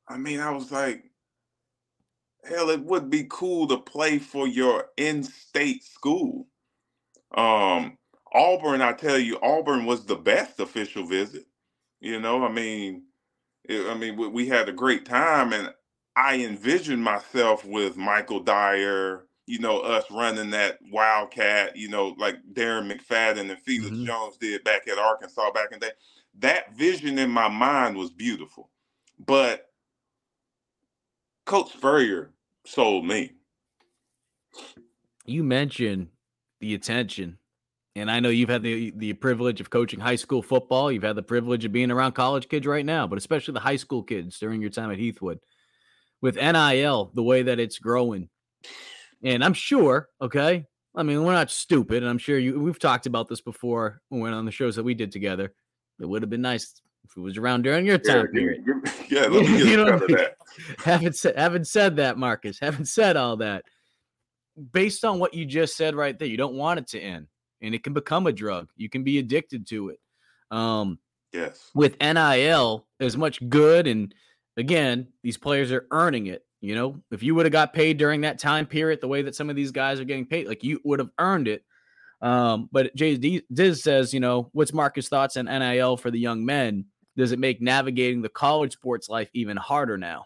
I 0.07 0.17
mean, 0.17 0.39
I 0.39 0.51
was 0.51 0.71
like, 0.71 1.03
hell, 2.43 2.69
it 2.69 2.83
would 2.83 3.09
be 3.09 3.27
cool 3.29 3.67
to 3.67 3.77
play 3.77 4.19
for 4.19 4.47
your 4.47 4.87
in-state 4.97 5.83
school. 5.83 6.47
Um, 7.35 7.97
Auburn, 8.33 8.81
I 8.81 8.93
tell 8.93 9.17
you, 9.17 9.39
Auburn 9.41 9.85
was 9.85 10.05
the 10.05 10.15
best 10.15 10.59
official 10.59 11.05
visit. 11.05 11.45
You 11.99 12.19
know, 12.19 12.43
I 12.43 12.51
mean, 12.51 13.03
it, 13.63 13.87
I 13.87 13.95
mean, 13.95 14.15
we, 14.17 14.27
we, 14.27 14.47
had 14.47 14.69
a 14.69 14.73
great 14.73 15.05
time, 15.05 15.53
and 15.53 15.73
I 16.15 16.35
envisioned 16.43 17.03
myself 17.03 17.65
with 17.65 17.97
Michael 17.97 18.39
Dyer. 18.39 19.23
You 19.45 19.59
know, 19.59 19.79
us 19.79 20.03
running 20.11 20.51
that 20.51 20.77
Wildcat. 20.91 21.75
You 21.75 21.89
know, 21.89 22.15
like 22.17 22.37
Darren 22.53 22.91
McFadden 22.91 23.49
and 23.49 23.59
Felix 23.61 23.95
mm-hmm. 23.95 24.05
Jones 24.05 24.37
did 24.37 24.63
back 24.63 24.87
at 24.87 24.99
Arkansas 24.99 25.51
back 25.51 25.71
in 25.71 25.79
the 25.79 25.87
day. 25.87 25.91
That 26.39 26.75
vision 26.75 27.17
in 27.17 27.31
my 27.31 27.47
mind 27.47 27.97
was 27.97 28.11
beautiful, 28.11 28.69
but 29.17 29.67
Coach 31.45 31.71
Spurrier 31.73 32.31
sold 32.65 33.05
me. 33.05 33.31
You 35.25 35.43
mentioned 35.43 36.09
the 36.59 36.73
attention. 36.73 37.37
And 37.95 38.11
I 38.11 38.19
know 38.19 38.29
you've 38.29 38.49
had 38.49 38.61
the 38.61 38.91
the 38.95 39.13
privilege 39.13 39.59
of 39.59 39.69
coaching 39.69 39.99
high 39.99 40.15
school 40.17 40.43
football. 40.43 40.91
You've 40.91 41.03
had 41.03 41.15
the 41.15 41.23
privilege 41.23 41.65
of 41.65 41.71
being 41.71 41.89
around 41.89 42.11
college 42.13 42.47
kids 42.47 42.67
right 42.67 42.85
now, 42.85 43.07
but 43.07 43.17
especially 43.17 43.55
the 43.55 43.59
high 43.59 43.75
school 43.75 44.03
kids 44.03 44.37
during 44.37 44.61
your 44.61 44.69
time 44.69 44.91
at 44.91 44.99
Heathwood. 44.99 45.39
With 46.21 46.35
NIL, 46.35 47.11
the 47.13 47.23
way 47.23 47.43
that 47.43 47.59
it's 47.59 47.79
growing. 47.79 48.29
And 49.23 49.43
I'm 49.43 49.53
sure, 49.53 50.09
okay, 50.21 50.65
I 50.95 51.03
mean, 51.03 51.23
we're 51.23 51.33
not 51.33 51.51
stupid, 51.51 52.03
and 52.03 52.09
I'm 52.09 52.17
sure 52.17 52.37
you 52.37 52.59
we've 52.59 52.79
talked 52.79 53.05
about 53.05 53.27
this 53.27 53.41
before 53.41 54.01
when 54.09 54.21
we 54.21 54.23
went 54.23 54.35
on 54.35 54.45
the 54.45 54.51
shows 54.51 54.75
that 54.75 54.83
we 54.83 54.93
did 54.93 55.11
together. 55.11 55.53
It 55.99 56.05
would 56.05 56.21
have 56.21 56.29
been 56.29 56.41
nice 56.41 56.81
if 57.03 57.17
it 57.17 57.19
was 57.19 57.37
around 57.37 57.63
during 57.63 57.85
your 57.85 57.97
time 57.97 58.27
yeah, 58.33 58.39
period. 58.39 58.65
Yeah, 59.09 59.21
let 59.21 59.45
me 59.45 59.57
get 59.57 59.67
you 59.67 59.77
know, 59.77 59.99
that. 59.99 60.35
Haven't 60.83 61.15
said 61.15 61.35
haven't 61.37 61.67
said 61.67 61.95
that, 61.95 62.17
Marcus. 62.17 62.59
Haven't 62.59 62.85
said 62.85 63.15
all 63.15 63.37
that 63.37 63.63
based 64.71 65.05
on 65.05 65.19
what 65.19 65.33
you 65.33 65.45
just 65.45 65.75
said 65.75 65.95
right 65.95 66.17
there, 66.17 66.27
you 66.27 66.37
don't 66.37 66.55
want 66.55 66.79
it 66.79 66.87
to 66.89 66.99
end 66.99 67.27
and 67.61 67.73
it 67.73 67.83
can 67.83 67.93
become 67.93 68.27
a 68.27 68.31
drug. 68.31 68.69
You 68.75 68.89
can 68.89 69.03
be 69.03 69.19
addicted 69.19 69.67
to 69.67 69.89
it. 69.89 69.99
Um, 70.51 70.99
yes. 71.33 71.69
With 71.73 71.99
NIL, 72.01 72.87
as 72.99 73.17
much 73.17 73.47
good 73.47 73.87
and 73.87 74.13
again, 74.55 75.07
these 75.23 75.37
players 75.37 75.71
are 75.71 75.87
earning 75.91 76.27
it. 76.27 76.43
You 76.59 76.73
know, 76.75 77.01
if 77.11 77.21
you 77.21 77.35
would 77.35 77.45
have 77.45 77.53
got 77.53 77.73
paid 77.73 77.97
during 77.97 78.21
that 78.21 78.39
time 78.39 78.65
period, 78.65 78.99
the 78.99 79.07
way 79.07 79.21
that 79.21 79.35
some 79.35 79.49
of 79.49 79.55
these 79.55 79.71
guys 79.71 79.99
are 79.99 80.05
getting 80.05 80.25
paid, 80.25 80.47
like 80.47 80.63
you 80.63 80.81
would 80.83 80.99
have 80.99 81.11
earned 81.19 81.47
it. 81.47 81.63
Um, 82.19 82.67
but 82.71 82.95
Jay 82.95 83.15
Diz 83.53 83.83
says, 83.83 84.11
you 84.11 84.19
know, 84.19 84.49
what's 84.53 84.73
Marcus' 84.73 85.07
thoughts 85.07 85.37
on 85.37 85.45
NIL 85.45 85.97
for 85.97 86.09
the 86.09 86.19
young 86.19 86.45
men? 86.45 86.85
Does 87.15 87.31
it 87.31 87.39
make 87.39 87.61
navigating 87.61 88.21
the 88.21 88.29
college 88.29 88.73
sports 88.73 89.07
life 89.07 89.29
even 89.33 89.55
harder 89.55 89.97
now? 89.97 90.25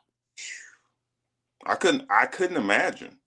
I 1.65 1.75
couldn't. 1.75 2.05
I 2.09 2.25
couldn't 2.25 2.57
imagine. 2.57 3.17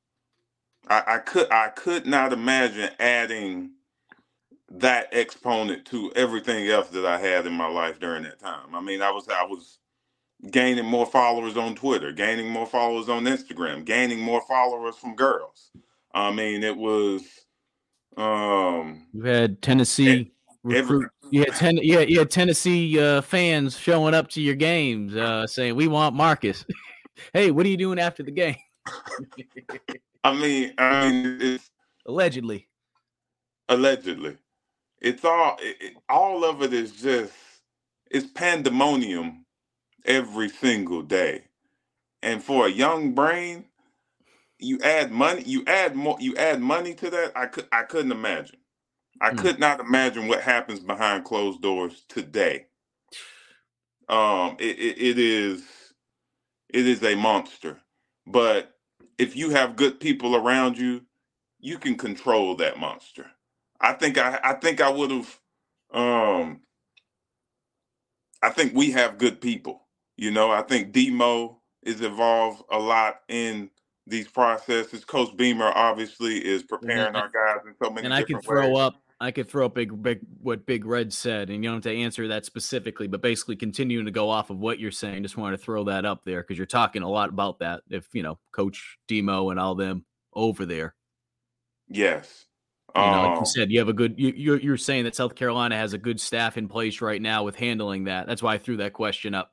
I, 0.89 1.02
I 1.06 1.19
could 1.19 1.51
I 1.51 1.69
could 1.69 2.06
not 2.06 2.32
imagine 2.32 2.90
adding 2.98 3.70
that 4.70 5.09
exponent 5.12 5.85
to 5.86 6.12
everything 6.16 6.66
else 6.69 6.89
that 6.89 7.06
I 7.06 7.19
had 7.19 7.47
in 7.47 7.52
my 7.52 7.69
life 7.69 8.01
during 8.01 8.24
that 8.24 8.40
time. 8.40 8.74
I 8.74 8.81
mean, 8.81 9.02
I 9.02 9.11
was 9.11 9.28
I 9.28 9.44
was 9.44 9.78
gaining 10.51 10.85
more 10.85 11.06
followers 11.06 11.56
on 11.56 11.74
Twitter, 11.74 12.12
gaining 12.12 12.48
more 12.48 12.66
followers 12.66 13.09
on 13.09 13.24
Instagram, 13.24 13.85
gaining 13.85 14.20
more 14.20 14.43
followers 14.43 14.97
from 14.97 15.15
girls. 15.15 15.70
I 16.12 16.32
mean, 16.32 16.62
it 16.62 16.77
was 16.77 17.23
um 18.16 19.06
you 19.12 19.24
had 19.24 19.61
Tennessee 19.62 20.32
recruit 20.62 21.11
you 21.31 21.40
had 21.40 21.55
ten 21.55 21.77
yeah, 21.78 22.01
you 22.01 22.20
had 22.20 22.31
Tennessee 22.31 22.98
uh, 23.01 23.20
fans 23.20 23.77
showing 23.77 24.15
up 24.15 24.28
to 24.31 24.40
your 24.40 24.55
games 24.55 25.16
uh, 25.16 25.47
saying 25.47 25.74
we 25.74 25.89
want 25.89 26.15
Marcus. 26.15 26.65
hey, 27.32 27.51
what 27.51 27.66
are 27.66 27.69
you 27.69 27.77
doing 27.77 27.98
after 27.98 28.23
the 28.23 28.31
game? 28.31 28.56
I 30.25 30.35
mean, 30.35 30.73
I 30.79 31.11
mean, 31.11 31.39
it's 31.41 31.71
allegedly. 32.07 32.67
Allegedly, 33.69 34.39
it's 35.01 35.25
all 35.25 35.57
it, 35.61 35.77
it, 35.81 35.93
all 36.09 36.45
of 36.45 36.63
it 36.63 36.73
is 36.73 36.93
just 36.93 37.33
it's 38.11 38.27
pandemonium 38.27 39.45
every 40.07 40.49
single 40.49 41.03
day, 41.03 41.45
and 42.23 42.43
for 42.43 42.67
a 42.67 42.71
young 42.71 43.15
brain, 43.15 43.67
you 44.59 44.79
add 44.83 45.13
money, 45.13 45.43
you 45.45 45.63
add 45.67 45.95
more, 45.95 46.17
you 46.21 46.35
add 46.37 46.61
money 46.61 46.95
to 46.95 47.11
that. 47.11 47.33
I 47.37 47.47
could 47.47 47.69
I 47.71 47.83
couldn't 47.83 48.13
imagine. 48.13 48.59
I 49.21 49.31
mm. 49.31 49.39
could 49.39 49.59
not 49.59 49.81
imagine 49.81 50.27
what 50.27 50.41
happens 50.41 50.81
behind 50.81 51.25
closed 51.25 51.63
doors 51.63 52.05
today. 52.09 52.67
Um, 54.09 54.57
it, 54.59 54.79
it, 54.79 54.99
it 54.99 55.19
is 55.19 55.63
it 56.71 56.87
is 56.87 57.03
a 57.03 57.15
monster. 57.15 57.79
But 58.27 58.74
if 59.19 59.36
you 59.36 59.51
have 59.51 59.77
good 59.77 60.01
people 60.01 60.36
around 60.36 60.78
you, 60.78 61.03
you 61.61 61.78
can 61.78 61.97
control 61.97 62.57
that 62.57 62.78
monster. 62.78 63.27
I 63.81 63.93
think 63.93 64.19
I 64.19 64.39
I 64.43 64.55
think 64.55 64.81
I 64.81 64.91
would 64.91 65.11
have 65.11 65.41
um 65.93 66.61
I 68.43 68.51
think 68.51 68.74
we 68.74 68.91
have 68.93 69.19
good 69.19 69.41
people. 69.41 69.82
You 70.16 70.31
know, 70.31 70.51
I 70.51 70.62
think 70.62 70.93
Demo 70.93 71.61
is 71.82 72.01
involved 72.01 72.62
a 72.70 72.78
lot 72.78 73.20
in 73.28 73.70
these 74.07 74.28
processes. 74.28 75.05
Coach 75.05 75.36
Beamer 75.36 75.73
obviously 75.74 76.45
is 76.45 76.62
preparing 76.62 77.16
our 77.16 77.28
guys 77.28 77.65
in 77.66 77.74
so 77.82 77.91
many. 77.91 78.05
And 78.05 78.15
I 78.15 78.23
can 78.23 78.41
throw 78.41 78.69
ways. 78.69 78.78
up, 78.78 79.03
I 79.20 79.31
could 79.31 79.49
throw 79.49 79.66
up 79.66 79.74
big, 79.74 80.03
big 80.03 80.20
what 80.41 80.66
Big 80.66 80.85
Red 80.85 81.12
said, 81.12 81.49
and 81.49 81.62
you 81.62 81.70
don't 81.70 81.85
have 81.85 81.93
to 81.93 81.99
answer 81.99 82.28
that 82.28 82.45
specifically, 82.45 83.07
but 83.07 83.23
basically 83.23 83.57
continuing 83.57 84.07
to 84.07 84.11
go 84.11 84.28
off 84.28 84.51
of 84.51 84.59
what 84.59 84.78
you're 84.78 84.91
saying. 84.91 85.23
Just 85.23 85.36
wanted 85.36 85.57
to 85.57 85.62
throw 85.62 85.85
that 85.85 86.05
up 86.05 86.24
there 86.24 86.43
because 86.43 86.59
you're 86.59 86.66
talking 86.66 87.03
a 87.03 87.09
lot 87.09 87.28
about 87.28 87.61
that. 87.61 87.82
If 87.89 88.09
you 88.12 88.23
know 88.23 88.39
Coach 88.53 88.99
Demo 89.09 89.51
and 89.51 89.61
all 89.61 89.74
them 89.74 90.05
over 90.35 90.66
there. 90.66 90.95
Yes. 91.89 92.47
You 92.97 93.03
know, 93.03 93.23
like 93.23 93.35
you 93.35 93.39
um 93.39 93.47
said, 93.47 93.73
you 93.73 93.81
have 93.81 93.89
a 93.89 93.93
good. 93.93 94.15
You, 94.19 94.32
you're 94.36 94.61
you're 94.61 94.77
saying 94.77 95.05
that 95.05 95.16
South 95.16 95.35
Carolina 95.35 95.77
has 95.77 95.95
a 95.95 95.99
good 95.99 96.20
staff 96.20 96.57
in 96.57 96.69
place 96.69 97.01
right 97.01 97.20
now 97.20 97.43
with 97.43 97.57
handling 97.57 98.05
that. 98.05 98.28
That's 98.28 98.43
why 98.43 98.55
I 98.55 98.59
threw 98.59 98.77
that 98.77 98.93
question 98.93 99.35
up 99.35 99.51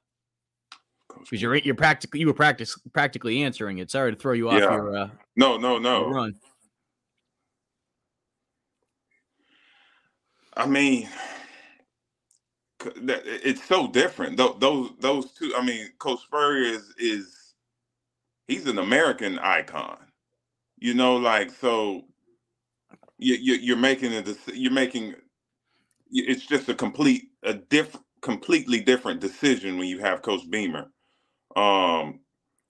because 1.20 1.42
you're 1.42 1.56
you're 1.56 1.76
practically 1.76 2.20
you 2.20 2.28
were 2.28 2.34
practice 2.34 2.78
practically 2.94 3.44
answering 3.44 3.80
it. 3.80 3.90
Sorry 3.90 4.12
to 4.12 4.18
throw 4.18 4.34
you 4.34 4.50
off 4.50 4.60
yeah. 4.60 4.72
your 4.72 4.96
uh, 4.96 5.10
no 5.36 5.58
no 5.58 5.80
no 5.80 6.10
run. 6.10 6.36
I 10.56 10.68
mean, 10.68 11.10
it's 12.98 13.66
so 13.66 13.88
different. 13.90 14.38
Those 14.38 14.58
those 14.60 14.92
two. 15.34 15.54
I 15.58 15.64
mean, 15.66 15.90
Coach 16.00 16.22
Spurrier 16.24 16.64
is 16.76 16.94
is 17.00 17.56
he's 18.48 18.68
an 18.68 18.80
American 18.80 19.40
icon. 19.40 19.98
You 20.80 20.96
know, 20.96 21.18
like 21.18 21.52
so. 21.52 22.04
You, 23.20 23.36
you 23.36 23.54
you're 23.56 23.78
making 23.78 24.14
a 24.14 24.24
you're 24.54 24.72
making 24.74 25.16
it's 26.12 26.46
just 26.48 26.70
a 26.70 26.76
complete 26.76 27.30
a 27.44 27.54
different 27.56 28.06
completely 28.22 28.82
different 28.82 29.22
decision 29.22 29.78
when 29.78 29.88
you 29.88 30.00
have 30.00 30.22
Coach 30.24 30.50
Beamer 30.50 30.88
um 31.56 32.20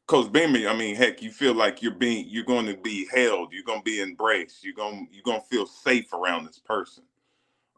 Coach 0.07 0.31
Beamer, 0.33 0.67
I 0.67 0.75
mean, 0.75 0.95
heck, 0.95 1.21
you 1.21 1.31
feel 1.31 1.53
like 1.53 1.81
you're 1.81 1.93
being 1.95 2.25
you're 2.29 2.43
going 2.43 2.65
to 2.67 2.75
be 2.77 3.07
held, 3.13 3.53
you're 3.53 3.63
going 3.63 3.79
to 3.79 3.83
be 3.85 4.01
embraced, 4.01 4.63
you're 4.63 4.73
going 4.73 5.07
you're 5.11 5.23
going 5.23 5.39
to 5.41 5.47
feel 5.47 5.65
safe 5.65 6.13
around 6.13 6.45
this 6.45 6.59
person. 6.59 7.03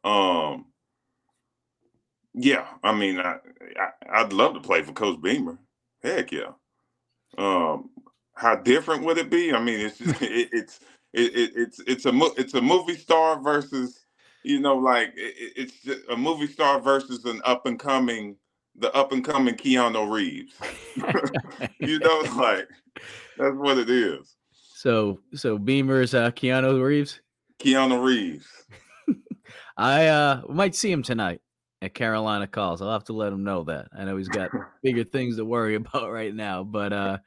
Um 0.04 0.66
yeah, 2.36 2.66
I 2.84 2.94
mean, 2.94 3.20
I, 3.20 3.38
I 4.12 4.24
would 4.24 4.34
love 4.34 4.56
to 4.56 4.60
play 4.60 4.82
for 4.82 4.92
Coach 4.92 5.22
Beamer. 5.22 5.60
Heck 6.02 6.32
yeah. 6.32 6.52
Um 7.38 7.90
how 8.36 8.56
different 8.56 9.04
would 9.04 9.18
it 9.18 9.30
be? 9.30 9.54
I 9.54 9.62
mean, 9.62 9.80
it's 9.80 9.98
just, 10.00 10.22
it, 10.22 10.50
it's 10.52 10.80
it, 11.14 11.36
it, 11.36 11.52
it's 11.56 11.80
it's 11.86 12.06
a 12.06 12.12
it's 12.38 12.54
a 12.56 12.62
movie 12.62 12.98
star 12.98 13.40
versus 13.42 14.06
you 14.44 14.60
know 14.60 14.76
like 14.76 15.10
it, 15.16 15.54
it's 15.56 15.82
just 15.82 16.02
a 16.10 16.18
movie 16.18 16.48
star 16.48 16.80
versus 16.82 17.26
an 17.26 17.42
up 17.46 17.66
and 17.66 17.80
coming 17.80 18.36
the 18.76 18.94
up 18.94 19.12
and 19.12 19.24
coming 19.24 19.56
Keanu 19.56 20.12
Reeves. 20.12 20.54
you 21.80 22.00
know, 22.00 22.20
like 22.38 22.68
that's 23.38 23.56
what 23.56 23.78
it 23.78 23.90
is. 23.90 24.36
So, 24.52 25.20
so 25.34 25.58
Beamer's 25.58 26.14
uh, 26.14 26.32
Keanu 26.32 26.84
Reeves. 26.84 27.22
Keanu 27.60 28.04
Reeves. 28.04 28.48
I 29.78 30.08
uh 30.08 30.42
might 30.50 30.76
see 30.76 30.92
him 30.92 31.04
tonight 31.04 31.42
at 31.82 31.94
Carolina 31.94 32.48
Calls. 32.48 32.82
I'll 32.82 32.92
have 32.92 33.04
to 33.06 33.14
let 33.14 33.34
him 33.34 33.44
know 33.44 33.64
that. 33.66 33.88
I 33.98 34.06
know 34.06 34.18
he's 34.18 34.28
got 34.28 34.52
bigger 34.84 35.04
things 35.04 35.38
to 35.38 35.46
worry 35.46 35.76
about 35.76 36.12
right 36.12 36.34
now, 36.34 36.64
but 36.64 36.94
uh 36.94 37.18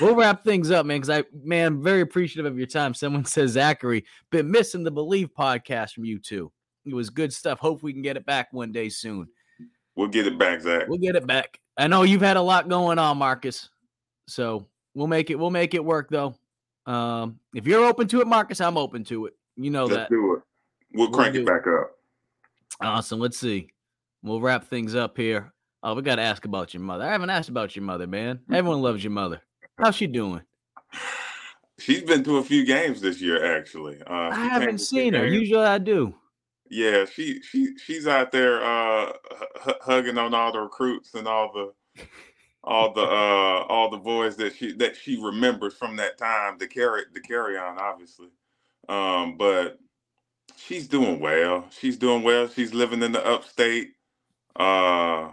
we'll 0.00 0.14
wrap 0.14 0.44
things 0.44 0.70
up, 0.70 0.86
man. 0.86 1.00
Because 1.00 1.10
I, 1.10 1.24
man, 1.44 1.82
very 1.82 2.00
appreciative 2.00 2.50
of 2.50 2.58
your 2.58 2.66
time. 2.66 2.94
Someone 2.94 3.24
says 3.26 3.52
Zachary 3.52 4.04
been 4.30 4.50
missing 4.50 4.84
the 4.84 4.90
Believe 4.90 5.30
podcast 5.36 5.92
from 5.92 6.04
you 6.04 6.18
too. 6.18 6.52
It 6.84 6.94
was 6.94 7.10
good 7.10 7.32
stuff. 7.32 7.58
Hope 7.58 7.82
we 7.82 7.92
can 7.92 8.02
get 8.02 8.16
it 8.16 8.24
back 8.26 8.52
one 8.52 8.72
day 8.72 8.88
soon. 8.88 9.26
We'll 9.96 10.08
get 10.08 10.26
it 10.26 10.38
back, 10.38 10.60
Zach. 10.60 10.88
We'll 10.88 10.98
get 10.98 11.16
it 11.16 11.26
back. 11.26 11.58
I 11.76 11.88
know 11.88 12.02
you've 12.02 12.22
had 12.22 12.36
a 12.36 12.42
lot 12.42 12.68
going 12.68 12.98
on, 12.98 13.18
Marcus. 13.18 13.70
So 14.28 14.66
we'll 14.94 15.06
make 15.06 15.30
it. 15.30 15.38
We'll 15.38 15.50
make 15.50 15.74
it 15.74 15.84
work, 15.84 16.08
though. 16.10 16.36
Um, 16.86 17.40
if 17.54 17.66
you're 17.66 17.84
open 17.84 18.06
to 18.08 18.20
it, 18.20 18.26
Marcus, 18.26 18.60
I'm 18.60 18.76
open 18.76 19.04
to 19.04 19.26
it. 19.26 19.34
You 19.56 19.70
know 19.70 19.84
Let's 19.84 19.96
that. 19.96 20.10
do 20.10 20.34
it. 20.34 20.42
We'll, 20.92 21.10
we'll 21.10 21.18
crank 21.18 21.34
it 21.34 21.46
back 21.46 21.66
up. 21.66 21.92
Awesome. 22.80 23.20
Let's 23.20 23.38
see. 23.38 23.68
We'll 24.22 24.40
wrap 24.40 24.66
things 24.66 24.94
up 24.94 25.16
here. 25.16 25.52
Oh, 25.82 25.94
we 25.94 26.02
got 26.02 26.16
to 26.16 26.22
ask 26.22 26.44
about 26.44 26.74
your 26.74 26.82
mother. 26.82 27.04
I 27.04 27.12
haven't 27.12 27.30
asked 27.30 27.48
about 27.48 27.76
your 27.76 27.84
mother, 27.84 28.06
man. 28.06 28.40
Everyone 28.50 28.82
loves 28.82 29.04
your 29.04 29.12
mother. 29.12 29.40
How's 29.78 29.94
she 29.94 30.06
doing? 30.06 30.42
She's 31.78 32.02
been 32.02 32.24
to 32.24 32.38
a 32.38 32.42
few 32.42 32.64
games 32.64 33.00
this 33.00 33.20
year, 33.20 33.56
actually. 33.56 34.00
Uh, 34.02 34.30
I 34.32 34.46
haven't 34.48 34.78
seen 34.78 35.12
her. 35.14 35.20
Games. 35.28 35.34
Usually 35.34 35.64
I 35.64 35.78
do. 35.78 36.14
Yeah, 36.68 37.04
she 37.04 37.40
she 37.42 37.76
she's 37.78 38.08
out 38.08 38.32
there 38.32 38.60
uh 38.64 39.12
h- 39.68 39.76
hugging 39.82 40.18
on 40.18 40.34
all 40.34 40.50
the 40.50 40.58
recruits 40.58 41.14
and 41.14 41.28
all 41.28 41.52
the 41.52 42.04
all 42.64 42.92
the 42.92 43.02
uh 43.04 43.64
all 43.68 43.88
the 43.90 43.98
boys 43.98 44.34
that 44.36 44.56
she 44.56 44.72
that 44.72 44.96
she 44.96 45.22
remembers 45.22 45.74
from 45.74 45.94
that 45.96 46.18
time 46.18 46.58
to 46.58 46.66
carry 46.66 47.02
to 47.14 47.20
carry 47.20 47.56
on 47.56 47.78
obviously. 47.78 48.30
Um 48.88 49.36
but 49.36 49.78
she's 50.56 50.88
doing 50.88 51.20
well. 51.20 51.66
She's 51.70 51.96
doing 51.96 52.22
well. 52.22 52.48
She's 52.48 52.74
living 52.74 53.02
in 53.02 53.12
the 53.12 53.24
upstate. 53.26 53.92
Uh 54.54 55.30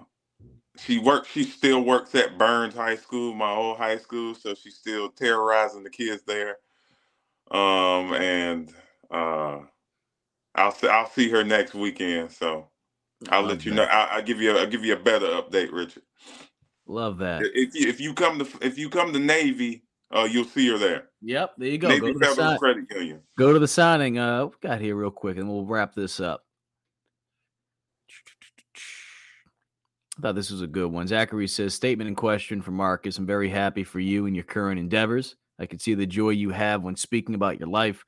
she 0.78 0.98
works 0.98 1.30
she 1.30 1.44
still 1.44 1.82
works 1.82 2.16
at 2.16 2.38
Byrnes 2.38 2.76
High 2.76 2.96
School, 2.96 3.34
my 3.34 3.52
old 3.52 3.78
high 3.78 3.98
school, 3.98 4.34
so 4.36 4.56
she's 4.56 4.76
still 4.78 5.10
terrorizing 5.10 5.84
the 5.84 5.90
kids 5.90 6.24
there. 6.24 6.58
Um 7.52 8.14
and 8.14 8.74
uh 9.12 9.60
I'll 10.56 10.72
see, 10.72 10.88
I'll 10.88 11.10
see 11.10 11.30
her 11.30 11.44
next 11.44 11.74
weekend. 11.74 12.32
So 12.32 12.68
I'll 13.30 13.44
let 13.44 13.66
you 13.66 13.72
that. 13.72 13.76
know. 13.76 13.84
I'll, 13.84 14.18
I'll, 14.18 14.24
give 14.24 14.42
you 14.42 14.56
a, 14.56 14.60
I'll 14.62 14.68
give 14.68 14.86
you 14.86 14.94
a 14.94 15.00
better 15.00 15.28
update, 15.28 15.72
Richard. 15.72 16.04
Love 16.86 17.18
that. 17.20 17.42
If 17.54 17.76
you, 17.76 17.88
if 17.88 18.00
you 18.02 18.14
come 18.14 18.40
to 18.40 18.48
if 18.62 18.78
you 18.78 18.90
come 18.90 19.14
to 19.14 19.20
Navy, 19.20 19.84
uh, 20.14 20.28
you'll 20.30 20.46
see 20.46 20.70
her 20.70 20.78
there. 20.78 21.10
Yep, 21.22 21.54
there 21.58 21.70
you 21.70 21.78
go. 21.78 21.88
Navy 21.90 22.14
go 22.14 22.14
to 22.14 22.36
Federal 22.36 22.58
Credit 22.58 22.86
Union. 22.92 23.22
Go 23.38 23.54
to 23.54 23.60
the 23.60 23.68
signing. 23.68 24.20
Uh, 24.20 24.48
got 24.62 24.82
here 24.82 24.96
real 24.96 25.12
quick, 25.12 25.38
and 25.38 25.50
we'll 25.50 25.66
wrap 25.66 25.94
this 25.94 26.20
up. 26.20 26.44
I 30.18 30.22
thought 30.22 30.36
this 30.36 30.52
was 30.52 30.62
a 30.62 30.68
good 30.68 30.92
one. 30.92 31.08
Zachary 31.08 31.48
says, 31.48 31.74
statement 31.74 32.08
in 32.08 32.16
question 32.16 32.62
for 32.62 32.70
Marcus. 32.70 33.18
I'm 33.18 33.26
very 33.26 33.50
happy 33.50 33.84
for 33.84 34.00
you 34.00 34.28
and 34.28 34.36
your 34.36 34.46
current 34.46 34.80
endeavors. 34.80 35.36
I 35.58 35.66
can 35.66 35.80
see 35.80 35.96
the 35.96 36.06
joy 36.06 36.30
you 36.30 36.52
have 36.52 36.84
when 36.84 36.96
speaking 36.96 37.34
about 37.34 37.60
your 37.60 37.68
life 37.68 38.06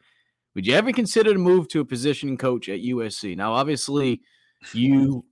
would 0.56 0.66
you 0.66 0.74
ever 0.74 0.94
consider 0.94 1.34
to 1.34 1.40
move 1.40 1.68
to 1.70 1.82
a 1.82 1.86
position 1.86 2.38
coach 2.38 2.70
at 2.70 2.80
USC? 2.80 3.36
Now, 3.36 3.54
obviously, 3.54 4.22
you 4.74 5.26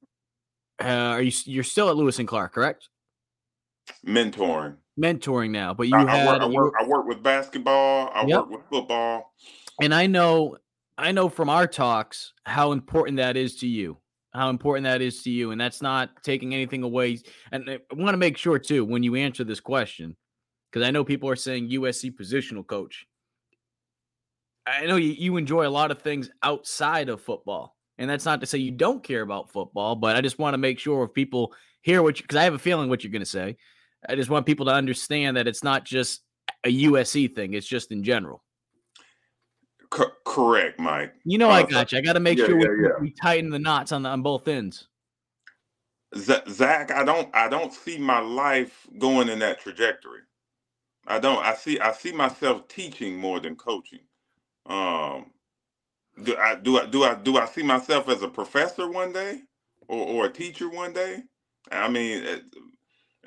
uh, 0.84 0.86
are 0.86 1.22
you 1.22 1.32
you're 1.46 1.64
still 1.64 1.90
at 1.90 1.96
Lewis 1.96 2.20
and 2.20 2.28
Clark, 2.28 2.54
correct? 2.54 2.90
Mentoring, 4.06 4.76
mentoring 5.00 5.52
now, 5.52 5.74
but 5.74 5.88
you 5.88 5.96
I, 5.96 6.10
had 6.10 6.28
I 6.28 6.32
work, 6.32 6.42
I 6.42 6.48
work, 6.48 6.74
I 6.82 6.88
work 6.88 7.08
with 7.08 7.24
basketball. 7.24 8.12
I 8.14 8.26
yep. 8.26 8.42
work 8.42 8.50
with 8.50 8.62
football, 8.70 9.34
and 9.82 9.94
I 9.94 10.08
know 10.08 10.58
I 10.98 11.12
know 11.12 11.30
from 11.30 11.50
our 11.50 11.68
talks 11.68 12.34
how 12.46 12.72
important 12.72 13.18
that 13.18 13.38
is 13.38 13.58
to 13.58 13.68
you. 13.68 13.98
How 14.34 14.50
important 14.50 14.86
that 14.86 15.02
is 15.02 15.22
to 15.24 15.30
you, 15.30 15.52
and 15.52 15.62
that's 15.62 15.82
not 15.82 16.10
taking 16.24 16.54
anything 16.54 16.84
away. 16.84 17.20
And 17.52 17.70
I 17.70 17.80
want 17.94 18.14
to 18.14 18.18
make 18.18 18.38
sure 18.38 18.58
too 18.58 18.84
when 18.84 19.04
you 19.04 19.16
answer 19.16 19.44
this 19.44 19.60
question, 19.60 20.16
because 20.72 20.88
I 20.88 20.92
know 20.92 21.04
people 21.04 21.30
are 21.30 21.36
saying 21.36 21.70
USC 21.70 22.12
positional 22.16 22.66
coach. 22.66 23.06
I 24.66 24.86
know 24.86 24.96
you, 24.96 25.10
you 25.12 25.38
enjoy 25.38 25.68
a 25.68 25.70
lot 25.70 25.92
of 25.92 26.02
things 26.02 26.30
outside 26.42 27.10
of 27.10 27.22
football. 27.22 27.76
And 27.98 28.10
that's 28.10 28.26
not 28.26 28.42
to 28.42 28.48
say 28.48 28.58
you 28.58 28.72
don't 28.72 29.04
care 29.04 29.22
about 29.22 29.52
football, 29.52 29.96
but 29.96 30.16
I 30.16 30.22
just 30.22 30.40
want 30.40 30.54
to 30.56 30.58
make 30.58 30.80
sure 30.80 31.04
if 31.04 31.14
people 31.14 31.54
hear 31.82 32.02
what 32.02 32.20
you, 32.20 32.24
because 32.24 32.38
I 32.38 32.44
have 32.44 32.54
a 32.54 32.60
feeling 32.60 32.90
what 32.90 33.04
you're 33.04 33.12
going 33.12 33.22
to 33.22 33.26
say. 33.26 33.58
I 34.08 34.16
just 34.16 34.30
want 34.30 34.46
people 34.46 34.66
to 34.66 34.72
understand 34.72 35.38
that 35.38 35.48
it's 35.48 35.64
not 35.64 35.86
just 35.86 36.22
a 36.64 36.84
USC 36.86 37.34
thing, 37.34 37.54
it's 37.54 37.68
just 37.68 37.92
in 37.92 38.04
general. 38.04 38.44
C- 39.94 40.04
correct, 40.26 40.80
Mike. 40.80 41.14
You 41.24 41.38
know, 41.38 41.50
uh, 41.50 41.54
I 41.54 41.64
got 41.64 41.92
you. 41.92 42.00
I 42.00 42.02
got 42.02 42.14
to 42.14 42.20
make 42.20 42.38
yeah, 42.38 42.46
sure 42.46 42.58
we, 42.58 42.64
yeah, 42.64 42.90
yeah. 42.90 43.02
we, 43.02 43.12
tighten 43.12 43.50
the 43.50 43.60
knots 43.60 43.92
on 43.92 44.04
the, 44.04 44.10
on 44.10 44.22
both 44.22 44.48
ends. 44.48 44.88
Zach, 46.16 46.92
I 46.92 47.04
don't, 47.04 47.30
I 47.34 47.50
don't 47.50 47.74
see 47.74 47.98
my 47.98 48.20
life 48.20 48.88
going 48.98 49.30
in 49.30 49.40
that 49.40 49.60
trajectory. 49.60 50.22
I 51.08 51.20
don't. 51.20 51.44
I 51.44 51.54
see, 51.56 51.80
I 51.80 51.92
see 51.92 52.12
myself 52.12 52.68
teaching 52.68 53.18
more 53.18 53.40
than 53.40 53.56
coaching. 53.56 54.00
Um, 54.66 55.32
do 56.24 56.38
I 56.38 56.56
do 56.56 56.78
I 56.78 56.86
do 56.86 57.04
I 57.04 57.16
do 57.16 57.38
I 57.38 57.46
see 57.46 57.64
myself 57.64 58.08
as 58.08 58.22
a 58.22 58.28
professor 58.28 58.90
one 58.90 59.12
day 59.12 59.42
or, 59.88 60.08
or 60.08 60.26
a 60.26 60.32
teacher 60.32 60.70
one 60.70 60.94
day? 60.94 61.24
I 61.72 61.90
mean, 61.90 62.24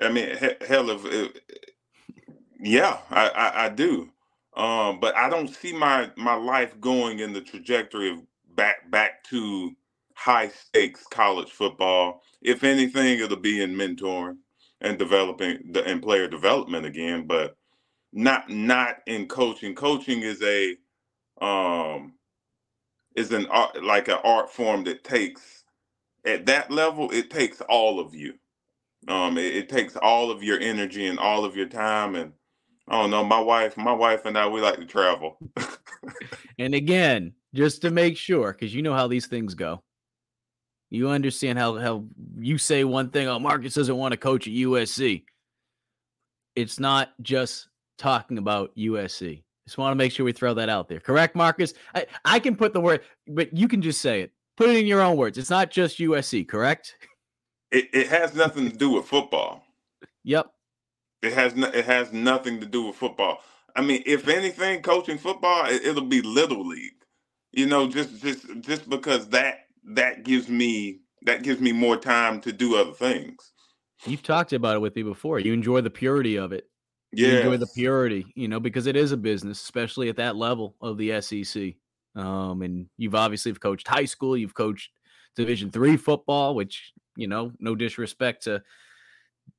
I 0.01 0.11
mean, 0.11 0.37
hell, 0.67 0.91
if, 0.91 1.05
if 1.07 1.33
yeah, 2.61 2.99
I, 3.11 3.29
I, 3.29 3.67
I 3.67 3.69
do. 3.71 4.11
Um, 4.57 5.01
but 5.01 5.17
I 5.17 5.31
don't 5.31 5.49
see 5.55 5.73
my 5.73 6.11
my 6.17 6.35
life 6.35 6.81
going 6.81 7.21
in 7.21 7.33
the 7.35 7.43
trajectory 7.43 8.11
of 8.11 8.21
back 8.57 8.91
back 8.91 9.25
to 9.25 9.73
high 10.15 10.49
stakes 10.49 11.05
college 11.11 11.51
football. 11.53 12.23
If 12.43 12.65
anything, 12.65 13.21
it'll 13.21 13.37
be 13.39 13.63
in 13.63 13.75
mentoring 13.77 14.39
and 14.81 14.99
developing 14.99 15.73
the 15.73 15.85
and 15.85 16.03
player 16.03 16.29
development 16.29 16.87
again, 16.87 17.27
but 17.27 17.57
not 18.13 18.51
not 18.51 18.99
in 19.07 19.29
coaching. 19.29 19.75
Coaching 19.75 20.23
is 20.23 20.43
a 20.43 20.77
um 21.45 22.15
is 23.17 23.33
an 23.33 23.47
art 23.49 23.83
like 23.85 24.09
an 24.09 24.19
art 24.25 24.51
form 24.53 24.85
that 24.85 25.05
takes 25.05 25.65
at 26.27 26.47
that 26.47 26.71
level 26.71 27.11
it 27.13 27.31
takes 27.31 27.61
all 27.63 28.01
of 28.01 28.15
you 28.15 28.35
um 29.09 29.39
it, 29.39 29.57
it, 29.57 29.69
takes 29.69 29.97
all 29.97 30.31
of 30.31 30.43
your 30.43 30.59
energy 30.61 31.07
and 31.07 31.19
all 31.19 31.45
of 31.45 31.57
your 31.57 31.69
time 31.69 32.15
and 32.15 32.33
i 32.89 33.01
don't 33.01 33.11
know 33.11 33.25
my 33.25 33.39
wife 33.39 33.77
my 33.77 33.93
wife 33.93 34.25
and 34.25 34.37
i 34.37 34.47
we 34.47 34.61
like 34.61 34.77
to 34.77 34.85
travel 34.85 35.39
and 36.59 36.75
again 36.75 37.33
just 37.55 37.83
to 37.83 37.91
make 37.91 38.17
sure 38.17 38.53
because 38.53 38.75
you 38.75 38.83
know 38.83 38.95
how 38.95 39.07
these 39.07 39.27
things 39.27 39.55
go 39.55 39.83
you 40.91 41.09
understand 41.09 41.59
how 41.59 41.77
how 41.79 42.05
you 42.39 42.59
say 42.59 42.85
one 42.85 43.11
thing 43.11 43.29
oh 43.29 43.39
marcus 43.39 43.75
doesn't 43.75 43.97
want 43.97 44.13
to 44.13 44.19
coach 44.19 44.47
at 44.47 44.53
usc 44.53 45.25
it's 46.55 46.81
not 46.81 47.11
just 47.23 47.69
talking 47.99 48.39
about 48.39 48.75
usc 48.77 49.43
just 49.67 49.79
want 49.79 49.91
to 49.91 49.97
make 49.97 50.13
sure 50.13 50.25
we 50.25 50.33
throw 50.33 50.55
that 50.55 50.69
out 50.69 50.89
there. 50.89 51.01
Correct, 51.01 51.35
Marcus? 51.35 51.75
I, 51.95 52.07
I 52.25 52.39
can 52.39 52.55
put 52.55 52.73
the 52.73 52.81
word, 52.81 53.01
but 53.27 53.55
you 53.55 53.67
can 53.67 53.83
just 53.83 54.01
say 54.01 54.21
it. 54.23 54.31
Put 54.57 54.71
it 54.71 54.77
in 54.77 54.87
your 54.87 55.03
own 55.03 55.17
words. 55.17 55.39
It's 55.39 55.51
not 55.51 55.71
just 55.71 55.99
USC, 55.99 56.49
correct? 56.49 56.95
It, 57.77 57.89
it 57.93 58.09
has 58.09 58.35
nothing 58.35 58.71
to 58.71 58.77
do 58.77 58.91
with 58.91 59.07
football. 59.07 59.65
Yep. 60.25 60.51
It 61.23 61.33
has 61.33 61.55
no, 61.55 61.69
it 61.69 61.85
has 61.85 62.13
nothing 62.13 62.61
to 62.61 62.67
do 62.67 62.87
with 62.87 62.97
football. 62.97 63.41
I 63.75 63.83
mean, 63.83 64.03
if 64.07 64.29
anything, 64.29 64.83
coaching 64.83 65.19
football, 65.19 65.67
it, 65.67 65.85
it'll 65.85 66.05
be 66.05 66.23
little 66.23 66.67
league. 66.67 66.93
You 67.53 67.67
know, 67.67 67.89
just 67.89 68.23
just 68.23 68.47
just 68.61 68.89
because 68.89 69.29
that 69.29 69.67
that 69.85 70.25
gives 70.25 70.49
me 70.49 71.01
that 71.23 71.43
gives 71.43 71.61
me 71.61 71.73
more 71.73 71.97
time 71.97 72.41
to 72.43 72.53
do 72.53 72.77
other 72.77 72.93
things. 72.93 73.53
You've 74.05 74.23
talked 74.23 74.53
about 74.53 74.77
it 74.77 74.81
with 74.81 74.95
me 74.95 75.03
before. 75.03 75.39
You 75.39 75.53
enjoy 75.53 75.81
the 75.81 75.91
purity 75.91 76.37
of 76.37 76.53
it 76.53 76.69
yeah. 77.17 77.29
You 77.29 77.37
enjoy 77.39 77.57
the 77.57 77.67
purity, 77.69 78.27
you 78.35 78.49
know, 78.49 78.61
because 78.61 78.87
it 78.87 78.97
is 78.97 79.13
a 79.13 79.17
business, 79.17 79.63
especially 79.63 80.09
at 80.09 80.17
that 80.17 80.37
level 80.37 80.77
of 80.81 80.99
the 80.99 81.21
SEC. 81.21 81.75
Um, 82.15 82.63
and 82.63 82.87
you've 82.99 83.15
obviously 83.15 83.53
coached 83.55 83.89
high 83.89 84.05
school, 84.05 84.37
you've 84.37 84.55
coached 84.55 84.91
Division 85.35 85.71
three 85.71 85.97
football, 85.97 86.55
which 86.55 86.93
you 87.17 87.27
know, 87.27 87.53
no 87.59 87.75
disrespect 87.75 88.45
to 88.45 88.63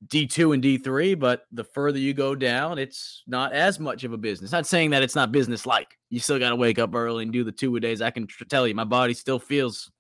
D 0.07 0.27
two 0.27 0.51
and 0.51 0.61
D 0.61 0.77
three, 0.77 1.15
but 1.15 1.45
the 1.51 1.63
further 1.63 1.97
you 1.97 2.13
go 2.13 2.35
down, 2.35 2.77
it's 2.77 3.23
not 3.25 3.53
as 3.53 3.79
much 3.79 4.03
of 4.03 4.13
a 4.13 4.17
business. 4.17 4.51
Not 4.51 4.67
saying 4.67 4.89
that 4.91 5.03
it's 5.03 5.15
not 5.15 5.31
business 5.31 5.65
like. 5.65 5.97
You 6.09 6.19
still 6.19 6.39
got 6.39 6.49
to 6.49 6.55
wake 6.55 6.79
up 6.79 6.93
early 6.93 7.23
and 7.23 7.31
do 7.31 7.43
the 7.43 7.51
two 7.51 7.75
a 7.75 7.79
days. 7.79 8.01
I 8.01 8.11
can 8.11 8.27
tr- 8.27 8.43
tell 8.45 8.67
you, 8.67 8.75
my 8.75 8.83
body 8.83 9.13
still 9.13 9.39
feels 9.39 9.91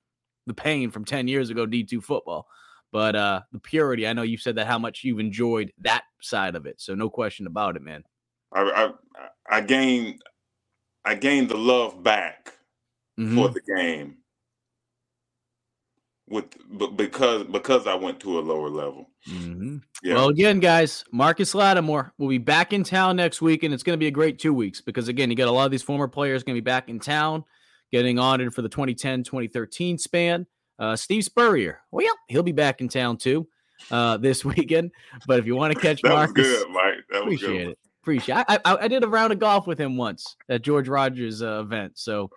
the 0.45 0.53
pain 0.53 0.91
from 0.91 1.05
ten 1.05 1.27
years 1.27 1.49
ago 1.49 1.65
D 1.65 1.83
two 1.83 2.01
football. 2.01 2.47
But 2.91 3.15
uh 3.15 3.41
the 3.51 3.59
purity, 3.59 4.07
I 4.07 4.13
know 4.13 4.21
you've 4.21 4.41
said 4.41 4.55
that 4.55 4.67
how 4.67 4.79
much 4.79 5.03
you've 5.03 5.19
enjoyed 5.19 5.73
that 5.81 6.03
side 6.21 6.55
of 6.55 6.65
it. 6.65 6.79
So 6.79 6.95
no 6.95 7.09
question 7.09 7.47
about 7.47 7.75
it, 7.75 7.81
man. 7.81 8.03
I 8.53 8.91
I, 9.49 9.57
I 9.57 9.61
gained 9.61 10.21
I 11.03 11.15
gained 11.15 11.49
the 11.49 11.57
love 11.57 12.03
back 12.03 12.53
mm-hmm. 13.19 13.35
for 13.35 13.49
the 13.49 13.61
game 13.75 14.17
with 16.29 16.45
but 16.69 16.97
because 16.97 17.43
because 17.45 17.87
I 17.87 17.95
went 17.95 18.19
to 18.21 18.39
a 18.39 18.41
lower 18.41 18.69
level. 18.69 19.09
Mm-hmm. 19.29 19.77
Yeah. 20.03 20.15
Well, 20.15 20.29
again, 20.29 20.59
guys, 20.59 21.03
Marcus 21.11 21.55
Lattimore 21.55 22.13
will 22.17 22.27
be 22.27 22.37
back 22.37 22.73
in 22.73 22.83
town 22.83 23.15
next 23.15 23.41
week, 23.41 23.63
and 23.63 23.73
it's 23.73 23.83
going 23.83 23.95
to 23.95 23.99
be 23.99 24.07
a 24.07 24.11
great 24.11 24.39
two 24.39 24.53
weeks 24.53 24.81
because 24.81 25.07
again, 25.07 25.29
you 25.29 25.35
got 25.35 25.47
a 25.47 25.51
lot 25.51 25.65
of 25.65 25.71
these 25.71 25.83
former 25.83 26.07
players 26.07 26.43
going 26.43 26.55
to 26.55 26.61
be 26.61 26.65
back 26.65 26.89
in 26.89 26.99
town, 26.99 27.43
getting 27.91 28.19
honored 28.19 28.53
for 28.53 28.61
the 28.61 28.69
2010-2013 28.69 29.99
span. 29.99 30.45
Uh, 30.79 30.95
Steve 30.95 31.23
Spurrier, 31.23 31.79
well, 31.91 32.05
he'll 32.27 32.43
be 32.43 32.51
back 32.51 32.81
in 32.81 32.87
town 32.87 33.17
too 33.17 33.47
uh, 33.89 34.17
this 34.21 34.45
weekend. 34.45 34.91
But 35.25 35.39
if 35.39 35.45
you 35.45 35.55
want 35.55 35.73
to 35.73 35.79
catch 35.79 36.01
that 36.01 36.09
Marcus, 36.09 36.45
good, 36.45 36.69
Mike. 36.69 36.93
That 37.09 37.21
appreciate 37.23 37.57
good. 37.57 37.67
it. 37.69 37.79
Appreciate. 38.03 38.35
I, 38.47 38.59
I, 38.63 38.77
I 38.81 38.87
did 38.87 39.03
a 39.03 39.07
round 39.07 39.33
of 39.33 39.39
golf 39.39 39.67
with 39.67 39.79
him 39.79 39.97
once 39.97 40.37
at 40.49 40.61
George 40.61 40.87
Rogers 40.87 41.41
uh, 41.41 41.61
event, 41.61 41.93
so 41.95 42.29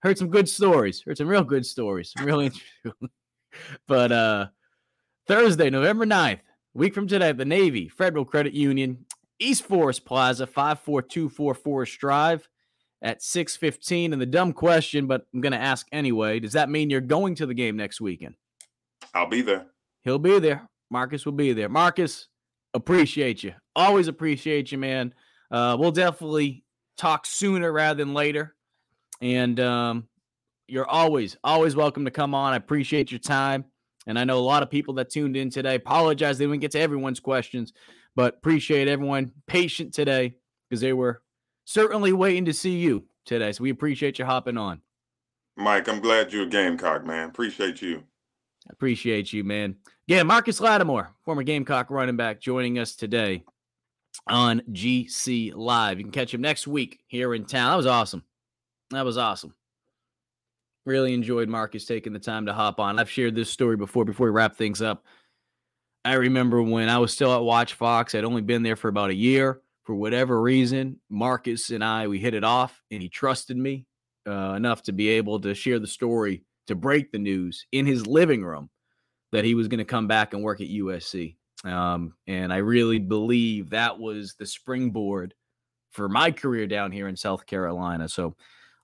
heard 0.00 0.18
some 0.18 0.28
good 0.28 0.48
stories. 0.48 1.02
Heard 1.02 1.16
some 1.16 1.28
real 1.28 1.44
good 1.44 1.64
stories. 1.64 2.12
Really, 2.20 2.52
but 3.88 4.12
uh, 4.12 4.46
Thursday, 5.26 5.70
November 5.70 6.06
9th, 6.06 6.40
week 6.74 6.94
from 6.94 7.06
today, 7.06 7.32
the 7.32 7.44
Navy 7.44 7.88
Federal 7.88 8.24
Credit 8.24 8.52
Union, 8.52 9.06
East 9.38 9.64
Forest 9.64 10.04
Plaza, 10.04 10.46
five 10.46 10.80
four 10.80 11.02
two 11.02 11.28
four 11.28 11.54
Forest 11.54 11.98
Drive 11.98 12.48
at 13.04 13.20
6:15 13.20 14.12
and 14.12 14.20
the 14.20 14.26
dumb 14.26 14.52
question 14.52 15.06
but 15.06 15.26
I'm 15.32 15.42
going 15.42 15.52
to 15.52 15.60
ask 15.60 15.86
anyway 15.92 16.40
does 16.40 16.54
that 16.54 16.70
mean 16.70 16.88
you're 16.88 17.02
going 17.02 17.34
to 17.36 17.46
the 17.46 17.54
game 17.54 17.76
next 17.76 18.00
weekend? 18.00 18.34
I'll 19.14 19.28
be 19.28 19.42
there. 19.42 19.66
He'll 20.02 20.18
be 20.18 20.38
there. 20.38 20.68
Marcus 20.90 21.24
will 21.24 21.32
be 21.32 21.52
there. 21.52 21.68
Marcus 21.68 22.28
appreciate 22.72 23.44
you. 23.44 23.52
Always 23.76 24.08
appreciate 24.08 24.72
you 24.72 24.78
man. 24.78 25.14
Uh, 25.50 25.76
we'll 25.78 25.92
definitely 25.92 26.64
talk 26.96 27.26
sooner 27.26 27.70
rather 27.70 28.02
than 28.02 28.14
later. 28.14 28.56
And 29.20 29.60
um, 29.60 30.08
you're 30.66 30.88
always 30.88 31.36
always 31.44 31.76
welcome 31.76 32.04
to 32.04 32.10
come 32.10 32.34
on 32.34 32.52
I 32.52 32.56
appreciate 32.56 33.10
your 33.10 33.20
time 33.20 33.64
and 34.06 34.18
I 34.18 34.24
know 34.24 34.38
a 34.38 34.40
lot 34.40 34.62
of 34.62 34.70
people 34.70 34.94
that 34.94 35.10
tuned 35.10 35.36
in 35.36 35.50
today 35.50 35.76
apologize 35.76 36.38
they 36.38 36.46
didn't 36.46 36.60
get 36.60 36.72
to 36.72 36.80
everyone's 36.80 37.20
questions 37.20 37.72
but 38.16 38.34
appreciate 38.34 38.88
everyone 38.88 39.32
patient 39.46 39.92
today 39.92 40.36
because 40.68 40.80
they 40.80 40.92
were 40.92 41.22
certainly 41.64 42.12
waiting 42.12 42.44
to 42.44 42.52
see 42.52 42.76
you 42.78 43.04
today. 43.24 43.52
So 43.52 43.62
we 43.62 43.70
appreciate 43.70 44.18
you 44.18 44.24
hopping 44.24 44.56
on. 44.56 44.80
Mike, 45.56 45.88
I'm 45.88 46.00
glad 46.00 46.32
you're 46.32 46.44
a 46.44 46.48
Gamecock, 46.48 47.04
man. 47.04 47.28
Appreciate 47.28 47.80
you. 47.80 48.02
Appreciate 48.70 49.32
you, 49.32 49.44
man. 49.44 49.76
Yeah, 50.06 50.22
Marcus 50.22 50.60
Lattimore, 50.60 51.14
former 51.24 51.42
Gamecock 51.42 51.90
running 51.90 52.16
back, 52.16 52.40
joining 52.40 52.78
us 52.78 52.96
today 52.96 53.44
on 54.26 54.62
GC 54.70 55.52
Live. 55.54 55.98
You 55.98 56.04
can 56.04 56.12
catch 56.12 56.32
him 56.32 56.40
next 56.40 56.66
week 56.66 57.00
here 57.06 57.34
in 57.34 57.44
town. 57.44 57.70
That 57.70 57.76
was 57.76 57.86
awesome. 57.86 58.24
That 58.90 59.04
was 59.04 59.18
awesome. 59.18 59.54
Really 60.86 61.14
enjoyed 61.14 61.48
Marcus 61.48 61.86
taking 61.86 62.12
the 62.12 62.18
time 62.18 62.46
to 62.46 62.52
hop 62.52 62.78
on. 62.78 62.98
I've 62.98 63.10
shared 63.10 63.34
this 63.34 63.50
story 63.50 63.76
before, 63.76 64.04
before 64.04 64.26
we 64.26 64.32
wrap 64.32 64.56
things 64.56 64.82
up. 64.82 65.04
I 66.04 66.14
remember 66.14 66.62
when 66.62 66.88
I 66.90 66.98
was 66.98 67.12
still 67.12 67.34
at 67.34 67.42
WACH 67.42 67.74
Fox, 67.74 68.14
I'd 68.14 68.24
only 68.24 68.42
been 68.42 68.62
there 68.62 68.76
for 68.76 68.88
about 68.88 69.10
a 69.10 69.14
year 69.14 69.62
for 69.84 69.94
whatever 69.94 70.40
reason, 70.40 70.98
Marcus 71.10 71.70
and 71.70 71.84
I, 71.84 72.08
we 72.08 72.18
hit 72.18 72.34
it 72.34 72.42
off 72.42 72.82
and 72.90 73.02
he 73.02 73.08
trusted 73.08 73.56
me 73.56 73.86
uh, 74.26 74.54
enough 74.54 74.82
to 74.84 74.92
be 74.92 75.10
able 75.10 75.38
to 75.40 75.54
share 75.54 75.78
the 75.78 75.86
story, 75.86 76.42
to 76.66 76.74
break 76.74 77.12
the 77.12 77.18
news 77.18 77.66
in 77.70 77.86
his 77.86 78.06
living 78.06 78.42
room 78.42 78.70
that 79.32 79.44
he 79.44 79.54
was 79.54 79.68
going 79.68 79.78
to 79.78 79.84
come 79.84 80.08
back 80.08 80.32
and 80.32 80.42
work 80.42 80.60
at 80.60 80.68
USC. 80.68 81.36
Um, 81.64 82.14
and 82.26 82.52
I 82.52 82.58
really 82.58 82.98
believe 82.98 83.70
that 83.70 83.98
was 83.98 84.34
the 84.38 84.46
springboard 84.46 85.34
for 85.90 86.08
my 86.08 86.30
career 86.30 86.66
down 86.66 86.90
here 86.90 87.08
in 87.08 87.16
South 87.16 87.44
Carolina. 87.44 88.08
So 88.08 88.36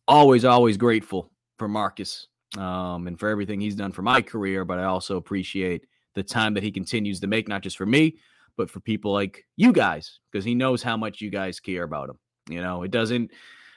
always, 0.06 0.44
always 0.44 0.76
grateful 0.76 1.30
for 1.60 1.68
Marcus 1.68 2.26
um, 2.56 3.06
and 3.06 3.20
for 3.20 3.28
everything 3.28 3.60
he's 3.60 3.76
done 3.76 3.92
for 3.92 4.00
my 4.00 4.22
career. 4.22 4.64
But 4.64 4.78
I 4.78 4.84
also 4.84 5.18
appreciate 5.18 5.86
the 6.14 6.22
time 6.22 6.54
that 6.54 6.62
he 6.62 6.72
continues 6.72 7.20
to 7.20 7.26
make, 7.26 7.48
not 7.48 7.62
just 7.62 7.76
for 7.76 7.86
me, 7.86 8.16
but 8.56 8.70
for 8.70 8.80
people 8.80 9.12
like 9.12 9.46
you 9.56 9.72
guys, 9.72 10.18
because 10.32 10.44
he 10.44 10.54
knows 10.54 10.82
how 10.82 10.96
much 10.96 11.20
you 11.20 11.30
guys 11.30 11.60
care 11.60 11.84
about 11.84 12.08
him. 12.08 12.18
You 12.48 12.62
know, 12.62 12.82
it 12.82 12.90
doesn't, 12.90 13.30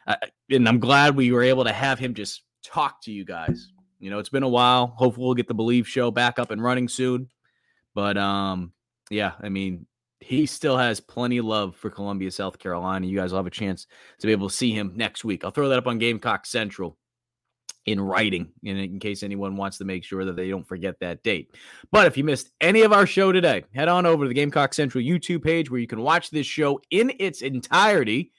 uh, 0.07 0.15
and 0.49 0.67
I'm 0.67 0.79
glad 0.79 1.15
we 1.15 1.31
were 1.31 1.43
able 1.43 1.65
to 1.65 1.73
have 1.73 1.99
him 1.99 2.13
just 2.13 2.43
talk 2.63 3.03
to 3.03 3.11
you 3.11 3.25
guys. 3.25 3.71
You 3.99 4.09
know, 4.09 4.19
it's 4.19 4.29
been 4.29 4.43
a 4.43 4.49
while. 4.49 4.87
Hopefully, 4.87 5.25
we'll 5.25 5.35
get 5.35 5.49
the 5.49 5.53
Believe 5.53 5.87
show 5.87 6.09
back 6.09 6.39
up 6.39 6.49
and 6.49 6.63
running 6.63 6.87
soon. 6.87 7.29
But 7.93 8.17
um, 8.17 8.71
yeah, 9.09 9.33
I 9.41 9.49
mean, 9.49 9.85
he 10.21 10.45
still 10.45 10.77
has 10.77 11.01
plenty 11.01 11.37
of 11.37 11.45
love 11.45 11.75
for 11.75 11.89
Columbia, 11.89 12.31
South 12.31 12.57
Carolina. 12.57 13.05
You 13.05 13.17
guys 13.17 13.31
will 13.31 13.39
have 13.39 13.45
a 13.45 13.51
chance 13.51 13.87
to 14.19 14.27
be 14.27 14.31
able 14.31 14.47
to 14.47 14.55
see 14.55 14.71
him 14.71 14.93
next 14.95 15.25
week. 15.25 15.43
I'll 15.43 15.51
throw 15.51 15.67
that 15.69 15.77
up 15.77 15.87
on 15.87 15.99
Gamecock 15.99 16.45
Central 16.45 16.97
in 17.85 17.99
writing 17.99 18.51
in, 18.63 18.77
in 18.77 18.99
case 18.99 19.23
anyone 19.23 19.55
wants 19.57 19.77
to 19.77 19.85
make 19.85 20.03
sure 20.03 20.25
that 20.25 20.35
they 20.35 20.49
don't 20.49 20.67
forget 20.67 20.99
that 20.99 21.23
date. 21.23 21.55
But 21.91 22.07
if 22.07 22.17
you 22.17 22.23
missed 22.23 22.51
any 22.61 22.81
of 22.81 22.93
our 22.93 23.05
show 23.05 23.31
today, 23.31 23.65
head 23.73 23.89
on 23.89 24.05
over 24.05 24.23
to 24.23 24.27
the 24.27 24.33
Gamecock 24.33 24.73
Central 24.73 25.03
YouTube 25.03 25.43
page 25.43 25.69
where 25.69 25.81
you 25.81 25.87
can 25.87 26.01
watch 26.01 26.29
this 26.29 26.47
show 26.47 26.79
in 26.91 27.13
its 27.19 27.41
entirety. 27.41 28.31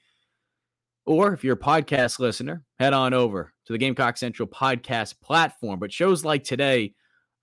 Or 1.06 1.34
if 1.34 1.44
you're 1.44 1.56
a 1.56 1.58
podcast 1.58 2.18
listener, 2.18 2.64
head 2.78 2.94
on 2.94 3.12
over 3.12 3.52
to 3.66 3.72
the 3.72 3.78
Gamecock 3.78 4.16
Central 4.16 4.48
podcast 4.48 5.20
platform. 5.20 5.78
But 5.78 5.92
shows 5.92 6.24
like 6.24 6.44
today 6.44 6.94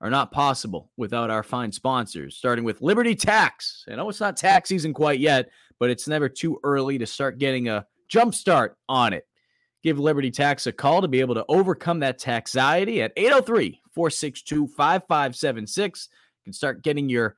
are 0.01 0.09
not 0.09 0.31
possible 0.31 0.89
without 0.97 1.29
our 1.29 1.43
fine 1.43 1.71
sponsors, 1.71 2.35
starting 2.35 2.65
with 2.65 2.81
Liberty 2.81 3.15
Tax. 3.15 3.85
I 3.87 3.95
know 3.95 4.09
it's 4.09 4.19
not 4.19 4.35
tax 4.35 4.69
season 4.69 4.93
quite 4.93 5.19
yet, 5.19 5.49
but 5.79 5.91
it's 5.91 6.07
never 6.07 6.27
too 6.27 6.59
early 6.63 6.97
to 6.97 7.05
start 7.05 7.37
getting 7.37 7.69
a 7.69 7.85
jump 8.09 8.33
start 8.33 8.77
on 8.89 9.13
it. 9.13 9.27
Give 9.83 9.97
Liberty 9.99 10.29
Tax 10.29 10.67
a 10.67 10.71
call 10.71 11.01
to 11.01 11.07
be 11.07 11.21
able 11.21 11.35
to 11.35 11.45
overcome 11.49 11.99
that 11.99 12.19
taxiety 12.19 13.01
at 13.01 13.13
803 13.15 13.81
462 13.91 14.67
5576. 14.67 16.09
You 16.11 16.43
can 16.43 16.53
start 16.53 16.83
getting 16.83 17.09
your 17.09 17.35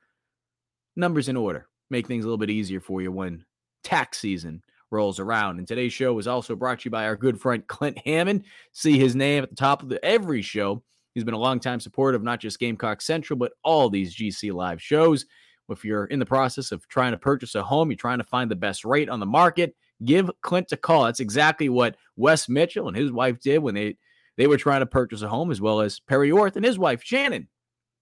numbers 0.96 1.28
in 1.28 1.36
order, 1.36 1.68
make 1.90 2.06
things 2.06 2.24
a 2.24 2.28
little 2.28 2.38
bit 2.38 2.50
easier 2.50 2.80
for 2.80 3.00
you 3.00 3.10
when 3.10 3.44
tax 3.82 4.18
season 4.18 4.62
rolls 4.90 5.18
around. 5.18 5.58
And 5.58 5.66
today's 5.66 5.92
show 5.92 6.18
is 6.18 6.26
also 6.26 6.54
brought 6.54 6.80
to 6.80 6.84
you 6.86 6.90
by 6.90 7.06
our 7.06 7.16
good 7.16 7.40
friend 7.40 7.66
Clint 7.66 7.98
Hammond. 7.98 8.44
See 8.72 8.98
his 8.98 9.16
name 9.16 9.42
at 9.42 9.50
the 9.50 9.56
top 9.56 9.82
of 9.82 9.88
the, 9.88 10.02
every 10.04 10.42
show. 10.42 10.82
He's 11.14 11.24
been 11.24 11.34
a 11.34 11.38
longtime 11.38 11.80
supporter 11.80 12.16
of 12.16 12.22
not 12.22 12.40
just 12.40 12.58
Gamecock 12.58 13.00
Central, 13.00 13.38
but 13.38 13.52
all 13.62 13.88
these 13.88 14.14
GC 14.14 14.52
Live 14.52 14.82
shows. 14.82 15.26
If 15.70 15.84
you're 15.84 16.06
in 16.06 16.18
the 16.18 16.26
process 16.26 16.72
of 16.72 16.86
trying 16.88 17.12
to 17.12 17.18
purchase 17.18 17.54
a 17.54 17.62
home, 17.62 17.90
you're 17.90 17.96
trying 17.96 18.18
to 18.18 18.24
find 18.24 18.50
the 18.50 18.56
best 18.56 18.84
rate 18.84 19.08
on 19.08 19.20
the 19.20 19.26
market, 19.26 19.74
give 20.04 20.30
Clint 20.42 20.72
a 20.72 20.76
call. 20.76 21.04
That's 21.04 21.20
exactly 21.20 21.68
what 21.68 21.96
Wes 22.16 22.48
Mitchell 22.48 22.88
and 22.88 22.96
his 22.96 23.12
wife 23.12 23.40
did 23.40 23.58
when 23.58 23.74
they 23.74 23.96
they 24.36 24.46
were 24.46 24.56
trying 24.56 24.80
to 24.80 24.86
purchase 24.86 25.22
a 25.22 25.28
home, 25.28 25.50
as 25.50 25.60
well 25.60 25.80
as 25.80 26.00
Perry 26.00 26.30
Orth 26.30 26.56
and 26.56 26.64
his 26.64 26.78
wife 26.78 27.02
Shannon. 27.04 27.48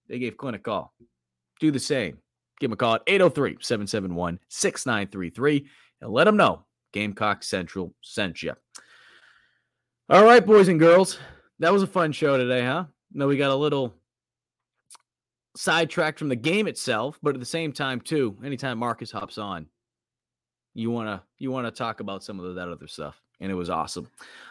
They 0.07 0.19
gave 0.19 0.37
Clint 0.37 0.55
a 0.55 0.59
call. 0.59 0.93
Do 1.59 1.71
the 1.71 1.79
same. 1.79 2.17
Give 2.59 2.69
him 2.69 2.73
a 2.73 2.77
call 2.77 2.95
at 2.95 3.03
803 3.07 3.57
771 3.61 4.39
6933 4.49 5.67
and 6.01 6.11
let 6.11 6.27
him 6.27 6.37
know 6.37 6.65
Gamecock 6.93 7.43
Central 7.43 7.93
sent 8.01 8.43
you. 8.43 8.53
All 10.09 10.23
right, 10.23 10.45
boys 10.45 10.67
and 10.67 10.79
girls. 10.79 11.19
That 11.59 11.73
was 11.73 11.83
a 11.83 11.87
fun 11.87 12.11
show 12.11 12.37
today, 12.37 12.65
huh? 12.65 12.85
No, 13.13 13.27
we 13.27 13.37
got 13.37 13.51
a 13.51 13.55
little 13.55 13.93
sidetracked 15.55 16.19
from 16.19 16.29
the 16.29 16.35
game 16.35 16.67
itself, 16.67 17.19
but 17.21 17.35
at 17.35 17.39
the 17.39 17.45
same 17.45 17.71
time, 17.71 18.01
too, 18.01 18.37
anytime 18.43 18.77
Marcus 18.77 19.11
hops 19.11 19.37
on, 19.37 19.67
you 20.73 20.91
wanna 20.91 21.23
you 21.39 21.51
wanna 21.51 21.71
talk 21.71 21.99
about 21.99 22.23
some 22.23 22.39
of 22.39 22.55
that 22.55 22.69
other 22.69 22.87
stuff, 22.87 23.21
and 23.39 23.51
it 23.51 23.55
was 23.55 23.69
awesome. 23.69 24.07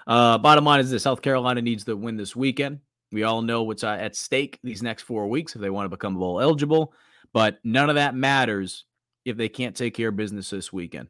Uh, 0.06 0.38
bottom 0.38 0.64
line 0.64 0.80
is 0.80 0.90
this: 0.90 1.02
South 1.02 1.22
Carolina 1.22 1.62
needs 1.62 1.84
to 1.84 1.96
win 1.96 2.16
this 2.16 2.36
weekend. 2.36 2.80
We 3.10 3.24
all 3.24 3.42
know 3.42 3.62
what's 3.62 3.84
uh, 3.84 3.88
at 3.88 4.16
stake 4.16 4.58
these 4.62 4.82
next 4.82 5.02
four 5.02 5.28
weeks 5.28 5.54
if 5.54 5.60
they 5.60 5.70
want 5.70 5.84
to 5.86 5.96
become 5.96 6.14
bowl 6.14 6.40
eligible, 6.40 6.94
but 7.32 7.58
none 7.62 7.90
of 7.90 7.96
that 7.96 8.14
matters 8.14 8.84
if 9.24 9.36
they 9.36 9.48
can't 9.48 9.76
take 9.76 9.94
care 9.94 10.08
of 10.08 10.16
business 10.16 10.50
this 10.50 10.72
weekend. 10.72 11.08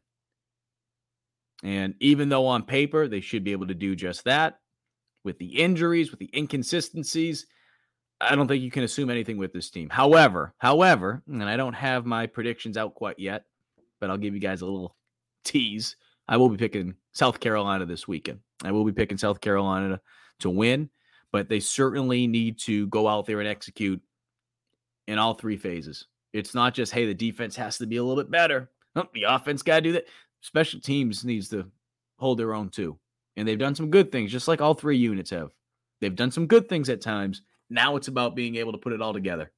And 1.63 1.95
even 2.01 2.27
though 2.27 2.45
on 2.45 2.63
paper 2.63 3.07
they 3.07 3.21
should 3.21 3.43
be 3.43 3.53
able 3.53 3.67
to 3.67 3.73
do 3.73 3.95
just 3.95 4.25
that, 4.25 4.59
with 5.23 5.39
the 5.39 5.61
injuries, 5.61 6.11
with 6.11 6.19
the 6.19 6.29
inconsistencies, 6.35 7.47
I 8.19 8.35
don't 8.35 8.47
think 8.47 8.63
you 8.63 8.71
can 8.71 8.83
assume 8.83 9.09
anything 9.09 9.37
with 9.37 9.53
this 9.53 9.69
team. 9.69 9.89
However, 9.89 10.53
however, 10.57 11.23
and 11.27 11.43
I 11.43 11.57
don't 11.57 11.73
have 11.73 12.05
my 12.05 12.27
predictions 12.27 12.77
out 12.77 12.95
quite 12.95 13.19
yet, 13.19 13.45
but 13.99 14.09
I'll 14.09 14.17
give 14.17 14.33
you 14.33 14.39
guys 14.39 14.61
a 14.61 14.65
little 14.65 14.95
tease. 15.43 15.95
I 16.27 16.37
will 16.37 16.49
be 16.49 16.57
picking 16.57 16.95
South 17.11 17.39
Carolina 17.39 17.85
this 17.85 18.07
weekend. 18.07 18.39
I 18.63 18.71
will 18.71 18.85
be 18.85 18.93
picking 18.93 19.17
South 19.17 19.41
Carolina 19.41 19.89
to, 19.89 20.01
to 20.39 20.49
win, 20.49 20.89
but 21.31 21.49
they 21.49 21.59
certainly 21.59 22.27
need 22.27 22.59
to 22.59 22.87
go 22.87 23.07
out 23.07 23.25
there 23.25 23.39
and 23.39 23.47
execute 23.47 24.01
in 25.07 25.19
all 25.19 25.33
three 25.33 25.57
phases. 25.57 26.07
It's 26.31 26.55
not 26.55 26.73
just, 26.73 26.93
hey, 26.93 27.05
the 27.05 27.13
defense 27.13 27.55
has 27.57 27.77
to 27.77 27.85
be 27.85 27.97
a 27.97 28.03
little 28.03 28.23
bit 28.23 28.31
better. 28.31 28.69
The 28.95 29.23
offense 29.27 29.61
got 29.61 29.75
to 29.75 29.81
do 29.81 29.91
that. 29.93 30.05
Special 30.41 30.79
teams 30.79 31.25
needs 31.25 31.49
to 31.49 31.69
hold 32.17 32.39
their 32.39 32.53
own 32.53 32.69
too. 32.69 32.97
And 33.35 33.47
they've 33.47 33.57
done 33.57 33.75
some 33.75 33.89
good 33.89 34.11
things, 34.11 34.31
just 34.31 34.47
like 34.47 34.61
all 34.61 34.73
three 34.73 34.97
units 34.97 35.31
have. 35.31 35.51
They've 35.99 36.15
done 36.15 36.31
some 36.31 36.47
good 36.47 36.69
things 36.69 36.89
at 36.89 37.01
times. 37.01 37.41
Now 37.69 37.95
it's 37.95 38.07
about 38.07 38.35
being 38.35 38.55
able 38.55 38.71
to 38.71 38.77
put 38.77 38.93
it 38.93 39.01
all 39.01 39.13
together. 39.13 39.51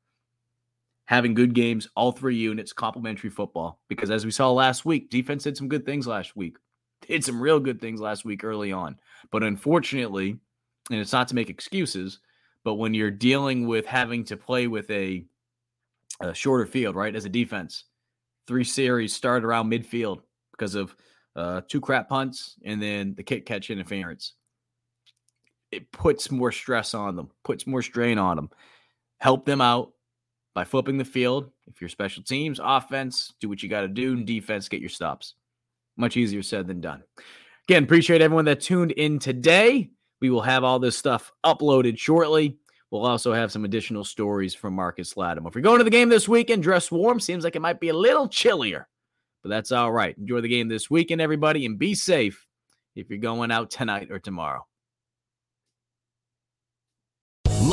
Having 1.06 1.36
good 1.36 1.54
games, 1.54 1.88
all 1.96 2.12
three 2.12 2.36
units, 2.36 2.74
complementary 2.74 3.30
football. 3.30 3.80
Because 3.88 4.10
as 4.10 4.26
we 4.26 4.32
saw 4.32 4.52
last 4.52 4.86
week, 4.86 5.10
defense 5.10 5.44
did 5.44 5.56
some 5.56 5.68
good 5.68 5.86
things 5.86 6.08
last 6.08 6.36
week. 6.36 6.58
Did 7.08 7.24
some 7.24 7.40
real 7.40 7.60
good 7.60 7.80
things 7.80 8.02
last 8.02 8.26
week 8.26 8.44
early 8.44 8.72
on. 8.72 8.98
But 9.30 9.44
unfortunately, 9.44 10.40
and 10.90 11.00
it's 11.00 11.14
not 11.14 11.28
to 11.28 11.36
make 11.36 11.50
excuses, 11.52 12.20
but 12.64 12.76
when 12.76 12.96
you're 12.96 13.12
dealing 13.12 13.68
with 13.68 13.86
having 13.86 14.24
to 14.26 14.38
play 14.38 14.66
with 14.66 14.90
a, 14.90 15.24
a 16.22 16.34
shorter 16.34 16.66
field, 16.66 16.96
right, 16.96 17.16
as 17.16 17.26
a 17.26 17.30
defense, 17.30 17.84
three 18.48 18.64
series 18.64 19.14
start 19.14 19.44
around 19.44 19.70
midfield 19.70 20.22
because 20.52 20.74
of 20.74 20.96
uh, 21.36 21.62
two 21.68 21.82
crap 21.82 22.08
punts, 22.10 22.56
and 22.64 22.82
then 22.82 23.14
the 23.16 23.24
kick 23.24 23.46
catch 23.46 23.70
interference. 23.70 24.34
It 25.72 25.92
puts 25.92 26.32
more 26.32 26.52
stress 26.52 26.94
on 26.94 27.16
them, 27.16 27.30
puts 27.44 27.68
more 27.68 27.82
strain 27.82 28.18
on 28.18 28.36
them. 28.36 28.50
Help 29.20 29.46
them 29.46 29.62
out 29.62 29.92
by 30.56 30.64
flipping 30.64 30.98
the 30.98 31.06
field. 31.06 31.52
If 31.68 31.80
you're 31.80 31.90
special 31.90 32.24
teams, 32.24 32.60
offense, 32.64 33.34
do 33.40 33.48
what 33.48 33.62
you 33.62 33.70
got 33.70 33.82
to 33.82 33.88
do, 33.88 34.14
and 34.14 34.26
defense, 34.26 34.68
get 34.68 34.80
your 34.80 34.90
stops. 34.90 35.36
Much 35.96 36.18
easier 36.18 36.42
said 36.42 36.66
than 36.66 36.82
done. 36.82 37.04
Again, 37.68 37.84
appreciate 37.84 38.22
everyone 38.22 38.46
that 38.46 38.62
tuned 38.62 38.92
in 38.92 39.20
today. 39.20 39.92
We 40.20 40.32
will 40.32 40.42
have 40.42 40.64
all 40.64 40.80
this 40.80 40.98
stuff 40.98 41.32
uploaded 41.46 42.00
shortly. 42.00 42.58
We'll 42.90 43.06
also 43.06 43.34
have 43.34 43.52
some 43.52 43.66
additional 43.66 44.04
stories 44.04 44.56
from 44.56 44.74
Marcus 44.74 45.16
Lattimore. 45.16 45.50
If 45.50 45.56
you're 45.56 45.62
going 45.62 45.78
to 45.78 45.84
the 45.84 45.92
game 45.92 46.10
this 46.10 46.28
weekend, 46.28 46.64
dress 46.64 46.92
warm. 46.92 47.20
Seems 47.20 47.44
like 47.44 47.56
it 47.56 47.62
might 47.62 47.80
be 47.80 47.90
a 47.90 47.94
little 47.94 48.28
chillier 48.28 48.88
but 49.46 49.50
that's 49.50 49.72
all 49.72 49.92
right. 49.92 50.18
Enjoy 50.18 50.42
the 50.42 50.48
game 50.48 50.70
this 50.70 50.90
weekend, 50.90 51.22
everybody, 51.22 51.68
and 51.68 51.78
be 51.78 51.94
safe 51.94 52.48
if 52.96 53.12
you're 53.12 53.20
going 53.20 53.52
out 53.52 53.70
tonight 53.70 54.10
or 54.10 54.18
tomorrow. 54.18 54.66